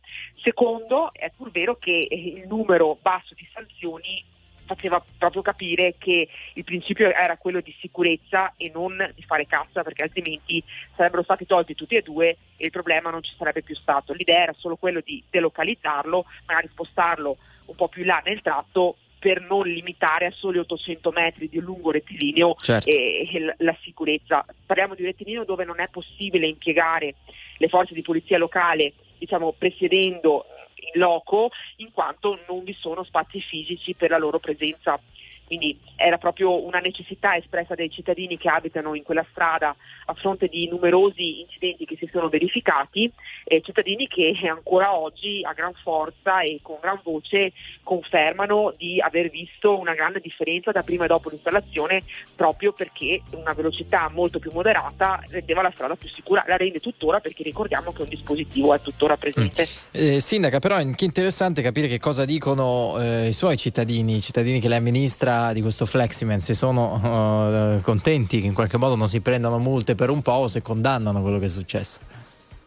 Secondo, 0.49 1.13
è 1.13 1.31
pur 1.37 1.51
vero 1.51 1.77
che 1.77 2.09
il 2.11 2.47
numero 2.49 2.97
basso 3.03 3.35
di 3.35 3.47
sanzioni 3.53 4.25
faceva 4.65 5.03
proprio 5.19 5.43
capire 5.43 5.97
che 5.99 6.27
il 6.55 6.65
principio 6.65 7.13
era 7.13 7.37
quello 7.37 7.61
di 7.61 7.75
sicurezza 7.79 8.55
e 8.57 8.71
non 8.73 8.97
di 9.15 9.23
fare 9.25 9.47
cassa 9.47 9.83
perché 9.83 10.05
altrimenti 10.05 10.65
sarebbero 10.97 11.23
stati 11.23 11.45
tolti 11.45 11.75
tutti 11.75 11.97
e 11.97 12.01
due 12.01 12.39
e 12.57 12.65
il 12.65 12.71
problema 12.71 13.11
non 13.11 13.23
ci 13.23 13.35
sarebbe 13.37 13.61
più 13.61 13.75
stato. 13.75 14.15
L'idea 14.15 14.45
era 14.45 14.55
solo 14.57 14.77
quello 14.77 15.03
di 15.05 15.23
delocalizzarlo, 15.29 16.25
magari 16.47 16.69
spostarlo 16.69 17.37
un 17.67 17.75
po' 17.75 17.89
più 17.89 18.01
in 18.01 18.09
là 18.09 18.23
nel 18.25 18.41
tratto 18.41 18.97
per 19.19 19.41
non 19.43 19.67
limitare 19.67 20.27
a 20.27 20.33
soli 20.33 20.59
800 20.59 21.11
metri 21.11 21.49
di 21.49 21.59
lungo 21.59 21.91
rettilineo 21.91 22.55
Certo. 22.61 22.89
e, 22.89 23.29
e 23.31 23.41
la, 23.41 23.55
la 23.59 23.77
sicurezza. 23.83 24.45
Parliamo 24.65 24.95
di 24.95 25.03
un 25.03 25.09
rettilineo 25.09 25.45
dove 25.45 25.65
non 25.65 25.81
è 25.81 25.89
possibile 25.89 26.47
impiegare 26.47 27.15
le 27.59 27.69
forze 27.69 27.95
di 27.95 28.03
polizia 28.03 28.39
locale, 28.39 28.93
diciamo, 29.19 29.55
presiedendo 29.57 30.47
in 30.93 31.01
loco, 31.01 31.51
in 31.77 31.91
quanto 31.93 32.39
non 32.49 32.63
vi 32.63 32.77
sono 32.79 33.03
spazi 33.05 33.41
fisici 33.41 33.95
per 33.95 34.11
la 34.11 34.19
loro 34.19 34.39
presenza. 34.39 34.99
Quindi 35.49 35.79
era 35.97 36.19
proprio 36.19 36.63
una 36.63 36.79
necessità 36.79 37.35
espressa 37.35 37.75
dai 37.75 37.89
cittadini 37.89 38.37
che 38.37 38.51
abitano 38.51 38.95
in 38.95 39.03
quella 39.03 39.25
strada 39.31 39.75
a 40.05 40.13
fronte 40.13 40.47
di 40.47 40.69
numerosi 40.69 41.41
incidenti 41.41 41.87
che 41.87 41.97
si 41.99 42.07
sono 42.13 42.29
verificati, 42.29 43.11
eh, 43.45 43.63
cittadini 43.63 44.07
che 44.07 44.35
ancora 44.47 44.95
oggi 44.95 45.41
a 45.43 45.55
gran 45.55 45.73
forza 45.83 46.43
e 46.43 46.59
con 46.61 46.77
gran 46.83 47.01
voce 47.03 47.53
confermano 47.83 48.75
di 48.77 49.01
aver 49.01 49.31
visto 49.31 49.79
una 49.79 49.95
grande 49.95 50.21
differenza 50.21 50.71
da 50.71 50.83
prima 50.83 51.05
e 51.05 51.09
dopo 51.09 51.31
l'installazione 51.31 52.03
proprio 52.37 52.73
perché 52.73 53.23
una 53.31 53.55
velocità 53.55 54.11
molto 54.13 54.39
più 54.39 54.51
moderata 54.53 55.23
rendeva 55.31 55.63
la 55.63 55.73
strada 55.73 55.97
più 55.97 56.11
sicura, 56.11 56.45
la 56.47 56.59
rende 56.59 56.79
tuttora 56.79 57.21
perché 57.21 57.43
ricordiamo 57.43 57.93
che 57.93 58.03
un 58.03 58.09
dispositivo 58.09 58.75
è 58.75 58.81
tuttora 58.83 59.17
presente. 59.17 59.67
Eh, 59.93 60.21
sindaca, 60.21 60.59
però 60.59 60.77
è 60.77 60.83
interessante 60.83 61.63
capire 61.63 61.89
che 61.89 61.99
cosa 61.99 62.27
dicono 62.27 63.01
eh, 63.01 63.29
i 63.29 63.33
suoi 63.33 63.57
cittadini, 63.57 64.17
i 64.17 64.21
cittadini 64.21 64.61
che 64.61 64.69
lei 64.69 64.77
amministra 64.77 65.38
di 65.53 65.61
questo 65.61 65.87
Fleximan, 65.87 66.41
se 66.41 66.55
sono 66.55 67.77
eh, 67.77 67.81
contenti 67.83 68.41
che 68.41 68.47
in 68.47 68.55
qualche 68.55 68.77
modo 68.77 68.95
non 68.97 69.07
si 69.07 69.21
prendano 69.21 69.59
multe 69.59 69.95
per 69.95 70.11
un 70.11 70.23
po' 70.23 70.33
o 70.33 70.47
se 70.47 70.63
condannano 70.63 71.23
quello 71.23 71.39
che 71.39 71.47
è 71.47 71.49
successo. 71.49 72.01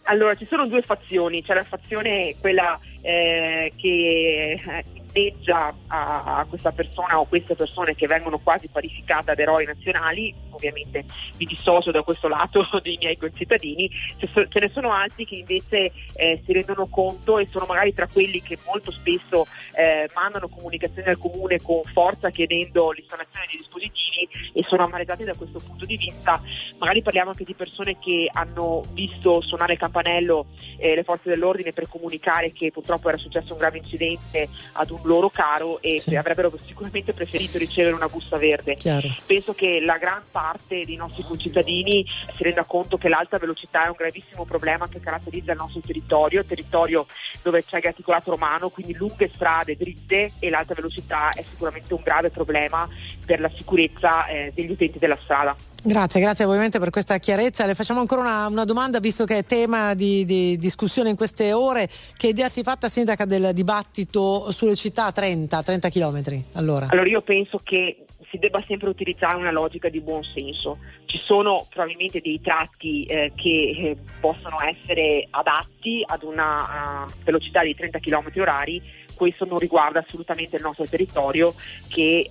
Allora, 0.04 0.36
ci 0.36 0.48
sono 0.50 0.68
due 0.68 0.82
fazioni, 0.82 1.44
c'è 1.44 1.54
la 1.54 1.64
fazione 1.64 2.36
quella 2.40 2.80
eh, 3.02 3.74
che 3.76 4.60
eh, 4.64 4.84
inneggia 5.14 5.74
a, 5.88 6.24
a 6.38 6.46
questa 6.46 6.72
persona 6.72 7.20
o 7.20 7.26
queste 7.26 7.56
persone 7.56 7.96
che 7.96 8.08
vengono 8.08 8.40
quasi 8.40 8.70
qualificate 8.70 9.32
ad 9.32 9.40
eroi 9.40 9.66
nazionali, 9.66 10.34
ovviamente 10.52 11.04
mi 11.38 11.46
dissocio 11.46 11.92
da 11.92 12.02
questo 12.02 12.28
lato 12.28 12.66
dei 12.82 12.98
miei 13.00 13.18
concittadini, 13.18 13.90
ce, 14.18 14.60
ne 14.60 14.70
sono 14.70 14.92
altri 14.94 15.26
che 15.26 15.36
invece 15.36 15.92
eh, 16.16 16.42
si 16.46 16.54
rendono 16.54 16.88
conto 16.88 17.40
e 17.40 17.48
sono 17.50 17.66
magari 17.68 17.94
tra 17.94 18.08
quelli 18.08 18.42
che 18.42 18.58
molto 18.66 18.92
spesso 18.92 19.48
eh, 19.74 20.10
mandano 20.14 20.48
comunicazioni 20.48 21.10
al 21.10 21.18
comune 21.18 21.62
con 21.62 21.82
forza 21.94 22.30
chiedendo 22.30 22.92
l'installazione 22.92 23.48
di 23.50 23.58
dispositivi 23.58 24.28
e 24.54 24.64
sono 24.64 24.84
amareggiati 24.84 25.24
da 25.24 25.36
questo 25.36 25.60
punto 25.60 25.86
di 25.86 25.98
vista. 25.98 26.40
Magari 26.80 27.02
parliamo 27.02 27.32
anche 27.32 27.44
di 27.44 27.54
persone 27.54 27.98
che 28.00 28.30
hanno 28.32 28.84
visto 28.94 29.42
suonare 29.42 29.74
il 29.74 29.80
campanello 29.80 30.48
eh, 30.78 30.96
le 30.96 31.04
forze 31.04 31.30
dell'ordine 31.30 31.74
per 31.74 31.88
comunicare 31.88 32.52
che 32.52 32.72
purtroppo 32.72 32.91
purtroppo 32.92 33.10
era 33.10 33.18
successo 33.18 33.54
un 33.54 33.60
grave 33.60 33.78
incidente 33.78 34.50
ad 34.74 34.90
un 34.90 35.00
loro 35.04 35.30
caro 35.30 35.82
e 35.82 36.02
avrebbero 36.16 36.52
sicuramente 36.64 37.14
preferito 37.14 37.58
ricevere 37.58 37.96
una 37.96 38.08
busta 38.08 38.38
verde. 38.38 38.76
Chiaro. 38.76 39.08
Penso 39.26 39.54
che 39.54 39.80
la 39.80 39.98
gran 39.98 40.24
parte 40.30 40.84
dei 40.86 40.96
nostri 40.96 41.24
concittadini 41.24 42.06
si 42.36 42.44
renda 42.44 42.66
conto 42.66 42.98
che 42.98 43.08
l'alta 43.08 43.38
velocità 43.38 43.86
è 43.86 43.88
un 43.88 43.96
gravissimo 43.98 44.46
problema 44.46 44.90
che 44.90 45.00
caratterizza 45.00 45.52
il 45.52 45.58
nostro 45.58 45.80
territorio, 45.80 46.44
territorio 46.44 47.06
dove 47.42 47.64
c'è 47.64 47.78
il 47.78 47.82
graticolato 47.82 48.32
romano, 48.32 48.70
quindi 48.70 48.94
lunghe 48.94 49.30
strade 49.34 49.78
dritte 49.78 50.34
e 50.40 50.50
l'alta 50.50 50.74
velocità 50.74 51.30
è 51.30 51.44
sicuramente 51.44 51.94
un 51.94 52.02
grave 52.04 52.30
problema 52.30 52.88
per 53.26 53.40
la 53.40 53.50
sicurezza 53.56 54.26
eh, 54.28 54.52
degli 54.54 54.72
utenti 54.72 55.00
della 55.00 55.18
strada. 55.22 55.56
Grazie, 55.84 56.22
grazie 56.22 56.46
ovviamente 56.46 56.78
per 56.78 56.92
questa 56.92 57.18
chiarezza. 57.18 57.66
Le 57.66 57.74
facciamo 57.74 58.00
ancora 58.02 58.22
una, 58.22 58.48
una 58.48 58.66
domanda, 58.66 59.00
visto 59.00 59.26
che 59.26 59.40
è 59.40 59.44
tema 59.44 59.96
di, 59.96 60.26
di 60.26 60.56
discussione 60.58 61.10
in 61.10 61.16
queste 61.16 61.54
ore. 61.54 61.90
Che 62.16 62.28
idea 62.28 62.50
si 62.50 62.60
è 62.60 62.64
fatta, 62.64 62.88
Sindaca, 62.88 63.26
del 63.26 63.52
dibattito 63.54 64.52
sulle 64.52 64.76
città 64.76 65.06
a 65.06 65.12
30, 65.12 65.64
30 65.64 65.90
chilometri? 65.90 66.44
Allora. 66.54 66.88
Allora 66.92 67.10
io 67.10 67.22
penso 67.22 67.60
che 67.64 68.06
si 68.30 68.38
debba 68.38 68.64
sempre 68.66 68.90
utilizzare 68.90 69.36
una 69.36 69.52
logica 69.52 69.90
di 69.90 70.00
buon 70.02 70.24
senso. 70.24 70.78
Ci 71.06 71.20
sono 71.26 71.66
probabilmente 71.70 72.22
dei 72.22 72.40
tratti 72.42 73.04
eh, 73.06 73.34
che 73.36 73.50
eh, 73.50 73.98
possono 74.20 74.58
essere 74.62 75.28
adatti 75.32 76.04
ad 76.06 76.22
una 76.22 77.08
uh, 77.08 77.12
velocità 77.24 77.64
di 77.64 77.76
30 77.76 78.00
km 78.00 78.32
orari, 78.38 78.82
questo 79.16 79.46
non 79.46 79.60
riguarda 79.60 80.00
assolutamente 80.00 80.56
il 80.56 80.64
nostro 80.64 80.86
territorio 80.86 81.54
che 81.90 82.30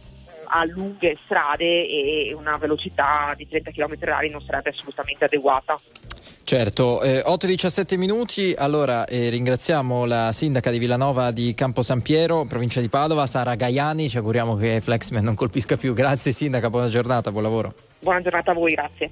ha 0.50 0.64
lunghe 0.64 1.16
strade 1.24 1.64
e 1.64 2.34
una 2.36 2.56
velocità 2.56 3.32
di 3.36 3.46
30 3.48 3.70
km 3.70 3.96
orari 4.02 4.30
non 4.30 4.42
sarebbe 4.42 4.70
assolutamente 4.70 5.24
adeguata. 5.24 5.78
Certo, 6.42 7.00
eh, 7.02 7.22
8-17 7.24 7.96
minuti, 7.96 8.54
allora 8.58 9.06
eh, 9.06 9.28
ringraziamo 9.28 10.04
la 10.04 10.32
sindaca 10.32 10.70
di 10.70 10.78
Villanova 10.78 11.30
di 11.30 11.54
Campo 11.54 11.82
San 11.82 12.02
Piero, 12.02 12.44
provincia 12.44 12.80
di 12.80 12.88
Padova, 12.88 13.26
Sara 13.26 13.54
Gaiani, 13.54 14.08
ci 14.08 14.16
auguriamo 14.16 14.56
che 14.56 14.80
Flexman 14.80 15.22
non 15.22 15.36
colpisca 15.36 15.76
più. 15.76 15.94
Grazie 15.94 16.32
sindaca, 16.32 16.68
buona 16.68 16.88
giornata, 16.88 17.30
buon 17.30 17.44
lavoro. 17.44 17.74
Buona 18.00 18.20
giornata 18.20 18.50
a 18.50 18.54
voi, 18.54 18.72
grazie. 18.72 19.10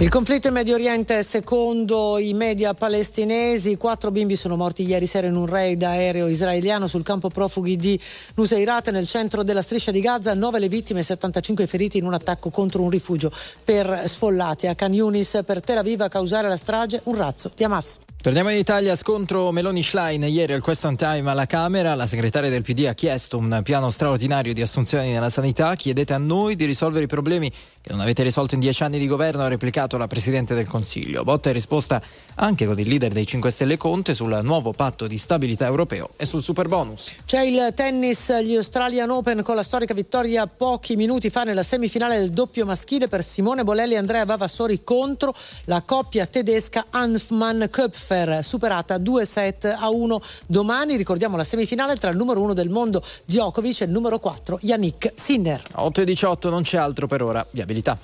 Il 0.00 0.08
conflitto 0.08 0.48
in 0.48 0.54
Medio 0.54 0.74
Oriente, 0.74 1.22
secondo 1.22 2.18
i 2.18 2.34
media 2.34 2.74
palestinesi, 2.74 3.76
quattro 3.76 4.10
bimbi 4.10 4.34
sono 4.34 4.56
morti 4.56 4.82
ieri 4.82 5.06
sera 5.06 5.28
in 5.28 5.36
un 5.36 5.46
raid 5.46 5.80
aereo 5.84 6.26
israeliano 6.26 6.88
sul 6.88 7.04
campo 7.04 7.28
profughi 7.28 7.76
di 7.76 7.98
Nuseirat 8.34 8.90
nel 8.90 9.06
centro 9.06 9.44
della 9.44 9.62
striscia 9.62 9.92
di 9.92 10.00
Gaza, 10.00 10.34
nove 10.34 10.58
le 10.58 10.68
vittime 10.68 11.00
e 11.00 11.04
75 11.04 11.68
feriti 11.68 11.98
in 11.98 12.06
un 12.06 12.14
attacco 12.14 12.50
contro 12.50 12.82
un 12.82 12.90
rifugio 12.90 13.30
per 13.62 14.02
sfollati 14.06 14.66
a 14.66 14.74
Khan 14.74 14.92
Yunis 14.92 15.42
per 15.46 15.62
Tel 15.62 15.78
Aviv 15.78 16.00
a 16.00 16.08
causare 16.08 16.48
la 16.48 16.56
strage 16.56 17.00
un 17.04 17.14
razzo 17.14 17.52
di 17.54 17.62
Hamas. 17.62 18.00
Torniamo 18.24 18.48
in 18.48 18.56
Italia, 18.56 18.96
scontro 18.96 19.52
Meloni-Schlein. 19.52 20.22
Ieri 20.22 20.54
al 20.54 20.62
question 20.62 20.96
time 20.96 21.30
alla 21.30 21.44
Camera 21.44 21.94
la 21.94 22.06
segretaria 22.06 22.48
del 22.48 22.62
PD 22.62 22.86
ha 22.86 22.94
chiesto 22.94 23.36
un 23.36 23.60
piano 23.62 23.90
straordinario 23.90 24.54
di 24.54 24.62
assunzioni 24.62 25.12
nella 25.12 25.28
sanità. 25.28 25.74
Chiedete 25.74 26.14
a 26.14 26.18
noi 26.18 26.56
di 26.56 26.64
risolvere 26.64 27.04
i 27.04 27.06
problemi 27.06 27.52
che 27.84 27.92
non 27.92 28.00
avete 28.00 28.22
risolto 28.22 28.54
in 28.54 28.60
dieci 28.60 28.82
anni 28.82 28.98
di 28.98 29.06
governo, 29.06 29.42
ha 29.42 29.48
replicato 29.48 29.98
la 29.98 30.06
Presidente 30.06 30.54
del 30.54 30.66
Consiglio. 30.66 31.22
Botta 31.22 31.50
e 31.50 31.52
risposta 31.52 32.00
anche 32.36 32.64
con 32.64 32.78
il 32.78 32.88
leader 32.88 33.12
dei 33.12 33.26
5 33.26 33.50
Stelle 33.50 33.76
Conte 33.76 34.14
sul 34.14 34.40
nuovo 34.42 34.72
patto 34.72 35.06
di 35.06 35.18
stabilità 35.18 35.66
europeo 35.66 36.12
e 36.16 36.24
sul 36.24 36.42
super 36.42 36.66
bonus. 36.66 37.14
C'è 37.26 37.42
il 37.42 37.74
tennis, 37.74 38.40
gli 38.40 38.56
Australian 38.56 39.10
Open 39.10 39.42
con 39.42 39.54
la 39.54 39.62
storica 39.62 39.92
vittoria 39.92 40.46
pochi 40.46 40.96
minuti 40.96 41.28
fa 41.28 41.42
nella 41.42 41.62
semifinale 41.62 42.18
del 42.18 42.30
doppio 42.30 42.64
maschile 42.64 43.06
per 43.06 43.22
Simone 43.22 43.64
Bolelli 43.64 43.92
e 43.92 43.98
Andrea 43.98 44.24
Vavassori 44.24 44.82
contro 44.82 45.34
la 45.64 45.82
coppia 45.82 46.24
tedesca 46.24 46.86
Hanfmann-Köpfer 46.88 48.42
superata 48.42 48.96
2 48.96 49.26
set 49.26 49.64
a 49.66 49.90
1 49.90 50.22
domani. 50.46 50.96
Ricordiamo 50.96 51.36
la 51.36 51.44
semifinale 51.44 51.96
tra 51.96 52.08
il 52.08 52.16
numero 52.16 52.40
1 52.40 52.54
del 52.54 52.70
mondo 52.70 53.04
Djokovic 53.26 53.82
e 53.82 53.84
il 53.84 53.90
numero 53.90 54.18
4 54.18 54.60
Yannick 54.62 55.12
Sinner. 55.16 55.60
8 55.74 56.00
e 56.00 56.04
18 56.06 56.48
non 56.48 56.62
c'è 56.62 56.78
altro 56.78 57.06
per 57.06 57.22
ora. 57.22 57.46
Viabilità. 57.74 57.98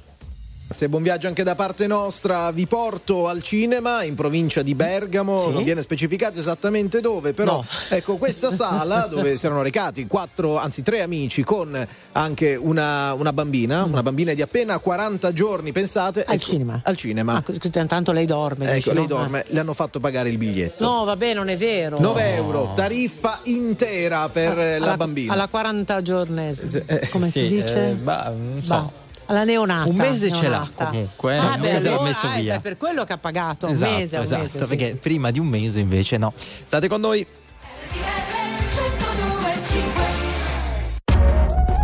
Grazie, 0.71 0.89
buon 0.89 1.03
viaggio 1.03 1.27
anche 1.27 1.43
da 1.43 1.57
parte 1.57 1.89
nostra. 1.89 2.53
Vi 2.53 2.65
porto 2.69 3.27
al 3.27 3.43
cinema 3.43 4.05
in 4.05 4.15
provincia 4.15 4.63
di 4.63 4.77
Bergamo, 4.77 5.37
Sì. 5.37 5.51
non 5.51 5.65
viene 5.65 5.83
specificato 5.83 6.39
esattamente 6.39 7.01
dove, 7.01 7.33
però 7.33 7.55
No. 7.57 7.65
ecco 7.91 8.17
questa 8.19 8.53
sala 8.53 9.07
dove 9.07 9.37
si 9.37 9.47
erano 9.47 9.63
recati 9.63 10.07
quattro, 10.07 10.59
anzi 10.59 10.83
tre 10.83 11.03
amici 11.03 11.43
con 11.43 11.77
anche 12.13 12.55
una, 12.55 13.15
una 13.15 13.33
bambina, 13.33 13.83
una 13.83 14.05
bambina 14.05 14.33
di 14.33 14.43
appena 14.43 14.79
40 14.79 15.33
giorni, 15.33 15.73
pensate. 15.73 16.23
Al 16.23 16.37
ecco, 16.37 16.45
cinema. 16.45 16.81
Al 16.85 16.97
cinema. 16.97 17.43
Ah, 17.45 17.53
scusa, 17.53 17.81
intanto 17.81 18.13
lei 18.13 18.27
dorme. 18.27 18.73
ecco, 18.73 18.93
lei 18.93 19.03
no? 19.03 19.09
dorme, 19.09 19.45
le 19.49 19.59
hanno 19.59 19.75
fatto 19.75 19.99
pagare 19.99 20.29
il 20.29 20.39
biglietto. 20.39 20.85
No, 20.85 21.03
vabbè, 21.03 21.35
non 21.35 21.49
è 21.49 21.57
vero. 21.57 21.99
9 21.99 22.35
euro, 22.37 22.73
tariffa 22.77 23.41
intera 23.45 24.29
per 24.29 24.57
eh, 24.57 24.79
la 24.79 24.85
alla, 24.87 24.97
bambina. 24.97 25.33
Alla 25.33 25.49
40 25.49 26.01
giornese. 26.03 27.09
Come 27.11 27.29
sì, 27.29 27.41
si 27.41 27.49
dice? 27.49 27.89
eh, 27.89 27.95
bah, 27.95 28.33
non 28.37 28.63
so. 28.63 28.75
Bah, 28.75 29.00
alla 29.31 29.45
neonata. 29.45 29.89
Un 29.91 29.97
mese 29.97 30.31
ce 30.31 30.43
l'ha 30.43 30.59
neonata. 30.59 30.85
comunque, 30.87 31.35
eh, 31.35 31.39
Ah, 31.39 31.55
un 31.55 31.61
beh, 31.61 31.73
mese 31.73 31.85
l'ha 31.89 31.91
allora, 31.95 32.09
messo 32.09 32.27
eh, 32.33 32.41
via. 32.41 32.55
è 32.57 32.61
per 32.61 32.77
quello 32.77 33.05
che 33.05 33.13
ha 33.13 33.19
pagato 33.19 33.67
un 33.67 33.73
Esatto, 33.73 33.91
mese, 33.93 34.17
un 34.17 34.23
esatto, 34.23 34.43
mese, 34.43 34.59
sì. 34.59 34.67
perché 34.67 34.97
prima 34.97 35.31
di 35.31 35.39
un 35.39 35.47
mese 35.47 35.81
invece 35.81 36.17
no. 36.19 36.33
State 36.37 36.89
con 36.89 37.01
noi. 37.01 37.27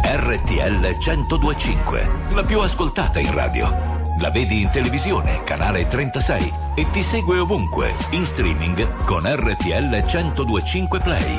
RTL 0.09 0.97
1025, 0.99 2.11
la 2.35 2.43
più 2.43 2.61
ascoltata 2.61 3.19
in 3.21 3.33
radio. 3.33 3.95
La 4.21 4.31
vedi 4.31 4.63
in 4.63 4.71
televisione, 4.71 5.43
canale 5.45 5.87
36 5.87 6.53
e 6.75 6.89
ti 6.91 7.03
segue 7.03 7.39
ovunque, 7.39 7.95
in 8.11 8.25
streaming 8.25 9.05
con 9.05 9.23
RTL 9.25 10.05
1025 10.05 11.01
Play. 11.01 11.37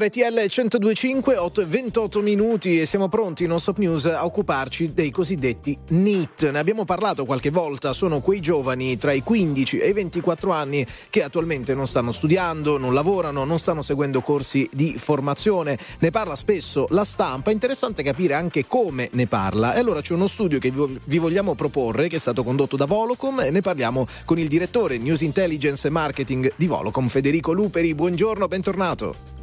RTL 0.00 0.46
1025, 0.48 1.36
8 1.36 1.60
e 1.60 1.64
28 1.66 2.22
minuti 2.22 2.80
e 2.80 2.86
siamo 2.86 3.10
pronti 3.10 3.42
in 3.42 3.50
Non 3.50 3.60
Stop 3.60 3.76
News 3.76 4.06
a 4.06 4.24
occuparci 4.24 4.94
dei 4.94 5.10
cosiddetti 5.10 5.76
NEET. 5.88 6.48
Ne 6.50 6.58
abbiamo 6.58 6.86
parlato 6.86 7.26
qualche 7.26 7.50
volta, 7.50 7.92
sono 7.92 8.20
quei 8.20 8.40
giovani 8.40 8.96
tra 8.96 9.12
i 9.12 9.22
15 9.22 9.78
e 9.78 9.88
i 9.90 9.92
24 9.92 10.52
anni 10.52 10.86
che 11.10 11.22
attualmente 11.22 11.74
non 11.74 11.86
stanno 11.86 12.12
studiando, 12.12 12.78
non 12.78 12.94
lavorano, 12.94 13.44
non 13.44 13.58
stanno 13.58 13.82
seguendo 13.82 14.22
corsi 14.22 14.66
di 14.72 14.96
formazione. 14.96 15.76
Ne 15.98 16.10
parla 16.10 16.34
spesso 16.34 16.86
la 16.88 17.04
stampa, 17.04 17.50
è 17.50 17.52
interessante 17.52 18.02
capire 18.02 18.32
anche 18.32 18.64
come 18.66 19.10
ne 19.12 19.26
parla. 19.26 19.74
E 19.74 19.80
allora 19.80 20.00
c'è 20.00 20.14
uno 20.14 20.28
studio 20.28 20.58
che 20.58 20.72
vi 21.04 21.18
vogliamo 21.18 21.54
proporre 21.54 22.08
che 22.08 22.16
è 22.16 22.20
stato 22.20 22.42
condotto 22.42 22.76
da 22.76 22.86
Volocom 22.86 23.40
e 23.40 23.50
ne 23.50 23.60
parliamo 23.60 24.06
con 24.24 24.38
il 24.38 24.48
direttore 24.48 24.96
News 24.96 25.20
Intelligence 25.20 25.88
e 25.88 25.90
Marketing 25.90 26.54
di 26.56 26.66
Volocom, 26.66 27.08
Federico 27.08 27.52
Luperi. 27.52 27.94
Buongiorno, 27.94 28.48
bentornato. 28.48 29.39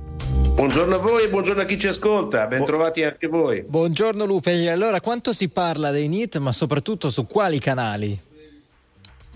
Buongiorno 0.55 0.95
a 0.95 0.97
voi 0.97 1.23
e 1.23 1.29
buongiorno 1.29 1.61
a 1.61 1.65
chi 1.65 1.77
ci 1.77 1.87
ascolta, 1.87 2.47
bentrovati 2.47 3.03
anche 3.03 3.27
voi. 3.27 3.61
Buongiorno 3.61 4.25
Lupe, 4.25 4.69
allora 4.69 4.99
quanto 4.99 5.31
si 5.33 5.49
parla 5.49 5.91
dei 5.91 6.07
NIT 6.07 6.37
ma 6.37 6.51
soprattutto 6.51 7.09
su 7.09 7.27
quali 7.27 7.59
canali? 7.59 8.19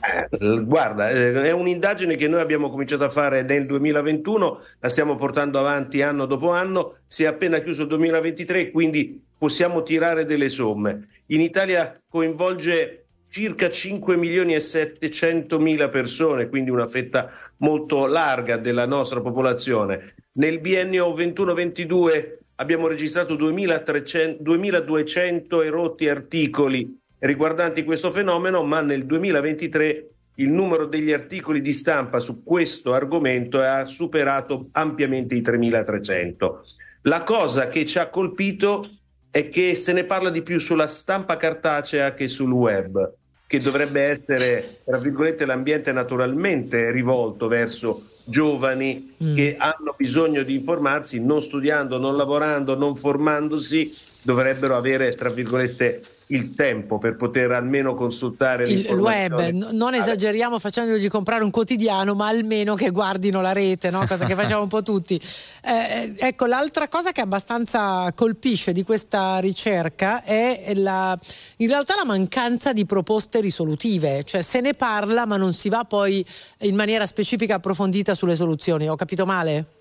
Eh, 0.01 0.63
guarda, 0.63 1.09
eh, 1.09 1.43
è 1.43 1.51
un'indagine 1.51 2.15
che 2.15 2.27
noi 2.27 2.41
abbiamo 2.41 2.71
cominciato 2.71 3.03
a 3.03 3.09
fare 3.11 3.43
nel 3.43 3.67
2021, 3.67 4.59
la 4.79 4.89
stiamo 4.89 5.15
portando 5.15 5.59
avanti 5.59 6.01
anno 6.01 6.25
dopo 6.25 6.51
anno, 6.51 6.97
si 7.05 7.23
è 7.23 7.27
appena 7.27 7.59
chiuso 7.59 7.83
il 7.83 7.87
2023, 7.89 8.71
quindi 8.71 9.23
possiamo 9.37 9.83
tirare 9.83 10.25
delle 10.25 10.49
somme. 10.49 11.07
In 11.27 11.41
Italia 11.41 12.01
coinvolge 12.09 13.05
circa 13.29 13.69
5 13.69 14.17
milioni 14.17 14.55
e 14.55 14.59
700 14.59 15.59
mila 15.59 15.89
persone, 15.89 16.49
quindi 16.49 16.69
una 16.69 16.87
fetta 16.87 17.31
molto 17.57 18.07
larga 18.07 18.57
della 18.57 18.85
nostra 18.85 19.21
popolazione. 19.21 20.15
Nel 20.33 20.61
biennio 20.61 21.13
21-22 21.13 22.37
abbiamo 22.55 22.87
registrato 22.87 23.35
2200 23.35 25.61
erotti 25.61 26.07
articoli 26.07 26.97
riguardanti 27.19 27.83
questo 27.83 28.13
fenomeno, 28.13 28.63
ma 28.63 28.79
nel 28.79 29.05
2023 29.05 30.09
il 30.35 30.47
numero 30.47 30.85
degli 30.85 31.11
articoli 31.11 31.61
di 31.61 31.73
stampa 31.73 32.21
su 32.21 32.43
questo 32.43 32.93
argomento 32.93 33.59
ha 33.59 33.85
superato 33.87 34.69
ampiamente 34.71 35.35
i 35.35 35.41
3300. 35.41 36.63
La 37.01 37.23
cosa 37.23 37.67
che 37.67 37.83
ci 37.83 37.99
ha 37.99 38.07
colpito 38.07 38.89
è 39.29 39.49
che 39.49 39.75
se 39.75 39.91
ne 39.91 40.05
parla 40.05 40.29
di 40.29 40.43
più 40.43 40.59
sulla 40.59 40.87
stampa 40.87 41.35
cartacea 41.35 42.13
che 42.13 42.29
sul 42.29 42.53
web 42.53 43.15
che 43.47 43.59
dovrebbe 43.59 44.03
essere, 44.03 44.79
tra 44.85 44.97
virgolette, 44.97 45.45
l'ambiente 45.45 45.91
naturalmente 45.91 46.89
rivolto 46.89 47.49
verso 47.49 48.10
giovani 48.25 49.15
mm. 49.23 49.35
che 49.35 49.55
hanno 49.57 49.93
bisogno 49.97 50.43
di 50.43 50.55
informarsi, 50.55 51.19
non 51.19 51.41
studiando, 51.41 51.97
non 51.97 52.15
lavorando, 52.15 52.75
non 52.75 52.95
formandosi, 52.95 53.93
dovrebbero 54.21 54.75
avere, 54.75 55.13
tra 55.13 55.29
virgolette, 55.29 56.03
il 56.31 56.55
tempo 56.55 56.97
per 56.97 57.15
poter 57.15 57.51
almeno 57.51 57.93
consultare 57.93 58.67
il 58.67 58.87
web. 58.91 59.49
Non 59.49 59.93
esageriamo 59.93 60.59
facendogli 60.59 61.09
comprare 61.09 61.43
un 61.43 61.51
quotidiano, 61.51 62.13
ma 62.13 62.27
almeno 62.27 62.75
che 62.75 62.89
guardino 62.89 63.41
la 63.41 63.51
rete, 63.51 63.89
no? 63.89 64.05
cosa 64.05 64.25
che 64.25 64.35
facciamo 64.35 64.63
un 64.63 64.67
po' 64.67 64.81
tutti. 64.81 65.19
Eh, 65.63 66.15
ecco, 66.17 66.45
l'altra 66.45 66.87
cosa 66.87 67.11
che 67.11 67.21
abbastanza 67.21 68.11
colpisce 68.15 68.71
di 68.71 68.83
questa 68.83 69.39
ricerca 69.39 70.23
è 70.23 70.71
la, 70.75 71.17
in 71.57 71.67
realtà 71.67 71.95
la 71.95 72.05
mancanza 72.05 72.73
di 72.73 72.85
proposte 72.85 73.41
risolutive, 73.41 74.23
cioè 74.23 74.41
se 74.41 74.61
ne 74.61 74.73
parla 74.73 75.25
ma 75.25 75.37
non 75.37 75.53
si 75.53 75.69
va 75.69 75.83
poi 75.83 76.25
in 76.59 76.75
maniera 76.75 77.05
specifica 77.05 77.55
approfondita 77.55 78.15
sulle 78.15 78.35
soluzioni. 78.35 78.89
Ho 78.89 78.95
capito 78.95 79.25
male? 79.25 79.79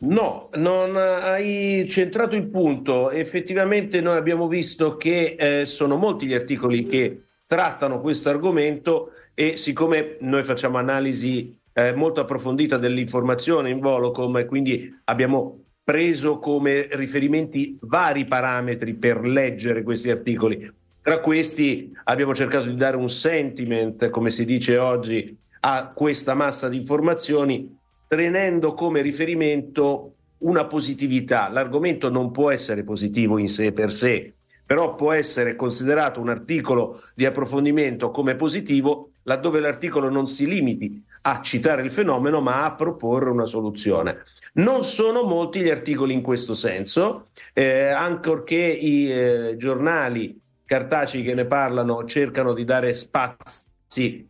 No, 0.00 0.48
non 0.54 0.96
hai 0.96 1.86
centrato 1.88 2.36
il 2.36 2.46
punto. 2.48 3.10
Effettivamente 3.10 4.00
noi 4.00 4.16
abbiamo 4.16 4.46
visto 4.46 4.96
che 4.96 5.36
eh, 5.38 5.66
sono 5.66 5.96
molti 5.96 6.26
gli 6.26 6.34
articoli 6.34 6.86
che 6.86 7.22
trattano 7.46 8.00
questo 8.00 8.28
argomento 8.28 9.10
e 9.34 9.56
siccome 9.56 10.16
noi 10.20 10.44
facciamo 10.44 10.78
analisi 10.78 11.56
eh, 11.72 11.94
molto 11.94 12.20
approfondita 12.20 12.76
dell'informazione 12.76 13.70
in 13.70 13.80
Volocom 13.80 14.36
e 14.38 14.46
quindi 14.46 15.00
abbiamo 15.04 15.64
preso 15.82 16.38
come 16.38 16.86
riferimenti 16.90 17.78
vari 17.80 18.26
parametri 18.26 18.94
per 18.94 19.20
leggere 19.26 19.82
questi 19.82 20.10
articoli. 20.10 20.70
Tra 21.00 21.20
questi 21.20 21.90
abbiamo 22.04 22.34
cercato 22.34 22.68
di 22.68 22.76
dare 22.76 22.96
un 22.96 23.08
sentiment, 23.08 24.10
come 24.10 24.30
si 24.30 24.44
dice 24.44 24.76
oggi, 24.76 25.36
a 25.60 25.90
questa 25.94 26.34
massa 26.34 26.68
di 26.68 26.76
informazioni 26.76 27.77
tenendo 28.08 28.74
come 28.74 29.02
riferimento 29.02 30.14
una 30.38 30.66
positività. 30.66 31.48
L'argomento 31.50 32.10
non 32.10 32.30
può 32.30 32.50
essere 32.50 32.82
positivo 32.82 33.38
in 33.38 33.48
sé 33.48 33.72
per 33.72 33.92
sé, 33.92 34.32
però 34.64 34.94
può 34.94 35.12
essere 35.12 35.54
considerato 35.54 36.20
un 36.20 36.28
articolo 36.28 37.00
di 37.14 37.24
approfondimento 37.26 38.10
come 38.10 38.34
positivo 38.34 39.10
laddove 39.22 39.60
l'articolo 39.60 40.08
non 40.08 40.26
si 40.26 40.46
limiti 40.46 41.04
a 41.22 41.42
citare 41.42 41.82
il 41.82 41.90
fenomeno 41.90 42.40
ma 42.40 42.64
a 42.64 42.74
proporre 42.74 43.30
una 43.30 43.44
soluzione. 43.44 44.22
Non 44.54 44.84
sono 44.84 45.22
molti 45.22 45.60
gli 45.60 45.68
articoli 45.68 46.14
in 46.14 46.22
questo 46.22 46.54
senso, 46.54 47.28
eh, 47.52 47.88
ancorché 47.88 48.56
i 48.56 49.10
eh, 49.10 49.56
giornali 49.58 50.40
cartacei 50.64 51.22
che 51.22 51.34
ne 51.34 51.44
parlano 51.44 52.04
cercano 52.04 52.54
di 52.54 52.64
dare 52.64 52.94
spazio 52.94 53.67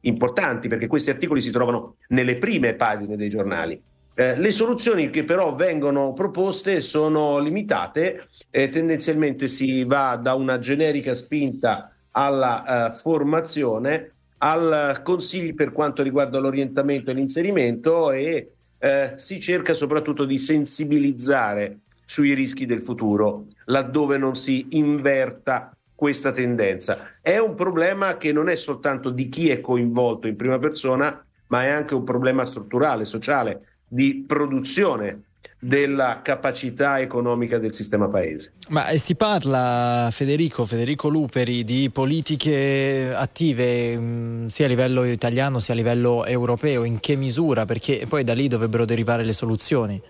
importanti 0.03 0.69
perché 0.69 0.87
questi 0.87 1.11
articoli 1.11 1.41
si 1.41 1.51
trovano 1.51 1.97
nelle 2.09 2.37
prime 2.37 2.75
pagine 2.75 3.17
dei 3.17 3.29
giornali. 3.29 3.81
Eh, 4.15 4.37
le 4.37 4.51
soluzioni 4.51 5.11
che 5.11 5.23
però 5.23 5.55
vengono 5.55 6.13
proposte 6.13 6.81
sono 6.81 7.39
limitate, 7.39 8.27
eh, 8.51 8.69
tendenzialmente 8.69 9.47
si 9.47 9.85
va 9.85 10.17
da 10.17 10.35
una 10.35 10.59
generica 10.59 11.15
spinta 11.15 11.93
alla 12.11 12.91
eh, 12.91 12.97
formazione, 12.97 14.13
al 14.39 15.03
consigli 15.05 15.55
per 15.55 15.73
quanto 15.73 16.03
riguarda 16.03 16.41
l'orientamento 16.41 17.11
e 17.11 17.15
l'inserimento 17.15 18.11
e 18.11 18.53
eh, 18.79 19.15
si 19.17 19.41
cerca 19.41 19.73
soprattutto 19.73 20.25
di 20.25 20.39
sensibilizzare 20.39 21.79
sui 22.05 22.35
rischi 22.35 22.67
del 22.67 22.83
futuro, 22.83 23.47
laddove 23.67 24.19
non 24.19 24.35
si 24.35 24.67
inverta 24.71 25.77
questa 25.99 26.31
tendenza. 26.31 27.15
È 27.21 27.39
un 27.39 27.57
problema 27.57 28.19
che 28.19 28.31
non 28.31 28.49
è 28.49 28.55
soltanto 28.55 29.11
di 29.11 29.29
chi 29.29 29.51
è 29.51 29.61
coinvolto 29.61 30.29
in 30.29 30.37
prima 30.37 30.57
persona, 30.61 31.25
ma 31.49 31.65
è 31.65 31.71
anche 31.71 31.97
un 31.97 32.05
problema 32.05 32.47
strutturale, 32.47 33.05
sociale, 33.05 33.79
di 33.89 34.23
produzione 34.25 35.23
della 35.59 36.21
capacità 36.23 37.01
economica 37.01 37.59
del 37.59 37.75
sistema 37.75 38.07
paese. 38.07 38.53
Ma 38.69 38.87
eh, 38.91 38.99
si 38.99 39.17
parla, 39.17 40.09
Federico, 40.13 40.65
Federico 40.65 41.09
Luperi, 41.09 41.65
di 41.65 41.91
politiche 41.91 43.13
attive 43.13 43.99
mh, 43.99 44.03
mm, 44.05 44.47
sia 44.47 44.67
a 44.67 44.69
livello 44.69 45.03
italiano 45.03 45.59
sia 45.59 45.75
a 45.75 45.77
livello 45.77 46.25
europeo, 46.25 46.85
in 46.85 47.01
che 47.01 47.17
misura? 47.17 47.65
Perché 47.65 48.07
poi 48.09 48.23
da 48.23 48.35
lì 48.35 48.47
dovrebbero 48.47 48.85
derivare 48.85 49.25
le 49.25 49.33
soluzioni. 49.33 50.01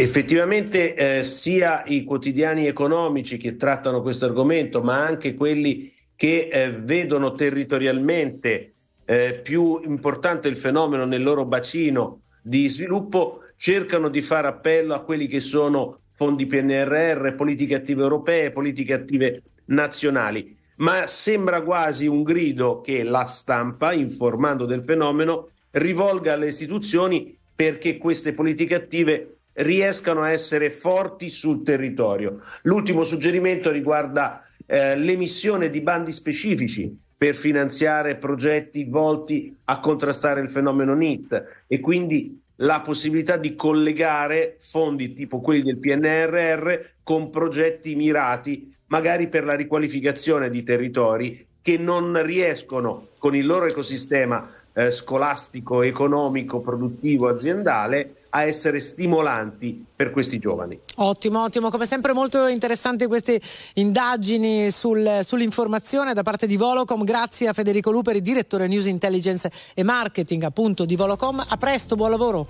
Effettivamente 0.00 0.94
eh, 0.94 1.24
sia 1.24 1.84
i 1.84 2.04
quotidiani 2.04 2.66
economici 2.66 3.36
che 3.36 3.56
trattano 3.56 4.00
questo 4.00 4.24
argomento, 4.24 4.80
ma 4.80 5.04
anche 5.04 5.34
quelli 5.34 5.92
che 6.16 6.48
eh, 6.50 6.72
vedono 6.72 7.34
territorialmente 7.34 8.72
eh, 9.04 9.34
più 9.34 9.78
importante 9.84 10.48
il 10.48 10.56
fenomeno 10.56 11.04
nel 11.04 11.22
loro 11.22 11.44
bacino 11.44 12.22
di 12.40 12.66
sviluppo, 12.68 13.40
cercano 13.58 14.08
di 14.08 14.22
fare 14.22 14.46
appello 14.46 14.94
a 14.94 15.02
quelli 15.02 15.26
che 15.26 15.40
sono 15.40 15.98
fondi 16.14 16.46
PNRR, 16.46 17.34
politiche 17.34 17.74
attive 17.74 18.00
europee, 18.00 18.52
politiche 18.52 18.94
attive 18.94 19.42
nazionali. 19.66 20.56
Ma 20.76 21.06
sembra 21.08 21.60
quasi 21.60 22.06
un 22.06 22.22
grido 22.22 22.80
che 22.80 23.02
la 23.02 23.26
stampa, 23.26 23.92
informando 23.92 24.64
del 24.64 24.82
fenomeno, 24.82 25.50
rivolga 25.72 26.32
alle 26.32 26.46
istituzioni 26.46 27.36
perché 27.54 27.98
queste 27.98 28.32
politiche 28.32 28.74
attive 28.74 29.34
riescano 29.62 30.22
a 30.22 30.30
essere 30.30 30.70
forti 30.70 31.30
sul 31.30 31.62
territorio. 31.62 32.42
L'ultimo 32.62 33.04
suggerimento 33.04 33.70
riguarda 33.70 34.44
eh, 34.66 34.96
l'emissione 34.96 35.70
di 35.70 35.80
bandi 35.80 36.12
specifici 36.12 36.96
per 37.16 37.34
finanziare 37.34 38.16
progetti 38.16 38.84
volti 38.84 39.54
a 39.64 39.80
contrastare 39.80 40.40
il 40.40 40.48
fenomeno 40.48 40.94
NIT 40.94 41.64
e 41.66 41.80
quindi 41.80 42.40
la 42.56 42.80
possibilità 42.80 43.36
di 43.36 43.54
collegare 43.54 44.56
fondi 44.60 45.14
tipo 45.14 45.40
quelli 45.40 45.62
del 45.62 45.78
PNRR 45.78 46.74
con 47.02 47.30
progetti 47.30 47.94
mirati 47.94 48.74
magari 48.86 49.28
per 49.28 49.44
la 49.44 49.54
riqualificazione 49.54 50.50
di 50.50 50.62
territori 50.62 51.46
che 51.62 51.76
non 51.76 52.22
riescono 52.22 53.08
con 53.18 53.34
il 53.34 53.46
loro 53.46 53.66
ecosistema 53.66 54.50
eh, 54.72 54.90
scolastico, 54.90 55.82
economico, 55.82 56.60
produttivo, 56.60 57.28
aziendale 57.28 58.14
a 58.30 58.42
essere 58.42 58.80
stimolanti 58.80 59.84
per 59.94 60.10
questi 60.10 60.38
giovani. 60.38 60.78
Ottimo, 60.96 61.42
ottimo, 61.42 61.70
come 61.70 61.86
sempre 61.86 62.12
molto 62.12 62.46
interessanti 62.46 63.06
queste 63.06 63.40
indagini 63.74 64.70
sul, 64.70 65.20
sull'informazione 65.22 66.14
da 66.14 66.22
parte 66.22 66.46
di 66.46 66.56
Volocom. 66.56 67.04
Grazie 67.04 67.48
a 67.48 67.52
Federico 67.52 67.90
Luperi, 67.90 68.20
direttore 68.20 68.66
News 68.66 68.86
Intelligence 68.86 69.50
e 69.74 69.82
Marketing 69.82 70.42
appunto 70.44 70.84
di 70.84 70.96
Volocom. 70.96 71.44
A 71.48 71.56
presto, 71.56 71.96
buon 71.96 72.10
lavoro. 72.10 72.48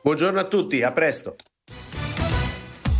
Buongiorno 0.00 0.38
a 0.38 0.44
tutti, 0.44 0.82
a 0.82 0.92
presto. 0.92 1.34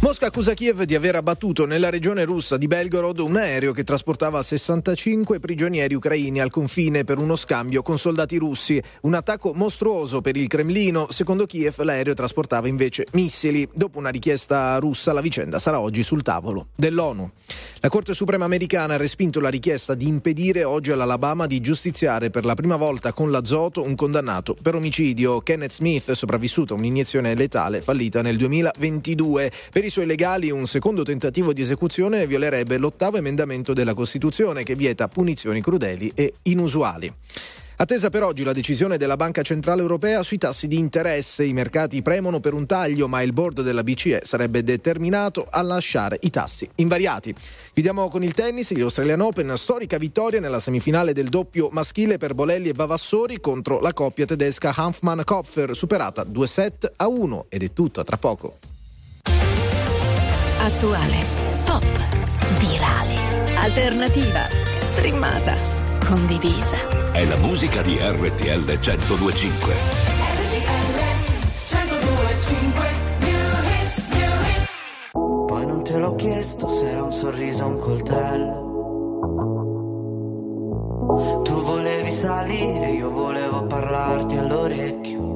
Mosca 0.07 0.27
accusa 0.27 0.55
Kiev 0.55 0.85
di 0.85 0.95
aver 0.95 1.17
abbattuto 1.17 1.67
nella 1.67 1.91
regione 1.91 2.23
russa 2.23 2.57
di 2.57 2.69
Belgorod 2.69 3.19
un 3.19 3.35
aereo 3.35 3.73
che 3.73 3.83
trasportava 3.83 4.41
65 4.41 5.41
prigionieri 5.41 5.95
ucraini 5.95 6.39
al 6.39 6.49
confine 6.49 7.03
per 7.03 7.19
uno 7.19 7.35
scambio 7.35 7.83
con 7.83 7.99
soldati 7.99 8.37
russi. 8.37 8.81
Un 9.01 9.15
attacco 9.15 9.53
mostruoso 9.53 10.21
per 10.21 10.37
il 10.37 10.47
Cremlino. 10.47 11.09
Secondo 11.11 11.45
Kiev 11.45 11.81
l'aereo 11.81 12.15
trasportava 12.15 12.69
invece 12.69 13.07
missili. 13.15 13.69
Dopo 13.75 13.99
una 13.99 14.11
richiesta 14.11 14.77
russa 14.77 15.13
la 15.13 15.21
vicenda 15.21 15.59
sarà 15.59 15.81
oggi 15.81 16.05
sul 16.05 16.23
tavolo 16.23 16.69
dell'ONU. 16.77 17.29
La 17.81 17.89
Corte 17.89 18.15
Suprema 18.15 18.45
americana 18.45 18.95
ha 18.95 18.99
respinto 18.99 19.41
la 19.41 19.49
richiesta 19.49 19.95
di 19.95 20.07
impedire 20.07 20.63
oggi 20.63 20.93
all'Alabama 20.93 21.47
di 21.47 21.61
giustiziare 21.61 22.31
per 22.31 22.45
la 22.45 22.55
prima 22.55 22.77
volta 22.77 23.13
con 23.13 23.33
l'azoto 23.33 23.83
un 23.83 23.97
condannato 23.97 24.57
per 24.61 24.77
omicidio. 24.77 25.41
Kenneth 25.41 25.73
Smith, 25.73 26.13
sopravvissuto 26.13 26.75
a 26.75 26.77
un'iniezione 26.77 27.35
letale 27.35 27.81
fallita 27.81 28.23
nel 28.23 28.37
2022. 28.37 29.51
Per 29.73 29.85
i 29.85 29.95
suoi 29.97 30.09
legali 30.09 30.51
un 30.51 30.67
secondo 30.67 31.05
tentativo 31.05 31.55
di 31.55 31.63
esecuzione 31.63 32.27
violerebbe 32.27 32.77
l'ottavo 32.77 33.17
emendamento 33.17 33.73
della 33.73 33.95
Costituzione 33.95 34.63
che 34.63 34.75
vieta 34.75 35.09
punizioni 35.09 35.63
crudeli 35.63 36.13
e 36.15 36.35
inusuali. 36.43 37.11
Attesa 37.77 38.11
per 38.11 38.23
oggi 38.23 38.45
la 38.45 38.53
decisione 38.53 38.99
della 38.99 39.17
Banca 39.17 39.41
Centrale 39.41 39.81
Europea 39.81 40.23
sui 40.23 40.37
tassi 40.37 40.67
di 40.67 40.77
interesse. 40.77 41.45
I 41.45 41.55
mercati 41.55 42.03
premono 42.03 42.41
per 42.41 42.53
un 42.53 42.67
taglio, 42.67 43.09
ma 43.09 43.23
il 43.23 43.33
board 43.33 43.63
della 43.63 43.83
BCE 43.83 44.21
sarebbe 44.25 44.63
determinato 44.63 45.47
a 45.49 45.63
lasciare 45.63 46.19
i 46.21 46.29
tassi 46.29 46.69
invariati. 46.75 47.35
Chiudiamo 47.73 48.09
con 48.09 48.23
il 48.23 48.35
tennis, 48.35 48.75
gli 48.75 48.83
Australian 48.83 49.23
Open, 49.23 49.57
storica 49.57 49.97
vittoria 49.97 50.41
nella 50.41 50.61
semifinale 50.61 51.15
del 51.15 51.31
doppio 51.31 51.71
maschile 51.73 52.19
per 52.19 52.35
Bolelli 52.35 52.69
e 52.69 52.75
Vavassori 52.75 53.41
contro 53.41 53.81
la 53.81 53.95
coppia 53.95 54.27
tedesca 54.27 54.75
Hanfmann-Kopfer, 54.77 55.75
superata 55.75 56.23
2 56.23 56.47
set 56.47 56.93
a 56.97 57.09
1 57.09 57.47
ed 57.49 57.63
è 57.63 57.73
tutto, 57.73 58.01
a 58.01 58.05
tra 58.05 58.19
poco. 58.19 58.59
Attuale, 60.67 61.25
pop, 61.65 61.85
virale, 62.59 63.15
alternativa, 63.55 64.49
streamata, 64.79 65.55
condivisa. 66.05 66.77
È 67.13 67.25
la 67.25 67.37
musica 67.37 67.83
di 67.83 67.97
RTL 67.97 68.65
1025. 68.65 69.75
Poi 75.47 75.67
non 75.67 75.85
te 75.85 75.99
l'ho 75.99 76.17
chiesto 76.17 76.69
se 76.69 76.91
era 76.91 77.05
un 77.05 77.13
sorriso 77.13 77.65
o 77.65 77.69
un 77.69 77.79
coltello. 77.79 78.75
Tu 81.45 81.63
volevi 81.63 82.11
salire, 82.11 82.91
io 82.91 83.11
volevo 83.11 83.67
parlarti 83.67 84.37
all'orecchio. 84.37 85.36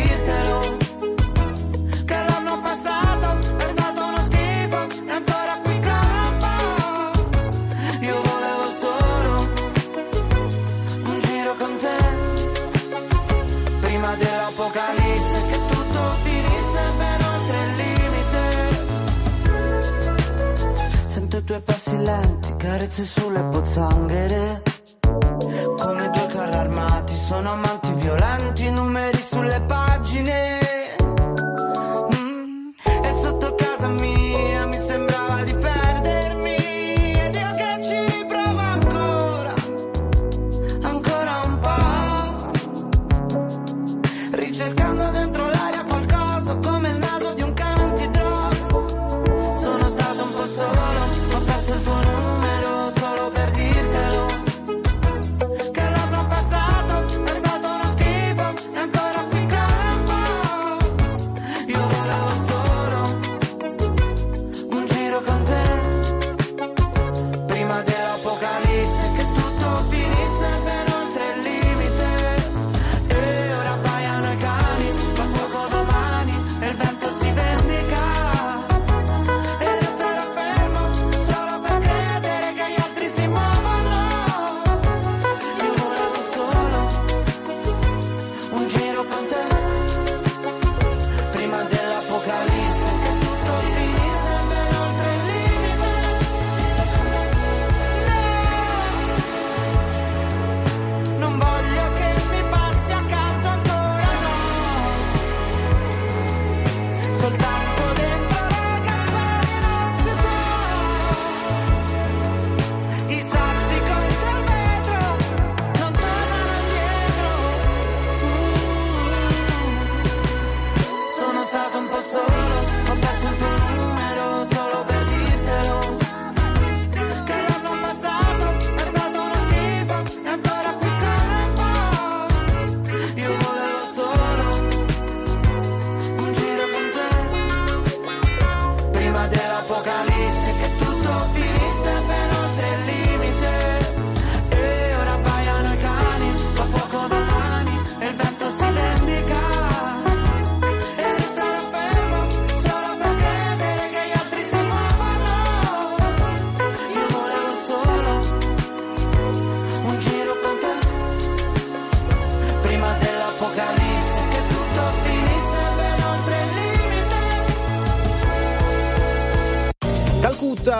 I 21.91 21.97
tuoi 21.97 21.97
passi 21.97 21.97
lenti, 21.97 22.55
carezze 22.57 23.03
sulle 23.03 23.43
pozzanghere. 23.45 24.61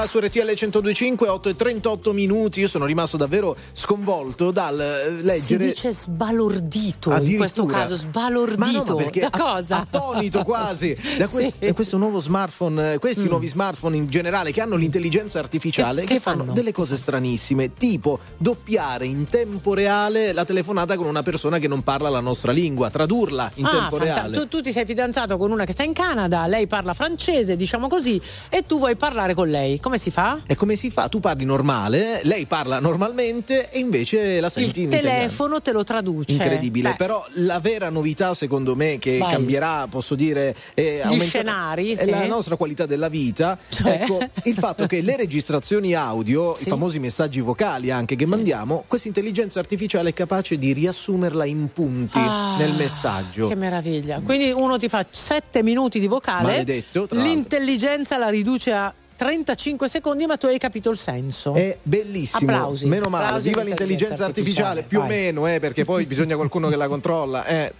Su 0.05 0.19
RTL 0.19 0.39
1025, 0.45 1.27
8 1.27 1.49
e 1.49 1.55
38 1.55 2.13
minuti. 2.13 2.59
Io 2.61 2.67
sono 2.67 2.85
rimasto 2.85 3.17
davvero 3.17 3.55
sconvolto 3.73 4.51
dal 4.51 4.79
eh, 4.79 5.17
Si 5.17 5.25
leggere. 5.25 5.65
dice 5.67 5.91
sbalordito 5.91 7.11
in 7.21 7.37
questo 7.37 7.65
caso, 7.65 7.95
sbalordito. 7.95 8.59
Ma 8.59 8.71
no, 8.71 8.83
ma 8.85 8.95
perché 8.95 9.19
da 9.21 9.29
cosa? 9.29 9.79
attonito 9.81 10.43
quasi 10.43 10.95
da, 11.17 11.27
quest- 11.27 11.63
da 11.65 11.73
questo 11.73 11.97
nuovo 11.97 12.19
smartphone, 12.19 12.93
eh, 12.93 12.97
questi 12.99 13.27
nuovi 13.27 13.47
smartphone 13.47 13.95
in 13.95 14.07
generale 14.07 14.51
che 14.51 14.61
hanno 14.61 14.75
l'intelligenza 14.75 15.39
artificiale 15.39 16.01
Che- 16.01 16.07
che, 16.07 16.13
che 16.15 16.19
fanno 16.19 16.39
fanno? 16.43 16.53
delle 16.53 16.71
cose 16.71 16.97
stranissime, 16.97 17.73
tipo 17.73 18.19
doppiare 18.37 19.05
in 19.05 19.27
tempo 19.27 19.73
reale 19.73 20.33
la 20.33 20.45
telefonata 20.45 20.95
con 20.95 21.07
una 21.07 21.21
persona 21.23 21.59
che 21.59 21.67
non 21.67 21.81
parla 21.83 22.09
la 22.09 22.19
nostra 22.19 22.51
lingua, 22.51 22.89
tradurla 22.89 23.51
in 23.55 23.65
Ah, 23.65 23.69
tempo 23.69 23.95
fanta- 23.97 24.03
reale. 24.03 24.35
Tu, 24.37 24.47
tu 24.47 24.61
ti 24.61 24.71
sei 24.71 24.85
fidanzato 24.85 25.37
con 25.37 25.51
una 25.51 25.65
che 25.65 25.71
sta 25.73 25.83
in 25.83 25.93
Canada, 25.93 26.45
lei 26.47 26.67
parla 26.67 26.93
francese, 26.93 27.55
diciamo 27.55 27.87
così, 27.87 28.19
e 28.49 28.65
tu 28.65 28.77
vuoi 28.77 28.95
parlare 28.95 29.33
con 29.33 29.49
lei. 29.49 29.79
Come 29.79 29.90
si 29.97 30.11
fa? 30.11 30.41
E 30.45 30.55
come 30.55 30.75
si 30.75 30.89
fa? 30.91 31.07
Tu 31.09 31.19
parli 31.19 31.45
normale, 31.45 32.21
lei 32.23 32.45
parla 32.45 32.79
normalmente 32.79 33.69
e 33.71 33.79
invece 33.79 34.39
la 34.39 34.49
senti 34.49 34.79
Il 34.81 34.85
in 34.85 34.91
italiano. 34.91 35.17
telefono 35.19 35.61
te 35.61 35.71
lo 35.71 35.83
traduce. 35.83 36.31
Incredibile, 36.31 36.89
Beh, 36.91 36.95
però 36.95 37.25
la 37.35 37.59
vera 37.59 37.89
novità 37.89 38.33
secondo 38.33 38.75
me 38.75 38.99
che 38.99 39.17
Vai. 39.17 39.31
cambierà, 39.33 39.87
posso 39.87 40.15
dire, 40.15 40.55
è 40.73 41.01
Gli 41.09 41.19
scenari, 41.21 41.91
è 41.93 42.03
sì. 42.03 42.09
la 42.09 42.25
nostra 42.25 42.55
qualità 42.55 42.85
della 42.85 43.09
vita. 43.09 43.57
Cioè? 43.69 43.99
Ecco, 44.01 44.19
il 44.43 44.55
fatto 44.55 44.85
che 44.87 45.01
le 45.01 45.15
registrazioni 45.17 45.93
audio, 45.93 46.55
Sì. 46.55 46.63
i 46.63 46.67
famosi 46.69 46.99
messaggi 46.99 47.39
vocali 47.41 47.91
anche 47.91 48.15
che 48.15 48.25
mandiamo, 48.25 48.83
questa 48.87 49.07
intelligenza 49.07 49.59
artificiale 49.59 50.09
è 50.09 50.13
capace 50.13 50.57
di 50.57 50.73
riassumerla 50.73 51.45
in 51.45 51.69
punti 51.73 52.17
Ah, 52.19 52.55
nel 52.57 52.73
messaggio. 52.73 53.47
Che 53.47 53.55
meraviglia. 53.55 54.19
Quindi 54.23 54.51
uno 54.51 54.77
ti 54.77 54.89
fa 54.89 55.05
7 55.09 55.63
minuti 55.63 55.99
di 55.99 56.07
vocale, 56.07 56.43
Maledetto, 56.43 57.07
l'intelligenza 57.11 58.17
la 58.17 58.29
riduce 58.29 58.71
a 58.71 58.93
35 59.21 59.87
secondi, 59.87 60.25
ma 60.25 60.35
tu 60.35 60.47
hai 60.47 60.57
capito 60.57 60.89
il 60.89 60.97
senso. 60.97 61.53
È 61.53 61.77
bellissimo. 61.83 62.51
Applausi. 62.51 62.87
Meno 62.87 63.07
male, 63.07 63.25
Applausi 63.25 63.49
viva 63.49 63.61
l'intelligenza 63.61 64.25
artificiale, 64.25 64.79
artificiale. 64.79 64.83
più 64.87 64.97
o 64.97 65.01
Vai. 65.01 65.09
meno, 65.09 65.47
eh, 65.47 65.59
perché 65.59 65.85
poi 65.85 66.07
bisogna 66.07 66.35
qualcuno 66.35 66.69
che 66.69 66.75
la 66.75 66.87
controlla. 66.87 67.45
Eh. 67.45 67.71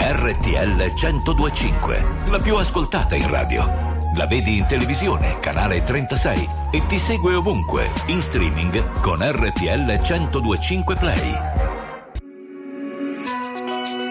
RTL 0.00 0.92
1025, 0.94 2.06
la 2.30 2.38
più 2.38 2.56
ascoltata 2.56 3.14
in 3.14 3.28
radio. 3.28 3.70
La 4.16 4.26
vedi 4.26 4.56
in 4.56 4.64
televisione, 4.66 5.38
canale 5.40 5.82
36 5.82 6.48
e 6.70 6.86
ti 6.86 6.98
segue 6.98 7.34
ovunque, 7.34 7.90
in 8.06 8.22
streaming 8.22 9.00
con 9.02 9.18
RTL 9.20 10.00
1025 10.00 10.94
Play. 10.94 11.77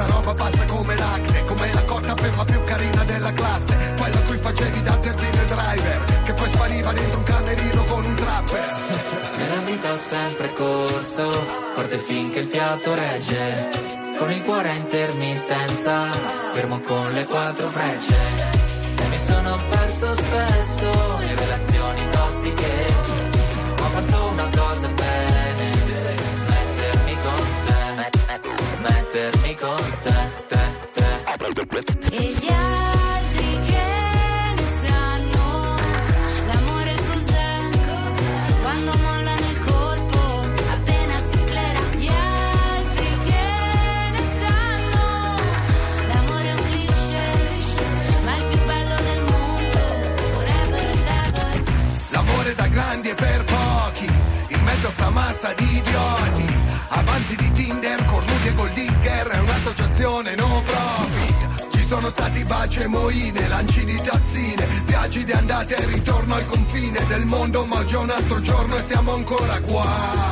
da 0.00 0.06
grande 0.06 0.06
sta 0.06 0.06
roba 0.06 0.34
passa 0.34 0.64
come 0.64 0.96
l'acne 0.96 1.44
Come 1.44 1.72
la 1.72 1.84
cotta 1.84 2.14
per 2.14 2.36
la 2.36 2.44
più 2.44 2.60
carina 2.60 3.04
della 3.04 3.32
classe 3.32 3.94
Quella 3.98 4.16
a 4.16 4.22
cui 4.22 4.38
facevi 4.38 4.82
da 4.82 4.98
zerbino 5.02 5.42
e 5.42 5.44
driver 5.44 6.22
Che 6.24 6.34
poi 6.34 6.48
spariva 6.48 6.92
dentro 6.92 7.18
un 7.18 7.24
camerino 7.24 7.84
con 7.84 8.04
un 8.04 8.14
trapper 8.14 8.76
Nella 9.36 9.60
vita 9.60 9.92
ho 9.92 9.98
sempre 9.98 10.52
corso, 10.54 11.30
forte 11.74 11.98
finché 11.98 12.40
il 12.40 12.48
fiato 12.48 12.94
regge. 12.94 13.88
Con 14.18 14.30
il 14.30 14.42
cuore 14.42 14.68
a 14.68 14.74
intermittenza, 14.74 16.04
fermo 16.52 16.78
con 16.80 17.12
le 17.12 17.24
quattro 17.24 17.68
frecce. 17.68 18.16
E 18.96 19.08
mi 19.08 19.16
sono 19.16 19.58
perso 19.70 20.14
spesso 20.14 21.20
stati 62.10 62.44
baci 62.44 62.80
e 62.80 62.86
moine 62.86 63.48
Lanci 63.48 63.84
di 63.84 64.00
tazzine 64.02 64.66
Viaggi 64.84 65.24
di 65.24 65.32
andata 65.32 65.74
e 65.74 65.86
ritorno 65.86 66.34
al 66.34 66.44
confine 66.46 67.04
del 67.06 67.24
mondo 67.24 67.64
Ma 67.64 67.84
è 67.84 67.96
un 67.96 68.10
altro 68.10 68.40
giorno 68.40 68.76
e 68.76 68.82
siamo 68.86 69.14
ancora 69.14 69.60
qua 69.60 70.29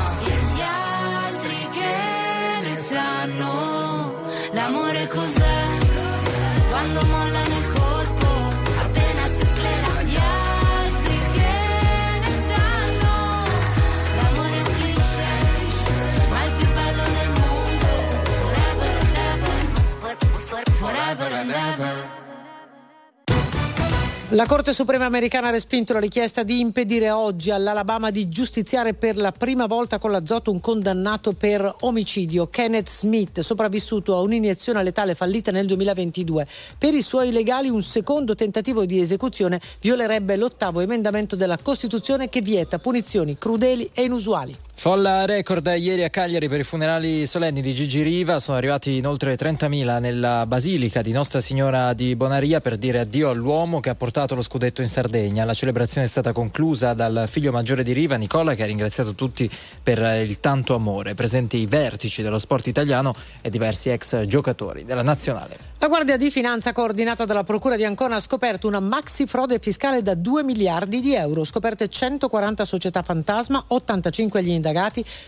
La 24.33 24.45
Corte 24.45 24.75
Suprema 24.75 25.07
americana 25.07 25.49
ha 25.49 25.51
respinto 25.51 25.95
la 25.95 26.01
richiesta 26.01 26.43
di 26.43 26.61
impedire 26.61 27.11
oggi 27.11 27.51
all'Alabama 27.51 28.11
di 28.11 28.29
giustiziare 28.29 28.93
per 28.93 29.17
la 29.17 29.33
prima 29.33 29.65
volta 29.65 29.97
con 29.97 30.11
l'azoto 30.11 30.51
un 30.51 30.61
condannato 30.61 31.33
per 31.33 31.77
omicidio, 31.81 32.49
Kenneth 32.49 32.91
Smith, 32.91 33.41
sopravvissuto 33.41 34.15
a 34.15 34.21
un'iniezione 34.21 34.83
letale 34.83 35.15
fallita 35.15 35.51
nel 35.51 35.65
2022. 35.65 36.47
Per 36.77 36.93
i 36.93 37.01
suoi 37.01 37.33
legali 37.33 37.71
un 37.71 37.83
secondo 37.83 38.35
tentativo 38.35 38.85
di 38.85 39.01
esecuzione 39.01 39.63
violerebbe 39.81 40.37
l'ottavo 40.37 40.81
emendamento 40.81 41.35
della 41.35 41.57
Costituzione 41.57 42.29
che 42.29 42.43
vieta 42.43 42.79
punizioni 42.79 43.39
crudeli 43.39 43.89
e 43.95 44.03
inusuali. 44.03 44.68
Folla 44.79 45.25
record 45.25 45.67
ieri 45.77 46.05
a 46.05 46.09
Cagliari 46.09 46.49
per 46.49 46.61
i 46.61 46.63
funerali 46.63 47.27
solenni 47.27 47.61
di 47.61 47.75
Gigi 47.75 48.01
Riva, 48.01 48.39
sono 48.39 48.57
arrivati 48.57 48.95
inoltre 48.95 49.35
30.000 49.35 49.99
nella 49.99 50.47
basilica 50.47 51.03
di 51.03 51.11
Nostra 51.11 51.41
Signora 51.41 51.93
di 51.95 52.15
Bonaria 52.15 52.61
per 52.61 52.77
dire 52.77 53.01
addio 53.01 53.29
all'uomo 53.31 53.81
che 53.81 53.91
ha 53.91 53.97
portato 53.97 54.37
lo 54.37 54.41
scudetto 54.41 54.81
in 54.81 54.87
Sardegna. 54.87 55.45
La 55.45 55.53
celebrazione 55.53 56.07
è 56.07 56.09
stata 56.09 56.31
conclusa 56.31 56.95
dal 56.95 57.25
figlio 57.27 57.51
maggiore 57.51 57.83
di 57.83 57.93
Riva, 57.93 58.15
Nicola, 58.15 58.55
che 58.55 58.63
ha 58.63 58.67
ringraziato 58.67 59.17
tutti 59.17 59.51
per 59.83 59.99
il 60.25 60.39
tanto 60.39 60.77
amore. 60.77 61.15
Presenti 61.15 61.57
i 61.57 61.67
vertici 61.67 62.23
dello 62.23 62.39
sport 62.39 62.69
italiano 62.69 63.17
e 63.43 63.51
diversi 63.51 63.91
ex 63.91 64.27
giocatori 64.27 64.85
della 64.85 65.03
nazionale. 65.03 65.59
La 65.81 65.89
Guardia 65.89 66.17
di 66.17 66.31
Finanza, 66.31 66.73
coordinata 66.73 67.25
dalla 67.25 67.45
Procura 67.45 67.77
di 67.77 67.85
Ancona, 67.85 68.17
ha 68.17 68.21
scoperto 68.21 68.69
una 68.69 68.81
maxi 68.81 69.27
frode 69.27 69.59
fiscale 69.59 70.03
da 70.03 70.15
2 70.15 70.45
miliardi 70.45 71.01
di 71.01 71.15
euro. 71.15 71.43
Scoperte 71.43 71.89
140 71.89 72.65
società 72.65 73.03
fantasma, 73.03 73.63
85 73.67 74.43
gli 74.43 74.49
indagati, 74.49 74.67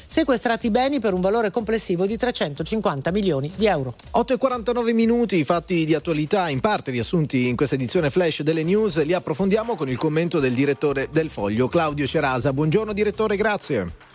sequestrati 0.06 0.70
beni 0.70 1.00
per 1.00 1.12
un 1.12 1.20
valore 1.20 1.50
complessivo 1.50 2.06
di 2.06 2.16
350 2.16 3.10
milioni 3.10 3.50
di 3.54 3.66
euro. 3.66 3.94
8 4.10 4.34
e 4.34 4.38
49 4.38 4.92
minuti, 4.92 5.44
fatti 5.44 5.84
di 5.84 5.94
attualità 5.94 6.48
in 6.48 6.60
parte 6.60 6.90
riassunti 6.90 7.48
in 7.48 7.56
questa 7.56 7.74
edizione 7.74 8.10
flash 8.10 8.42
delle 8.42 8.62
news, 8.62 9.02
li 9.04 9.12
approfondiamo 9.12 9.74
con 9.74 9.88
il 9.88 9.98
commento 9.98 10.38
del 10.40 10.52
direttore 10.52 11.08
del 11.10 11.30
Foglio, 11.30 11.68
Claudio 11.68 12.06
Cerasa. 12.06 12.52
Buongiorno 12.52 12.92
direttore, 12.92 13.36
grazie. 13.36 14.09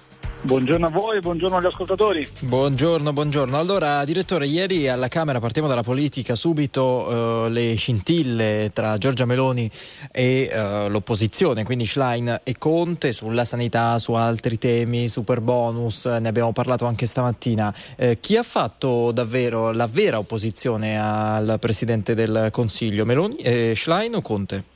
Buongiorno 0.46 0.86
a 0.86 0.90
voi, 0.90 1.20
buongiorno 1.22 1.58
agli 1.58 1.66
ascoltatori. 1.66 2.28
Buongiorno, 2.42 3.12
buongiorno. 3.12 3.58
Allora, 3.58 4.06
direttore, 4.06 4.46
ieri 4.46 4.88
alla 4.88 5.08
Camera 5.08 5.40
partiamo 5.40 5.68
dalla 5.68 5.82
politica, 5.82 6.36
subito 6.36 6.84
uh, 6.84 7.50
le 7.50 7.74
scintille 7.74 8.70
tra 8.72 8.96
Giorgia 9.00 9.26
Meloni 9.26 9.68
e 10.12 10.52
uh, 10.54 10.88
l'opposizione, 10.88 11.64
quindi 11.64 11.88
Schlein 11.88 12.42
e 12.44 12.60
Conte 12.60 13.12
sulla 13.12 13.44
sanità, 13.44 13.98
su 13.98 14.14
altri 14.14 14.60
temi, 14.60 15.10
super 15.10 15.42
bonus, 15.42 16.06
ne 16.06 16.28
abbiamo 16.28 16.52
parlato 16.52 16.86
anche 16.86 17.08
stamattina. 17.08 17.74
Uh, 17.98 18.16
chi 18.20 18.38
ha 18.38 18.44
fatto 18.44 19.12
davvero 19.12 19.72
la 19.72 19.88
vera 19.88 20.20
opposizione 20.20 21.02
al 21.02 21.58
Presidente 21.60 22.14
del 22.14 22.50
Consiglio, 22.52 23.04
Meloni, 23.04 23.38
eh, 23.38 23.74
Schlein 23.76 24.14
o 24.14 24.22
Conte? 24.22 24.74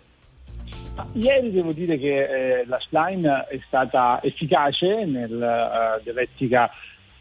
Ieri 1.14 1.52
devo 1.52 1.72
dire 1.72 1.98
che 1.98 2.60
eh, 2.60 2.66
la 2.66 2.80
Schlein 2.80 3.24
è 3.24 3.60
stata 3.66 4.20
efficace 4.22 5.06
nella 5.06 5.96
uh, 5.98 6.04
dialettica 6.04 6.70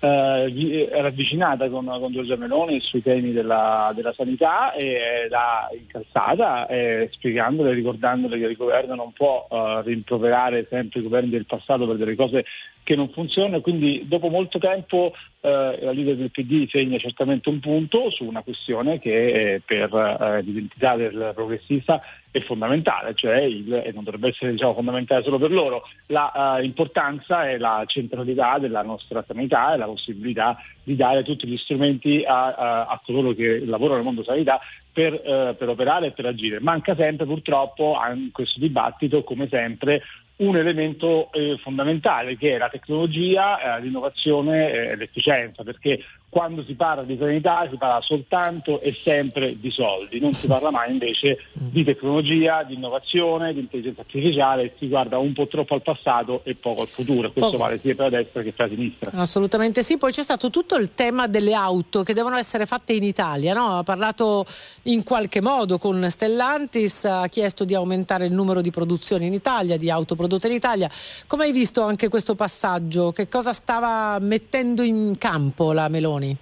eh, 0.00 0.88
ravvicinata 0.92 1.68
con, 1.68 1.84
con, 1.84 2.12
Giorgia 2.12 2.36
Meloni 2.36 2.80
sui 2.80 3.02
temi 3.02 3.32
della, 3.32 3.90
della 3.94 4.12
sanità 4.12 4.72
e 4.72 5.26
l'ha 5.28 5.68
incalzata 5.76 6.68
eh, 6.68 7.08
spiegandole, 7.12 7.72
ricordandole 7.72 8.38
che 8.38 8.46
il 8.46 8.56
governo 8.56 8.94
non 8.94 9.12
può 9.12 9.46
uh, 9.50 9.80
rimproverare 9.80 10.66
sempre 10.68 11.00
i 11.00 11.02
governi 11.02 11.30
del 11.30 11.46
passato 11.46 11.86
per 11.86 11.96
delle 11.96 12.14
cose 12.14 12.44
che 12.84 12.94
non 12.94 13.10
funzionano. 13.10 13.60
Quindi 13.60 14.04
dopo 14.06 14.28
molto 14.28 14.58
tempo 14.58 15.12
eh, 15.40 15.78
la 15.82 15.92
leader 15.92 16.16
del 16.16 16.30
PD 16.30 16.68
segna 16.68 16.96
certamente 16.98 17.48
un 17.48 17.60
punto 17.60 18.10
su 18.10 18.24
una 18.24 18.42
questione 18.42 18.98
che 18.98 19.54
eh, 19.54 19.62
per 19.64 19.94
eh, 19.94 20.42
l'identità 20.42 20.96
del 20.96 21.32
progressista 21.34 22.00
è 22.30 22.40
fondamentale, 22.40 23.14
cioè 23.14 23.40
il, 23.40 23.72
e 23.72 23.90
non 23.92 24.04
dovrebbe 24.04 24.28
essere 24.28 24.52
diciamo, 24.52 24.74
fondamentale 24.74 25.22
solo 25.22 25.38
per 25.38 25.50
loro, 25.50 25.82
l'importanza 26.06 27.42
uh, 27.42 27.46
e 27.46 27.58
la 27.58 27.84
centralità 27.86 28.58
della 28.58 28.82
nostra 28.82 29.24
sanità 29.26 29.74
e 29.74 29.78
la 29.78 29.86
possibilità 29.86 30.56
di 30.82 30.94
dare 30.94 31.22
tutti 31.22 31.46
gli 31.46 31.56
strumenti 31.56 32.22
a, 32.26 32.46
a, 32.46 32.86
a 32.86 33.00
coloro 33.04 33.32
che 33.32 33.64
lavorano 33.64 33.96
nel 33.96 34.04
mondo 34.04 34.22
sanità 34.22 34.60
per, 34.92 35.12
uh, 35.12 35.56
per, 35.56 35.68
operare 35.68 36.08
e 36.08 36.10
per 36.10 36.26
agire. 36.26 36.60
Manca 36.60 36.94
sempre 36.94 37.24
purtroppo 37.24 37.96
in 38.14 38.30
questo 38.32 38.60
dibattito, 38.60 39.22
come 39.22 39.48
sempre, 39.48 40.02
un 40.38 40.56
elemento 40.56 41.30
eh, 41.32 41.58
fondamentale 41.60 42.36
che 42.36 42.54
è 42.54 42.58
la 42.58 42.68
tecnologia, 42.68 43.76
eh, 43.76 43.80
l'innovazione 43.80 44.70
e 44.70 44.96
l'efficienza, 44.96 45.64
perché 45.64 46.00
quando 46.30 46.62
si 46.62 46.74
parla 46.74 47.04
di 47.04 47.16
sanità 47.18 47.66
si 47.70 47.76
parla 47.76 48.02
soltanto 48.02 48.80
e 48.80 48.92
sempre 48.92 49.58
di 49.58 49.70
soldi, 49.70 50.20
non 50.20 50.32
si 50.32 50.46
parla 50.46 50.70
mai 50.70 50.92
invece 50.92 51.38
di 51.52 51.82
tecnologia, 51.84 52.62
di 52.64 52.74
innovazione, 52.74 53.54
di 53.54 53.60
intelligenza 53.60 54.02
artificiale, 54.02 54.74
si 54.76 54.88
guarda 54.88 55.18
un 55.18 55.32
po' 55.32 55.46
troppo 55.46 55.74
al 55.74 55.82
passato 55.82 56.42
e 56.44 56.54
poco 56.54 56.82
al 56.82 56.88
futuro, 56.88 57.30
questo 57.32 57.52
poco. 57.52 57.62
vale 57.62 57.78
sia 57.78 57.94
per 57.94 58.10
la 58.10 58.18
destra 58.18 58.42
che 58.42 58.52
per 58.52 58.68
la 58.68 58.74
sinistra. 58.74 59.10
Assolutamente 59.14 59.82
sì, 59.82 59.96
poi 59.96 60.12
c'è 60.12 60.22
stato 60.22 60.50
tutto 60.50 60.76
il 60.76 60.92
tema 60.92 61.26
delle 61.28 61.54
auto 61.54 62.02
che 62.02 62.12
devono 62.12 62.36
essere 62.36 62.66
fatte 62.66 62.92
in 62.92 63.04
Italia, 63.04 63.54
no? 63.54 63.78
ha 63.78 63.82
parlato 63.82 64.44
in 64.84 65.04
qualche 65.04 65.40
modo 65.40 65.78
con 65.78 66.04
Stellantis, 66.10 67.06
ha 67.06 67.26
chiesto 67.28 67.64
di 67.64 67.74
aumentare 67.74 68.26
il 68.26 68.32
numero 68.32 68.60
di 68.60 68.70
produzioni 68.70 69.26
in 69.26 69.32
Italia, 69.32 69.78
di 69.78 69.90
auto 69.90 70.14
prodotte 70.28 70.46
in 70.46 70.52
Italia, 70.52 70.88
come 71.26 71.44
hai 71.44 71.52
visto 71.52 71.82
anche 71.82 72.08
questo 72.08 72.34
passaggio? 72.34 73.10
Che 73.10 73.28
cosa 73.28 73.52
stava 73.52 74.18
mettendo 74.20 74.82
in 74.82 75.16
campo 75.18 75.72
la 75.72 75.88
Meloni? 75.88 76.36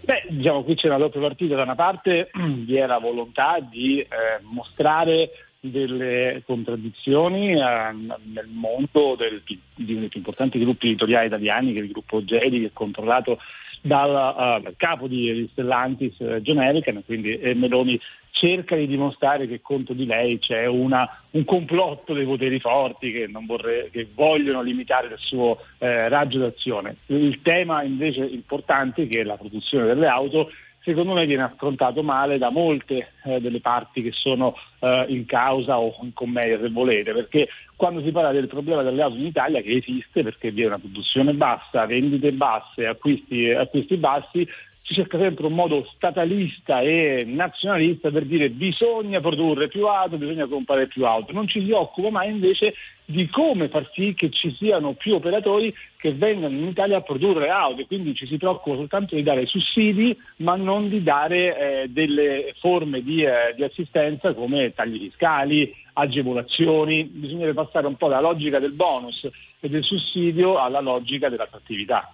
Beh, 0.00 0.26
diciamo 0.28 0.64
qui 0.64 0.76
una 0.82 0.98
doppia 0.98 1.20
partita, 1.20 1.54
da 1.54 1.62
una 1.62 1.76
parte 1.76 2.30
vi 2.34 2.76
la 2.76 2.98
volontà 2.98 3.58
di 3.60 4.00
eh, 4.00 4.08
mostrare 4.42 5.30
delle 5.60 6.42
contraddizioni 6.44 7.52
eh, 7.52 7.56
nel 7.56 8.48
mondo 8.52 9.14
del, 9.16 9.40
di 9.46 9.92
uno 9.92 10.00
dei 10.00 10.08
più 10.08 10.18
importanti 10.18 10.58
gruppi 10.58 10.88
editoriali 10.88 11.28
italiani, 11.28 11.72
che 11.72 11.78
è 11.78 11.82
il 11.82 11.92
gruppo 11.92 12.22
Gedi, 12.22 12.60
che 12.60 12.66
è 12.66 12.70
controllato 12.74 13.38
dal, 13.86 14.62
uh, 14.64 14.72
capo 14.78 15.06
di, 15.06 15.46
Stellantis, 15.52 16.18
uh, 16.18 16.38
John 16.40 16.56
American, 16.56 17.02
quindi 17.04 17.38
eh, 17.38 17.52
Meloni 17.54 18.00
cerca 18.30 18.76
di 18.76 18.86
dimostrare 18.86 19.46
che 19.46 19.60
contro 19.60 19.94
di 19.94 20.06
lei 20.06 20.38
c'è 20.38 20.66
una, 20.66 21.08
un 21.32 21.44
complotto 21.44 22.14
dei 22.14 22.24
poteri 22.24 22.58
forti 22.58 23.12
che, 23.12 23.30
vorrei, 23.46 23.90
che 23.90 24.08
vogliono 24.12 24.62
limitare 24.62 25.08
il 25.08 25.18
suo 25.18 25.58
eh, 25.78 26.08
raggio 26.08 26.38
d'azione. 26.38 26.96
Il 27.06 27.42
tema 27.42 27.82
invece 27.82 28.24
importante, 28.24 29.06
che 29.06 29.20
è 29.20 29.24
la 29.24 29.36
produzione 29.36 29.86
delle 29.86 30.08
auto, 30.08 30.50
secondo 30.84 31.14
me 31.14 31.26
viene 31.26 31.42
affrontato 31.42 32.02
male 32.02 32.38
da 32.38 32.50
molte 32.50 33.12
eh, 33.24 33.40
delle 33.40 33.60
parti 33.60 34.02
che 34.02 34.12
sono 34.12 34.54
eh, 34.80 35.06
in 35.08 35.24
causa 35.24 35.78
o 35.78 35.96
in 36.02 36.12
commedia 36.12 36.60
se 36.60 36.68
volete, 36.68 37.12
perché 37.12 37.48
quando 37.74 38.02
si 38.02 38.12
parla 38.12 38.30
del 38.30 38.46
problema 38.46 38.82
delle 38.82 39.02
in 39.04 39.26
Italia 39.26 39.62
che 39.62 39.76
esiste 39.76 40.22
perché 40.22 40.50
vi 40.50 40.62
è 40.62 40.66
una 40.66 40.78
produzione 40.78 41.32
bassa, 41.32 41.86
vendite 41.86 42.32
basse, 42.32 42.86
acquisti, 42.86 43.50
acquisti 43.50 43.96
bassi, 43.96 44.46
si 44.86 44.92
cerca 44.92 45.18
sempre 45.18 45.46
un 45.46 45.54
modo 45.54 45.86
statalista 45.94 46.80
e 46.82 47.24
nazionalista 47.26 48.10
per 48.10 48.26
dire 48.26 48.50
bisogna 48.50 49.18
produrre 49.18 49.68
più 49.68 49.86
auto, 49.86 50.18
bisogna 50.18 50.46
comprare 50.46 50.86
più 50.88 51.06
auto. 51.06 51.32
Non 51.32 51.48
ci 51.48 51.64
si 51.64 51.70
occupa 51.70 52.10
mai 52.10 52.28
invece 52.30 52.74
di 53.06 53.26
come 53.28 53.68
far 53.68 53.90
sì 53.94 54.12
che 54.14 54.28
ci 54.30 54.54
siano 54.54 54.92
più 54.92 55.14
operatori 55.14 55.74
che 55.96 56.12
vengano 56.12 56.54
in 56.54 56.66
Italia 56.66 56.98
a 56.98 57.02
produrre 57.02 57.48
auto 57.50 57.84
quindi 57.86 58.14
ci 58.14 58.26
si 58.26 58.38
preoccupa 58.38 58.76
soltanto 58.76 59.14
di 59.14 59.22
dare 59.22 59.44
sussidi 59.44 60.16
ma 60.36 60.54
non 60.54 60.88
di 60.88 61.02
dare 61.02 61.82
eh, 61.82 61.88
delle 61.88 62.54
forme 62.60 63.02
di, 63.02 63.22
eh, 63.22 63.54
di 63.56 63.62
assistenza 63.62 64.32
come 64.32 64.72
tagli 64.74 64.98
fiscali, 64.98 65.74
agevolazioni, 65.94 67.04
bisognerebbe 67.04 67.62
passare 67.62 67.86
un 67.86 67.96
po' 67.96 68.08
dalla 68.08 68.28
logica 68.28 68.58
del 68.58 68.72
bonus 68.72 69.28
e 69.60 69.68
del 69.68 69.82
sussidio 69.82 70.58
alla 70.58 70.80
logica 70.80 71.28
dell'attrattività. 71.28 72.12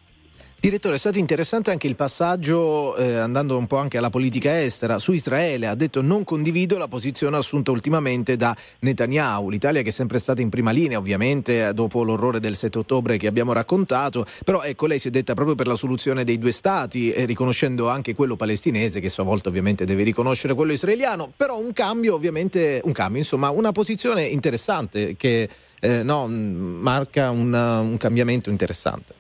Direttore, 0.60 0.96
è 0.96 0.98
stato 0.98 1.18
interessante 1.18 1.70
anche 1.70 1.86
il 1.86 1.96
passaggio, 1.96 2.94
eh, 2.96 3.14
andando 3.14 3.56
un 3.56 3.66
po' 3.66 3.78
anche 3.78 3.96
alla 3.96 4.10
politica 4.10 4.60
estera, 4.60 4.98
su 4.98 5.12
Israele. 5.12 5.66
Ha 5.66 5.74
detto 5.74 6.02
non 6.02 6.22
condivido 6.22 6.76
la 6.76 6.86
posizione 6.86 7.38
assunta 7.38 7.70
ultimamente 7.70 8.36
da 8.36 8.54
Netanyahu. 8.80 9.48
L'Italia 9.48 9.80
che 9.80 9.88
è 9.88 9.90
sempre 9.90 10.18
stata 10.18 10.42
in 10.42 10.50
prima 10.50 10.70
linea, 10.70 10.98
ovviamente, 10.98 11.72
dopo 11.72 12.04
l'orrore 12.04 12.40
del 12.40 12.56
7 12.56 12.76
ottobre 12.76 13.16
che 13.16 13.26
abbiamo 13.26 13.54
raccontato. 13.54 14.26
Però 14.44 14.60
ecco, 14.60 14.84
lei 14.84 14.98
si 14.98 15.08
è 15.08 15.10
detta 15.10 15.32
proprio 15.32 15.54
per 15.54 15.66
la 15.66 15.76
soluzione 15.76 16.24
dei 16.24 16.36
due 16.38 16.52
stati, 16.52 17.10
eh, 17.10 17.24
riconoscendo 17.24 17.88
anche 17.88 18.14
quello 18.14 18.36
palestinese, 18.36 19.00
che 19.00 19.06
a 19.06 19.10
sua 19.10 19.24
volta 19.24 19.48
ovviamente 19.48 19.86
deve 19.86 20.02
riconoscere 20.02 20.52
quello 20.52 20.72
israeliano. 20.72 21.32
Però 21.34 21.58
un 21.58 21.72
cambio, 21.72 22.14
ovviamente, 22.14 22.82
un 22.84 22.92
cambio, 22.92 23.20
insomma, 23.20 23.48
una 23.48 23.72
posizione 23.72 24.24
interessante 24.24 25.16
che 25.16 25.48
eh, 25.80 26.02
no, 26.02 26.26
marca 26.26 27.30
un, 27.30 27.50
un 27.50 27.96
cambiamento 27.96 28.50
interessante. 28.50 29.19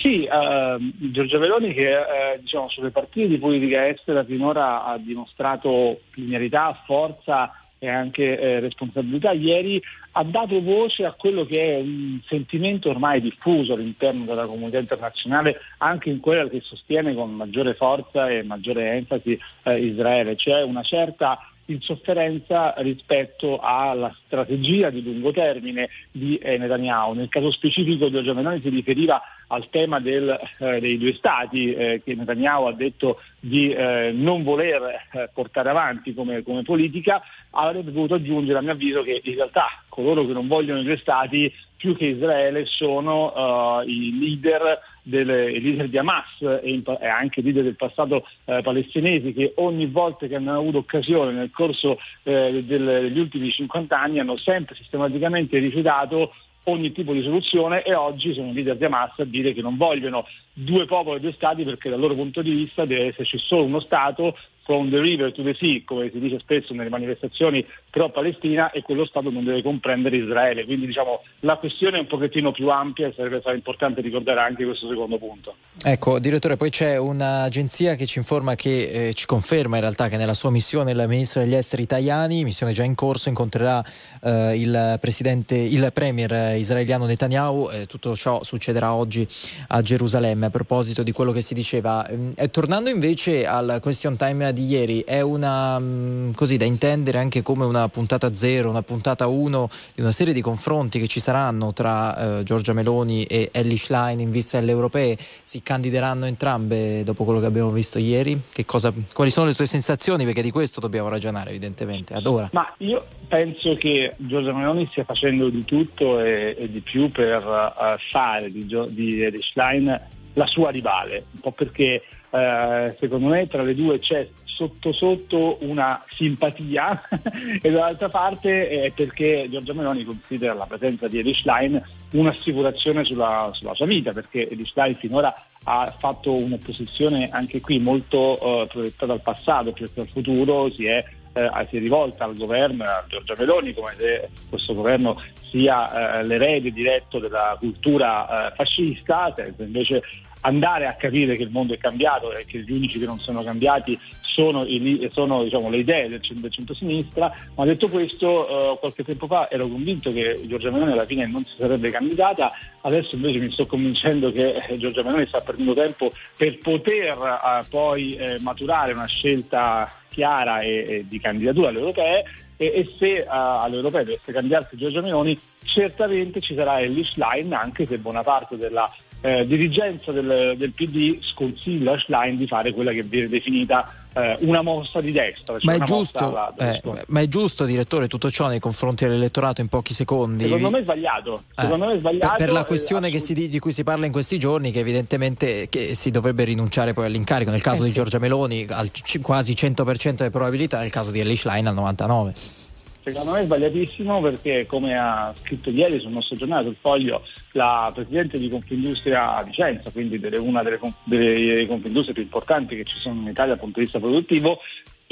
Sì, 0.00 0.26
uh, 0.26 1.10
Giorgia 1.10 1.38
Meloni 1.38 1.74
che 1.74 1.94
uh, 1.94 2.40
diciamo, 2.40 2.70
sulle 2.70 2.90
partite 2.90 3.28
di 3.28 3.36
politica 3.36 3.86
estera 3.86 4.24
finora 4.24 4.84
ha 4.86 4.96
dimostrato 4.96 6.00
linearità, 6.14 6.72
forza 6.86 7.52
e 7.78 7.88
anche 7.88 8.38
eh, 8.38 8.60
responsabilità. 8.60 9.32
Ieri 9.32 9.80
ha 10.12 10.24
dato 10.24 10.62
voce 10.62 11.04
a 11.04 11.12
quello 11.12 11.44
che 11.44 11.76
è 11.76 11.80
un 11.80 12.18
sentimento 12.26 12.88
ormai 12.90 13.20
diffuso 13.20 13.74
all'interno 13.74 14.24
della 14.24 14.46
comunità 14.46 14.78
internazionale, 14.78 15.60
anche 15.78 16.08
in 16.08 16.20
quella 16.20 16.48
che 16.48 16.60
sostiene 16.60 17.14
con 17.14 17.34
maggiore 17.34 17.74
forza 17.74 18.30
e 18.30 18.42
maggiore 18.42 18.92
enfasi 18.92 19.38
eh, 19.64 19.78
Israele, 19.80 20.36
cioè 20.36 20.62
una 20.62 20.82
certa 20.82 21.38
insofferenza 21.72 22.74
rispetto 22.78 23.58
alla 23.60 24.14
strategia 24.24 24.90
di 24.90 25.02
lungo 25.02 25.32
termine 25.32 25.88
di 26.10 26.36
eh, 26.36 26.58
Netanyahu. 26.58 27.14
Nel 27.14 27.28
caso 27.28 27.50
specifico 27.50 28.10
Giorgia 28.10 28.34
Meloni 28.34 28.60
si 28.60 28.68
riferiva 28.68 29.20
al 29.48 29.68
tema 29.70 30.00
del, 30.00 30.38
eh, 30.58 30.80
dei 30.80 30.98
due 30.98 31.14
stati 31.14 31.72
eh, 31.72 32.02
che 32.04 32.14
Netanyahu 32.14 32.66
ha 32.66 32.72
detto 32.72 33.20
di 33.38 33.72
eh, 33.72 34.12
non 34.12 34.42
voler 34.42 34.82
eh, 35.12 35.30
portare 35.32 35.70
avanti 35.70 36.14
come, 36.14 36.42
come, 36.42 36.62
politica, 36.62 37.22
avrebbe 37.50 37.92
dovuto 37.92 38.14
aggiungere 38.14 38.58
a 38.58 38.62
mio 38.62 38.72
avviso 38.72 39.02
che 39.02 39.20
in 39.22 39.34
realtà 39.34 39.66
coloro 39.88 40.26
che 40.26 40.32
non 40.32 40.46
vogliono 40.46 40.80
i 40.80 40.84
due 40.84 40.98
stati 40.98 41.52
più 41.76 41.96
che 41.96 42.04
Israele 42.04 42.66
sono 42.66 43.78
uh, 43.80 43.88
i 43.88 44.18
leader 44.18 44.78
delle, 45.10 45.50
i 45.50 45.60
leader 45.60 45.88
di 45.88 45.98
Hamas 45.98 46.40
e, 46.40 46.82
e 46.82 47.06
anche 47.06 47.42
leader 47.42 47.64
del 47.64 47.76
passato 47.76 48.26
eh, 48.46 48.62
palestinesi 48.62 49.34
che 49.34 49.52
ogni 49.56 49.86
volta 49.86 50.26
che 50.26 50.36
hanno 50.36 50.56
avuto 50.56 50.78
occasione 50.78 51.32
nel 51.32 51.50
corso 51.50 51.98
eh, 52.22 52.62
del, 52.64 52.84
degli 52.84 53.18
ultimi 53.18 53.50
50 53.50 54.00
anni 54.00 54.20
hanno 54.20 54.38
sempre 54.38 54.74
sistematicamente 54.74 55.58
rifiutato 55.58 56.32
ogni 56.64 56.92
tipo 56.92 57.12
di 57.12 57.22
soluzione 57.22 57.82
e 57.82 57.94
oggi 57.94 58.32
sono 58.32 58.52
leader 58.52 58.76
di 58.76 58.84
Hamas 58.84 59.18
a 59.18 59.24
dire 59.24 59.52
che 59.52 59.62
non 59.62 59.76
vogliono 59.76 60.26
due 60.52 60.86
popoli 60.86 61.16
e 61.16 61.20
due 61.20 61.32
stati 61.32 61.64
perché 61.64 61.90
dal 61.90 62.00
loro 62.00 62.14
punto 62.14 62.42
di 62.42 62.50
vista 62.50 62.84
deve 62.84 63.08
esserci 63.08 63.38
solo 63.38 63.64
uno 63.64 63.80
Stato 63.80 64.36
from 64.64 64.90
the 64.90 64.98
river 64.98 65.32
to 65.32 65.42
the 65.42 65.54
sea, 65.58 65.82
come 65.84 66.10
si 66.12 66.18
dice 66.18 66.38
spesso 66.38 66.72
nelle 66.74 66.90
manifestazioni 66.90 67.66
pro-Palestina, 67.90 68.70
e 68.70 68.82
quello 68.82 69.04
Stato 69.04 69.30
non 69.30 69.44
deve 69.44 69.62
comprendere 69.62 70.16
Israele. 70.16 70.64
Quindi 70.64 70.86
diciamo, 70.86 71.22
la 71.40 71.56
questione 71.56 71.96
è 71.96 72.00
un 72.00 72.06
pochettino 72.06 72.52
più 72.52 72.68
ampia 72.68 73.08
e 73.08 73.12
sarebbe 73.16 73.40
stato 73.40 73.56
importante 73.56 74.00
ricordare 74.00 74.40
anche 74.40 74.64
questo 74.64 74.88
secondo 74.88 75.18
punto. 75.18 75.54
Ecco, 75.82 76.18
direttore, 76.18 76.56
poi 76.56 76.70
c'è 76.70 76.96
un'agenzia 76.98 77.94
che 77.94 78.06
ci 78.06 78.18
informa 78.18 78.54
che 78.54 79.08
eh, 79.08 79.14
ci 79.14 79.26
conferma 79.26 79.76
in 79.76 79.82
realtà 79.82 80.08
che 80.08 80.16
nella 80.16 80.34
sua 80.34 80.50
missione 80.50 80.92
il 80.92 81.04
ministro 81.08 81.42
degli 81.42 81.54
esteri 81.54 81.86
Tajani, 81.86 82.44
missione 82.44 82.72
già 82.72 82.84
in 82.84 82.94
corso, 82.94 83.28
incontrerà 83.28 83.84
eh, 84.22 84.56
il 84.56 84.98
presidente, 85.00 85.56
il 85.56 85.90
premier 85.92 86.56
israeliano 86.56 87.06
Netanyahu. 87.06 87.70
Eh, 87.72 87.86
tutto 87.86 88.14
ciò 88.14 88.42
succederà 88.42 88.94
oggi 88.94 89.26
a 89.68 89.80
Gerusalemme. 89.80 90.46
A 90.46 90.50
proposito 90.50 91.02
di 91.02 91.12
quello 91.12 91.32
che 91.32 91.40
si 91.40 91.54
diceva, 91.54 92.06
eh, 92.06 92.50
tornando 92.50 92.90
invece 92.90 93.46
al 93.46 93.78
question 93.80 94.16
time 94.16 94.49
di 94.50 94.66
ieri 94.66 95.00
è 95.00 95.20
una 95.20 95.78
mm, 95.78 96.32
così 96.32 96.56
da 96.56 96.64
intendere 96.64 97.18
anche 97.18 97.42
come 97.42 97.64
una 97.64 97.88
puntata 97.88 98.34
zero, 98.34 98.70
una 98.70 98.82
puntata 98.82 99.26
uno 99.26 99.68
di 99.94 100.00
una 100.00 100.12
serie 100.12 100.32
di 100.32 100.40
confronti 100.40 100.98
che 100.98 101.06
ci 101.06 101.20
saranno 101.20 101.72
tra 101.72 102.38
eh, 102.38 102.42
Giorgia 102.42 102.72
Meloni 102.72 103.24
e 103.24 103.50
Ellie 103.52 103.76
Schlein 103.76 104.20
in 104.20 104.30
vista 104.30 104.58
delle 104.58 104.72
europee. 104.72 105.16
Si 105.42 105.62
candideranno 105.62 106.26
entrambe 106.26 107.02
dopo 107.04 107.24
quello 107.24 107.40
che 107.40 107.46
abbiamo 107.46 107.70
visto 107.70 107.98
ieri? 107.98 108.40
Cosa, 108.66 108.92
quali 109.12 109.30
sono 109.30 109.46
le 109.46 109.54
tue 109.54 109.66
sensazioni? 109.66 110.24
Perché 110.24 110.42
di 110.42 110.50
questo 110.50 110.80
dobbiamo 110.80 111.08
ragionare 111.08 111.50
evidentemente 111.50 112.14
ad 112.14 112.26
ora. 112.26 112.48
Ma 112.52 112.72
io 112.78 113.04
penso 113.28 113.74
che 113.74 114.14
Giorgia 114.16 114.52
Meloni 114.52 114.86
stia 114.86 115.04
facendo 115.04 115.48
di 115.48 115.64
tutto 115.64 116.20
e, 116.20 116.56
e 116.58 116.70
di 116.70 116.80
più 116.80 117.10
per 117.10 117.44
uh, 117.44 117.96
fare 118.10 118.50
di, 118.50 118.66
di 118.66 119.22
Ellie 119.22 119.42
Schlein 119.42 120.08
la 120.34 120.46
sua 120.46 120.70
rivale, 120.70 121.24
un 121.32 121.40
po' 121.40 121.52
perché 121.52 122.02
eh, 122.30 122.96
secondo 122.98 123.28
me 123.28 123.46
tra 123.46 123.62
le 123.62 123.74
due 123.74 123.98
c'è 123.98 124.28
sotto 124.44 124.92
sotto 124.92 125.58
una 125.62 126.04
simpatia 126.08 127.02
e 127.60 127.70
dall'altra 127.70 128.08
parte 128.08 128.68
è 128.68 128.92
perché 128.92 129.48
Giorgia 129.50 129.72
Meloni 129.72 130.04
considera 130.04 130.54
la 130.54 130.66
presenza 130.66 131.08
di 131.08 131.18
Elish 131.18 131.44
Line 131.44 131.82
un'assicurazione 132.12 133.04
sulla, 133.04 133.50
sulla, 133.52 133.74
sua 133.74 133.86
vita 133.86 134.12
perché 134.12 134.48
Elish 134.48 134.74
Line 134.74 134.94
finora 134.94 135.34
ha 135.64 135.86
fatto 135.86 136.32
un'opposizione 136.32 137.30
anche 137.30 137.60
qui 137.60 137.78
molto 137.78 138.38
eh, 138.38 138.66
proiettata 138.66 139.12
al 139.12 139.22
passato, 139.22 139.72
proiettata 139.72 140.02
al 140.02 140.08
futuro, 140.08 140.70
si 140.72 140.86
è 140.86 141.04
eh, 141.32 141.48
si 141.68 141.76
è 141.76 141.80
rivolta 141.80 142.24
al 142.24 142.36
governo, 142.36 142.84
a 142.84 143.04
Giorgia 143.06 143.34
Meloni, 143.38 143.72
come 143.72 143.94
se 143.96 144.28
questo 144.48 144.74
governo 144.74 145.22
sia 145.34 146.18
eh, 146.18 146.24
l'erede 146.24 146.72
diretto 146.72 147.18
della 147.18 147.56
cultura 147.58 148.48
eh, 148.48 148.54
fascista, 148.54 149.32
senza 149.36 149.62
invece 149.62 150.02
andare 150.42 150.86
a 150.86 150.94
capire 150.94 151.36
che 151.36 151.42
il 151.42 151.50
mondo 151.50 151.74
è 151.74 151.78
cambiato 151.78 152.32
e 152.32 152.44
che 152.44 152.58
gli 152.58 152.72
unici 152.72 152.98
che 152.98 153.06
non 153.06 153.18
sono 153.18 153.42
cambiati 153.42 153.98
sono, 154.32 154.64
i, 154.64 155.08
sono 155.12 155.42
diciamo, 155.42 155.68
le 155.68 155.78
idee 155.78 156.08
del, 156.08 156.22
centro-sinistra, 156.22 157.32
ma 157.56 157.64
detto 157.64 157.88
questo 157.88 158.74
eh, 158.74 158.78
qualche 158.78 159.04
tempo 159.04 159.26
fa 159.26 159.50
ero 159.50 159.66
convinto 159.68 160.12
che 160.12 160.40
Giorgia 160.46 160.70
Meloni 160.70 160.92
alla 160.92 161.04
fine 161.04 161.26
non 161.26 161.44
si 161.44 161.56
sarebbe 161.56 161.90
candidata, 161.90 162.52
adesso 162.82 163.16
invece 163.16 163.40
mi 163.40 163.52
sto 163.52 163.66
convincendo 163.66 164.30
che 164.30 164.54
eh, 164.56 164.78
Giorgia 164.78 165.02
Meloni 165.02 165.26
sta 165.26 165.40
perdendo 165.40 165.74
tempo 165.74 166.12
per 166.36 166.58
poter 166.58 167.16
eh, 167.18 167.66
poi 167.68 168.14
eh, 168.14 168.38
maturare 168.40 168.92
una 168.92 169.06
scelta 169.06 169.92
chiara 170.08 170.60
e, 170.60 170.84
e 170.88 171.04
di 171.06 171.20
candidatura 171.20 171.68
alle 171.68 171.78
europee 171.78 172.24
e, 172.56 172.66
e 172.66 172.94
se 172.98 173.24
uh, 173.26 173.28
alle 173.28 173.76
europee 173.76 174.04
dovesse 174.04 174.32
candidarsi 174.32 174.76
Giorgia 174.76 175.00
Meloni 175.00 175.38
certamente 175.62 176.40
ci 176.40 176.54
sarà 176.54 176.80
Ellie 176.80 177.04
Schlein 177.04 177.52
anche 177.52 177.86
se 177.86 177.96
buona 177.98 178.22
parte 178.22 178.56
della 178.56 178.92
eh, 179.22 179.46
dirigenza 179.46 180.12
del, 180.12 180.54
del, 180.56 180.72
PD 180.72 181.18
sconsiglia 181.22 181.92
a 181.92 181.98
Schlein 181.98 182.36
di 182.36 182.46
fare 182.46 182.72
quella 182.72 182.92
che 182.92 183.02
viene 183.02 183.28
definita 183.28 183.84
eh, 184.14 184.36
una 184.40 184.62
mossa 184.62 185.00
di 185.00 185.12
destra. 185.12 185.58
Cioè 185.58 185.76
ma, 185.76 185.82
è 185.82 185.86
giusto, 185.86 186.18
alla, 186.18 186.54
eh, 186.56 186.80
ma, 187.08 187.20
è 187.20 187.28
giusto, 187.28 187.64
direttore, 187.64 188.08
tutto 188.08 188.30
ciò 188.30 188.48
nei 188.48 188.60
confronti 188.60 189.04
dell'elettorato 189.04 189.60
in 189.60 189.68
pochi 189.68 189.92
secondi? 189.92 190.44
Secondo 190.44 190.70
me 190.70 190.78
è 190.78 190.82
sbagliato. 190.82 191.42
Eh, 191.56 191.62
Secondo 191.62 191.86
me 191.86 191.94
è 191.94 191.98
sbagliato 191.98 192.34
per, 192.36 192.46
per, 192.46 192.52
la 192.52 192.64
questione 192.64 193.18
si, 193.18 193.34
di 193.34 193.58
cui 193.58 193.72
si 193.72 193.84
parla 193.84 194.06
in 194.06 194.12
questi 194.12 194.38
giorni, 194.38 194.70
che 194.70 194.78
evidentemente 194.78 195.68
che 195.68 195.94
si 195.94 196.10
dovrebbe 196.10 196.44
rinunciare 196.44 196.94
poi 196.94 197.06
all'incarico. 197.06 197.50
Nel 197.50 197.62
caso 197.62 197.82
eh, 197.82 197.84
di 197.84 197.90
sì. 197.90 197.96
Giorgia 197.96 198.18
Meloni 198.18 198.66
al 198.70 198.90
c- 198.90 199.20
quasi 199.20 199.52
100% 199.52 200.14
delle 200.14 200.30
probabilità, 200.30 200.78
nel 200.78 200.90
caso 200.90 201.10
di 201.10 201.20
Ellie 201.20 201.36
Schlein 201.36 201.66
al 201.66 201.74
99%. 201.74 202.68
Secondo 203.02 203.32
me 203.32 203.40
è 203.40 203.44
sbagliatissimo 203.44 204.20
perché, 204.20 204.66
come 204.66 204.94
ha 204.94 205.32
scritto 205.34 205.70
ieri 205.70 205.98
sul 206.00 206.10
nostro 206.12 206.36
giornale, 206.36 206.64
sul 206.64 206.76
foglio, 206.80 207.22
la 207.52 207.90
Presidente 207.94 208.38
di 208.38 208.50
Confindustria 208.50 209.36
a 209.36 209.42
Vicenza, 209.42 209.90
quindi 209.90 210.20
delle, 210.20 210.38
una 210.38 210.62
delle, 210.62 210.78
delle 211.04 211.66
Confindustrie 211.66 212.14
più 212.14 212.22
importanti 212.22 212.76
che 212.76 212.84
ci 212.84 212.98
sono 212.98 213.22
in 213.22 213.28
Italia 213.28 213.54
dal 213.54 213.58
punto 213.58 213.78
di 213.78 213.84
vista 213.84 213.98
produttivo, 213.98 214.58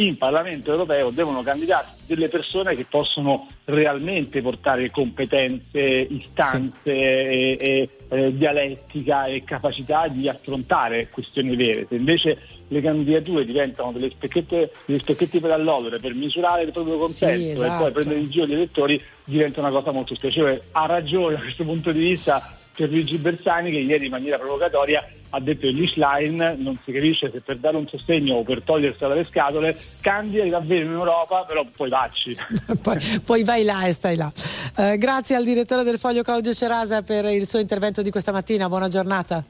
in 0.01 0.17
Parlamento 0.17 0.71
europeo 0.71 1.11
devono 1.11 1.43
candidarsi 1.43 2.07
delle 2.07 2.29
persone 2.29 2.77
che 2.77 2.87
possono 2.89 3.49
realmente 3.65 4.41
portare 4.41 4.91
competenze, 4.91 5.81
istanze, 5.81 6.79
sì. 6.83 6.91
e, 6.91 7.57
e, 7.59 7.89
e, 8.09 8.37
dialettica 8.37 9.25
e 9.25 9.43
capacità 9.43 10.07
di 10.07 10.29
affrontare 10.29 11.09
questioni 11.11 11.57
vere. 11.57 11.87
Se 11.89 11.97
invece 11.97 12.39
le 12.69 12.81
candidature 12.81 13.45
diventano 13.45 13.91
delle 13.91 14.11
specchette, 14.11 14.71
degli 14.85 14.99
specchetti 14.99 15.41
per 15.41 15.51
all'odore 15.51 15.99
per 15.99 16.15
misurare 16.15 16.63
il 16.63 16.71
proprio 16.71 16.99
consenso 16.99 17.37
sì, 17.37 17.51
esatto. 17.51 17.65
e 17.65 17.67
poi 17.67 17.77
esatto. 17.77 17.93
prendere 17.93 18.21
in 18.21 18.31
giro 18.31 18.47
gli 18.47 18.53
elettori 18.53 19.03
diventa 19.29 19.61
una 19.61 19.71
cosa 19.71 19.93
molto 19.93 20.15
spiacevole. 20.15 20.63
Ha 20.73 20.87
ragione 20.87 21.37
da 21.37 21.43
questo 21.43 21.65
punto 21.65 21.93
di 21.93 22.01
vista 22.01 22.43
Pierluigi 22.75 23.19
Bersani 23.19 23.71
che 23.71 23.79
ieri 23.79 24.07
in 24.07 24.11
maniera 24.11 24.39
provocatoria 24.39 25.07
ha 25.31 25.41
detto 25.41 25.63
che 25.63 25.73
l'Ishline 25.73 26.57
non 26.59 26.79
si 26.83 26.91
capisce 26.93 27.31
se 27.31 27.41
per 27.41 27.59
dare 27.59 27.77
un 27.77 27.87
sostegno 27.87 28.37
o 28.37 28.43
per 28.43 28.63
togliersi 28.63 29.01
dalle 29.01 29.25
scatole 29.25 29.77
candida 30.01 30.47
davvero 30.47 30.87
in 30.87 30.93
Europa 30.93 31.45
però 31.45 31.67
poi 31.77 31.91
vacci. 31.91 32.37
Poi, 32.81 32.97
poi, 33.25 33.45
vai 33.45 33.65
là 33.65 33.87
e 33.87 33.93
stai 33.93 34.17
là. 34.17 34.31
Eh, 34.77 34.97
grazie 34.97 35.35
al 35.35 35.45
direttore 35.45 35.83
del 35.83 35.99
Foglio 35.99 36.23
Claudio 36.23 36.55
Cerasa 36.55 37.03
per 37.03 37.25
il 37.27 37.47
suo 37.47 37.59
intervento 37.59 38.03
di 38.03 38.11
questa 38.11 38.33
mattina. 38.33 38.69
Buona 38.69 38.89
giornata. 38.89 39.45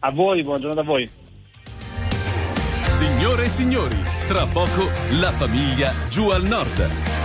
A 0.00 0.10
voi 0.10 0.42
buona 0.42 0.60
giornata 0.60 0.80
a 0.82 0.84
voi. 0.84 1.10
Signore 2.98 3.44
e 3.44 3.48
signori 3.48 3.96
tra 4.28 4.46
poco 4.46 4.88
la 5.18 5.32
famiglia 5.32 5.92
giù 6.10 6.28
al 6.28 6.44
nord 6.44 7.19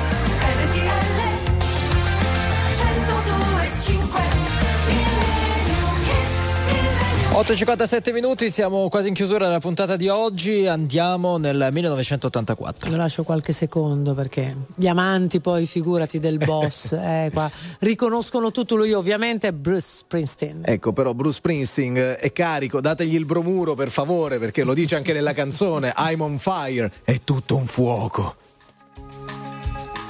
8.57 7.35 8.13
minuti, 8.13 8.49
siamo 8.49 8.89
quasi 8.89 9.09
in 9.09 9.13
chiusura 9.13 9.45
della 9.45 9.59
puntata 9.59 9.95
di 9.95 10.07
oggi, 10.07 10.65
andiamo 10.65 11.37
nel 11.37 11.67
1984. 11.69 12.89
Io 12.89 12.95
lascio 12.95 13.23
qualche 13.23 13.51
secondo 13.51 14.15
perché 14.15 14.55
gli 14.75 14.87
amanti 14.87 15.41
poi 15.41 15.67
figurati 15.67 16.17
del 16.17 16.37
boss, 16.37 16.93
eh, 16.97 17.29
qua, 17.31 17.51
riconoscono 17.79 18.51
tutto 18.51 18.75
lui 18.75 18.93
ovviamente 18.93 19.53
Bruce 19.53 19.97
Springsteen. 19.97 20.61
Ecco 20.65 20.91
però 20.93 21.13
Bruce 21.13 21.37
Springsteen 21.37 22.15
è 22.19 22.31
carico, 22.31 22.81
dategli 22.81 23.13
il 23.13 23.25
bromuro 23.25 23.75
per 23.75 23.89
favore 23.89 24.39
perché 24.39 24.63
lo 24.63 24.73
dice 24.73 24.95
anche 24.95 25.13
nella 25.13 25.33
canzone 25.33 25.93
I'm 25.97 26.21
on 26.21 26.39
fire, 26.39 26.91
è 27.03 27.19
tutto 27.23 27.55
un 27.57 27.67
fuoco. 27.67 28.35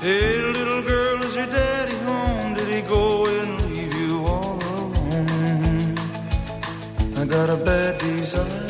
Hey 0.02 0.52
little 0.54 0.84
girl, 0.84 1.22
is 1.24 1.36
your 1.36 1.48
daddy 1.48 1.75
got 7.36 7.50
a 7.50 7.58
bad 7.58 8.00
desire. 8.00 8.68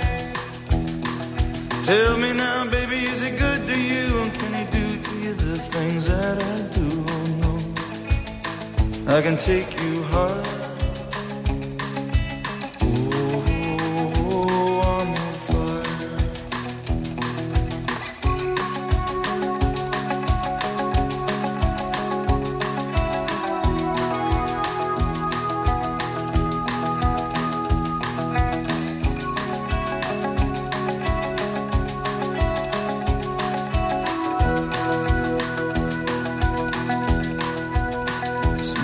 Tell 1.91 2.15
me 2.19 2.31
now, 2.35 2.71
baby, 2.71 2.99
is 3.13 3.21
it 3.29 3.35
good 3.45 3.61
to 3.71 3.77
you? 3.93 4.07
And 4.23 4.33
can 4.39 4.53
he 4.59 4.65
do 4.79 4.87
to 5.07 5.15
you 5.25 5.35
the 5.35 5.57
things 5.75 6.03
that 6.07 6.37
I 6.53 6.57
do? 6.79 6.89
Oh, 7.15 7.27
no. 7.43 7.53
I 9.17 9.19
can 9.23 9.37
take 9.39 9.71
you 9.83 9.95
high. 10.15 10.54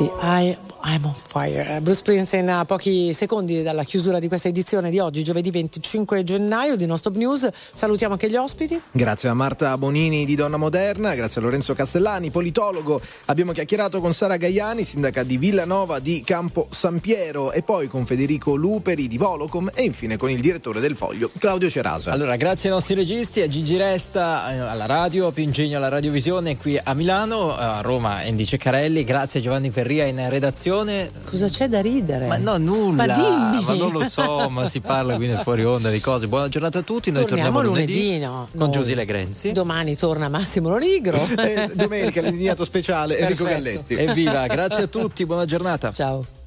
On 0.00 0.10
fire. 0.10 0.10
Eh 0.10 0.10
sì, 0.10 0.10
I, 0.20 0.56
I'm 0.90 1.04
on 1.04 1.12
fire. 1.12 1.80
Bruce 1.82 1.98
Springsteen 1.98 2.48
a 2.48 2.64
pochi 2.64 3.12
secondi 3.12 3.62
dalla 3.62 3.84
chiusura 3.84 4.18
di 4.18 4.26
questa 4.26 4.48
edizione 4.48 4.88
di 4.88 4.98
oggi, 4.98 5.22
giovedì 5.22 5.50
25 5.50 6.24
gennaio 6.24 6.76
di 6.76 6.86
Non 6.86 6.96
Stop 6.96 7.16
News. 7.16 7.46
Salutiamo 7.74 8.14
anche 8.14 8.30
gli 8.30 8.36
ospiti. 8.36 8.80
Grazie 8.90 9.28
a 9.28 9.34
Marta 9.34 9.76
Bonini 9.76 10.24
di 10.24 10.34
Donna 10.34 10.56
Moderna, 10.56 11.14
grazie 11.14 11.42
a 11.42 11.44
Lorenzo 11.44 11.74
Castellani, 11.74 12.30
politologo. 12.30 13.02
Abbiamo 13.26 13.52
chiacchierato 13.52 14.00
con 14.00 14.14
Sara 14.14 14.38
Gaiani, 14.38 14.82
sindaca 14.82 15.24
di 15.24 15.36
Villanova 15.36 15.98
di 15.98 16.22
Campo 16.24 16.68
San 16.70 17.00
Piero 17.00 17.52
e 17.52 17.60
poi 17.60 17.86
con 17.86 18.06
Federico 18.06 18.54
Luperi 18.54 19.08
di 19.08 19.18
Volocom 19.18 19.70
e 19.74 19.84
infine 19.84 20.16
con 20.16 20.30
il 20.30 20.40
direttore 20.40 20.80
del 20.80 20.96
Foglio, 20.96 21.30
Claudio 21.36 21.68
Cerasa. 21.68 22.12
Allora, 22.12 22.36
grazie 22.36 22.70
ai 22.70 22.74
nostri 22.74 22.94
registi, 22.94 23.42
a 23.42 23.48
Gigi 23.48 23.76
Resta 23.76 24.54
eh, 24.54 24.58
alla 24.58 24.86
radio, 24.86 25.26
a 25.26 25.32
Pingegno 25.32 25.76
alla 25.76 25.88
radiovisione 25.88 26.56
qui 26.56 26.80
a 26.82 26.94
Milano, 26.94 27.54
a 27.54 27.82
Roma 27.82 28.22
Andy 28.24 28.46
Ceccarelli, 28.46 29.04
grazie 29.04 29.40
a 29.40 29.42
Giovanni 29.42 29.70
Ferria 29.70 30.06
in 30.06 30.30
redazione. 30.30 30.76
Cosa 31.24 31.48
c'è 31.48 31.68
da 31.68 31.80
ridere? 31.80 32.26
Ma 32.26 32.36
no, 32.36 32.56
nulla. 32.56 33.06
Ma 33.06 33.14
dimmi. 33.14 33.64
Ma 33.64 33.74
non 33.74 33.92
lo 33.92 34.04
so, 34.04 34.48
ma 34.48 34.68
si 34.68 34.80
parla 34.80 35.16
qui 35.16 35.26
nel 35.26 35.38
fuori 35.38 35.64
onda 35.64 35.90
di 35.90 36.00
cose. 36.00 36.28
Buona 36.28 36.48
giornata 36.48 36.78
a 36.80 36.82
tutti, 36.82 37.10
noi 37.10 37.24
Torniamo 37.26 37.52
torniamo 37.52 37.74
lunedì, 37.74 37.94
lunedì, 37.94 38.18
no? 38.18 38.48
con 38.50 38.60
Noi. 38.60 38.70
Giusile 38.70 39.04
Grenzi. 39.04 39.52
Domani 39.52 39.96
torna 39.96 40.28
Massimo 40.28 40.68
Lonigro. 40.68 41.16
Eh, 41.48 41.70
domenica 41.72 42.20
l'indignato 42.20 42.64
speciale 42.64 43.16
Enrico. 43.18 43.44
Galletti. 43.44 43.94
Evviva, 43.94 44.46
grazie 44.46 44.84
a 44.84 44.86
tutti, 44.86 45.24
buona 45.24 45.46
giornata. 45.46 45.92
Ciao. 45.92 46.37